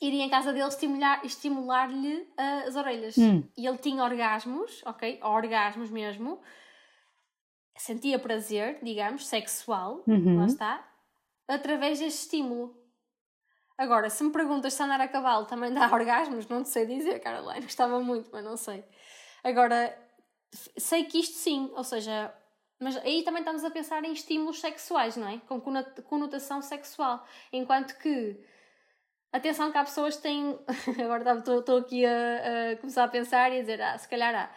[0.00, 3.18] iria em casa dele estimular-lhe estimular uh, as orelhas.
[3.18, 3.42] Hum.
[3.56, 5.20] E ele tinha orgasmos, ok?
[5.22, 6.40] Orgasmos mesmo.
[7.76, 10.38] Sentia prazer, digamos, sexual, uhum.
[10.38, 10.86] lá está,
[11.48, 12.78] através deste estímulo.
[13.78, 17.18] Agora, se me perguntas se andar a cavalo também dá orgasmos, não te sei dizer,
[17.20, 17.62] Caroline.
[17.62, 18.84] Gostava muito, mas não sei.
[19.42, 19.96] Agora,
[20.76, 22.34] sei que isto sim, ou seja,
[22.78, 25.38] mas aí também estamos a pensar em estímulos sexuais, não é?
[25.46, 25.60] Com
[26.04, 27.26] conotação sexual.
[27.52, 28.38] Enquanto que,
[29.32, 30.58] atenção que há pessoas que têm.
[31.04, 34.50] Agora estou aqui a, a, começar a pensar e a dizer, ah, se calhar há.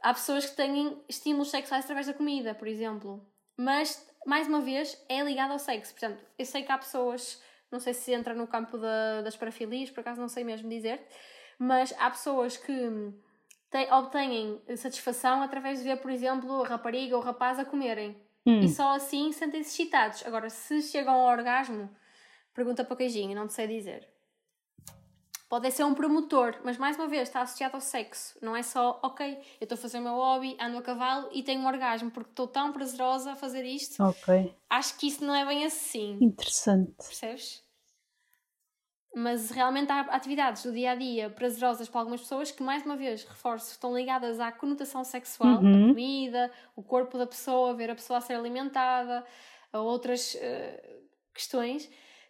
[0.00, 3.26] Há pessoas que têm estímulos sexuais através da comida, por exemplo.
[3.56, 5.92] Mas, mais uma vez, é ligado ao sexo.
[5.92, 9.90] Portanto, eu sei que há pessoas, não sei se entra no campo da, das parafilias,
[9.90, 11.04] por acaso não sei mesmo dizer,
[11.58, 12.72] mas há pessoas que
[13.70, 18.16] tem, obtêm satisfação através de ver, por exemplo, a rapariga ou o rapaz a comerem.
[18.46, 18.60] Hum.
[18.60, 20.24] E só assim sentem-se excitados.
[20.24, 21.90] Agora, se chegam ao orgasmo,
[22.54, 24.08] pergunta para o queijinho, não te sei dizer.
[25.48, 28.36] Pode ser um promotor, mas mais uma vez está associado ao sexo.
[28.42, 31.42] Não é só, ok, eu estou a fazer o meu hobby, ando a cavalo e
[31.42, 34.02] tenho um orgasmo porque estou tão prazerosa a fazer isto.
[34.02, 34.54] Ok.
[34.68, 36.18] Acho que isso não é bem assim.
[36.20, 36.92] Interessante.
[36.98, 37.64] Percebes?
[39.14, 42.94] Mas realmente há atividades do dia a dia prazerosas para algumas pessoas que, mais uma
[42.94, 45.86] vez, reforço, estão ligadas à conotação sexual, uhum.
[45.86, 49.24] a comida, o corpo da pessoa, ver a pessoa a ser alimentada,
[49.72, 51.88] a outras uh, questões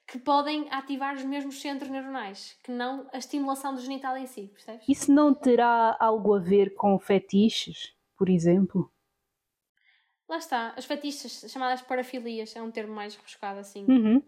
[0.09, 4.49] que podem ativar os mesmos centros neuronais, que não a estimulação do genital em si,
[4.49, 4.89] percebes?
[4.89, 8.91] Isso não terá algo a ver com fetiches, por exemplo?
[10.27, 13.85] Lá está, as fetiches chamadas parafilias, é um termo mais rebuscado assim.
[13.87, 14.23] Uhum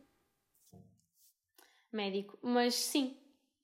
[1.92, 2.38] médico.
[2.42, 3.16] Mas sim,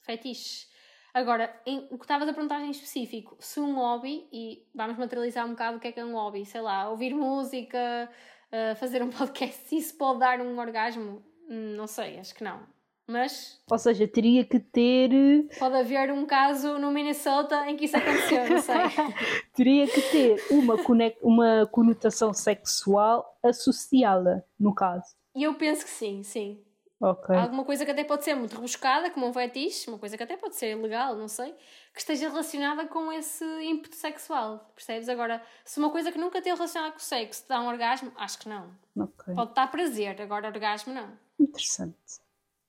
[0.03, 0.69] fetiches.
[1.15, 5.47] Agora, em, o que estavas a perguntar em específico, se um hobby, e vamos materializar
[5.47, 8.11] um bocado o que é que é um hobby, sei lá, ouvir música,
[8.53, 12.61] uh, fazer um podcast, se isso pode dar um orgasmo, não sei, acho que não.
[13.07, 13.61] Mas.
[13.71, 15.11] Ou seja, teria que ter.
[15.59, 18.75] Pode haver um caso no Minnesota em que isso aconteceu, não sei.
[19.55, 21.19] teria que ter uma, conect...
[21.23, 25.15] uma conotação sexual associada, no caso.
[25.37, 26.61] E eu penso que sim, sim.
[26.99, 27.37] Okay.
[27.37, 30.35] Alguma coisa que até pode ser muito rebuscada, como um fetiche, uma coisa que até
[30.35, 31.55] pode ser legal, não sei,
[31.93, 35.09] que esteja relacionada com esse ímpeto sexual, percebes?
[35.11, 38.11] Agora, se uma coisa que nunca teve relacionada com o sexo te dá um orgasmo,
[38.17, 38.71] acho que não.
[38.97, 39.35] Okay.
[39.35, 41.26] Pode dar prazer, agora orgasmo não.
[41.39, 41.97] Interessante.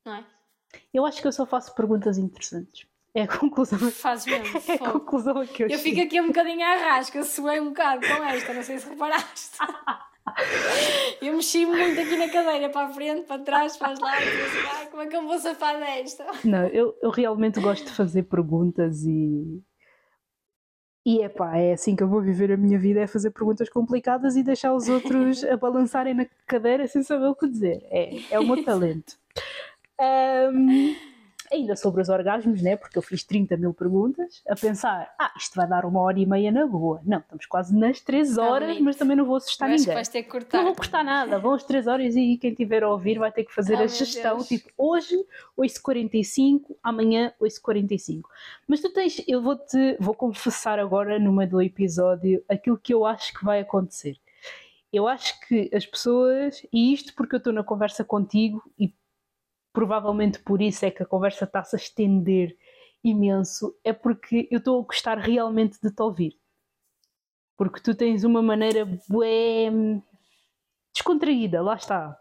[0.06, 0.26] Não é?
[0.94, 2.88] Eu acho que eu só faço perguntas interessantes.
[3.14, 3.80] É a conclusão.
[3.92, 4.62] Fazes mesmo.
[4.70, 8.02] É a conclusão que eu Eu fico aqui um bocadinho à rasca, suei um bocado
[8.08, 9.58] com esta, não sei se reparaste.
[11.22, 14.68] Eu mexi muito aqui na cadeira, para a frente, para trás, para os lados, assim,
[14.70, 16.26] ah, como é que eu vou safar desta?
[16.44, 19.64] Não, eu, eu realmente gosto de fazer perguntas e.
[21.08, 23.70] E é pá, é assim que eu vou viver a minha vida: é fazer perguntas
[23.70, 27.82] complicadas e deixar os outros a balançarem na cadeira sem saber o que dizer.
[27.90, 29.18] É, é o meu talento.
[30.00, 30.96] Um,
[31.52, 32.76] ainda sobre os orgasmos, né?
[32.76, 36.26] Porque eu fiz 30 mil perguntas, a pensar, ah, isto vai dar uma hora e
[36.26, 37.02] meia na boa.
[37.06, 39.94] Não, estamos quase nas 3 horas, mas também não vou assustar ninguém.
[39.94, 40.58] vais ter que cortar.
[40.58, 43.44] Não vou cortar nada, vão às 3 horas e quem tiver a ouvir vai ter
[43.44, 45.16] que fazer oh, a gestão, tipo, hoje
[45.58, 48.22] 8h45, amanhã 8h45.
[48.68, 53.06] Mas tu tens, eu vou-te, vou confessar agora no meio do episódio aquilo que eu
[53.06, 54.18] acho que vai acontecer.
[54.92, 58.94] Eu acho que as pessoas, e isto porque eu estou na conversa contigo e
[59.78, 62.58] provavelmente por isso é que a conversa está-se a estender
[63.04, 66.36] imenso, é porque eu estou a gostar realmente de te ouvir.
[67.56, 69.70] Porque tu tens uma maneira bué
[70.92, 72.20] descontraída, lá está.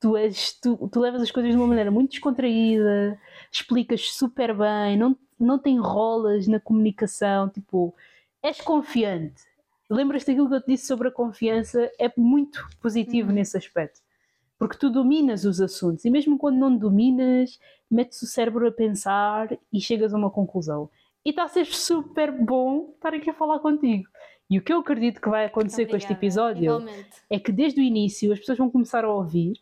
[0.00, 3.16] Tu, és, tu, tu levas as coisas de uma maneira muito descontraída,
[3.52, 7.94] explicas super bem, não, não tem rolas na comunicação, tipo,
[8.42, 9.44] és confiante.
[9.88, 11.88] Lembras-te daquilo que eu te disse sobre a confiança?
[12.00, 13.36] É muito positivo uhum.
[13.36, 14.00] nesse aspecto
[14.60, 17.58] porque tu dominas os assuntos e mesmo quando não dominas,
[17.90, 20.90] metes o cérebro a pensar e chegas a uma conclusão.
[21.24, 24.06] E está a ser super bom estar aqui a falar contigo.
[24.50, 25.90] E o que eu acredito que vai acontecer Obrigada.
[25.90, 27.22] com este episódio Igualmente.
[27.30, 29.54] é que desde o início as pessoas vão começar a ouvir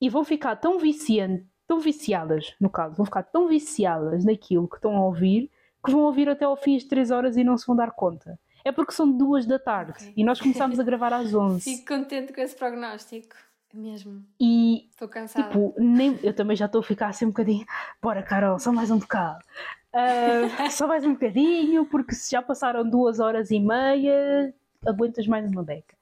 [0.00, 4.76] e vão ficar tão viciantes, tão viciadas, no caso, vão ficar tão viciadas naquilo que
[4.76, 5.50] estão a ouvir
[5.84, 8.40] que vão ouvir até ao fim as 3 horas e não se vão dar conta.
[8.64, 10.14] É porque são duas da tarde okay.
[10.16, 11.60] e nós começamos a gravar às 11.
[11.76, 13.36] Fico contente com esse prognóstico.
[13.74, 14.24] Mesmo.
[14.40, 14.88] E.
[14.90, 15.48] Estou cansada.
[15.48, 17.66] Tipo, nem, eu também já estou a ficar assim um bocadinho.
[18.00, 19.44] Bora, Carol, só mais um bocado.
[19.92, 24.54] Uh, só mais um bocadinho, porque se já passaram duas horas e meia,
[24.86, 25.96] aguentas mais uma beca.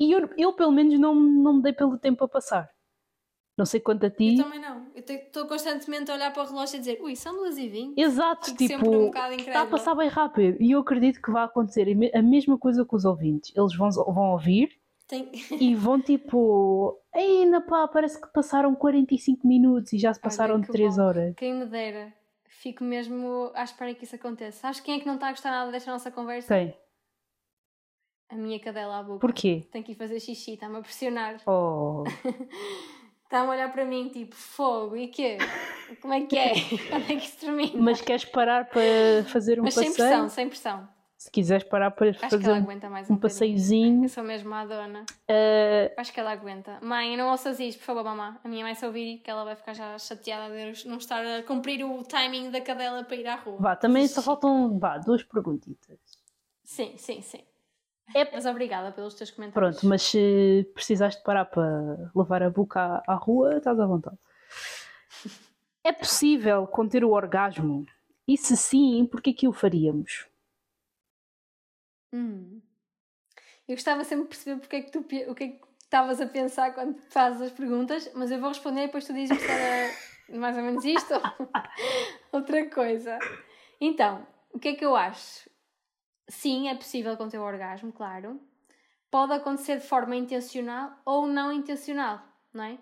[0.00, 2.70] E eu, eu pelo menos, não, não me dei pelo tempo a passar.
[3.56, 4.36] Não sei quanto a ti.
[4.36, 4.86] Eu também não.
[4.94, 8.00] Eu estou constantemente a olhar para o relógio e dizer, ui, são duas e vinte.
[8.00, 10.56] Exato, Fico tipo, um está a passar bem rápido.
[10.60, 13.52] E eu acredito que vai acontecer a mesma coisa com os ouvintes.
[13.54, 14.70] Eles vão, vão ouvir
[15.14, 15.30] tem...
[15.60, 20.66] E vão tipo, ainda pá, parece que passaram 45 minutos e já se passaram Olha,
[20.66, 21.02] 3 bom.
[21.02, 21.34] horas.
[21.36, 22.12] Quem me dera,
[22.46, 24.58] fico mesmo à espera que isso aconteça.
[24.58, 26.54] Sabes quem é que não está a gostar nada desta nossa conversa?
[26.54, 26.76] Quem?
[28.28, 29.20] A minha cadela à boca.
[29.20, 29.68] Porquê?
[29.70, 31.36] Tem que ir fazer xixi, está-me a pressionar.
[31.46, 32.02] Oh.
[33.24, 35.38] Está-me a olhar para mim tipo, fogo, e quê?
[36.00, 36.52] Como é que é?
[36.88, 37.82] Quando é que isso termina?
[37.82, 39.92] Mas queres parar para fazer um Mas passeio?
[39.92, 40.88] sem pressão, sem pressão.
[41.24, 42.66] Se quiseres parar para Acho fazer um,
[43.14, 44.04] um passeiozinho.
[44.04, 45.06] Eu sou mesmo a dona.
[45.26, 46.78] eh, Acho que ela aguenta.
[46.82, 48.38] Mãe, não ouças isto, por favor, mamã.
[48.44, 51.42] A minha mãe se ouvir que ela vai ficar já chateada de não estar a
[51.42, 53.56] cumprir o timing da cadela para ir à rua.
[53.58, 55.98] vá, também só faltam vá, duas perguntitas.
[56.62, 57.40] Sim, sim, sim.
[58.14, 59.76] É- Mas obrigada pelos teus comentários.
[59.78, 63.86] Pronto, mas se precisares de parar para levar a boca à, à rua, estás à
[63.86, 64.18] vontade.
[65.82, 67.86] É possível conter o orgasmo?
[68.28, 70.26] E se sim, porquê que o faríamos?
[72.14, 72.60] Hum.
[73.66, 76.26] Eu gostava sempre de perceber porque é que tu, o que é que estavas a
[76.26, 79.92] pensar quando fazes as perguntas, mas eu vou responder e depois tu dizes que era
[80.38, 81.20] mais ou menos isto ou
[82.38, 83.18] outra coisa.
[83.80, 85.50] Então, o que é que eu acho?
[86.28, 88.40] Sim, é possível conter o orgasmo, claro.
[89.10, 92.78] Pode acontecer de forma intencional ou não intencional, não é?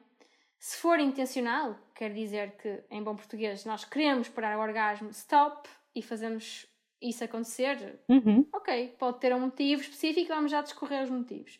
[0.58, 5.68] Se for intencional, quer dizer que, em bom português, nós queremos parar o orgasmo, stop,
[5.94, 6.71] e fazemos
[7.02, 8.46] isso acontecer, Uhum.
[8.52, 11.58] ok, pode ter um motivo específico, vamos já discorrer os motivos.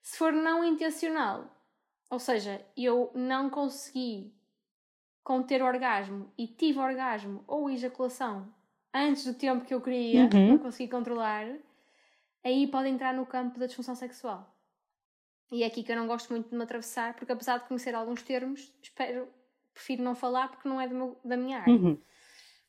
[0.00, 1.50] Se for não intencional,
[2.08, 4.32] ou seja, eu não consegui
[5.22, 8.52] conter o orgasmo e tive orgasmo ou ejaculação
[8.92, 10.48] antes do tempo que eu queria, Uhum.
[10.52, 11.46] não consegui controlar,
[12.42, 14.56] aí pode entrar no campo da disfunção sexual.
[15.52, 17.94] E é aqui que eu não gosto muito de me atravessar, porque apesar de conhecer
[17.94, 19.28] alguns termos, espero,
[19.74, 21.72] prefiro não falar porque não é meu- da minha área.
[21.72, 22.00] Uhum.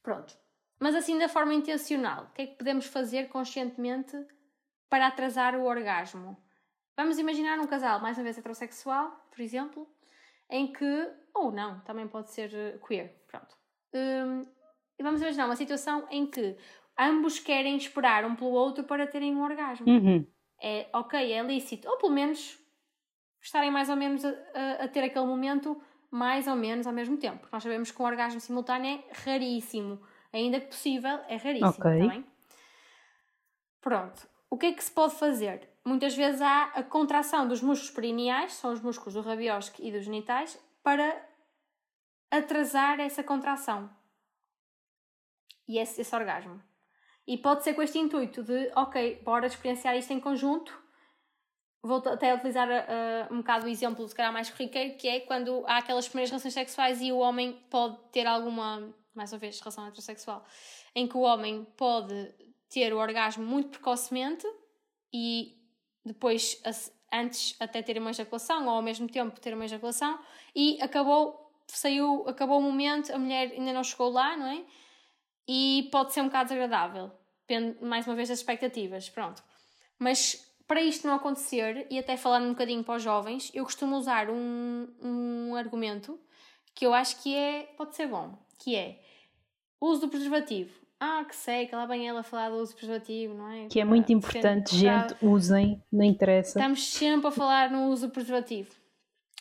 [0.03, 0.37] Pronto.
[0.81, 4.17] Mas assim, da forma intencional, o que é que podemos fazer conscientemente
[4.89, 6.35] para atrasar o orgasmo?
[6.97, 9.87] Vamos imaginar um casal, mais uma vez heterossexual, por exemplo,
[10.49, 13.55] em que, ou não, também pode ser eh, queer, pronto.
[13.93, 14.45] Hum,
[14.97, 16.57] e vamos imaginar uma situação em que
[16.99, 19.85] ambos querem esperar um pelo outro para terem um orgasmo.
[19.87, 20.25] Uhum.
[20.61, 22.59] É ok, é lícito, ou pelo menos
[23.41, 27.17] estarem mais ou menos a, a- a ter aquele momento mais ou menos ao mesmo
[27.17, 27.47] tempo.
[27.51, 30.01] Nós sabemos que um orgasmo simultâneo é raríssimo.
[30.33, 31.69] Ainda que possível, é raríssimo.
[31.69, 32.07] Ok.
[32.07, 32.23] tá?
[33.81, 34.27] Pronto.
[34.49, 35.69] O que é que se pode fazer?
[35.83, 40.05] Muitas vezes há a contração dos músculos perineais, são os músculos do rabiosque e dos
[40.05, 41.25] genitais, para
[42.29, 43.89] atrasar essa contração
[45.67, 46.61] e esse, esse orgasmo.
[47.27, 50.77] E pode ser com este intuito de, ok, bora experienciar isto em conjunto.
[51.83, 55.63] Vou até utilizar uh, um bocado o exemplo, se calhar mais corriqueiro, que é quando
[55.65, 59.85] há aquelas primeiras relações sexuais e o homem pode ter alguma, mais uma vez, relação
[59.87, 60.45] heterossexual,
[60.95, 62.33] em que o homem pode
[62.69, 64.47] ter o orgasmo muito precocemente
[65.13, 65.57] e
[66.05, 66.61] depois,
[67.13, 70.19] antes até ter uma ejaculação, ou ao mesmo tempo ter uma ejaculação,
[70.55, 74.65] e acabou, saiu, acabou o momento, a mulher ainda não chegou lá, não é?
[75.47, 77.11] e pode ser um bocado desagradável.
[77.47, 79.09] Depende, mais uma vez, das expectativas.
[79.09, 79.43] Pronto.
[79.99, 83.97] Mas para isto não acontecer, e até falando um bocadinho para os jovens, eu costumo
[83.97, 86.17] usar um, um argumento
[86.73, 88.99] que eu acho que é, pode ser bom, que é
[89.79, 90.71] o uso do preservativo.
[90.99, 93.67] Ah, que sei, que lá vem ela falar do uso do preservativo, não é?
[93.67, 96.59] Que é muito Para importante, gente, usem, não interessa.
[96.59, 98.69] Estamos sempre a falar no uso do preservativo.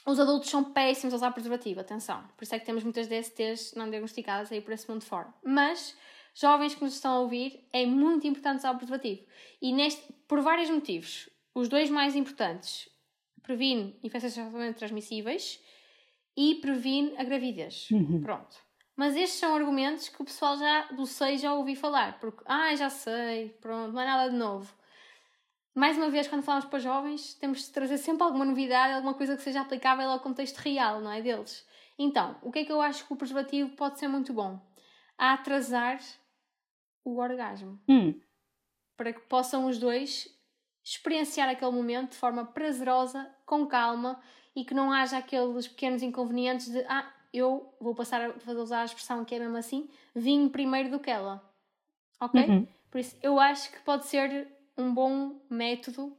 [0.07, 2.25] Os adultos são péssimos a usar preservativo, atenção.
[2.35, 5.29] Por isso é que temos muitas DSTs não diagnosticadas aí por esse mundo fora.
[5.45, 5.95] Mas,
[6.35, 9.21] jovens que nos estão a ouvir, é muito importante usar o preservativo.
[9.61, 11.29] E neste, por vários motivos.
[11.55, 12.89] Os dois mais importantes.
[13.43, 15.61] Previne infecções sexualmente transmissíveis
[16.35, 17.91] e previne a gravidez.
[17.91, 18.23] Uhum.
[18.23, 18.70] Pronto.
[19.01, 22.21] Mas estes são argumentos que o pessoal já do sei já ouvi falar.
[22.21, 24.71] Porque, ah, já sei, pronto, não é nada de novo
[25.75, 29.37] mais uma vez, quando falamos para jovens, temos de trazer sempre alguma novidade, alguma coisa
[29.37, 31.23] que seja aplicável ao contexto real, não é?
[31.23, 31.67] Deles.
[31.99, 34.61] Então, o que é que eu acho que o preservativo pode ser muito bom?
[35.17, 36.01] A atrasar
[37.05, 37.81] o orgasmo.
[37.89, 38.19] Hum,
[38.97, 40.29] Para que possam os dois
[40.85, 44.21] experienciar aquele momento de forma prazerosa, com calma
[44.57, 48.85] e que não haja aqueles pequenos inconvenientes de ah, eu vou passar a usar a
[48.85, 51.43] expressão que é mesmo assim, vim primeiro do que ela.
[52.21, 52.41] Ok?
[52.43, 52.67] uhum.
[52.91, 56.17] Por isso, eu acho que pode ser um bom método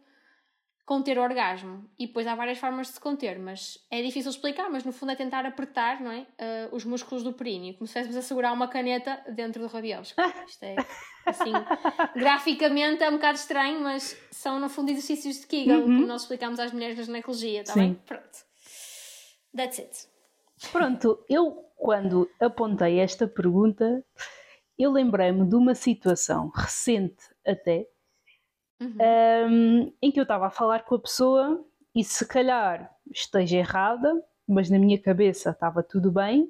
[0.86, 1.86] conter o orgasmo.
[1.98, 5.12] E depois há várias formas de se conter, mas é difícil explicar, mas no fundo
[5.12, 6.26] é tentar apertar não é?
[6.40, 10.16] Ah, os músculos do períneo, como se estivéssemos a segurar uma caneta dentro do rabiosco.
[10.48, 10.76] Isto é,
[11.26, 11.54] assim,
[12.16, 15.86] graficamente é um bocado estranho, mas são no fundo exercícios de Kegel, Uhum.
[15.86, 17.94] como nós explicamos às mulheres na ginecologia, está bem?
[18.06, 18.38] Pronto.
[19.56, 20.11] That's it.
[20.70, 24.04] Pronto, eu quando apontei esta pergunta,
[24.78, 27.88] eu lembrei-me de uma situação recente até,
[28.80, 28.98] Uhum.
[29.50, 34.24] hum, em que eu estava a falar com a pessoa e se calhar esteja errada,
[34.48, 36.50] mas na minha cabeça estava tudo bem.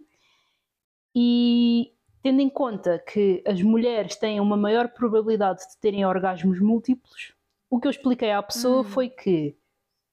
[1.16, 7.34] E tendo em conta que as mulheres têm uma maior probabilidade de terem orgasmos múltiplos,
[7.70, 8.84] o que eu expliquei à pessoa Hum.
[8.86, 9.58] foi que,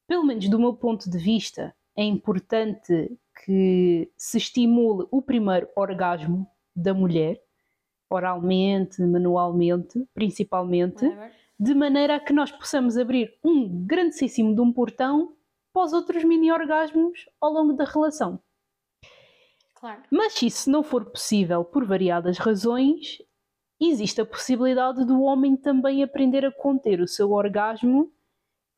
[0.08, 6.46] pelo menos do meu ponto de vista, é importante que se estimule o primeiro orgasmo
[6.74, 7.40] da mulher
[8.10, 11.04] oralmente, manualmente, principalmente,
[11.58, 15.36] de maneira a que nós possamos abrir um grandíssimo de um portão
[15.72, 18.40] para os outros mini-orgasmos ao longo da relação.
[19.74, 20.02] Claro.
[20.10, 23.18] Mas se isso não for possível por variadas razões,
[23.80, 28.10] existe a possibilidade do homem também aprender a conter o seu orgasmo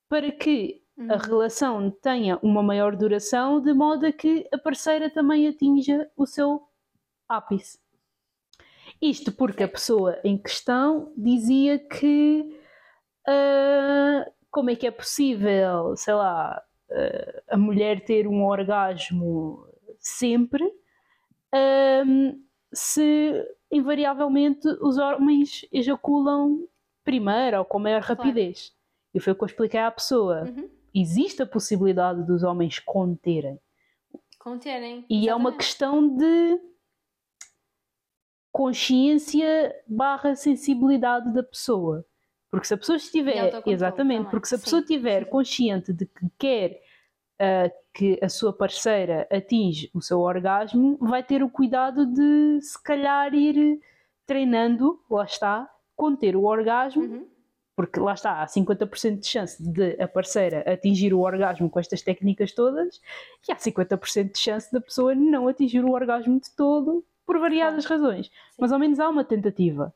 [0.08, 1.18] para que a Uhum.
[1.18, 6.62] relação tenha uma maior duração, de modo a que a parceira também atinja o seu
[7.28, 7.78] ápice.
[9.00, 12.58] Isto porque a pessoa em questão dizia que
[13.26, 19.66] ah, como é que é possível, sei lá, ah, a mulher ter um orgasmo
[19.98, 20.64] sempre
[21.52, 22.32] ahm,
[22.72, 26.66] se invariavelmente os homens ejaculam
[27.04, 28.20] primeiro ou com maior Claro.
[28.20, 28.74] rapidez.
[29.14, 30.42] E foi o que eu expliquei à pessoa.
[30.44, 30.68] Uhum.
[30.94, 33.58] Existe a possibilidade dos homens conterem.
[34.38, 35.04] Conterem.
[35.08, 35.56] E é uma exatamente.
[35.58, 36.60] questão de
[38.52, 42.04] consciência barra sensibilidade da pessoa.
[42.50, 46.26] Porque se a pessoa estiver, exatamente, também, porque se a pessoa estiver consciente de que
[46.36, 46.82] quer
[47.38, 52.80] ah, que a sua parceira atinge o seu orgasmo, vai ter o cuidado de se
[52.82, 53.80] calhar ir
[54.26, 57.29] treinando, lá está, conter o orgasmo, Uhum.
[57.80, 62.02] Porque lá está, há 50% de chance de a parceira atingir o orgasmo com estas
[62.02, 63.00] técnicas todas
[63.48, 67.86] e há 50% de chance da pessoa não atingir o orgasmo de todo por variadas
[67.86, 68.30] razões.
[68.58, 69.94] Mas ao menos há uma tentativa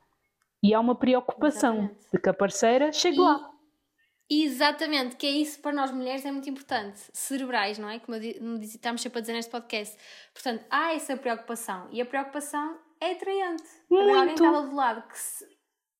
[0.63, 2.11] e há uma preocupação Exatamente.
[2.11, 3.51] de que a parceira chegue E- lá.
[4.27, 6.99] Exatamente, que é isso para nós mulheres é muito importante.
[7.13, 7.99] Cerebrais, não é?
[7.99, 8.15] Como
[8.63, 9.95] estamos sempre a dizer neste podcast.
[10.33, 13.63] Portanto, há essa preocupação e a preocupação é atraente.
[13.91, 14.43] Haver Alguém que Muito.
[14.45, 15.54] está do lado que, se-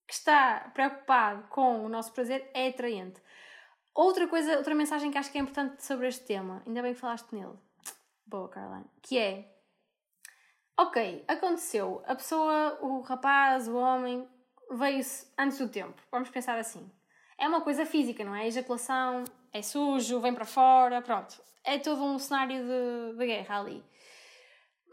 [0.07, 3.21] que está preocupado com o nosso prazer é atraente.
[3.93, 6.99] Outra coisa, outra mensagem que acho que é importante sobre este tema, ainda bem que
[6.99, 7.57] falaste nele.
[8.25, 8.85] Boa, Caroline.
[9.01, 9.55] Que é.
[10.77, 12.03] Ok, aconteceu.
[12.05, 14.27] A pessoa, o rapaz, o homem,
[14.71, 16.01] veio-se antes do tempo.
[16.11, 16.91] Vamos pensar assim.
[17.37, 18.47] É uma coisa física, não é?
[18.47, 21.41] Ejaculação, é sujo, vem para fora, pronto.
[21.63, 23.83] É todo um cenário de, de guerra ali.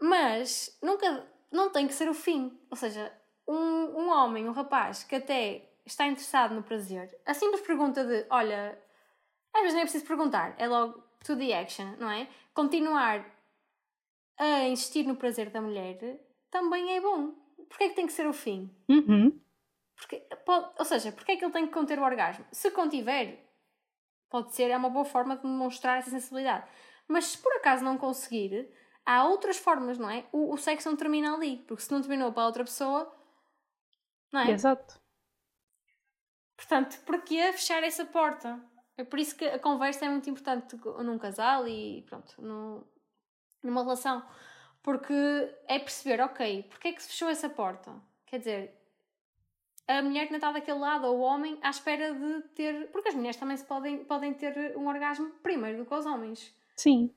[0.01, 2.57] Mas nunca, não tem que ser o fim.
[2.69, 3.11] Ou seja,
[3.47, 8.25] um, um homem, um rapaz que até está interessado no prazer, a simples pergunta de:
[8.29, 8.77] olha,
[9.53, 12.27] às vezes nem é preciso perguntar, é logo to the action, não é?
[12.53, 13.25] Continuar
[14.37, 17.33] a insistir no prazer da mulher também é bom.
[17.69, 18.69] Porquê é que tem que ser o fim?
[18.89, 19.39] Uhum.
[19.95, 22.45] Porque, pode, ou seja, porque é que ele tem que conter o orgasmo?
[22.51, 23.39] Se contiver,
[24.29, 26.67] pode ser, é uma boa forma de demonstrar essa sensibilidade.
[27.07, 28.69] Mas se por acaso não conseguir,
[29.05, 30.25] há outras formas, não é?
[30.31, 33.11] O, o sexo não termina ali, porque se não terminou para a outra pessoa,
[34.33, 34.51] não é?
[34.51, 34.99] Exato.
[36.57, 38.59] Portanto, porquê fechar essa porta?
[38.97, 42.85] É por isso que a conversa é muito importante num casal e pronto, no,
[43.63, 44.23] numa relação.
[44.81, 45.13] Porque
[45.67, 47.93] é perceber, ok, porque é que se fechou essa porta?
[48.25, 48.83] Quer dizer,
[49.87, 52.91] a mulher que não está daquele lado, ou o homem, à espera de ter.
[52.91, 56.53] Porque as mulheres também se podem, podem ter um orgasmo primeiro do que os homens.
[56.75, 57.13] Sim.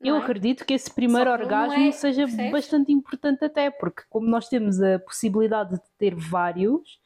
[0.00, 0.18] Não Eu é?
[0.20, 2.52] acredito que esse primeiro que orgasmo é, seja percebes?
[2.52, 7.00] bastante importante até, porque como nós temos a possibilidade de ter vários,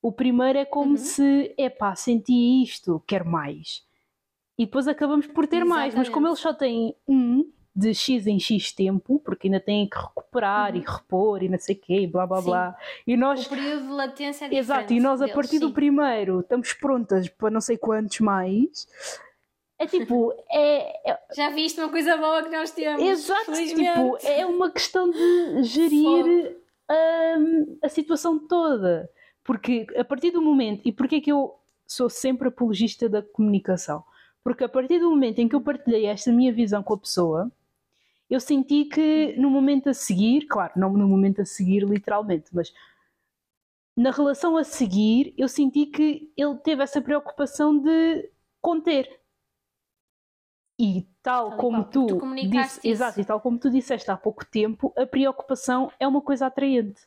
[0.00, 0.96] o primeiro é como Uhum.
[0.96, 3.82] se, epá, senti isto, quero mais.
[4.56, 6.30] E depois acabamos por ter mais, mas como Exatamente.
[6.30, 10.80] eles só têm um de X em X tempo, porque ainda têm que recuperar e
[10.80, 12.42] repor e não sei o quê, e blá blá Uhum.
[12.42, 12.48] Sim.
[12.50, 12.76] blá.
[13.06, 14.58] E nós, O período de latência é diferente.
[14.58, 18.88] exato, e nós a partir do primeiro estamos prontas para não sei quantos mais.
[19.78, 23.02] É tipo, é, é- Já viste uma coisa boa que nós temos?
[23.02, 26.56] Exato, tipo, é uma questão de gerir
[27.38, 29.08] hum, a situação toda.
[29.44, 31.54] Porque a partir do momento, e porquê é que eu
[31.86, 34.04] sou sempre apologista da comunicação?
[34.42, 37.50] Porque a partir do momento em que eu partilhei esta minha visão com a pessoa,
[38.28, 42.72] eu senti que no momento a seguir, claro, não no momento a seguir literalmente, mas
[43.96, 49.18] na relação a seguir, eu senti que ele teve essa preocupação de conter.
[50.78, 54.46] E tal, Tal como tu, tu disse, exato, e tal como tu disseste há pouco
[54.46, 57.00] tempo, a preocupação é uma coisa atraente.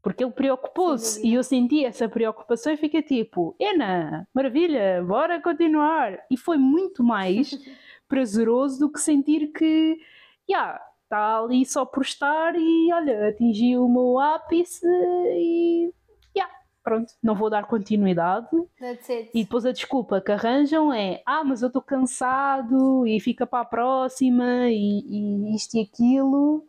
[0.00, 6.24] Porque ele preocupou-se e eu senti essa preocupação e fiquei tipo, Ena, maravilha, bora continuar.
[6.30, 7.50] E foi muito mais
[8.06, 9.98] prazeroso do que sentir que,
[10.48, 15.92] já, está ali só por estar e olha, atingiu o meu ápice e,
[16.86, 18.46] pronto, não vou dar continuidade.
[19.34, 23.62] E depois a desculpa que arranjam é ah, mas eu estou cansado e fica para
[23.62, 26.64] a próxima e, e isto e aquilo.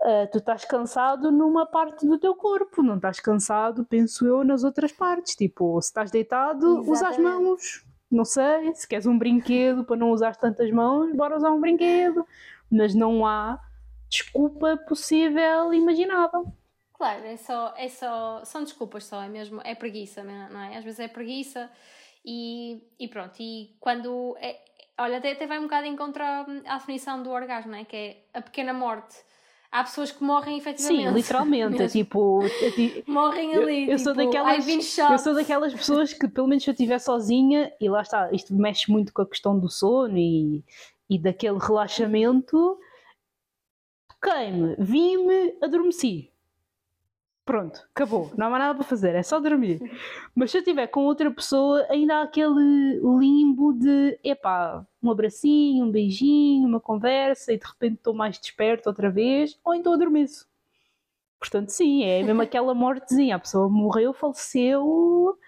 [0.00, 4.62] Ah, tu estás cansado numa parte do teu corpo, não estás cansado, penso eu, nas
[4.62, 5.34] outras partes.
[5.34, 7.42] Tipo, se estás deitado, usa as Exatamente.
[7.42, 7.84] mãos.
[8.08, 12.24] Não sei, se queres um brinquedo para não usar tantas mãos, bora usar um brinquedo.
[12.70, 13.58] Mas não há
[14.08, 16.52] desculpa possível imaginável.
[17.02, 20.76] Claro, é só, é só, são desculpas só, é mesmo, é preguiça, não é?
[20.76, 21.68] Às vezes é preguiça
[22.24, 24.60] e, e pronto, e quando, é,
[24.96, 27.84] olha, até, até vai um bocado em contra a definição do orgasmo, não é?
[27.84, 29.16] Que é a pequena morte.
[29.72, 31.08] Há pessoas que morrem efetivamente.
[31.08, 32.44] Sim, literalmente, é tipo...
[32.44, 36.62] É morrem ali, eu, eu tipo, sou daquelas, eu sou daquelas pessoas que, pelo menos
[36.62, 40.16] se eu estiver sozinha, e lá está, isto mexe muito com a questão do sono
[40.16, 40.64] e,
[41.10, 42.78] e daquele relaxamento,
[44.08, 46.31] toquei-me, vi-me, adormeci
[47.52, 49.78] Pronto, acabou, não há mais nada para fazer, é só dormir.
[50.34, 55.84] Mas se eu estiver com outra pessoa, ainda há aquele limbo de epá, um abracinho,
[55.84, 60.48] um beijinho, uma conversa e de repente estou mais desperto outra vez, ou então adormeço.
[61.38, 65.38] Portanto, sim, é mesmo aquela mortezinha, a pessoa morreu, faleceu,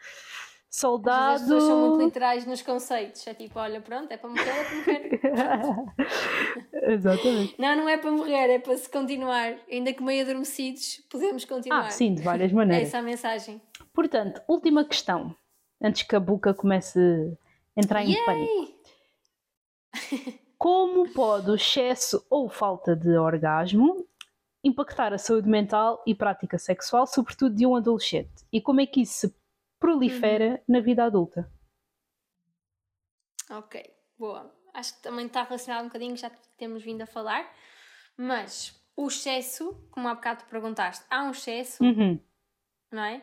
[0.75, 1.35] soldado.
[1.35, 3.25] As pessoas são muito literais nos conceitos.
[3.27, 5.93] É tipo, olha, pronto, é para morrer, é para morrer.
[6.93, 7.55] Exatamente.
[7.59, 9.57] Não, não é para morrer, é para se continuar.
[9.71, 11.87] Ainda que meio adormecidos, podemos continuar.
[11.87, 12.87] Ah, sim, de várias maneiras.
[12.87, 13.63] É essa a mensagem.
[13.93, 15.35] Portanto, última questão,
[15.81, 16.99] antes que a boca comece
[17.77, 18.25] a entrar em Yay!
[18.25, 18.75] pânico.
[20.59, 24.05] Como pode o excesso ou falta de orgasmo
[24.63, 28.45] impactar a saúde mental e prática sexual, sobretudo de um adolescente?
[28.51, 29.35] E como é que isso se
[29.85, 30.59] prolifera uhum.
[30.67, 31.53] na vida adulta.
[33.51, 33.85] Ok,
[34.19, 34.51] boa.
[34.73, 37.55] Acho que também está relacionado um bocadinho, já temos vindo a falar,
[38.17, 42.19] mas o excesso, como há bocado perguntaste, há um excesso, uhum.
[42.91, 43.23] não é?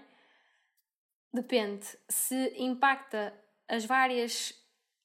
[1.34, 1.88] Depende.
[2.08, 3.34] Se impacta
[3.68, 4.54] as várias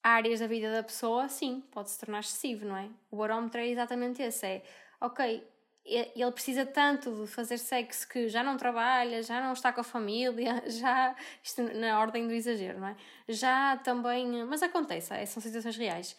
[0.03, 2.91] áreas da vida da pessoa, sim, pode se tornar excessivo, não é?
[3.11, 4.63] O barómetro é exatamente esse: é
[5.01, 5.43] ok,
[5.87, 9.85] ele precisa tanto de fazer sexo que já não trabalha, já não está com a
[9.85, 11.15] família, já.
[11.43, 12.97] Isto na ordem do exagero, não é?
[13.29, 14.45] Já também.
[14.45, 16.17] Mas acontece, é, são situações reais.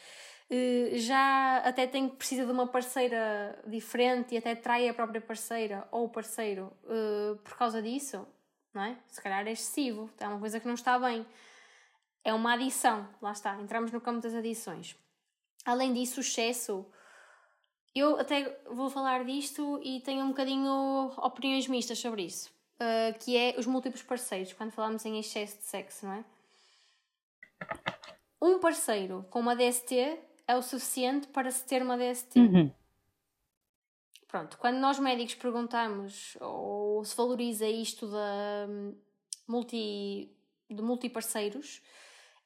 [0.50, 5.88] Eh, já até tem precisa de uma parceira diferente e até trai a própria parceira
[5.92, 8.26] ou parceiro eh, por causa disso,
[8.74, 8.98] não é?
[9.10, 11.26] Se calhar é excessivo, é uma coisa que não está bem.
[12.24, 14.96] É uma adição, lá está, entramos no campo das adições.
[15.66, 16.86] Além disso, o excesso
[18.00, 23.38] eu até vou falar disto e tenho um bocadinho opiniões mistas sobre isso, uh, que
[23.38, 26.26] é os múltiplos parceiros, quando falamos em excesso de sexo, não é?
[28.42, 32.40] Um parceiro com uma DST é o suficiente para se ter uma DST.
[32.40, 32.72] Uhum.
[34.27, 38.93] Pronto, quando nós médicos perguntamos ou se valoriza isto da hum,
[39.48, 40.30] multi,
[40.69, 41.82] de multiparceiros,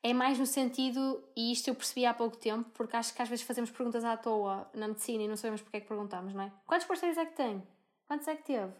[0.03, 3.29] é mais no sentido, e isto eu percebi há pouco tempo, porque acho que às
[3.29, 6.43] vezes fazemos perguntas à toa na medicina e não sabemos porque é que perguntamos, não
[6.43, 6.51] é?
[6.65, 7.61] Quantos parceiros é que tem?
[8.07, 8.73] Quantos é que teve?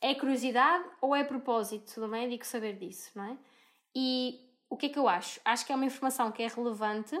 [0.00, 3.38] É curiosidade ou é propósito do médico saber disso, não é?
[3.96, 5.40] E o que é que eu acho?
[5.44, 7.18] Acho que é uma informação que é relevante,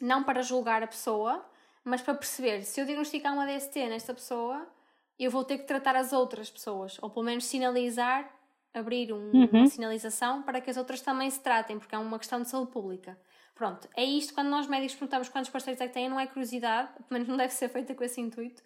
[0.00, 1.44] não para julgar a pessoa,
[1.84, 4.66] mas para perceber se eu diagnosticar uma DST nesta pessoa,
[5.18, 8.28] eu vou ter que tratar as outras pessoas, ou pelo menos sinalizar
[8.72, 9.48] abrir um, uhum.
[9.52, 12.70] uma sinalização para que as outras também se tratem, porque é uma questão de saúde
[12.70, 13.18] pública.
[13.54, 14.32] Pronto, é isto.
[14.32, 17.36] Quando nós médicos perguntamos quantos parceiros é que têm, não é curiosidade, pelo menos não
[17.36, 18.62] deve ser feita com esse intuito,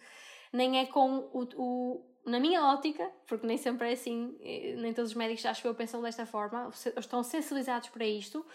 [0.52, 4.94] nem é com o, o na minha ótica, porque nem sempre é assim, eh, nem
[4.94, 8.46] todos os médicos acho que eu pensam desta forma, estão sensibilizados para isto.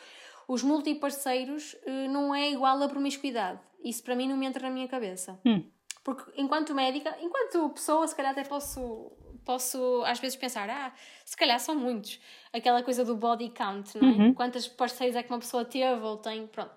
[0.47, 3.59] Os multiparceiros eh, não é igual a promiscuidade.
[3.83, 5.39] Isso para mim não me entra na minha cabeça.
[5.45, 5.63] Hum.
[6.03, 9.11] Porque enquanto médica, enquanto pessoa, se calhar até posso
[9.49, 10.93] posso às vezes pensar, ah,
[11.25, 12.19] se calhar são muitos.
[12.53, 14.11] Aquela coisa do body count, não é?
[14.11, 14.33] Uhum.
[14.35, 16.71] Quantas parceiros é que uma pessoa teve ou tem, pronto.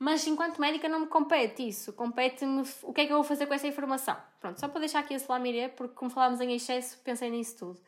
[0.00, 3.46] Mas enquanto médica não me compete isso, compete-me o que é que eu vou fazer
[3.46, 4.16] com essa informação.
[4.40, 7.80] Pronto, só para deixar aqui esse lamiré, porque como falámos em excesso, pensei nisso tudo.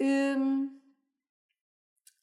[0.00, 0.78] Hum,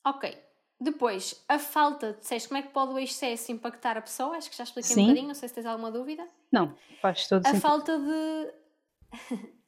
[0.05, 0.41] ok.
[0.79, 4.37] Depois, a falta, disseste como é que pode o excesso impactar a pessoa?
[4.37, 5.01] Acho que já expliquei Sim.
[5.01, 6.25] um bocadinho, não sei se tens alguma dúvida.
[6.49, 7.57] Não, faz todo a sentido.
[7.57, 8.53] A falta de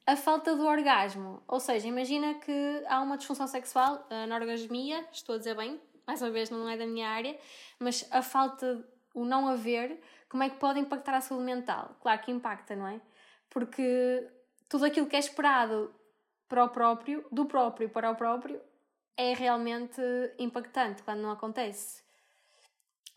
[0.08, 1.42] a falta do orgasmo.
[1.46, 6.22] Ou seja, imagina que há uma disfunção sexual, a anorgasmia, estou a dizer bem, mais
[6.22, 7.38] uma vez não é da minha área,
[7.78, 8.82] mas a falta,
[9.14, 11.94] o não haver, como é que pode impactar a saúde mental?
[12.00, 12.98] Claro que impacta, não é?
[13.50, 14.26] Porque
[14.66, 15.94] tudo aquilo que é esperado
[16.48, 18.58] para o próprio, do próprio para o próprio,
[19.14, 20.00] é realmente
[20.38, 22.02] impactante quando não acontece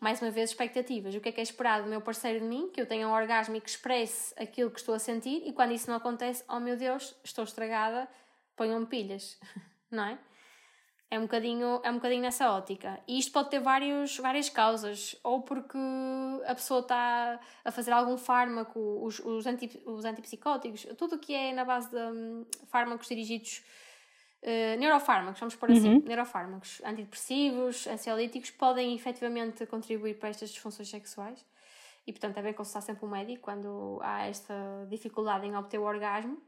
[0.02, 1.14] mais uma vez, expectativas.
[1.14, 2.68] O que é que é esperado do meu parceiro de mim?
[2.74, 5.70] Que eu tenha um orgasmo e que expresse aquilo que estou a sentir, e quando
[5.70, 8.08] isso não acontece, oh meu Deus, estou estragada,
[8.56, 9.38] ponham-me pilhas,
[9.88, 10.18] não é?
[11.08, 12.98] É um, bocadinho, é um bocadinho nessa ótica.
[13.06, 15.14] E isto pode ter vários, várias causas.
[15.22, 15.78] Ou porque
[16.46, 21.34] a pessoa está a fazer algum fármaco, os, os, anti, os antipsicóticos, tudo o que
[21.34, 23.62] é na base de um, fármacos dirigidos
[24.42, 26.02] Uh, neurofármacos, vamos pôr assim, uhum.
[26.04, 31.44] neurofármacos, antidepressivos, ansiolíticos, podem efetivamente contribuir para estas disfunções sexuais
[32.06, 34.54] e, portanto, é bem consultar sempre um médico quando há esta
[34.90, 36.42] dificuldade em obter o orgasmo.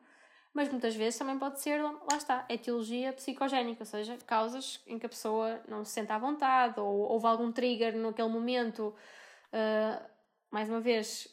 [0.52, 5.06] mas muitas vezes também pode ser, lá está, etiologia psicogénica, ou seja, causas em que
[5.06, 8.94] a pessoa não se sente à vontade ou houve algum trigger naquele momento.
[9.52, 10.04] Uh,
[10.50, 11.28] mais uma vez,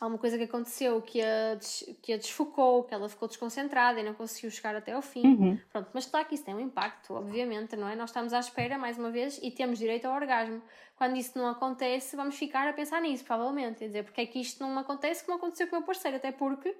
[0.00, 1.58] alguma coisa que aconteceu que a,
[2.00, 5.26] que a desfocou, que ela ficou desconcentrada e não conseguiu chegar até ao fim.
[5.26, 5.60] Uhum.
[5.70, 7.94] Pronto, mas claro que isso tem um impacto, obviamente, não é?
[7.94, 10.62] Nós estamos à espera, mais uma vez, e temos direito ao orgasmo.
[10.96, 13.80] Quando isso não acontece, vamos ficar a pensar nisso, provavelmente.
[13.80, 16.16] Quer dizer, porque é que isto não acontece como aconteceu com o meu parceiro?
[16.16, 16.74] Até porque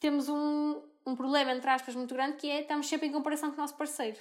[0.00, 3.56] temos um, um problema, entre aspas, muito grande, que é estamos sempre em comparação com
[3.56, 4.18] o nosso parceiro.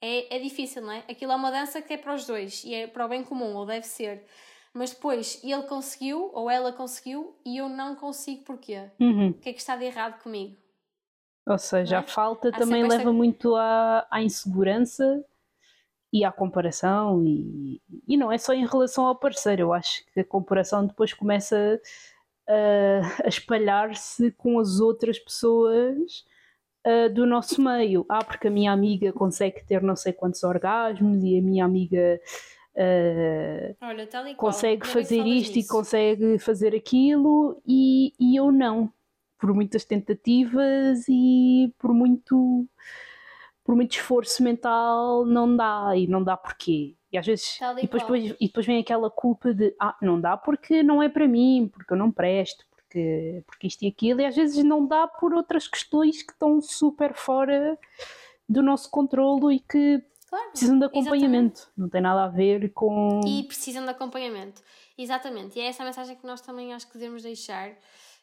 [0.00, 0.98] É, é difícil, não é?
[1.08, 3.56] Aquilo é uma dança que é para os dois e é para o bem comum,
[3.56, 4.24] ou deve ser.
[4.72, 8.90] Mas depois ele conseguiu, ou ela conseguiu, e eu não consigo porquê?
[9.00, 9.30] Uhum.
[9.30, 10.56] O que é que está de errado comigo?
[11.46, 11.98] Ou seja, é?
[11.98, 13.12] a falta Há também leva esta...
[13.12, 15.24] muito à, à insegurança
[16.12, 20.20] e à comparação, e, e não é só em relação ao parceiro, eu acho que
[20.20, 21.80] a comparação depois começa
[22.48, 26.24] a, a espalhar-se com as outras pessoas
[26.86, 28.06] uh, do nosso meio.
[28.08, 32.20] Ah, porque a minha amiga consegue ter não sei quantos orgasmos e a minha amiga
[32.78, 38.92] uh, Olha, consegue fazer isto e consegue fazer aquilo e, e eu não.
[39.38, 42.66] Por muitas tentativas e por muito
[43.64, 46.96] por muito esforço mental não dá e não dá porquê.
[47.12, 47.58] E às vezes.
[47.78, 51.08] E depois, depois, e depois vem aquela culpa de ah, não dá porque não é
[51.08, 54.86] para mim, porque eu não presto, porque, porque isto e aquilo, e às vezes não
[54.86, 57.78] dá por outras questões que estão super fora
[58.48, 61.60] do nosso controlo e que claro, precisam de acompanhamento.
[61.60, 61.78] Exatamente.
[61.78, 63.20] Não tem nada a ver com.
[63.26, 64.62] E precisam de acompanhamento.
[64.96, 65.58] Exatamente.
[65.58, 67.76] E é essa a mensagem que nós também acho que devemos deixar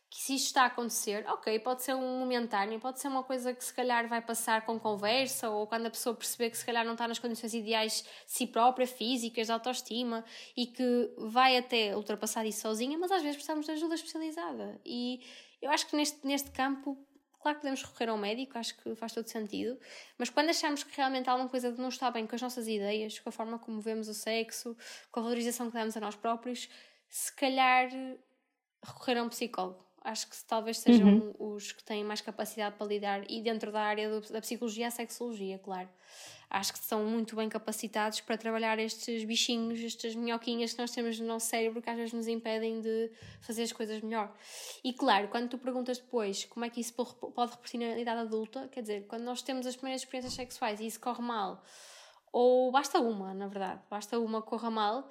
[0.09, 3.53] que se isto está a acontecer, ok, pode ser um momentâneo, pode ser uma coisa
[3.53, 6.85] que se calhar vai passar com conversa ou quando a pessoa perceber que se calhar
[6.85, 10.23] não está nas condições ideais de si própria, físicas, de autoestima
[10.55, 14.79] e que vai até ultrapassar isso sozinha, mas às vezes precisamos de ajuda especializada.
[14.85, 15.19] E
[15.61, 16.97] eu acho que neste, neste campo,
[17.45, 19.79] claro que podemos recorrer ao médico, acho que faz todo sentido,
[20.17, 23.29] mas quando achamos que realmente alguma coisa não está bem com as nossas ideias, com
[23.29, 24.75] a forma como vemos o sexo,
[25.11, 26.67] com a valorização que damos a nós próprios,
[27.07, 27.87] se calhar
[28.83, 31.55] recorrer a um psicólogo acho que talvez sejam uhum.
[31.55, 34.91] os que têm mais capacidade para lidar, e dentro da área do, da psicologia, a
[34.91, 35.89] sexologia, claro.
[36.49, 41.19] Acho que são muito bem capacitados para trabalhar estes bichinhos, estas minhoquinhas que nós temos
[41.19, 44.33] no nosso cérebro que às vezes nos impedem de fazer as coisas melhor.
[44.83, 48.67] E claro, quando tu perguntas depois como é que isso pode repetir na idade adulta,
[48.69, 51.63] quer dizer, quando nós temos as primeiras experiências sexuais e isso corre mal,
[52.31, 55.09] ou basta uma, na verdade, basta uma que corra mal,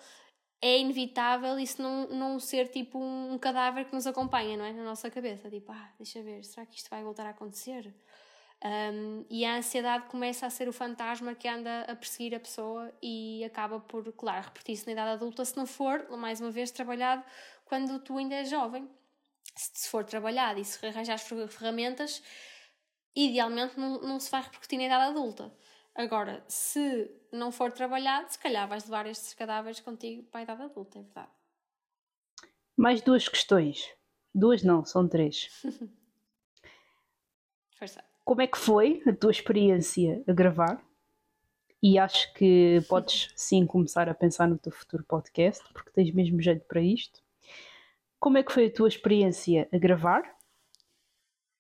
[0.65, 4.73] é inevitável isso não, não ser tipo um cadáver que nos acompanha, não é?
[4.73, 5.51] Na nossa cabeça.
[5.51, 7.95] Tipo, ah, deixa ver, será que isto vai voltar a acontecer?
[8.65, 12.91] Um, e a ansiedade começa a ser o fantasma que anda a perseguir a pessoa
[13.03, 17.23] e acaba por, claro, repetir-se na idade adulta se não for, mais uma vez, trabalhado
[17.67, 18.89] quando tu ainda és jovem.
[19.55, 22.23] Se for trabalhado e se arranjar as ferramentas,
[23.15, 25.55] idealmente não, não se vai repercutir na idade adulta.
[25.95, 30.63] Agora, se não for trabalhado, se calhar vais levar estes cadáveres contigo para a idade
[30.63, 31.31] adulta, é verdade.
[32.75, 33.95] Mais duas questões.
[34.35, 35.51] Duas não, são três.
[37.79, 38.14] Força.
[38.25, 40.83] Como é que foi a tua experiência a gravar?
[41.83, 46.41] E acho que podes sim começar a pensar no teu futuro podcast, porque tens mesmo
[46.41, 47.21] jeito para isto.
[48.19, 50.23] Como é que foi a tua experiência a gravar?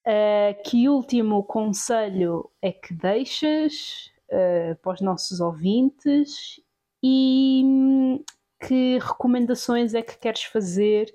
[0.06, 4.14] Uh, que último conselho é que deixas?
[4.28, 6.60] uh, para os nossos ouvintes
[7.02, 8.24] e hum,
[8.60, 11.14] que recomendações é que queres fazer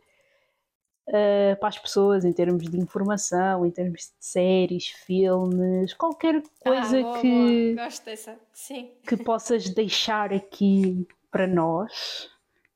[1.10, 7.00] uh, para as pessoas em termos de informação, em termos de séries, filmes, qualquer coisa
[7.00, 7.86] ah, boa, que, boa.
[7.86, 8.40] Gosto dessa.
[8.54, 8.92] Sim.
[9.08, 12.30] que possas deixar aqui para nós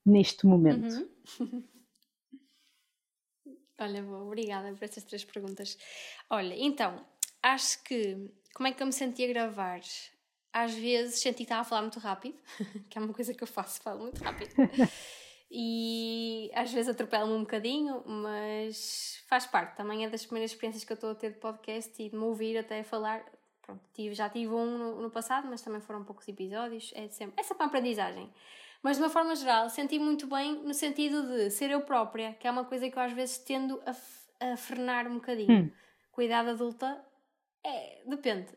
[0.05, 1.09] neste momento.
[1.39, 1.63] Uhum.
[3.79, 5.77] Olha, boa, obrigada por essas três perguntas.
[6.29, 7.03] Olha, então,
[7.41, 9.81] acho que como é que eu me senti a gravar?
[10.53, 12.37] às vezes senti que estava a falar muito rápido,
[12.89, 14.53] que é uma coisa que eu faço, falo muito rápido.
[15.55, 19.77] e às vezes atropelo-me um bocadinho, mas faz parte.
[19.77, 22.23] Também é das primeiras experiências que eu estou a ter de podcast e de me
[22.23, 23.23] ouvir até falar.
[23.61, 26.91] Pronto, tive, já tive um no, no, passado, mas também foram poucos episódios.
[26.95, 28.33] É sempre, é sempre uma aprendizagem.
[28.81, 32.47] Mas de uma forma geral, senti muito bem no sentido de ser eu própria, que
[32.47, 35.65] é uma coisa que eu às vezes tendo a, a frenar um bocadinho.
[35.65, 35.71] Hum.
[36.11, 36.99] Cuidado adulta,
[37.63, 38.47] é, depende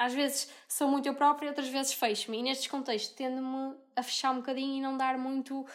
[0.00, 2.38] às vezes sou muito eu própria, outras vezes fecho-me.
[2.38, 5.66] E nestes contextos tendo-me a fechar um bocadinho e não dar muito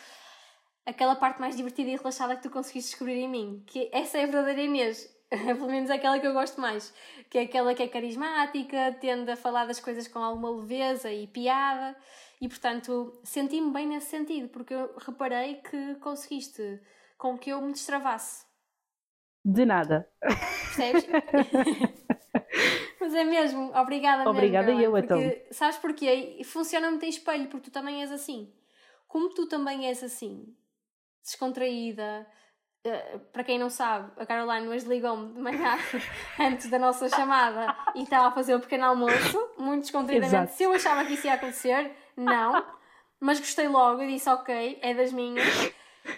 [0.84, 3.64] aquela parte mais divertida e relaxada que tu conseguiste descobrir em mim.
[3.68, 5.08] Que essa é a verdadeira Inês.
[5.30, 6.92] Pelo menos é aquela que eu gosto mais.
[7.30, 11.28] Que é aquela que é carismática, tende a falar das coisas com alguma leveza e
[11.28, 11.96] piada.
[12.42, 16.82] E portanto, senti-me bem nesse sentido, porque eu reparei que conseguiste
[17.16, 18.44] com que eu me destravasse.
[19.44, 20.10] De nada.
[20.20, 21.06] Percebes?
[23.06, 25.20] Mas é mesmo, obrigada Obrigada mesmo, eu, então.
[25.52, 26.42] Sabes porquê?
[26.44, 28.52] Funciona muito em espelho, porque tu também és assim.
[29.08, 30.44] Como tu também és assim,
[31.24, 32.26] descontraída,
[32.84, 35.78] uh, para quem não sabe, a Caroline hoje ligou-me de manhã
[36.42, 40.36] antes da nossa chamada e estava a fazer o pequeno almoço, muito descontraídamente.
[40.36, 40.54] Exato.
[40.54, 42.66] Se eu achava que isso ia acontecer, não.
[43.20, 45.46] Mas gostei logo e disse ok, é das minhas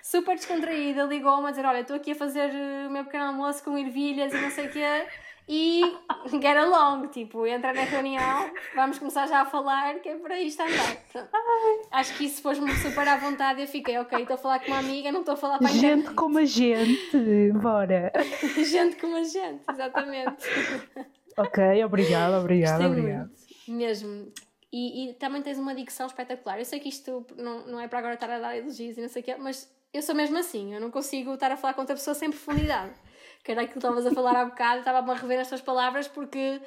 [0.02, 2.50] super descontraída, ligou-me a dizer: Olha, estou aqui a fazer
[2.88, 5.06] o meu pequeno almoço com ervilhas e não sei o quê
[5.48, 5.82] e
[6.42, 10.62] get along, tipo, entra na reunião, vamos começar já a falar, que é para isto
[10.62, 10.98] andar.
[11.92, 14.68] Acho que isso pôs-me super à vontade e eu fiquei, ok, estou a falar com
[14.68, 16.16] uma amiga, não estou a falar para a Gente internet.
[16.16, 18.12] como a gente, bora.
[18.70, 20.44] gente como a gente, exatamente.
[21.38, 23.32] Ok, obrigada, obrigada, obrigada.
[23.68, 24.32] Mesmo.
[24.72, 26.60] E, e, também tens uma dicção espetacular.
[26.60, 29.08] Eu sei que isto não, não é para agora estar a dar elogios e não
[29.08, 31.82] sei o quê, mas eu sou mesmo assim, eu não consigo estar a falar com
[31.82, 32.94] outra pessoa sem profundidade
[33.44, 36.08] que era aquilo que estavas a falar há bocado, estava-me a rever as tuas palavras
[36.08, 36.62] porque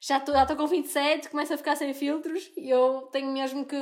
[0.00, 3.76] já estou já com 27, começo a ficar sem filtros e eu tenho mesmo que,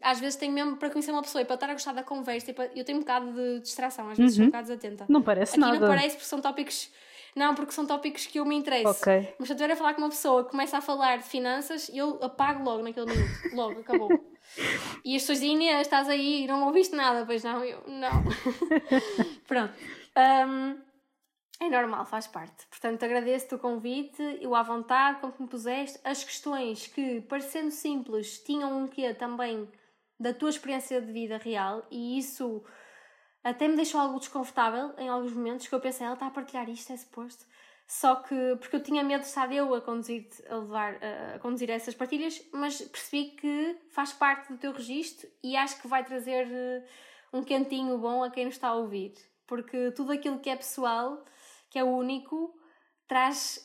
[0.00, 2.52] às vezes tenho mesmo para conhecer uma pessoa e para estar a gostar da conversa,
[2.52, 4.36] para, eu tenho um bocado de distração, às vezes uhum.
[4.36, 5.06] sou um bocado desatenta.
[5.08, 5.80] Não parece Aqui nada.
[5.80, 6.90] não parece porque são tópicos...
[7.34, 9.00] Não, porque são tópicos que eu me interesso.
[9.02, 9.34] Okay.
[9.40, 11.90] Mas se eu estiver a falar com uma pessoa que começa a falar de finanças,
[11.92, 13.56] eu apago logo naquele minuto.
[13.56, 14.08] Logo, acabou.
[15.04, 17.26] E as pessoas dizem, Inês, estás aí, não ouviste nada.
[17.26, 18.22] Pois não, eu, não.
[19.48, 19.74] Pronto.
[20.16, 20.78] Um,
[21.60, 22.66] é normal, faz parte.
[22.66, 25.98] Portanto, agradeço-te o convite o à vontade como me puseste.
[26.04, 29.68] As questões que, parecendo simples, tinham um quê também
[30.18, 32.64] da tua experiência de vida real e isso
[33.42, 36.68] até me deixou algo desconfortável em alguns momentos que eu pensei, ela está a partilhar
[36.68, 37.44] isto, é suposto.
[37.86, 40.98] Só que, porque eu tinha medo de estar eu a conduzir, a, levar,
[41.34, 45.86] a conduzir essas partilhas, mas percebi que faz parte do teu registro e acho que
[45.86, 46.84] vai trazer eh,
[47.30, 49.12] um cantinho bom a quem nos está a ouvir.
[49.46, 51.22] Porque tudo aquilo que é pessoal
[51.74, 52.54] que é único,
[53.08, 53.58] traz.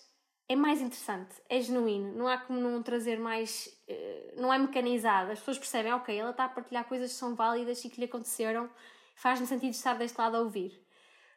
[0.49, 2.11] é mais interessante, é genuíno.
[2.17, 3.69] Não há como não trazer mais.
[3.87, 5.31] Eh, não é mecanizado.
[5.31, 8.05] As pessoas percebem, ok, ela está a partilhar coisas que são válidas e que lhe
[8.05, 8.67] aconteceram,
[9.15, 10.83] faz-me sentido estar deste lado a ouvir.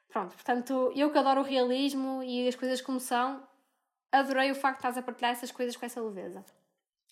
[0.08, 3.46] Pronto, portanto, eu que adoro o realismo e as coisas como são,
[4.10, 6.42] adorei o facto de estás a partilhar essas coisas com essa leveza.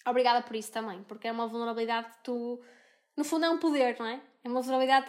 [0.07, 2.63] Obrigada por isso também, porque é uma vulnerabilidade que tu.
[3.15, 4.23] No fundo, é um poder, não é?
[4.43, 5.05] É uma vulnerabilidade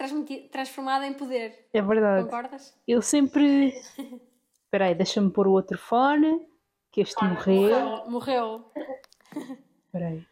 [0.50, 1.70] transformada em poder.
[1.72, 2.24] É verdade.
[2.24, 2.78] Concordas?
[2.86, 3.72] Eu sempre.
[4.72, 6.48] Espera aí, deixa-me pôr o outro fone,
[6.90, 8.08] que este morreu.
[8.08, 8.72] Morreu.
[9.84, 10.26] Espera aí.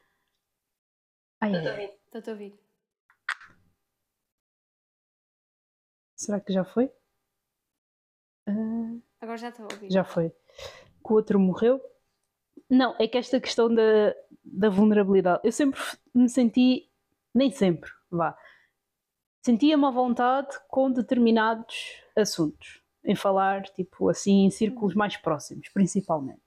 [1.42, 1.98] Ai, ai.
[2.06, 2.58] Estou a ouvir.
[6.16, 6.86] Será que já foi?
[8.48, 9.02] Uh...
[9.20, 9.92] Agora já estou a ouvir.
[9.92, 10.30] Já foi.
[10.30, 11.78] Que o outro morreu?
[12.66, 15.42] Não, é que esta questão da, da vulnerabilidade.
[15.44, 15.78] Eu sempre
[16.14, 16.90] me senti,
[17.34, 18.34] nem sempre, vá,
[19.44, 26.40] sentia-me à vontade com determinados assuntos em falar, tipo assim, em círculos mais próximos, principalmente.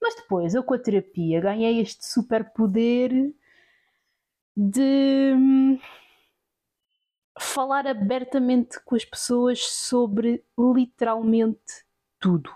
[0.00, 3.34] Mas depois, eu com a terapia ganhei este super poder
[4.56, 5.78] de hum,
[7.38, 11.84] falar abertamente com as pessoas sobre literalmente
[12.18, 12.50] tudo.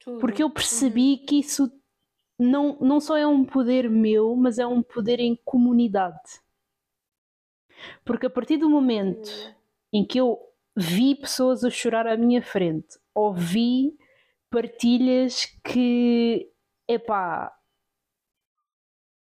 [0.00, 0.20] tudo.
[0.20, 1.26] Porque eu percebi uhum.
[1.26, 1.72] que isso
[2.38, 6.42] não, não só é um poder meu, mas é um poder em comunidade.
[8.04, 9.54] Porque a partir do momento uhum.
[9.92, 10.38] em que eu
[10.76, 13.96] vi pessoas a chorar à minha frente, ouvi
[14.50, 16.50] partilhas que,
[16.88, 17.52] epá,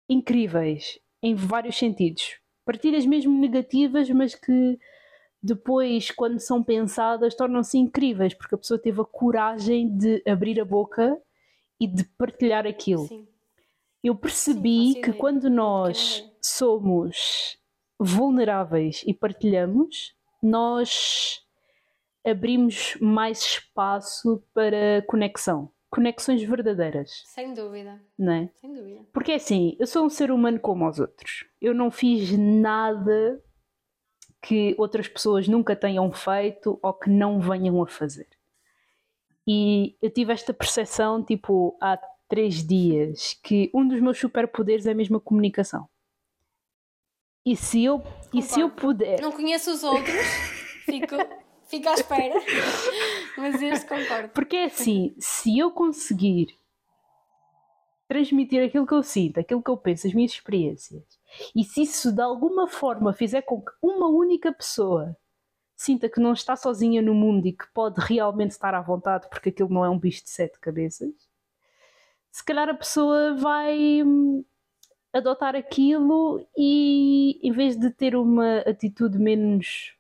[0.10, 2.38] incríveis em vários sentidos.
[2.66, 4.80] Partilhas mesmo negativas, mas que
[5.42, 10.66] depois, quando são pensadas, tornam-se incríveis, porque a pessoa teve a coragem de abrir a
[10.66, 11.20] boca
[11.80, 13.08] e de partilhar aquilo.
[13.08, 13.28] Sim.
[14.02, 17.58] Eu percebi Sim, que quando nós somos
[18.00, 21.43] vulneráveis e partilhamos, nós
[22.26, 25.72] abrimos mais espaço para conexão.
[25.90, 27.22] Conexões verdadeiras.
[27.26, 28.02] Sem dúvida.
[28.18, 28.50] Não é?
[28.56, 29.06] Sem dúvida.
[29.14, 31.46] Porque é assim, eu sou um ser humano como os outros.
[31.62, 33.40] Eu não fiz nada
[34.42, 38.28] que outras pessoas nunca tenham feito ou que não venham a fazer.
[39.48, 44.92] E eu tive esta percepção, tipo, há três dias, que um dos meus superpoderes é
[44.92, 45.88] a mesma comunicação.
[47.46, 48.02] E se eu,
[48.34, 49.22] e se eu puder.
[49.22, 50.16] Não conheço os outros,
[50.86, 51.16] fico
[51.74, 52.36] Fica à espera.
[53.36, 54.30] Mas este concordo.
[54.30, 56.56] Porque é assim, se eu conseguir
[58.08, 61.04] transmitir aquilo que eu sinto, aquilo que eu penso, as minhas experiências,
[61.56, 65.18] e se isso de alguma forma fizer com que uma única pessoa
[65.76, 69.50] sinta que não está sozinha no mundo e que pode realmente estar à vontade porque
[69.50, 71.28] aquilo não é um bicho de sete cabeças,
[72.32, 74.46] se calhar a pessoa vai hum,
[75.12, 79.96] adotar aquilo e em vez de ter uma atitude menos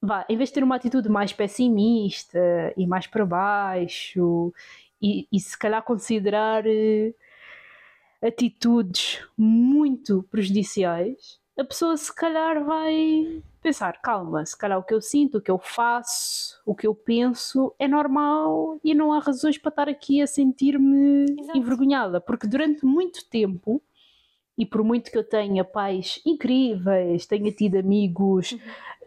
[0.00, 2.38] vá, em vez de ter uma atitude mais pessimista
[2.76, 4.52] e mais para baixo,
[5.00, 7.14] e, e se calhar considerar uh,
[8.22, 15.00] atitudes muito prejudiciais, a pessoa se calhar vai pensar, calma, se calhar o que eu
[15.00, 19.58] sinto, o que eu faço, o que eu penso é normal e não há razões
[19.58, 23.82] para estar aqui a sentir-me envergonhada, porque durante muito tempo
[24.56, 28.58] e por muito que eu tenha pais incríveis, tenha tido amigos uhum.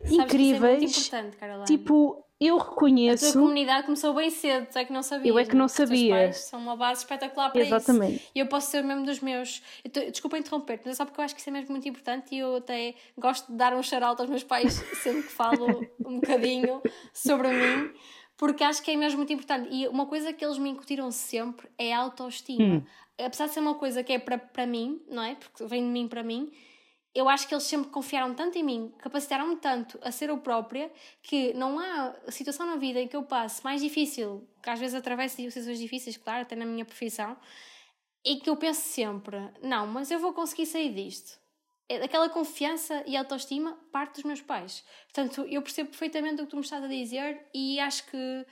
[0.10, 3.28] Incríveis, é tipo, eu reconheço.
[3.28, 5.28] A tua comunidade começou bem cedo, é que não sabias.
[5.28, 6.16] Eu é que não, sabia.
[6.16, 8.16] Os pais são uma base espetacular para Exatamente.
[8.16, 8.32] isso.
[8.34, 9.62] E eu posso ser mesmo dos meus.
[9.94, 10.00] Tô...
[10.10, 12.40] Desculpa interromper, mas é só porque eu acho que isso é mesmo muito importante e
[12.40, 14.74] eu até gosto de dar um shout aos meus pais
[15.04, 16.82] sempre que falo um bocadinho
[17.14, 17.92] sobre mim,
[18.36, 19.70] porque acho que é mesmo muito importante.
[19.72, 22.78] E uma coisa que eles me incutiram sempre é a autoestima.
[22.78, 22.84] Hum.
[23.24, 25.36] Apesar de ser uma coisa que é para mim, não é?
[25.36, 26.52] Porque vem de mim para mim
[27.14, 30.92] eu acho que eles sempre confiaram tanto em mim, capacitaram-me tanto a ser eu própria,
[31.22, 34.96] que não há situação na vida em que eu passe mais difícil, que às vezes
[34.96, 37.38] atravesso situações difíceis, claro, até na minha profissão,
[38.24, 41.40] e que eu penso sempre: não, mas eu vou conseguir sair disto.
[41.90, 44.86] É aquela confiança e autoestima parte dos meus pais.
[45.04, 48.46] Portanto, eu percebo perfeitamente o que tu me estás a dizer e acho que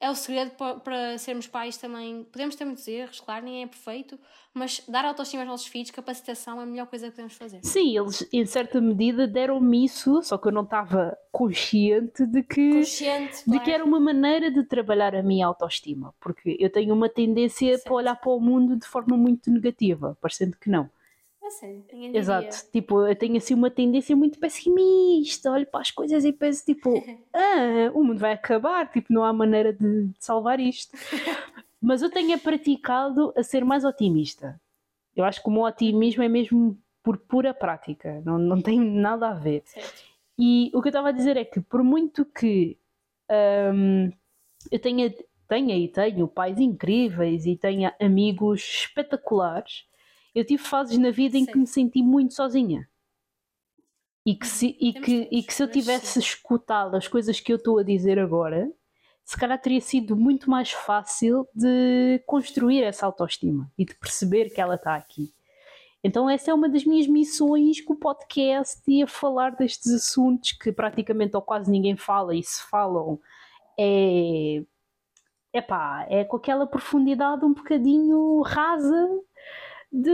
[0.00, 2.24] é o segredo para, sermos pais também.
[2.24, 4.18] Podemos ter muitos erros, claro, ninguém é perfeito,
[4.54, 7.60] mas dar autoestima aos nossos filhos, capacitação é a melhor coisa que podemos fazer.
[7.62, 12.72] Sim, eles em certa medida deram-me isso, só que eu não estava consciente de que,
[12.78, 17.08] consciente, de que era uma maneira de trabalhar a minha autoestima, porque eu tenho uma
[17.08, 17.84] tendência certo.
[17.84, 20.88] para olhar para o mundo de forma muito negativa, parecendo que não.
[21.50, 26.32] Sério, Exato, tipo, eu tenho assim uma tendência muito pessimista, olho para as coisas e
[26.32, 26.90] penso tipo,
[27.34, 30.96] ah, o mundo vai acabar, tipo, não há maneira de, de salvar isto.
[31.82, 34.60] Mas eu tenho praticado a ser mais otimista.
[35.16, 39.30] Eu acho que o meu otimismo é mesmo por pura prática, não, não tem nada
[39.30, 39.62] a ver.
[39.64, 40.10] Certo.
[40.38, 42.78] E o que eu estava a dizer é que, por muito que
[43.74, 44.10] um,
[44.70, 45.14] eu tenha,
[45.46, 49.84] tenha e tenho pais incríveis e tenha amigos espetaculares,
[50.34, 52.88] eu tive fases na vida em que me senti muito sozinha.
[54.24, 57.56] E que se, e que, e que se eu tivesse escutado as coisas que eu
[57.56, 58.70] estou a dizer agora,
[59.24, 64.60] se calhar teria sido muito mais fácil de construir essa autoestima e de perceber que
[64.60, 65.32] ela está aqui.
[66.02, 70.52] Então, essa é uma das minhas missões com o podcast e a falar destes assuntos
[70.52, 73.20] que praticamente ou quase ninguém fala e se falam
[73.78, 74.62] é.
[75.52, 79.08] Epá, é com aquela profundidade um bocadinho rasa
[79.92, 80.10] de.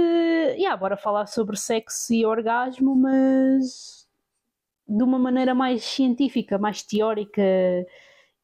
[0.56, 4.08] Yeah, bora falar sobre sexo e orgasmo, mas
[4.88, 7.42] de uma maneira mais científica, mais teórica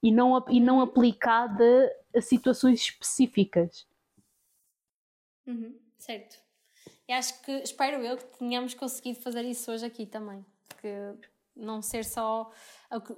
[0.03, 3.87] e não, e não aplicada a situações específicas.
[5.47, 6.39] Uhum, certo.
[7.09, 10.45] E acho que, espero eu, que tenhamos conseguido fazer isso hoje aqui também.
[11.57, 12.51] Não ser só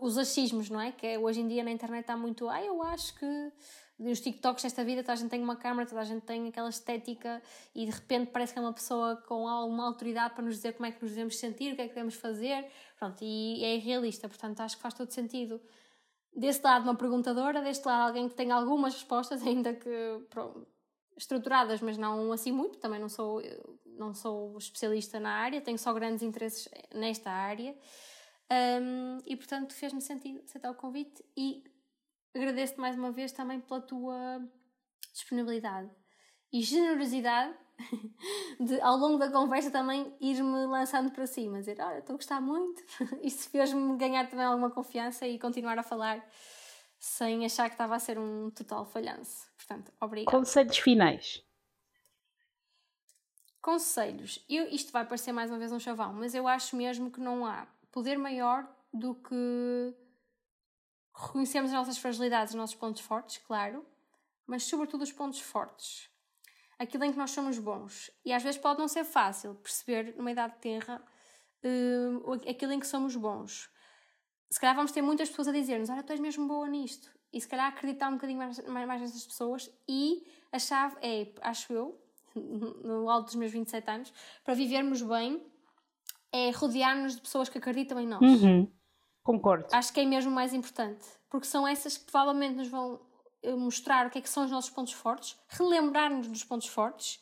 [0.00, 0.92] os achismos, não é?
[0.92, 3.52] Que é, hoje em dia na internet há muito, ah, eu acho que
[3.98, 6.68] os TikToks desta vida, toda a gente tem uma câmera, toda a gente tem aquela
[6.68, 7.40] estética
[7.74, 10.86] e de repente parece que é uma pessoa com alguma autoridade para nos dizer como
[10.86, 12.66] é que nos devemos sentir, o que é que devemos fazer,
[12.98, 15.60] pronto, e é irrealista, portanto acho que faz todo sentido.
[16.36, 20.66] Desse lado uma perguntadora, deste lado alguém que tem algumas respostas, ainda que pronto,
[21.16, 23.40] estruturadas, mas não assim muito, também não sou,
[23.86, 27.76] não sou especialista na área, tenho só grandes interesses nesta área.
[28.50, 31.64] Um, e portanto fez-me sentido aceitar o convite e
[32.34, 34.46] agradeço-te mais uma vez também pela tua
[35.12, 35.90] disponibilidade
[36.52, 37.54] e generosidade
[38.60, 42.40] de, ao longo da conversa também ir-me lançando para cima, dizer, olha, estou a gostar
[42.40, 42.82] muito.
[43.22, 46.24] Isso fez-me ganhar também alguma confiança e continuar a falar
[46.98, 49.46] sem achar que estava a ser um total falhanço.
[49.56, 50.36] Portanto, obrigada.
[50.36, 51.44] Conselhos finais.
[53.60, 54.44] Conselhos.
[54.48, 57.44] Eu, isto vai parecer mais uma vez um chavão, mas eu acho mesmo que não
[57.46, 59.94] há poder maior do que
[61.14, 63.86] reconhecermos as nossas fragilidades, os nossos pontos fortes, claro,
[64.44, 66.10] mas sobretudo os pontos fortes.
[66.76, 68.10] Aquilo em que nós somos bons.
[68.24, 71.00] E às vezes pode não ser fácil perceber, numa idade terra,
[71.62, 73.70] uh, aquilo em que somos bons.
[74.50, 77.08] Se calhar vamos ter muitas pessoas a dizer-nos: Olha, tu és mesmo boa nisto.
[77.32, 79.70] E se calhar acreditar um bocadinho mais, mais, mais nessas pessoas.
[79.88, 82.00] E a chave é, acho eu,
[82.34, 84.12] no alto dos meus 27 anos,
[84.44, 85.40] para vivermos bem,
[86.34, 88.20] é rodear-nos de pessoas que acreditam em nós.
[88.20, 88.68] Uhum.
[89.22, 89.66] Concordo.
[89.70, 93.00] Acho que é mesmo mais importante, porque são essas que provavelmente nos vão
[93.44, 97.20] eh, mostrar o que é que são os nossos pontos fortes, relembrar-nos dos pontos fortes,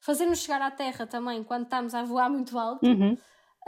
[0.00, 3.16] fazer-nos chegar à terra também quando estamos a voar muito alto uhum.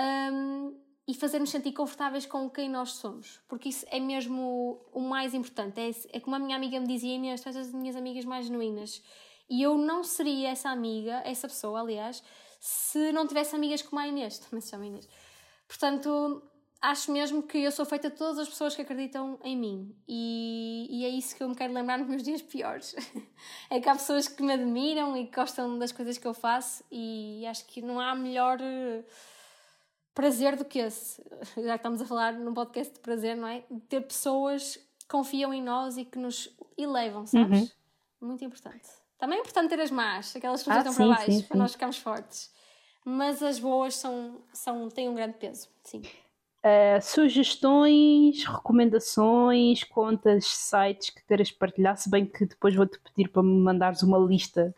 [0.01, 5.35] um, e fazer-nos sentir confortáveis com quem nós somos, porque isso é mesmo o mais
[5.35, 5.81] importante.
[5.81, 8.47] É, é como a minha amiga me dizia, Inês, tu és as minhas amigas mais
[8.47, 9.03] genuínas.
[9.49, 12.23] E eu não seria essa amiga, essa pessoa, aliás,
[12.59, 15.09] se não tivesse amigas como a Inês, também se chama Inês.
[15.67, 16.43] Portanto,
[16.81, 20.87] acho mesmo que eu sou feita de todas as pessoas que acreditam em mim e,
[20.91, 22.95] e é isso que eu me quero lembrar nos meus dias piores.
[23.70, 26.85] é que há pessoas que me admiram e que gostam das coisas que eu faço
[26.91, 29.05] e acho que não há melhor eh,
[30.15, 31.23] prazer do que esse.
[31.57, 33.65] Já que estamos a falar num podcast de prazer, não é?
[33.89, 37.61] Ter pessoas que confiam em nós e que nos elevam, sabes?
[37.61, 38.28] Uhum.
[38.28, 38.89] Muito importante.
[39.19, 41.43] Também é importante ter as más, aquelas que nos ah, para baixo, sim, sim.
[41.43, 42.51] para nós ficarmos fortes.
[43.05, 46.03] Mas as boas são, são, têm um grande peso, sim.
[46.59, 53.43] Uh, sugestões, recomendações, contas, sites que queiras partilhar, se bem que depois vou-te pedir para
[53.43, 54.75] me mandares uma lista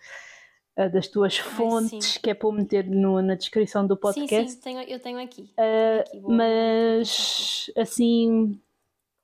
[0.77, 4.51] uh, das tuas fontes, Ai, que é para eu meter no, na descrição do podcast.
[4.51, 5.43] Sim, sim, tenho, eu tenho aqui.
[5.43, 8.61] Uh, tenho aqui mas, assim,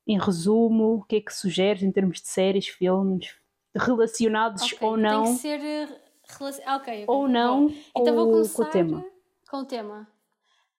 [0.07, 3.35] em resumo, o que é que sugeres em termos de séries, filmes,
[3.77, 5.25] relacionados okay, ou não?
[5.25, 6.07] Tem que ser...
[6.29, 9.07] Okay, okay, ou não então vou começar com o tema.
[9.49, 10.09] Com o tema.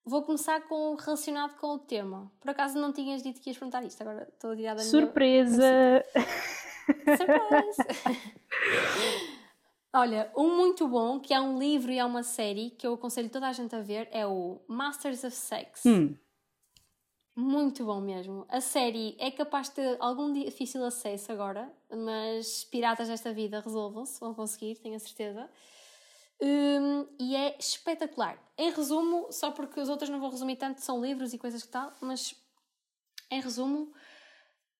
[0.05, 2.29] Vou começar com relacionado com o tema.
[2.41, 6.03] Por acaso não tinhas dito que ias perguntar isto, agora estou a tirar da Surpresa!
[6.95, 7.17] Minha...
[7.17, 7.85] Surpresa!
[9.93, 13.29] Olha, um muito bom, que é um livro e é uma série que eu aconselho
[13.29, 15.83] toda a gente a ver, é o Masters of Sex.
[15.85, 16.15] Hum.
[17.39, 18.47] Muito bom mesmo.
[18.49, 24.19] A série é capaz de ter algum difícil acesso agora, mas piratas desta vida resolvam-se,
[24.19, 25.47] vão conseguir, tenho a certeza.
[26.41, 28.39] Um, e é espetacular.
[28.57, 31.69] Em resumo, só porque os outros não vou resumir tanto, são livros e coisas que
[31.69, 32.33] tal, mas
[33.29, 33.93] em resumo,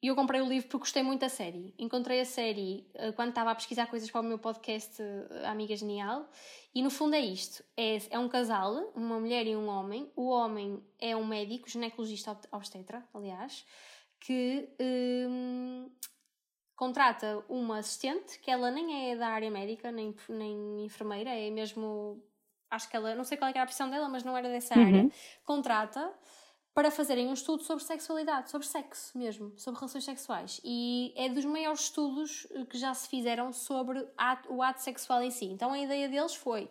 [0.05, 1.73] eu comprei o livro porque gostei muito da série.
[1.77, 5.75] Encontrei a série uh, quando estava a pesquisar coisas para o meu podcast uh, Amiga
[5.75, 6.29] Genial,
[6.73, 10.11] e no fundo é isto: é, é um casal, uma mulher e um homem.
[10.15, 13.65] O homem é um médico, ginecologista obstetra, aliás,
[14.19, 14.69] que.
[14.79, 15.89] Um,
[16.75, 22.23] contrata uma assistente, que ela nem é da área médica, nem, nem enfermeira, é mesmo.
[22.69, 23.15] Acho que ela.
[23.15, 24.85] Não sei qual é era a profissão dela, mas não era dessa uhum.
[24.85, 25.11] área.
[25.43, 26.13] Contrata
[26.77, 30.61] para fazerem um estudo sobre sexualidade, sobre sexo mesmo, sobre relações sexuais.
[30.63, 35.23] E é dos maiores estudos eh, que já se fizeram sobre ato, o ato sexual
[35.23, 35.45] em si.
[35.45, 36.69] Então a ideia deles foi.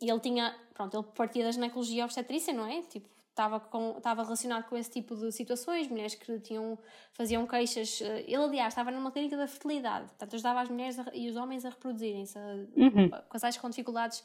[0.00, 0.52] Ele tinha.
[0.74, 2.82] Pronto, ele partia da ginecologia obstetrícia, não é?
[2.82, 6.76] Tipo, estava, com, estava relacionado com esse tipo de situações, mulheres que tinham,
[7.12, 8.00] faziam queixas.
[8.02, 11.36] Eh, ele, aliás, estava numa clínica da fertilidade, portanto, ajudava as mulheres a, e os
[11.36, 13.08] homens a reproduzirem-se, uhum.
[13.30, 14.24] casais com dificuldades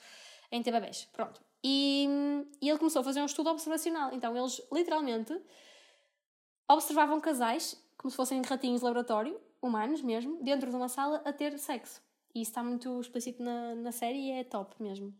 [0.51, 1.07] em ter bebés.
[1.13, 1.39] Pronto.
[1.63, 2.07] E,
[2.61, 4.13] e ele começou a fazer um estudo observacional.
[4.13, 5.39] Então, eles literalmente
[6.69, 11.33] observavam casais, como se fossem ratinhos de laboratório, humanos mesmo, dentro de uma sala a
[11.33, 12.01] ter sexo.
[12.33, 15.13] E isso está muito explícito na, na série e é top mesmo.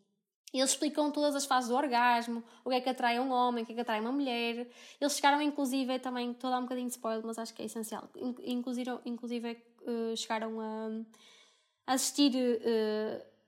[0.54, 3.66] Eles explicam todas as fases do orgasmo, o que é que atrai um homem, o
[3.66, 4.70] que é que atrai uma mulher.
[5.00, 7.66] Eles chegaram, inclusive, também, estou a dar um bocadinho de spoiler, mas acho que é
[7.66, 8.10] essencial.
[8.46, 12.32] Inclusive, inclusive uh, chegaram a assistir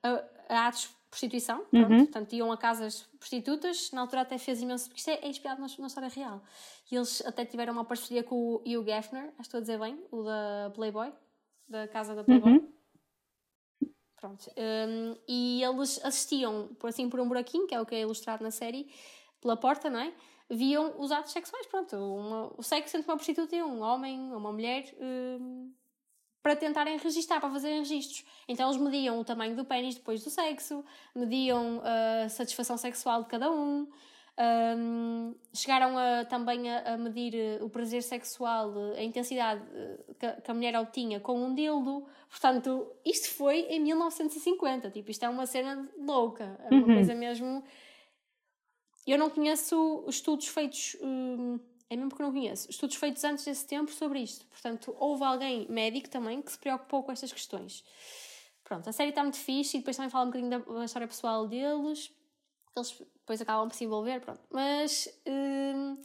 [0.03, 2.05] a, a, atos prostituição, pronto, uhum.
[2.05, 3.91] portanto, iam a casas prostitutas.
[3.91, 6.41] Na altura até fez imenso, porque isto é, é inspirado na, na, história real.
[6.91, 9.79] E eles até tiveram uma parceria com o Hugh Gaffner, acho que estou a dizer
[9.79, 11.11] bem, o da Playboy,
[11.67, 12.53] da casa da Playboy.
[12.53, 12.73] Uhum.
[14.15, 14.51] Pronto.
[14.57, 18.43] Um, e eles assistiam, por assim, por um buraquinho, que é o que é ilustrado
[18.43, 18.91] na série,
[19.41, 20.13] pela porta, não é?
[20.49, 21.95] Viam os atos sexuais, pronto.
[21.95, 25.71] Uma, o sexo entre uma prostituta e um homem uma mulher um,
[26.49, 28.25] para tentarem registar, para fazerem registros.
[28.47, 33.29] Então eles mediam o tamanho do pênis depois do sexo, mediam a satisfação sexual de
[33.29, 33.87] cada um,
[34.75, 39.99] um, chegaram a, também a, a, medir eh, o prazer sexual, eh, a intensidade eh,
[40.17, 42.07] que, que, a mulher obtinha com um dildo.
[42.27, 44.89] Portanto, isto foi em 1950.
[44.89, 46.59] Tipo, isto é uma cena louca.
[46.63, 46.95] É uma uhum.
[46.95, 47.63] coisa mesmo.
[49.05, 50.97] Eu não conheço estudos feitos.
[50.99, 52.69] Hum, é mesmo porque não conheço.
[52.69, 54.45] Estudos feitos antes desse tempo sobre isto.
[54.45, 57.83] Portanto, houve alguém médico também que se preocupou com estas questões.
[58.63, 61.47] Pronto, a série está muito fixe e depois também fala um bocadinho da, história pessoal
[61.47, 62.13] deles.
[62.77, 64.41] Eles depois acabam por se envolver, pronto.
[64.51, 65.97] Mas hum,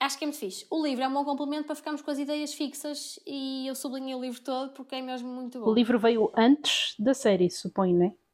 [0.00, 0.66] acho que é muito fixe.
[0.70, 4.14] O livro é um bom complemento para ficarmos com as ideias fixas e eu sublinhei
[4.14, 5.70] o livro todo porque é mesmo muito bom.
[5.70, 8.25] O livro veio antes da série, suponho, não é?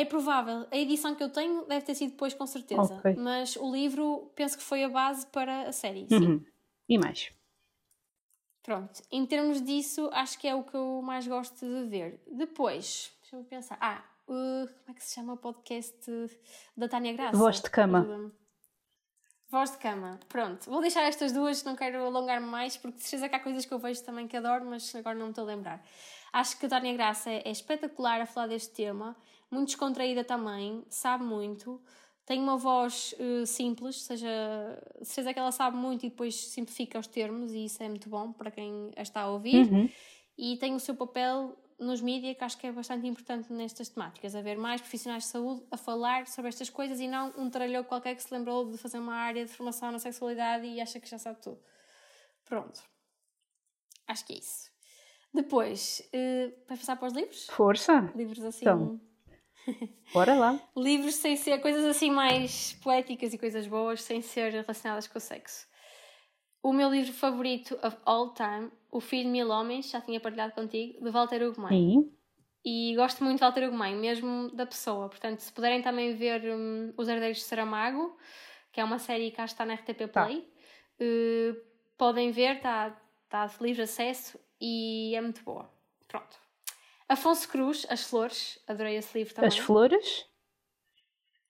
[0.00, 0.66] É provável.
[0.70, 2.96] A edição que eu tenho deve ter sido depois, com certeza.
[2.96, 3.14] Okay.
[3.16, 6.06] Mas o livro penso que foi a base para a série.
[6.08, 6.26] Sim.
[6.26, 6.44] Uhum.
[6.88, 7.32] E mais?
[8.62, 9.02] Pronto.
[9.10, 12.20] Em termos disso, acho que é o que eu mais gosto de ver.
[12.26, 13.78] Depois, deixa-me pensar.
[13.80, 16.10] Ah, Uh, como é que se chama o podcast
[16.76, 17.36] da Tânia Graça?
[17.36, 18.32] Voz de Cama.
[19.48, 20.18] Voz de Cama.
[20.28, 23.64] Pronto, vou deixar estas duas, não quero alongar-me mais, porque de certeza que há coisas
[23.64, 25.80] que eu vejo também que adoro, mas agora não me estou a lembrar.
[26.32, 29.16] Acho que a Tânia Graça é, é espetacular a falar deste tema,
[29.50, 31.80] muito descontraída também, sabe muito,
[32.26, 34.28] tem uma voz uh, simples, seja,
[35.02, 38.32] seja que ela sabe muito e depois simplifica os termos, e isso é muito bom
[38.32, 39.70] para quem a está a ouvir.
[39.70, 39.88] Uhum.
[40.36, 44.34] E tem o seu papel nos mídias, que acho que é bastante importante nestas temáticas,
[44.34, 48.16] haver mais profissionais de saúde a falar sobre estas coisas e não um tralhou qualquer
[48.16, 51.18] que se lembrou de fazer uma área de formação na sexualidade e acha que já
[51.18, 51.60] sabe tudo.
[52.44, 52.82] Pronto.
[54.08, 54.70] Acho que é isso.
[55.32, 57.46] Depois, uh, vais passar para os livros?
[57.50, 58.10] Força!
[58.16, 58.64] Livros assim.
[58.64, 59.00] Então,
[60.12, 60.60] bora lá.
[60.76, 65.20] livros sem ser coisas assim mais poéticas e coisas boas, sem ser relacionadas com o
[65.20, 65.66] sexo.
[66.62, 70.52] O meu livro favorito of all time, O Filho de Mil Homens, já tinha partilhado
[70.52, 71.70] contigo, de Walter Ugumem.
[71.70, 72.12] Sim.
[72.64, 75.08] E gosto muito de Walter Ugumem, mesmo da pessoa.
[75.08, 78.16] Portanto, se puderem também ver um, Os Herdeiros de Saramago,
[78.72, 80.24] que é uma série que cá está na RTP Tá.
[80.24, 80.38] Play,
[81.00, 81.56] uh,
[81.96, 82.90] podem ver, está
[83.28, 85.70] tá de livre acesso e é muito boa.
[86.08, 86.45] Pronto.
[87.08, 89.48] Afonso Cruz, As Flores, adorei esse livro também.
[89.48, 90.26] As flores?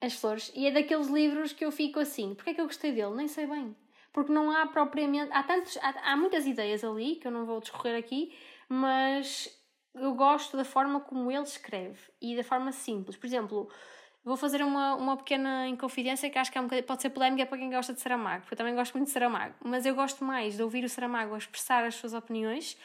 [0.00, 0.52] As Flores.
[0.54, 3.14] E é daqueles livros que eu fico assim, porque é que eu gostei dele?
[3.14, 3.74] Nem sei bem.
[4.12, 5.32] Porque não há propriamente.
[5.32, 8.34] Há, tantos, há, há muitas ideias ali, que eu não vou discorrer aqui,
[8.68, 9.48] mas
[9.94, 13.16] eu gosto da forma como ele escreve e da forma simples.
[13.16, 13.70] Por exemplo,
[14.22, 17.58] vou fazer uma, uma pequena inconfidência que acho que é um pode ser polémica para
[17.58, 20.56] quem gosta de Saramago, porque eu também gosto muito de Saramago, mas eu gosto mais
[20.56, 22.76] de ouvir o Saramago expressar as suas opiniões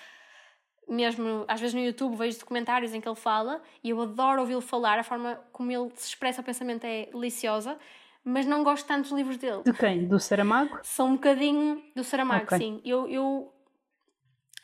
[0.93, 4.61] mesmo às vezes no YouTube vejo documentários em que ele fala e eu adoro ouvi-lo
[4.61, 7.77] falar, a forma como ele se expressa o pensamento é deliciosa,
[8.23, 9.63] mas não gosto tanto dos livros dele.
[9.63, 10.05] De quem?
[10.07, 10.79] Do Saramago?
[10.83, 12.57] São um bocadinho do Saramago, Ok.
[12.57, 12.81] sim.
[12.85, 13.53] Eu, eu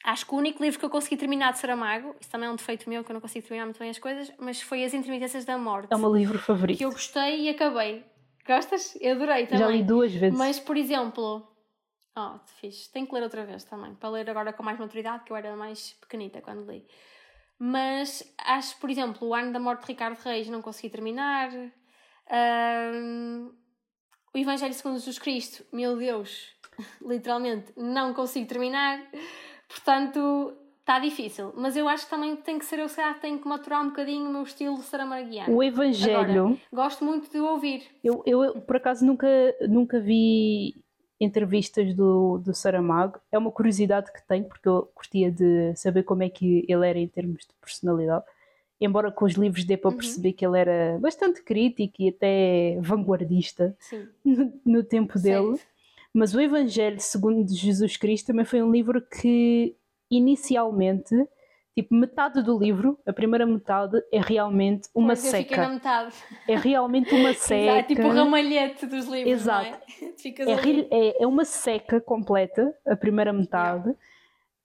[0.04, 2.56] acho que o único livro que eu consegui terminar de Saramago, isso também é um
[2.56, 5.44] defeito meu que eu não consigo terminar muito bem as coisas, mas foi As Intermitências
[5.46, 6.78] da Morte, É o meu livro favorito.
[6.78, 8.06] que eu gostei e acabei.
[8.46, 8.98] Gostas?
[9.02, 9.60] Eu adorei também.
[9.60, 10.38] Já li duas vezes.
[10.38, 11.46] Mas, por exemplo,
[12.18, 15.32] oh, fixe, tenho que ler outra vez também, para ler agora com mais maturidade, que
[15.32, 16.86] eu era mais pequenita quando li.
[17.60, 21.50] Mas acho, por exemplo, o ano da morte de Ricardo Reis não consegui terminar.
[22.30, 23.50] Ahm,
[24.34, 26.56] o Evangelho segundo Jesus Cristo, meu Deus,
[27.02, 29.02] literalmente não consigo terminar.
[29.68, 31.52] Portanto, está difícil.
[31.56, 33.90] Mas eu acho que também tem que ser eu, se calhar, tenho que maturar um
[33.90, 35.56] bocadinho o meu estilo saramaguiano.
[35.56, 37.88] O Evangelho, Agora, gosto muito de ouvir.
[38.04, 39.28] eu, eu por acaso nunca,
[39.68, 40.76] nunca vi
[41.20, 43.20] entrevistas do, do Saramago.
[43.32, 47.00] É uma curiosidade que tenho, porque eu curtia de saber como é que ele era
[47.00, 48.24] em termos de personalidade.
[48.80, 49.98] Embora com os livros dê para Uhum.
[49.98, 53.76] perceber que ele era bastante crítico e até vanguardista
[54.24, 55.58] no, no tempo dele.
[55.58, 55.68] Certo.
[56.14, 59.76] Mas o Evangelho segundo Jesus Cristo também foi um livro que
[60.10, 61.16] inicialmente,
[61.84, 65.74] tipo, metade do livro, a primeira metade, é realmente uma Pois, eu fiquei na seca.
[65.76, 66.16] metade.
[66.48, 67.72] É realmente uma seca.
[67.74, 69.78] Exato, tipo o ramalhete dos livros, Exato.
[70.02, 70.14] é?
[70.18, 70.54] Ficas É,
[70.90, 73.96] é- é uma seca completa, a primeira metade.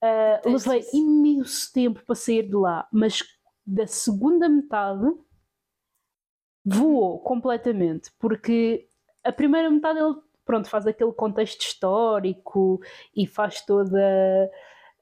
[0.00, 0.96] Detesto levei isso.
[0.96, 3.22] imenso tempo para sair de lá, mas
[3.64, 5.06] da segunda metade
[6.64, 8.88] voou completamente, porque
[9.22, 12.80] a primeira metade ele pronto, faz aquele contexto histórico
[13.14, 14.50] e faz toda.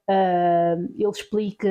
[0.07, 1.69] Ah, ele explica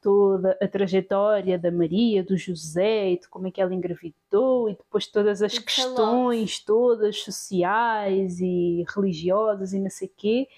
[0.00, 4.74] toda a trajetória da Maria, do José, e de como é que ela engravidou, e
[4.74, 10.48] depois todas as O questões todas sociais e religiosas e não sei quê.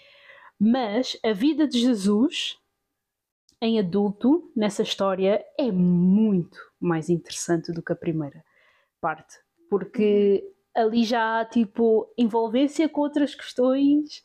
[0.58, 2.58] Mas a vida de Jesus
[3.60, 8.44] em adulto nessa história é muito mais interessante do que a primeira
[9.00, 9.38] parte,
[9.70, 10.44] porque
[10.74, 14.24] ali já há tipo envolvência com outras questões.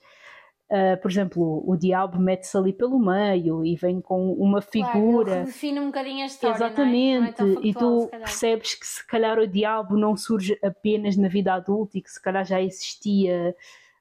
[0.70, 5.32] Ah, por exemplo, o diabo mete-se ali pelo meio e vem com uma Claro, figura.
[5.32, 7.48] ele redefine um bocadinho a história, Exatamente, não é?
[7.48, 11.16] Não é tão e factual, tu percebes que se calhar o diabo não surge apenas
[11.16, 13.56] na vida adulta e que se calhar já existia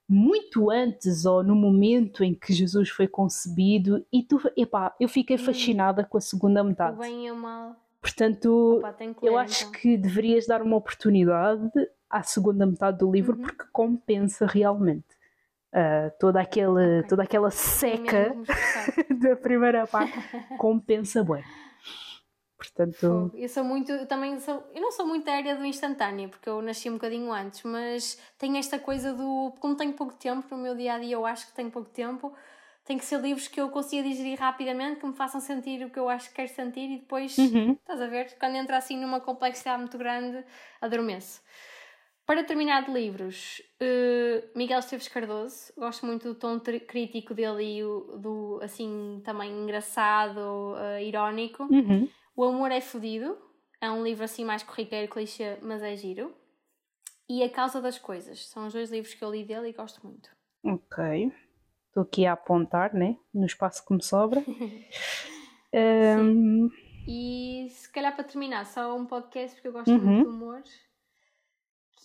[0.09, 5.37] muito antes ou no momento em que Jesus foi concebido e tu, epá, eu fiquei
[5.37, 5.41] Hum.
[5.41, 6.99] fascinada com a segunda O metade.
[6.99, 7.77] bem e o mal.
[8.01, 9.81] Portanto, Opa, ler, eu acho então.
[9.81, 11.71] que deverias dar uma oportunidade
[12.09, 13.43] à segunda metade do livro Uhum.
[13.43, 15.16] porque compensa realmente.
[15.73, 17.09] Ah, toda, aquele, Ok.
[17.09, 18.35] toda aquela seca
[19.21, 20.17] da primeira parte
[20.57, 21.43] compensa bem.
[22.57, 23.31] Portanto.
[23.35, 26.49] Eu sou muito, eu também sou, eu não sou muito da área do instantâneo, porque
[26.49, 30.63] eu nasci um bocadinho antes, mas tenho esta coisa do, como tenho pouco tempo no
[30.63, 32.35] meu dia a dia, eu acho que tenho pouco tempo,
[32.85, 35.99] tem que ser livros que eu consiga digerir rapidamente, que me façam sentir o que
[35.99, 37.77] eu acho que quero sentir e depois, Uhum.
[37.81, 38.37] estás a ver?
[38.39, 40.43] Quando entra assim numa complexidade muito grande,
[40.81, 41.43] adormeço.
[42.27, 47.85] Para terminar de livros, eh, Miguel Esteves Cardoso, gosto muito do tom crítico dele e
[47.85, 51.63] o, do, assim, também engraçado, eh, irónico.
[51.71, 52.09] uhum.
[52.35, 53.39] O Amor é Fodido
[53.81, 56.35] é um livro assim mais corriqueiro, clichê, mas é giro.
[57.29, 60.05] E A Causa das Coisas são os dois livros que eu li dele e gosto
[60.05, 60.29] muito.
[60.65, 61.33] Ok.
[61.89, 63.17] Estou aqui a apontar, né?
[63.33, 64.43] No espaço que me sobra.
[65.75, 66.69] Ahm,
[67.07, 69.99] E se calhar para terminar, só um podcast porque eu gosto Uhum.
[70.05, 70.63] muito de humor,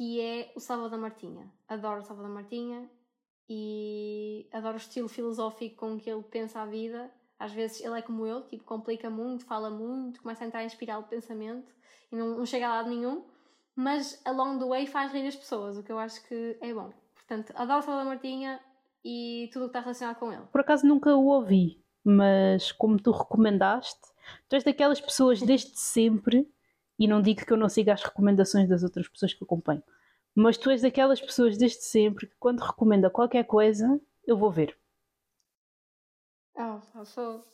[0.02, 1.48] que é o Salvador Martinha.
[1.68, 2.90] Adoro o Salvador Martinha
[3.48, 7.12] e adoro o estilo filosófico com que ele pensa a vida.
[7.38, 10.66] Às vezes ele é como eu, tipo, complica muito, fala muito, começa a entrar em
[10.66, 11.72] espiral de pensamento
[12.12, 13.24] e não, não chega a lado nenhum,
[13.76, 16.92] mas along the way faz rir as pessoas, o que eu acho que é bom.
[17.14, 18.60] Portanto, adoro Salvador Martinha
[19.06, 20.48] e tudo o que está relacionado com ele.
[20.52, 24.02] Por acaso nunca o ouvi, mas como tu recomendaste,
[24.50, 26.52] tu és daquelas pessoas desde sempre,
[27.02, 29.82] e não digo que eu não siga as recomendações das outras pessoas que acompanho,
[30.36, 34.78] mas tu és daquelas pessoas desde sempre que quando recomenda qualquer coisa, eu vou ver.
[36.56, 36.80] Oh,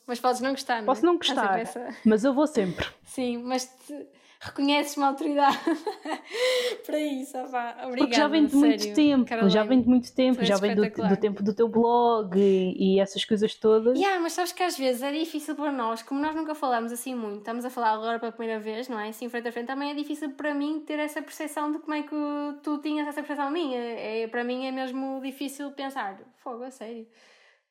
[0.06, 0.86] mas podes não gostar, não é?
[0.86, 1.62] Posso não gostar,
[2.04, 2.86] mas eu vou sempre.
[3.06, 4.08] Sim, mas te
[4.40, 5.58] reconheces uma autoridade
[6.86, 7.72] para isso, opá.
[7.84, 9.54] Obrigada, Porque já vem de muito sério, tempo, Caroline.
[9.54, 13.00] já vem de muito tempo, já vem do, do, tempo do teu blog e, e,
[13.00, 13.98] essas coisas todas.
[13.98, 17.16] Yeah, mas sabes que às vezes é difícil para nós, como nós nunca falamos assim
[17.16, 19.10] muito, estamos a falar agora pela primeira vez, não é?
[19.10, 22.04] Assim, frente a frente, também é difícil para mim ter essa percepção de como é
[22.04, 22.16] que
[22.62, 23.80] tu tinhas essa percepção minha.
[23.80, 27.08] É, para mim é mesmo difícil pensar, fogo, a sério.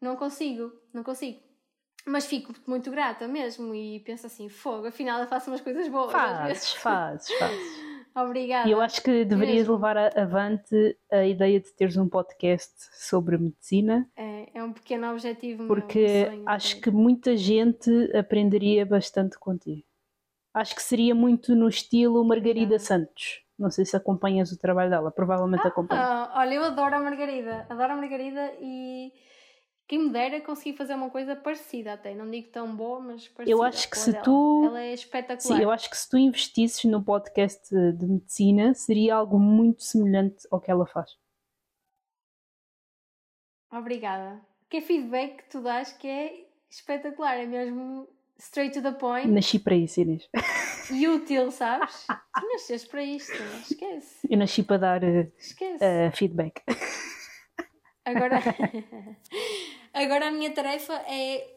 [0.00, 1.45] Não consigo, não consigo.
[2.06, 6.12] Mas fico muito grata mesmo e penso assim, fogo, afinal eu faço umas coisas boas.
[6.12, 7.86] Fazes, fazes, fazes.
[8.14, 8.66] Obrigada.
[8.66, 14.08] E eu acho que deverias levar avante a ideia de teres um podcast sobre medicina.
[14.16, 19.82] É, é um pequeno objetivo Porque meu, acho que muita gente aprenderia bastante contigo.
[20.54, 23.42] Acho que seria muito no estilo Margarida Santos.
[23.58, 26.30] Não sei se acompanhas o trabalho dela, provavelmente ah, acompanhas.
[26.34, 29.12] Olha, eu adoro a Margarida, adoro a Margarida e
[29.86, 32.14] quem me dera conseguir fazer uma coisa parecida até.
[32.14, 33.56] Não digo tão boa, mas parecida.
[33.56, 34.24] Eu acho que se dela.
[34.24, 34.64] tu.
[34.66, 35.56] Ela é espetacular.
[35.56, 40.46] Sim, eu acho que se tu investisses no podcast de medicina, seria algo muito semelhante
[40.50, 41.16] ao que ela faz.
[43.70, 44.40] Obrigada.
[44.68, 48.08] Que feedback que tu dás que é espetacular, é mesmo
[48.38, 49.28] straight to the point.
[49.28, 50.28] Nasci para isso, Inês.
[50.90, 52.06] E útil, sabes?
[52.06, 53.32] tu nasceste para isto,
[53.68, 54.26] esquece.
[54.28, 56.62] Eu nasci para dar uh, uh, feedback.
[58.04, 58.40] Agora,
[60.04, 61.56] agora a minha tarefa é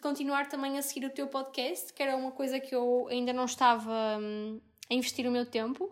[0.00, 3.44] continuar também a seguir o teu podcast, que era uma coisa que eu ainda não
[3.44, 5.90] estava hum, a investir o meu tempo,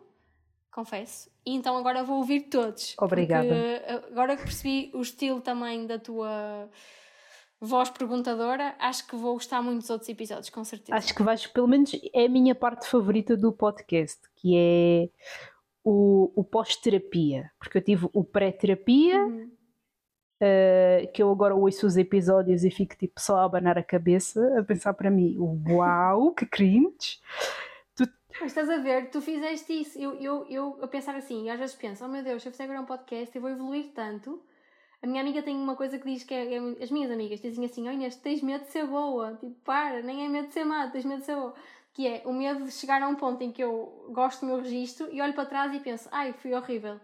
[0.70, 1.30] confesso.
[1.46, 2.94] E então agora vou ouvir todos.
[2.98, 3.54] Obrigada.
[4.10, 6.68] Agora que percebi o estilo também da tua
[7.60, 10.96] voz perguntadora, acho que vou gostar muito dos outros episódios, com certeza.
[10.96, 15.08] Acho que vais, pelo menos é a minha parte favorita do podcast, que é
[15.82, 17.50] o, o pós-terapia.
[17.58, 19.24] Porque eu tive o pré-terapia.
[19.24, 19.63] Uhum
[20.44, 24.58] Uh, que eu agora ouço os episódios e fico tipo só a abanar a cabeça,
[24.58, 27.18] a pensar para mim, uau, que cringe!
[27.96, 28.06] Tu...
[28.38, 29.98] Mas estás a ver, tu fizeste isso.
[29.98, 32.64] Eu, eu, eu a pensar assim, às vezes penso, oh meu Deus, se eu fizer
[32.64, 34.42] agora um podcast, eu vou evoluir tanto.
[35.00, 37.64] A minha amiga tem uma coisa que diz que é, é as minhas amigas dizem
[37.64, 39.38] assim, oh Inês, tens medo de ser boa.
[39.40, 41.54] Tipo, para, nem é medo de ser má, tens medo de ser boa.
[41.94, 44.60] Que é o medo de chegar a um ponto em que eu gosto do meu
[44.60, 47.00] registro e olho para trás e penso, ai, fui horrível.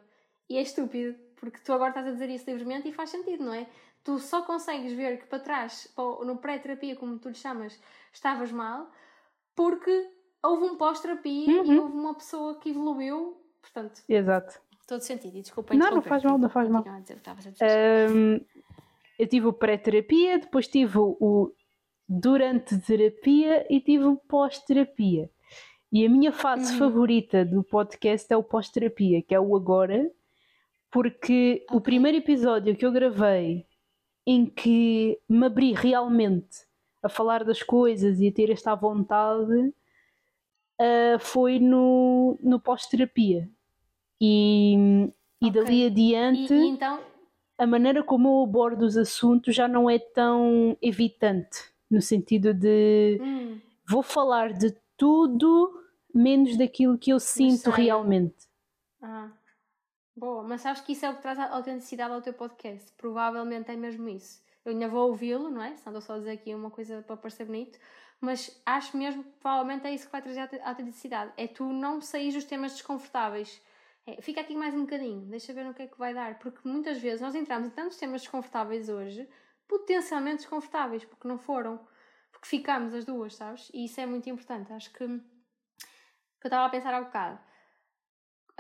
[0.49, 3.55] E é estúpido porque tu agora estás a dizer isso livremente e faz sentido, não
[3.55, 3.67] é?
[4.05, 7.81] Tu só consegues ver que para trás, no pré-terapia, como tu lhe chamas,
[8.13, 8.91] estavas mal,
[9.57, 10.11] porque
[10.43, 11.73] houve um pós-terapia uhum.
[11.73, 14.03] e houve uma pessoa que evoluiu, portanto.
[14.09, 14.61] Exato.
[14.87, 15.37] Todo sentido.
[15.37, 16.85] E desculpa Não, não faz mal, não faz mal.
[17.63, 18.41] Um,
[19.19, 21.53] eu tive o pré-terapia, depois tive o
[22.09, 25.31] durante terapia e tive o pós-terapia.
[25.93, 26.79] E a minha fase uhum.
[26.79, 30.11] favorita do podcast é o pós-terapia, que é o agora,
[30.91, 33.67] porque o primeiro episódio que eu gravei
[34.27, 36.67] em que me abri realmente
[37.03, 39.73] a falar das coisas e a ter esta vontade
[40.81, 43.49] uh, foi no, no pós-terapia.
[44.21, 44.75] E,
[45.41, 45.51] e okay.
[45.51, 47.01] dali adiante, e, e então...
[47.57, 53.19] a maneira como eu abordo os assuntos já não é tão evitante, no sentido de
[53.23, 53.59] hum.
[53.89, 55.73] vou falar de tudo
[56.15, 58.37] menos daquilo que eu sinto realmente.
[59.01, 59.31] Ah.
[60.21, 62.93] Boa, mas sabes que isso é o que traz a autenticidade ao teu podcast.
[62.93, 64.45] Provavelmente é mesmo isso.
[64.63, 65.75] Eu ainda vou ouvi-lo, não é?
[65.75, 67.79] Se não estou só a dizer aqui uma coisa para parecer bonito,
[68.21, 71.33] mas acho mesmo que provavelmente é isso que vai trazer a autenticidade.
[71.39, 73.63] É tu não sair dos temas desconfortáveis.
[74.07, 76.39] É, fica aqui mais um bocadinho, deixa ver no que é que vai dar.
[76.39, 79.27] Porque muitas vezes nós entramos em tantos temas desconfortáveis hoje,
[79.67, 81.81] potencialmente desconfortáveis, porque não foram.
[82.31, 83.71] Porque ficamos as duas, sabes?
[83.73, 84.71] E isso é muito importante.
[84.71, 87.41] Acho que, que eu estava a pensar há bocado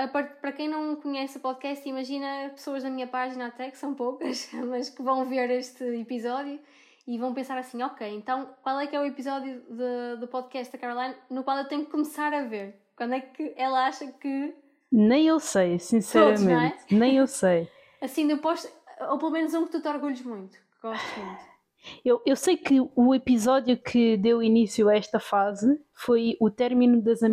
[0.08, 4.48] para quem não conhece o podcast, imagina pessoas da minha página até, que são poucas,
[4.68, 6.58] mas que vão ver este episódio
[7.06, 10.72] e vão pensar assim, ok, então qual é que é o episódio de, do podcast
[10.72, 12.80] da Caroline no qual eu tenho que começar a ver?
[12.96, 14.54] Quando é que ela acha que...
[14.92, 16.78] Nem eu sei, sinceramente.
[16.78, 16.94] Todos, é?
[16.94, 17.68] Nem eu sei.
[18.00, 18.70] Assim, depois,
[19.08, 21.50] ou pelo menos um que tu te orgulhes muito, que gostes muito.
[22.04, 27.00] Eu, eu sei que o episódio que deu início a esta fase foi o término
[27.00, 27.28] das uhum.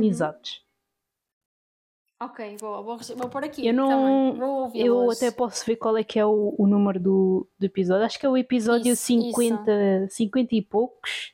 [2.19, 3.67] Ok, boa, vou, vou pôr aqui.
[3.67, 4.71] Eu não.
[4.73, 8.05] eu até posso ver qual é que é o, o número do, do episódio.
[8.05, 10.15] Acho que é o episódio isso, 50, isso.
[10.15, 11.33] 50 e poucos.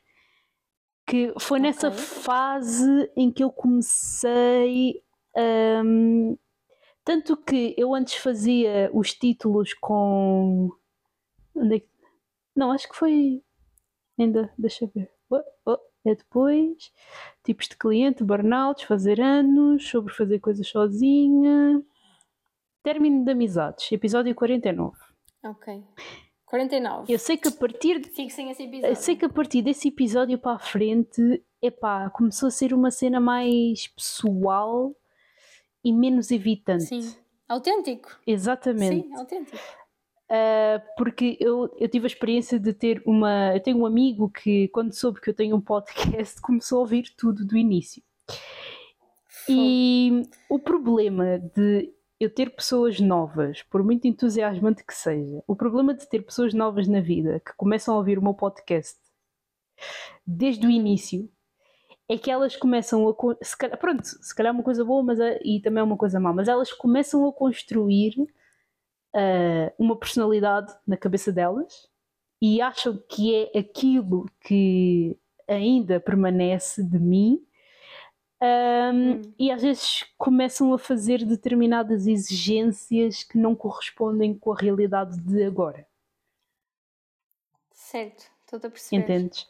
[1.06, 1.70] Que foi okay.
[1.70, 5.02] nessa fase em que eu comecei.
[5.34, 6.36] Um,
[7.02, 10.70] tanto que eu antes fazia os títulos com.
[11.54, 11.88] Onde é que...
[12.54, 13.42] Não, acho que foi.
[14.18, 15.10] Ainda, deixa eu ver.
[15.30, 16.92] Oh, oh é depois
[17.44, 21.82] tipos de cliente, burnouts, fazer anos, sobre fazer coisas sozinha.
[22.82, 24.96] Término de amizades, episódio 49.
[25.44, 25.82] Ok.
[26.46, 27.12] 49.
[27.12, 28.92] Eu sei que a partir de, sem esse episódio.
[28.92, 32.90] Eu sei que a partir desse episódio para a frente, epá, começou a ser uma
[32.90, 34.94] cena mais pessoal
[35.82, 36.84] e menos evitante.
[36.84, 37.16] Sim.
[37.48, 38.08] Autêntico.
[38.26, 39.06] Exatamente.
[39.06, 39.58] Sim, autêntico.
[40.30, 43.54] Uh, porque eu, eu tive a experiência de ter uma.
[43.54, 47.14] Eu tenho um amigo que, quando soube que eu tenho um podcast, começou a ouvir
[47.16, 48.02] tudo do início.
[49.48, 55.92] E o problema de eu ter pessoas novas, por muito entusiasmante que seja, o problema
[55.92, 58.98] de ter pessoas novas na vida que começam a ouvir o meu podcast
[60.26, 61.28] desde o início
[62.08, 63.44] é que elas começam a.
[63.44, 66.20] Se calhar, pronto, se calhar é uma coisa boa mas, e também é uma coisa
[66.20, 68.14] má, mas elas começam a construir
[69.14, 71.88] uh, uma personalidade na cabeça delas
[72.42, 75.18] e acham que é aquilo que
[75.48, 77.46] ainda permanece de mim.
[78.42, 79.22] Um, hum.
[79.38, 85.44] E às vezes começam a fazer determinadas exigências que não correspondem com a realidade de
[85.44, 85.86] agora.
[87.72, 89.02] Certo, estou a perceber.
[89.02, 89.48] Entendes?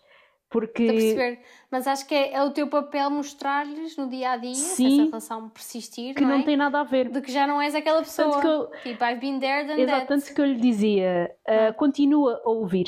[0.55, 0.85] Porque...
[0.85, 1.41] Estou a perceber.
[1.69, 5.05] Mas acho que é, é o teu papel mostrar-lhes no dia a dia, Sim, essa
[5.07, 6.43] relação persistir, que não, não é?
[6.45, 7.11] tem nada a ver.
[7.11, 8.41] De que já não és aquela pessoa.
[8.41, 8.71] que eu...
[8.85, 10.07] Tipo, I've been there, done Exato, that.
[10.07, 12.87] tanto que eu lhe dizia, uh, continua a ouvir.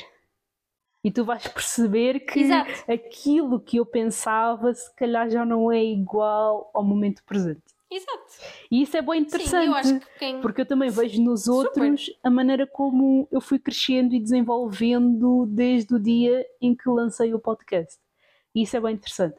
[1.03, 2.71] E tu vais perceber que Exato.
[2.89, 7.65] aquilo que eu pensava, se calhar já não é igual ao momento presente.
[7.91, 8.25] Exato.
[8.71, 10.41] E isso é bem interessante, Sim, eu quem...
[10.41, 12.19] porque eu também vejo nos outros Super.
[12.23, 17.39] a maneira como eu fui crescendo e desenvolvendo desde o dia em que lancei o
[17.39, 17.99] podcast.
[18.55, 19.37] E isso é bem interessante.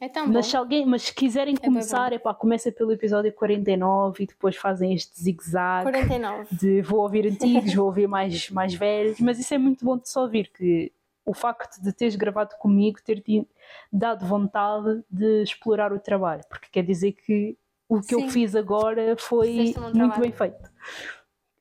[0.00, 0.50] É tão mas bom.
[0.50, 4.56] se alguém, mas se quiserem é começar, é pá, começa pelo episódio 49 e depois
[4.56, 6.56] fazem este zigue-zague 49.
[6.56, 10.08] de vou ouvir antigos, vou ouvir mais, mais velhos, mas isso é muito bom de
[10.08, 10.90] só ouvir que
[11.24, 13.46] o facto de teres gravado comigo ter te
[13.92, 17.58] dado vontade de explorar o trabalho, porque quer dizer que
[17.90, 18.22] o que sim.
[18.22, 20.20] eu fiz agora foi um muito trabalho.
[20.20, 20.70] bem feito.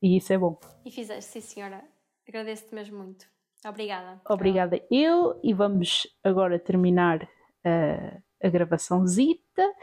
[0.02, 0.60] E isso é bom.
[0.86, 1.84] E fizeste, sim senhora.
[2.28, 3.26] Agradeço-te mesmo muito.
[3.66, 4.22] Obrigada.
[4.30, 7.28] Obrigada eu e vamos agora terminar
[7.66, 9.74] a, a gravaçãozita.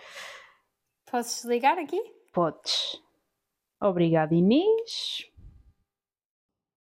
[1.11, 2.01] Podes ligar aqui?
[2.33, 3.03] Podes.
[3.81, 5.31] Obrigada Inês.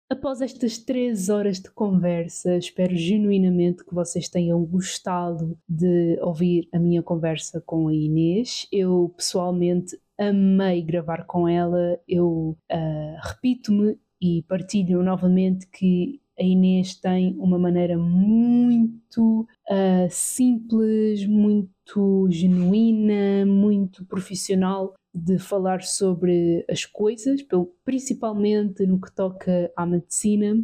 [0.10, 6.80] Após estas três horas de conversa, espero genuinamente que vocês tenham gostado de ouvir a
[6.80, 8.66] minha conversa com a Inês.
[8.72, 12.00] Eu pessoalmente amei gravar com ela.
[12.08, 21.28] Eu uh, repito-me e partilho novamente que a Inês tem uma maneira muito uh, simples,
[21.28, 27.42] muito genuína, muito profissional de falar sobre as coisas,
[27.84, 30.64] principalmente no que toca à medicina,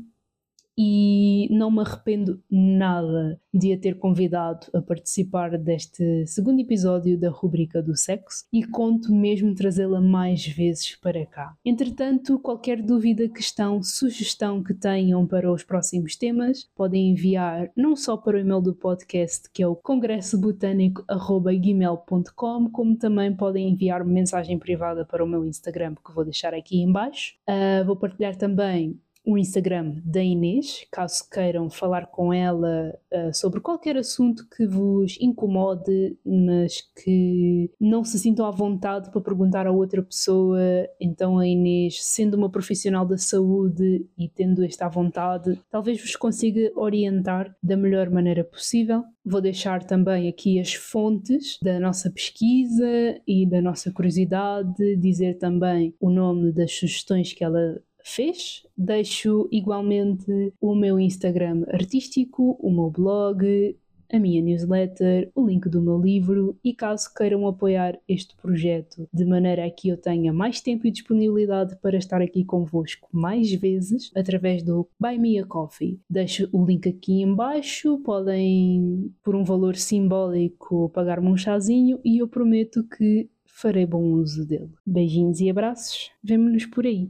[0.77, 7.29] e não me arrependo nada de a ter convidado a participar deste segundo episódio da
[7.29, 11.55] rubrica do sexo e conto mesmo trazê-la mais vezes para cá.
[11.63, 18.17] Entretanto, qualquer dúvida, questão, sugestão que tenham para os próximos temas, podem enviar não só
[18.17, 25.05] para o e-mail do podcast, que é o congressobotânico.gmail.com, como também podem enviar mensagem privada
[25.05, 27.35] para o meu Instagram, que vou deixar aqui em baixo.
[27.47, 33.61] Uh, vou partilhar também o Instagram da Inês, caso queiram falar com ela uh, sobre
[33.61, 39.71] qualquer assunto que vos incomode, mas que não se sintam à vontade para perguntar a
[39.71, 40.59] outra pessoa.
[40.99, 46.15] Então, a Inês, sendo uma profissional da saúde e tendo esta à vontade, talvez vos
[46.17, 49.03] consiga orientar da melhor maneira possível.
[49.25, 55.95] Vou deixar também aqui as fontes da nossa pesquisa e da nossa curiosidade, dizer também
[55.97, 58.63] o nome das sugestões que ela fez.
[58.77, 63.75] Deixo igualmente o meu Instagram artístico, o meu blog,
[64.13, 69.25] a minha newsletter, o link do meu livro e caso queiram apoiar este projeto de
[69.25, 74.11] maneira a que eu tenha mais tempo e disponibilidade para estar aqui convosco mais vezes
[74.15, 75.99] através do Buy Me a Coffee.
[76.07, 82.27] Deixo o link aqui embaixo, podem por um valor simbólico pagar-me um chazinho e eu
[82.27, 84.69] prometo que farei bom uso dele.
[84.85, 87.09] Beijinhos e abraços, vemo-nos por aí.